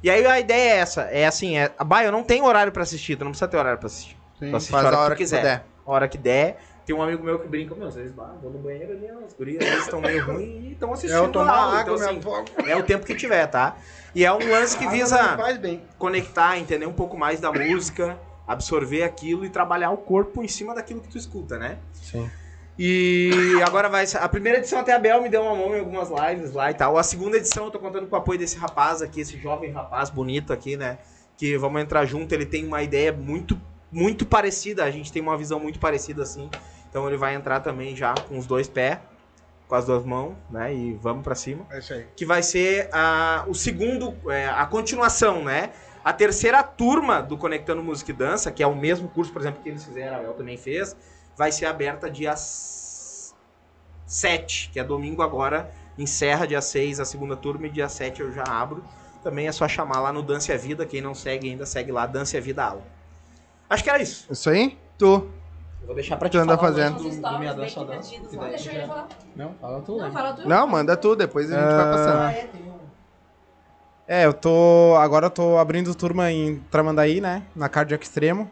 [0.04, 2.82] E aí a ideia é essa, é assim, é, bah, eu não tenho horário pra
[2.82, 4.18] assistir, tu não precisa ter horário pra assistir.
[4.40, 4.50] Sim.
[4.50, 5.38] Tu assiste Faz a hora, a hora que que quiser.
[5.38, 5.64] puder.
[5.86, 6.60] A hora que der.
[6.84, 9.64] Tem um amigo meu que brinca, meu, vocês bah, vão no banheiro ali, as gurias
[9.64, 12.72] eles estão meio ruins e estão assistindo É eu tomar a aula, água, então, assim,
[12.72, 13.76] é o tempo que tiver, tá?
[14.16, 15.84] E é um lance que visa não faz bem.
[16.00, 20.74] conectar, entender um pouco mais da música, absorver aquilo e trabalhar o corpo em cima
[20.76, 21.78] daquilo que tu escuta, né?
[21.94, 22.30] Sim.
[22.80, 24.18] E agora vai ser.
[24.18, 26.74] A primeira edição até a Bel me deu uma mão em algumas lives lá e
[26.74, 26.98] tal.
[26.98, 30.10] A segunda edição eu tô contando com o apoio desse rapaz aqui, esse jovem rapaz
[30.10, 30.98] bonito aqui, né?
[31.38, 32.34] Que vamos entrar junto.
[32.34, 33.60] Ele tem uma ideia muito,
[33.92, 34.84] muito parecida.
[34.84, 36.50] A gente tem uma visão muito parecida assim.
[36.90, 38.98] Então ele vai entrar também já com os dois pés.
[39.68, 40.74] com as duas mãos, né?
[40.74, 41.66] E vamos pra cima.
[41.72, 42.06] É isso aí.
[42.16, 45.70] Que vai ser a, o segundo, é, a continuação, né?
[46.04, 49.62] A terceira turma do Conectando Música e Dança, que é o mesmo curso, por exemplo,
[49.62, 50.96] que eles fizeram, a El também fez,
[51.38, 53.34] vai ser aberta dia s-
[54.06, 55.72] 7, que é domingo agora.
[55.98, 58.84] Encerra dia 6 a segunda turma e dia 7 eu já abro.
[59.24, 60.86] Também é só chamar lá no Dance a Vida.
[60.86, 62.82] Quem não segue ainda, segue lá, Dance a Vida Aula.
[63.70, 64.26] Acho que era isso.
[64.32, 64.78] Isso aí?
[64.98, 65.30] Tu.
[65.82, 66.98] Eu vou deixar pra Tu anda fazendo.
[66.98, 68.12] do, do Minha Dança Dança.
[68.50, 69.08] Deixa ele falar.
[69.36, 69.98] Não, fala tu.
[69.98, 70.48] Não, fala tu.
[70.50, 72.22] Não, manda tu, depois a gente vai passando.
[72.32, 72.71] É,
[74.26, 74.96] eu tô.
[75.00, 77.44] Agora eu tô abrindo turma em Tramandaí, né?
[77.56, 78.50] Na Cardiac Extremo.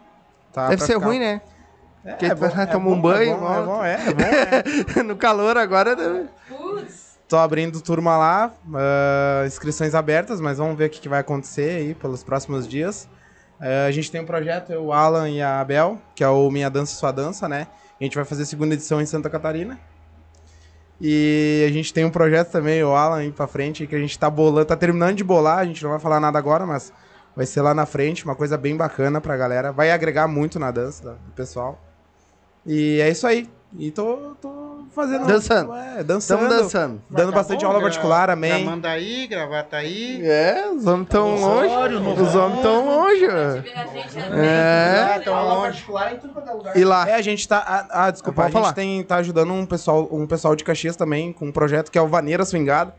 [0.52, 1.40] Tá, Deve ser ficar- ruim, né?
[2.04, 3.84] É, Porque é tu bom, vai é tomar bom, um banho, É bom, é bom,
[3.84, 5.02] é, é bom, é.
[5.04, 5.94] no calor agora.
[5.94, 6.28] deve-
[7.28, 11.76] Tô abrindo turma lá, ah, inscrições abertas, mas vamos ver o que, que vai acontecer
[11.76, 13.08] aí pelos próximos dias.
[13.60, 16.50] Ah, a gente tem um projeto, eu, o Alan e a Abel, que é o
[16.50, 17.66] Minha Dança Sua Dança, né?
[18.00, 19.78] A gente vai fazer a segunda edição em Santa Catarina.
[21.00, 24.18] E a gente tem um projeto também, o Alan, aí pra frente, que a gente
[24.18, 26.92] tá bolando, tá terminando de bolar, a gente não vai falar nada agora, mas
[27.34, 29.72] vai ser lá na frente, uma coisa bem bacana pra galera.
[29.72, 31.80] Vai agregar muito na dança da- do pessoal.
[32.66, 33.48] E é isso aí.
[33.78, 34.50] E tô, tô
[35.00, 35.26] fazendo.
[35.26, 35.74] Dançando.
[35.74, 36.38] É, dançando.
[36.38, 37.02] Tamo dançando.
[37.10, 38.62] Dando bastante aula particular, amém.
[38.62, 40.20] Tramandaí, Gravataí.
[40.24, 41.94] É, os homens tão longe.
[42.22, 43.64] Os homens tão longe, velho.
[44.32, 45.66] É, tão Aula longe.
[45.72, 46.76] particular em tudo quanto é lugar.
[46.76, 47.08] E lá?
[47.08, 47.58] É, a gente tá.
[47.66, 51.32] Ah, ah, desculpa, a gente tem, tá ajudando um pessoal, um pessoal de Caxias também,
[51.32, 52.94] com um projeto que é o Vaneira Swingada,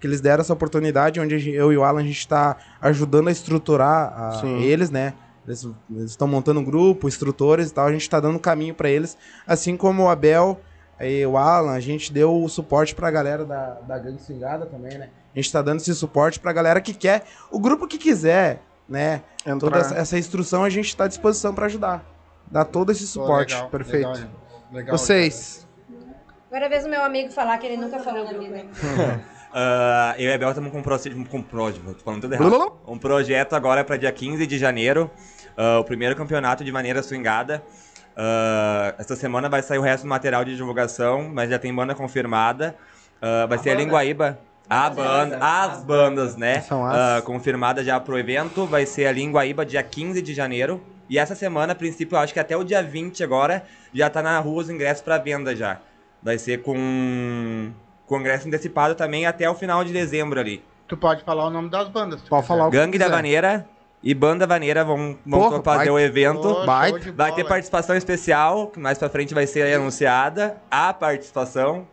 [0.00, 3.32] que eles deram essa oportunidade, onde eu e o Alan, a gente tá ajudando a
[3.32, 4.12] estruturar
[4.42, 5.14] a- eles, né?
[5.48, 5.64] Eles
[6.10, 9.76] estão montando um grupo, instrutores e tal, a gente tá dando caminho pra eles, assim
[9.76, 10.60] como o Abel
[11.00, 14.96] e o Alan, a gente deu o suporte pra galera da, da Gangue Swingada também,
[14.96, 15.10] né?
[15.34, 19.22] A gente tá dando esse suporte pra galera que quer, o grupo que quiser, né?
[19.40, 19.58] Entrar.
[19.58, 22.04] Toda essa, essa instrução a gente tá à disposição pra ajudar.
[22.50, 23.54] Dar todo esse suporte.
[23.54, 24.08] legal, perfeito.
[24.08, 24.30] legal,
[24.72, 25.66] legal, Vocês.
[26.48, 28.52] Agora é vez do meu amigo falar que ele nunca falou do grupo.
[29.58, 32.34] Ah, eu e a Bel estamos com um projeto, com um projeto, tô falando tudo
[32.34, 32.72] errado.
[32.86, 35.10] Um projeto agora para dia 15 de janeiro,
[35.56, 37.62] ah, o primeiro campeonato de maneira swingada.
[38.16, 41.94] Ah, essa semana vai sair o resto do material de divulgação, mas já tem banda
[41.94, 42.74] confirmada.
[43.20, 44.38] Ah, vai ser a Linguaíba.
[44.68, 46.62] A banda, as bandas, né?
[46.62, 46.96] São as.
[46.96, 50.82] Ah, confirmada já pro evento, vai ser a Linguaíba dia 15 de janeiro.
[51.08, 54.22] E essa semana, a princípio, eu acho que até o dia 20 agora, já tá
[54.22, 55.78] na rua os ingressos para venda já.
[56.20, 57.70] Vai ser com
[58.06, 60.64] congresso antecipado também até o final de dezembro ali.
[60.88, 62.22] Tu pode falar o nome das bandas.
[62.22, 62.48] Pode quiser.
[62.48, 63.08] falar o que Gangue da.
[63.08, 63.66] Vaneira
[64.02, 66.64] e Banda Vaneira vão, vão Porra, fazer vai- o evento.
[66.64, 67.32] Vai bola.
[67.34, 70.56] ter participação especial, que mais pra frente vai ser anunciada.
[70.70, 71.86] A participação.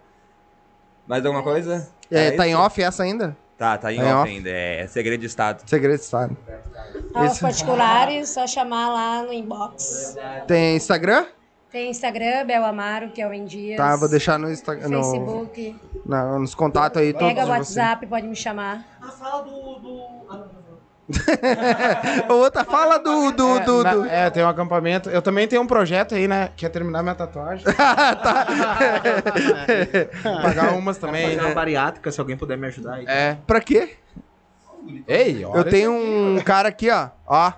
[1.08, 1.90] Mais alguma coisa?
[2.12, 2.60] É, tá em isso?
[2.60, 3.36] off essa ainda?
[3.58, 4.30] Tá, tá em Tá em off off.
[4.30, 4.50] ainda.
[4.50, 5.62] É segredo de estado.
[5.66, 6.36] Segredo de Estado.
[7.14, 10.16] Aos Esse- particulares, só chamar lá no inbox.
[10.48, 11.26] Tem Instagram?
[11.72, 13.78] Tem Instagram, Bel Amaro, que é o Endias.
[13.78, 14.90] Tá, vou deixar no Instagram.
[14.90, 15.76] No, Facebook.
[16.06, 17.50] na- nos contatos aí todos Pega o.
[17.50, 18.86] WhatsApp, pode me chamar.
[19.02, 19.50] Ah, fala do.
[19.80, 20.63] do...
[21.10, 22.36] Ah, não, não, não.
[22.38, 23.32] Outra fala do.
[23.32, 25.10] do, É, do, na- do- é, tem um acampamento.
[25.10, 26.50] Eu também tenho um projeto aí, né?
[26.56, 27.66] Que é terminar minha tatuagem.
[30.42, 31.56] Pagar umas também, Fazer uma né?
[31.56, 33.06] bariátrica, se alguém puder me ajudar aí.
[33.08, 33.38] É.
[33.46, 33.98] Pra quê?
[35.08, 37.10] Ei, olha Eu tenho um cara aqui, ó.
[37.28, 37.52] Ó.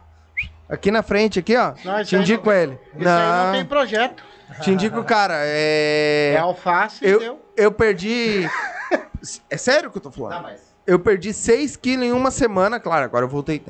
[0.70, 1.74] Aqui na frente, aqui, ó.
[1.84, 2.80] Não, Te indico não- ele.
[2.98, 4.24] Isso aí não tem projeto.
[4.62, 5.36] Te indico o cara.
[5.40, 6.34] É.
[6.36, 7.42] É alface Eu, deu.
[7.58, 8.48] eu perdi.
[9.50, 10.50] É sério que eu tô falando?
[10.86, 12.80] Eu perdi 6 quilos em uma semana.
[12.80, 13.62] Claro, agora eu voltei.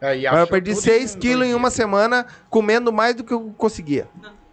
[0.00, 3.32] Aí, Mas eu perdi tudo 6 em quilos em uma semana comendo mais do que
[3.32, 4.08] eu conseguia.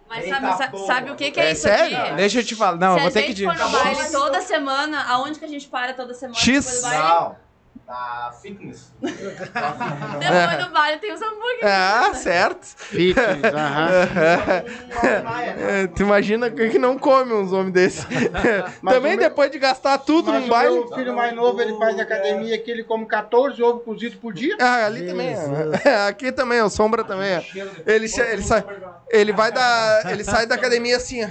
[0.08, 1.96] Mas sabe, sa- sabe o que, que é, É isso sério?
[1.98, 2.14] aqui?
[2.14, 2.76] Deixa eu te falar.
[2.76, 3.44] Não, Se eu vou a ter que gente te.
[3.44, 6.38] for no baile toda semana, aonde que a gente para toda semana?
[6.38, 6.64] X.
[6.64, 7.36] Depois do baile, Não.
[7.86, 8.92] Tá fitness.
[9.00, 11.64] depois do baile tem os hambúrgueres.
[11.64, 12.64] Ah, certo.
[12.64, 14.64] Fitness, aham.
[15.58, 18.04] É, tu imagina que que não come uns homens desses.
[18.82, 20.74] Também o meu- depois de gastar tudo Mas num o baile.
[20.74, 24.56] meu filho mais novo, ele faz academia aqui, ele come 14 ovos cozidos por dia.
[24.60, 25.34] Ah, ali também.
[25.84, 26.06] é.
[26.08, 27.28] Aqui também, o Sombra também.
[27.32, 27.44] é.
[27.86, 28.08] Ele, ele,
[28.42, 28.64] sai,
[29.10, 30.04] ele vai da.
[30.10, 31.28] Ele sai da academia assim, ó.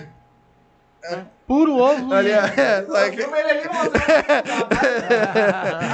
[1.46, 2.14] Puro ovo.
[2.14, 3.20] Ali, é, aqui.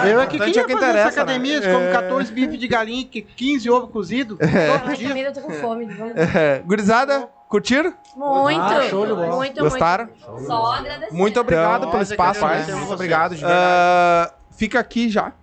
[0.07, 2.67] Eu é que Importante queria é que fazer essa academia, eles comem 14 bifes de
[2.67, 4.49] galinha, que 15 ovos cozidos todo
[4.89, 5.07] Ai, dia.
[5.09, 5.85] comida, eu tô com fome.
[5.85, 6.15] Vamos.
[6.15, 7.93] É, Gurizada, curtiram?
[8.15, 9.35] Muito, Ah, show de bola.
[9.35, 10.09] muito, Gostaram?
[10.27, 10.45] muito.
[10.45, 11.13] Só agradecer.
[11.13, 12.65] Muito obrigado Então, pelo é espaço, né?
[12.75, 13.61] Muito obrigado, de verdade.
[13.61, 15.33] Ah, fica aqui já.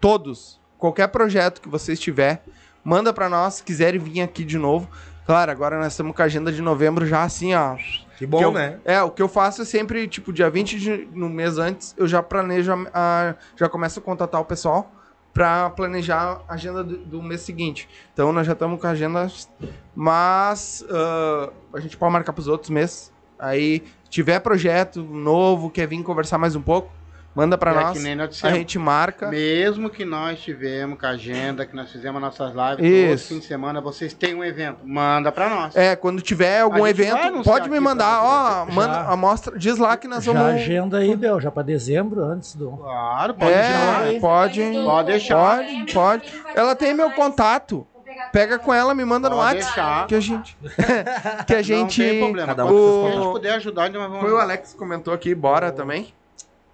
[0.00, 0.60] Todos.
[0.78, 2.42] Qualquer projeto que vocês tiver,
[2.84, 3.54] manda pra nós.
[3.54, 4.88] Se quiserem vir aqui de novo.
[5.26, 7.76] Claro, agora nós estamos com a agenda de novembro já assim, ó.
[8.20, 8.52] Que Que eu-
[8.84, 12.06] É, o que eu faço é sempre, tipo, dia 20 de, no mês antes, eu
[12.06, 14.92] já planejo, a, a- já começo a contatar o pessoal
[15.32, 17.88] pra planejar a agenda do, do mês seguinte.
[18.12, 19.26] Então nós já estamos com a agenda,
[19.94, 23.12] mas ah, a gente pode marcar pros outros meses.
[23.38, 26.90] Aí, tiver projeto novo, quer vir conversar mais um pouco,
[27.34, 27.92] manda pra É nós.
[27.96, 29.28] que nem nós A gente marca.
[29.28, 33.44] Mesmo que nós tivemos com a agenda, que nós fizemos nossas lives todos fim de
[33.44, 35.76] semana, vocês têm um evento, manda pra nós.
[35.76, 39.08] É, quando tiver algum evento, pode me mandar, ó, manda, Já.
[39.12, 40.48] amostra, diz lá que nós Já vamos...
[40.54, 42.70] agenda aí, Bel, já pra dezembro, antes do.
[42.72, 44.20] Claro, pode É, deixar.
[44.20, 45.56] pode, Pode deixar.
[45.58, 46.32] pode, pode.
[46.54, 47.86] Ela tem meu contato.
[48.32, 49.74] Pega com ela, me manda no Pode WhatsApp.
[49.74, 50.06] deixar.
[50.08, 50.58] Que a gente.
[51.46, 52.02] que a gente.
[52.02, 52.46] Não tem problema.
[52.48, 55.14] Cada um Quando com a gente puder ajudar, nós vamos Foi o Alex que comentou
[55.14, 56.12] aqui, bora também.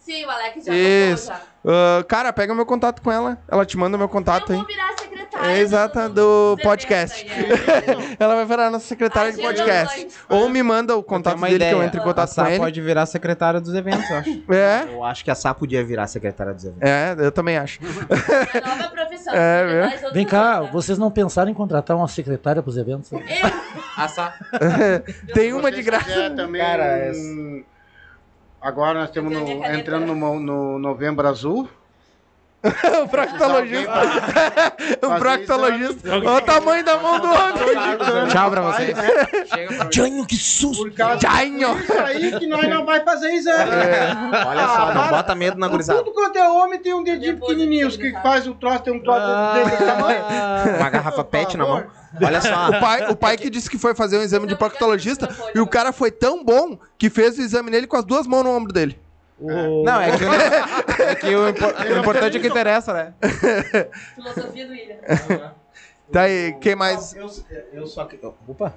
[0.07, 1.27] Sim, o Alex já Isso.
[1.27, 1.41] já.
[1.69, 3.39] Ah, cara, pega meu contato com ela.
[3.49, 4.65] Ela te manda meu contato Eu aí.
[4.65, 5.51] vou virar secretária.
[5.51, 7.27] É exata do podcast.
[8.21, 10.07] ela vai virar nossa secretária de podcast.
[10.29, 11.85] Ou me manda o contato dele que eu ideia.
[11.85, 12.59] entre em A contato Sá com ele.
[12.61, 14.43] pode virar secretária dos eventos, eu acho.
[14.49, 16.89] É, Eu acho que a Sá podia virar secretária dos eventos.
[16.89, 17.81] é, eu também acho.
[17.83, 19.17] É a nova profissão.
[19.35, 20.71] É, outros Vem cá, tá?
[20.71, 23.11] vocês não pensaram em contratar uma secretária pros eventos?
[23.11, 23.19] Eu,
[23.97, 24.33] A Sá.
[25.35, 26.31] Tem uma de graça.
[26.31, 27.65] também Cara, um-
[28.67, 31.69] Agora nós estamos no- entrando no, no novembro azul.
[33.05, 33.93] o proctologista.
[35.03, 36.15] o proctologista.
[36.15, 38.29] Olha o tamanho da mão do homem.
[38.31, 38.97] Tchau pra vocês.
[38.97, 39.89] né?
[39.93, 40.91] Janho, que susto!
[41.21, 41.75] Janho.
[41.77, 43.71] disso aí que nós não vai fazer exame.
[44.47, 46.03] Olha só, não bota medo na gurizada.
[46.03, 47.89] Tudo quanto é homem tem um dedinho pequenininho.
[47.89, 49.27] Os que faz o troço tem um troço
[49.65, 50.25] desse tamanho.
[50.79, 51.85] Uma garrafa pet na mão.
[52.23, 52.69] Olha só.
[52.69, 55.67] O pai, o pai que disse que foi fazer um exame de proctologista e o
[55.67, 58.73] cara foi tão bom que fez o exame nele com as duas mãos no ombro
[58.73, 58.99] dele.
[59.39, 60.33] Não, é que, o-
[61.05, 63.15] é que o, impo- o importante é que interessa, né?
[64.15, 64.97] filosofia do William.
[66.13, 67.15] Tá aí, quem mais?
[67.17, 67.27] Eu,
[67.73, 68.05] eu só.
[68.05, 68.17] que-
[68.47, 68.73] Opa!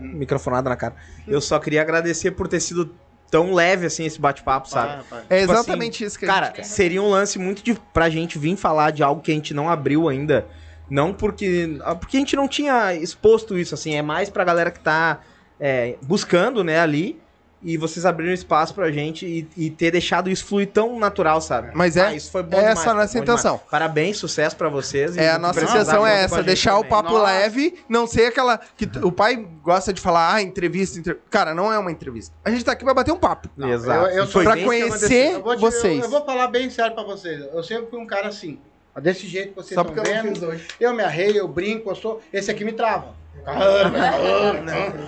[0.00, 0.94] Microfonada na cara.
[1.28, 2.94] Eu só queria agradecer por ter sido
[3.30, 5.04] tão leve assim esse bate-papo, sabe?
[5.28, 6.64] É Tipo exatamente isso que a Cara, gente quer.
[6.64, 9.68] seria um lance muito de, pra gente vir falar de algo que a gente não
[9.68, 10.46] abriu ainda.
[10.88, 11.78] Não porque.
[11.84, 13.94] ah, Porque a gente não tinha exposto isso, assim.
[13.94, 15.20] É mais pra galera que tá
[15.60, 17.20] é, buscando, né, ali.
[17.68, 21.72] E vocês abriram espaço pra gente e, e ter deixado isso fluir tão natural, sabe?
[21.74, 23.40] Mas é- Ah, isso foi bom é demais, essa a nossa bom demais.
[23.40, 23.60] intenção.
[23.68, 25.16] Parabéns, sucesso pra vocês.
[25.16, 27.24] e É, a nossa intenção é essa, deixar o papo Nossa.
[27.24, 31.72] leve, não ser aquela que o pai gosta de falar, ah, entrevista, entre- cara, não
[31.72, 32.32] é uma entrevista.
[32.44, 33.48] A gente tá aqui pra bater um papo.
[33.58, 34.06] Exato.
[34.10, 35.98] Eu- eu foi pra conhecer Eu vou, te- vocês.
[35.98, 37.40] Eu, eu vou falar bem sério pra vocês.
[37.52, 38.60] Eu sempre fui um cara assim.
[39.02, 40.46] Desse jeito que vocês Só estão eu não vendo.
[40.46, 40.68] hoje.
[40.80, 42.22] Eu me arreio, eu brinco, eu sou.
[42.32, 43.08] Esse aqui me trava.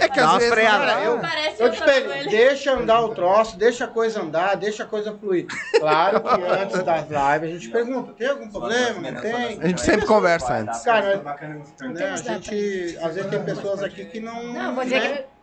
[0.01, 0.87] É que às vezes, freadas.
[0.87, 2.31] cara, eu- Parece Eu eu te ele.
[2.31, 5.47] deixa andar o troço, deixa a coisa andar, deixa a coisa fluir.
[5.79, 9.11] Claro que antes das lives a gente pergunta, tem algum problema?
[9.11, 9.61] Não tem?
[9.61, 10.81] a gente sempre conversa antes.
[10.83, 14.53] Cara, né, a gente, às vezes tem pessoas aqui que não...
[14.53, 15.09] Não, vou dizer né?
[15.17, 15.38] que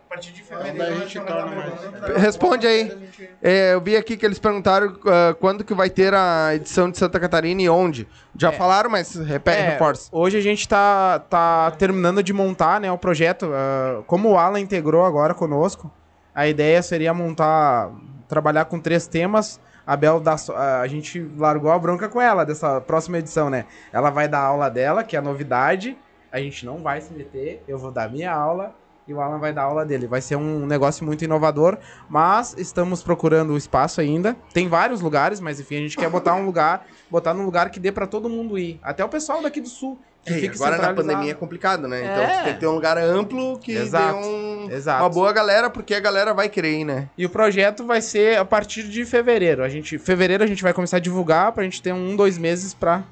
[0.77, 2.18] Daí a gente torna mais...
[2.22, 3.10] Responde aí.
[3.42, 6.98] É, eu vi aqui que eles perguntaram ah, quando que vai ter a edição de
[6.98, 8.08] Santa Catarina e onde.
[8.38, 10.10] Já falaram, mas repete, É, reforça.
[10.11, 13.50] Hoje a gente tá, tá terminando de montar né, o projeto.
[13.53, 15.92] ah, como o Alan integrou agora conosco,
[16.34, 17.92] a ideia seria montar,
[18.27, 19.60] trabalhar com três temas.
[19.88, 23.50] A Bel dá, so- a a gente largou a bronca com ela dessa próxima edição,
[23.52, 23.66] né?
[23.94, 25.95] Ela vai dar a aula dela, que é a novidade.
[26.32, 28.74] A gente não vai se meter, eu vou dar minha aula
[29.08, 30.08] e o Alan vai dar aula dele.
[30.08, 31.77] Vai ser um negócio muito inovador,
[32.09, 34.35] mas estamos procurando o espaço ainda.
[34.53, 37.80] Tem vários lugares, mas enfim, a gente quer botar um lugar, botar num lugar que
[37.80, 38.80] dê pra todo mundo ir.
[38.82, 40.00] Até o pessoal daqui do sul.
[40.25, 42.00] Que É, agora na pandemia é complicado, né?
[42.01, 42.43] Então É.
[42.45, 45.03] tem que ter um lugar amplo que Exato, dê um- exato.
[45.03, 47.08] uma boa galera, porque a galera vai querer ir, né?
[47.16, 49.64] E o projeto vai ser a partir de fevereiro.
[49.64, 52.74] A gente, fevereiro a gente vai começar a divulgar pra gente ter um, dois meses
[52.74, 53.03] pra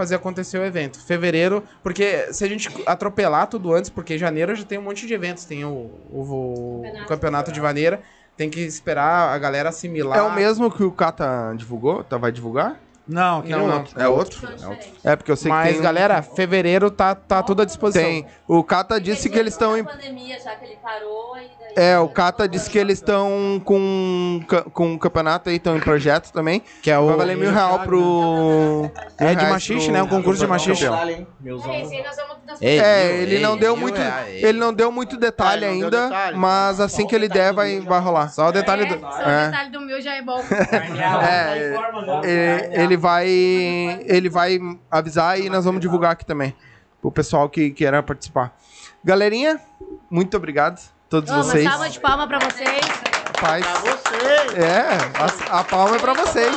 [0.00, 0.98] fazer acontecer o evento.
[0.98, 5.12] Fevereiro, porque se a gente atropelar tudo antes, porque janeiro já tem um monte de
[5.12, 5.44] eventos.
[5.44, 7.08] Tem o, o, o Campeonato.
[7.08, 8.00] campeonato de vaneira.
[8.34, 10.16] Tem que esperar a galera assimilar.
[10.18, 12.02] É o mesmo que o Kata divulgou?
[12.02, 12.80] Tá, vai divulgar?
[13.10, 13.76] Não, aquele Não, é não.
[13.78, 14.00] outro.
[14.00, 14.40] É outro?
[14.40, 15.04] São diferentes.
[15.04, 15.82] É, porque eu sei Mas, que tem...
[15.82, 18.02] galera, fevereiro tá, tá tudo à disposição.
[18.02, 18.26] Tem.
[18.46, 19.82] O Kata disse que eles estão em...
[19.82, 21.74] Na pandemia, já que ele parou e daí...
[21.76, 24.40] É, o Kata disse que eles estão com,
[24.72, 26.62] com um campeonato aí, estão em projeto também.
[26.82, 27.06] Que é o.
[27.06, 28.90] Vai valer mil real pro...
[29.18, 30.02] É de machixe, né?
[30.02, 30.84] Um concurso de machixe.
[30.86, 34.72] É, esse aí nós vamos nós Ei, É, mil, ele não deu muito, ele não
[34.72, 38.28] deu muito detalhe não ainda, mas assim que ele der vai, vai rolar.
[38.28, 38.94] Só o detalhe do.
[38.94, 39.42] É, só É.
[39.42, 40.40] o detalhe do meu já é bom.
[42.24, 44.58] É, é, ele vai, ele vai
[44.90, 46.54] avisar e nós vamos divulgar aqui também
[47.00, 48.54] pro pessoal que queira participar.
[49.02, 49.58] Galerinha,
[50.08, 51.64] muito obrigado todos Ô, Uma vocês.
[51.68, 52.80] salva de palma pra vocês.
[53.40, 53.66] Paz.
[53.66, 54.60] Pra você!
[54.62, 56.54] É, a, a palma é pra vocês.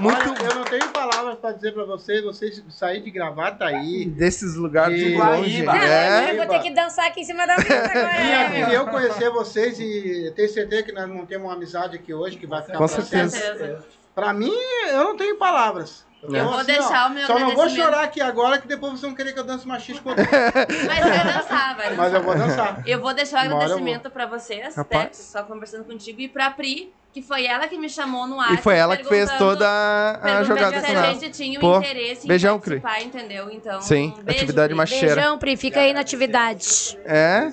[0.00, 4.04] Muito Olha, eu não tenho palavras pra dizer pra vocês, vocês sair de gravata aí.
[4.06, 5.62] desses lugares de E- longe.
[5.62, 5.84] Guaíba.
[5.86, 6.32] É.
[6.32, 8.08] Eu vou ter que dançar aqui em cima da mesa agora.
[8.08, 8.68] Vim né, meu?
[8.70, 12.44] eu conhecer vocês e tenho certeza que nós não temos uma amizade aqui hoje que
[12.46, 13.84] vai ficar Com pra certeza.
[14.14, 14.52] Pra mim,
[14.90, 16.04] eu não tenho palavras.
[16.22, 19.14] Eu vou deixar o meu Só não vou chorar aqui agora, que depois vocês vão
[19.14, 20.10] querer que eu dance machista com.
[20.10, 21.96] Mas vai dançar, vai dançar.
[21.96, 22.82] Mas eu vou dançar.
[22.86, 25.02] Eu vou deixar o Uma agradecimento pra vocês, Rapaz.
[25.04, 28.54] né, só conversando contigo, e pra Pri, que foi ela que me chamou no ar.
[28.54, 29.68] E foi ela que fez toda
[30.22, 32.80] a- jogada se a gente tinha o Pô, interesse beijão, em Cri.
[32.80, 33.50] participar, entendeu?
[33.50, 34.76] Então, Sim, um beijo, atividade Pri.
[34.76, 35.14] macheira.
[35.14, 36.98] Beijão, Pri, fica aí na atividade.
[37.04, 37.52] É?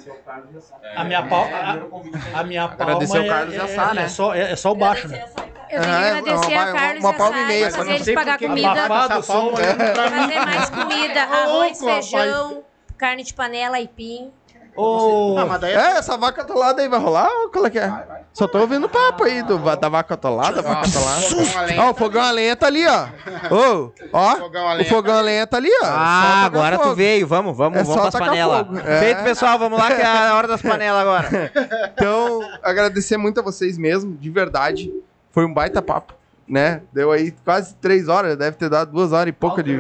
[0.96, 4.04] A minha palma, a, a minha palma Agradecer é- Carlos e a é, Sá, né?
[4.04, 5.26] é só, é, é só o baixo, né?
[5.72, 7.92] Eu tenho que é, agradecer uma- a Carlos uma e a palma e meia, fazer
[7.94, 10.20] eles pagar comida, abafado palma olhando pra mim.
[10.22, 12.64] fazer mais comida, arroz, feijão,
[12.98, 14.32] carne de panela, aipim.
[14.74, 17.78] Ô, Ah, mas daí É, essa vaca atolada aí vai rolar ou qual é que
[17.78, 17.92] é?
[18.32, 21.82] Só tô ouvindo papo aí do, da vaca atolada, vaca atolada.
[21.82, 23.08] Ó, o fogão a lenha tá ali, ó.
[23.54, 25.86] Ô, ó, o fogão a lenha tá ali, ó.
[25.86, 26.96] Ah, agora tu fogo.
[26.96, 27.28] veio.
[27.28, 28.66] Vamos, vamos, É vamos pras panelas.
[28.86, 29.00] É.
[29.02, 31.52] Feito, pessoal, vamos lá que é a hora das panelas agora.
[31.94, 34.90] Então, agradecer muito a vocês mesmo, de verdade.
[35.32, 36.14] Foi um baita papo,
[36.48, 36.82] né?
[36.92, 39.78] Deu aí quase três horas, deve ter dado duas horas e pouca de.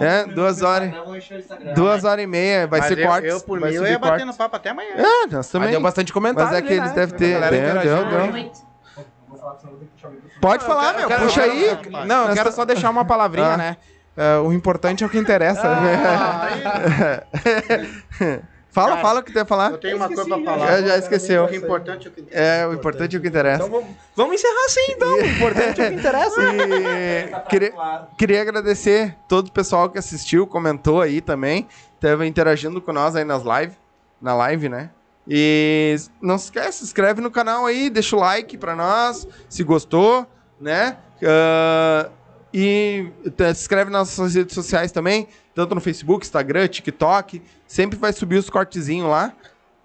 [0.00, 0.92] É, duas horas.
[1.74, 3.30] Duas horas e meia, vai Mas ser eu, cortes.
[3.32, 4.10] eu, por mim, eu ia cortes.
[4.10, 4.90] batendo papo até amanhã.
[4.96, 5.70] É, nós Mas também.
[5.70, 6.50] deu bastante comentário.
[6.50, 6.94] Mas é que ali, eles né?
[6.94, 7.36] devem ter.
[7.36, 8.50] A galera Deu, deu.
[10.40, 11.78] Pode falar, meu, puxa aí.
[12.06, 13.56] Não, eu quero tá- só deixar uma palavrinha, Ah.
[13.56, 13.76] né?
[14.16, 15.62] É, o importante é o que interessa.
[18.74, 19.70] fala, Cara, fala o que tem a falar.
[19.70, 20.82] Eu tenho uma coisa pra Já, falar.
[20.82, 21.44] já esqueceu.
[21.44, 22.44] O que é importante é o que interessa.
[22.44, 23.64] É, o importante é o que interessa.
[23.64, 25.14] Então vamos, vamos encerrar assim, então.
[25.14, 26.40] O importante é o que interessa.
[26.54, 27.72] E queria,
[28.18, 33.24] queria agradecer todo o pessoal que assistiu, comentou aí também, esteve interagindo com nós aí
[33.24, 33.76] nas lives,
[34.20, 34.90] na live, né?
[35.26, 39.62] E não se esquece, se inscreve no canal aí, deixa o like pra nós, se
[39.62, 40.26] gostou,
[40.60, 40.96] né?
[41.22, 42.10] Ah,
[42.56, 47.98] e te- se inscreve nas nossas redes sociais também, tanto no Facebook, Instagram, TikTok, sempre
[47.98, 49.32] vai subir os cortezinhos lá.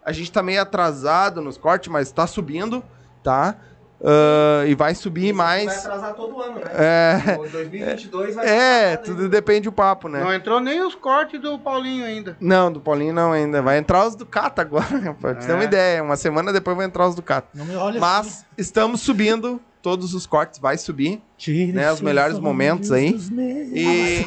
[0.05, 2.83] A gente tá meio atrasado nos cortes, mas tá subindo,
[3.23, 3.55] tá?
[4.01, 5.65] Ah, e vai subir mais.
[5.65, 6.71] Vai atrasar todo ano, né?
[6.73, 10.21] É, 2022 vai é, tudo depende do papo, né?
[10.23, 12.37] Não entrou nem os cortes do Paulinho ainda.
[12.39, 13.61] Não, do Paulinho não ainda.
[13.61, 15.65] Vai entrar os do Cata agora, pra te ter uma É.
[15.65, 16.01] ideia.
[16.03, 17.49] Uma semana depois vai entrar os do Cata.
[17.53, 21.21] não me olha Mas estamos subindo, todos os cortes vai subir,
[21.73, 21.91] né?
[21.91, 23.17] Os melhores momentos aí.
[23.73, 24.25] E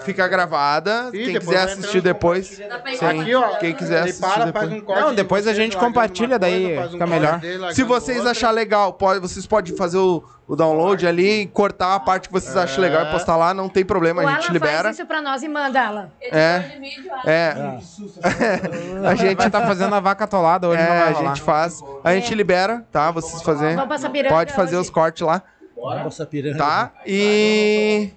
[0.00, 1.10] fica gravada.
[1.12, 2.46] Ih, Quem quiser assistir depois.
[2.48, 3.20] Sim.
[3.20, 3.56] Aqui, ó.
[3.56, 4.72] Quem quiser assistir para, depois.
[4.72, 5.00] um corte.
[5.00, 7.40] Não, de depois a gente compartilha, daí um fica melhor.
[7.72, 12.26] Se vocês acharem legal, pode, vocês podem fazer o, o download ali, cortar a parte
[12.26, 14.82] que vocês acham legal e postar lá, não tem problema, o a Alan gente libera.
[14.82, 16.10] faz isso pra nós e manda, Alan.
[16.20, 16.58] É.
[16.80, 17.22] Vídeo, Alan.
[17.24, 17.78] É.
[19.08, 21.80] a gente estar fazendo a vaca atolada hoje, É, não vai a gente faz.
[22.02, 23.12] A gente libera, tá?
[23.12, 24.88] Vocês Sapiranga Pode fazer hoje.
[24.88, 25.40] os cortes lá,
[25.76, 26.58] Nossa, piranga.
[26.58, 26.92] tá?
[27.06, 28.10] E.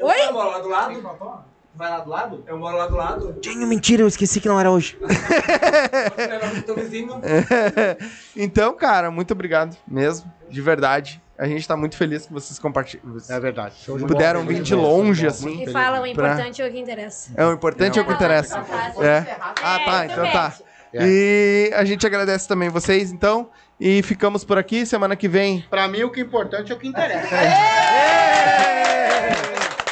[0.00, 0.20] Oi?
[0.26, 1.44] Eu moro lá do lado.
[1.72, 2.44] Vai lá do lado?
[2.48, 3.32] Eu moro lá do lado.
[3.34, 4.98] Tinha mentira, eu esqueci que não era hoje.
[8.34, 11.22] Então, cara, muito obrigado mesmo, de verdade.
[11.38, 13.04] A gente tá muito feliz que vocês compartilham.
[13.28, 13.74] É verdade.
[13.84, 15.64] Show de Puderam vir de longe, assim.
[15.64, 17.32] E fala, o importante é o que interessa.
[17.36, 18.58] É, o importante é o que interessa.
[19.00, 19.36] É.
[19.62, 20.54] Ah, tá, então tá.
[20.94, 23.50] E a gente agradece também vocês, então.
[23.78, 24.86] E ficamos por aqui.
[24.86, 25.64] Semana que vem.
[25.68, 27.28] Pra mim, o que é importante é o que interessa.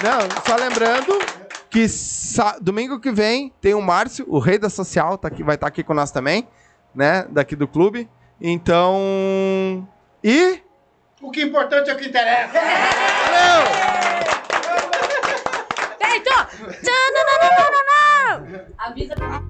[0.03, 1.19] Não, só lembrando
[1.69, 1.87] que
[2.61, 5.83] domingo que vem tem o Márcio, o rei da social, tá aqui, vai estar aqui
[5.83, 6.49] com nós também,
[6.95, 7.27] né?
[7.31, 8.09] Daqui do clube.
[8.41, 9.87] Então.
[10.23, 10.63] E.
[11.25, 12.61] O que é importante é o que interessa.
[15.99, 16.31] Feito!
[16.83, 18.65] Tchananana!
[18.77, 19.41] Avisa pra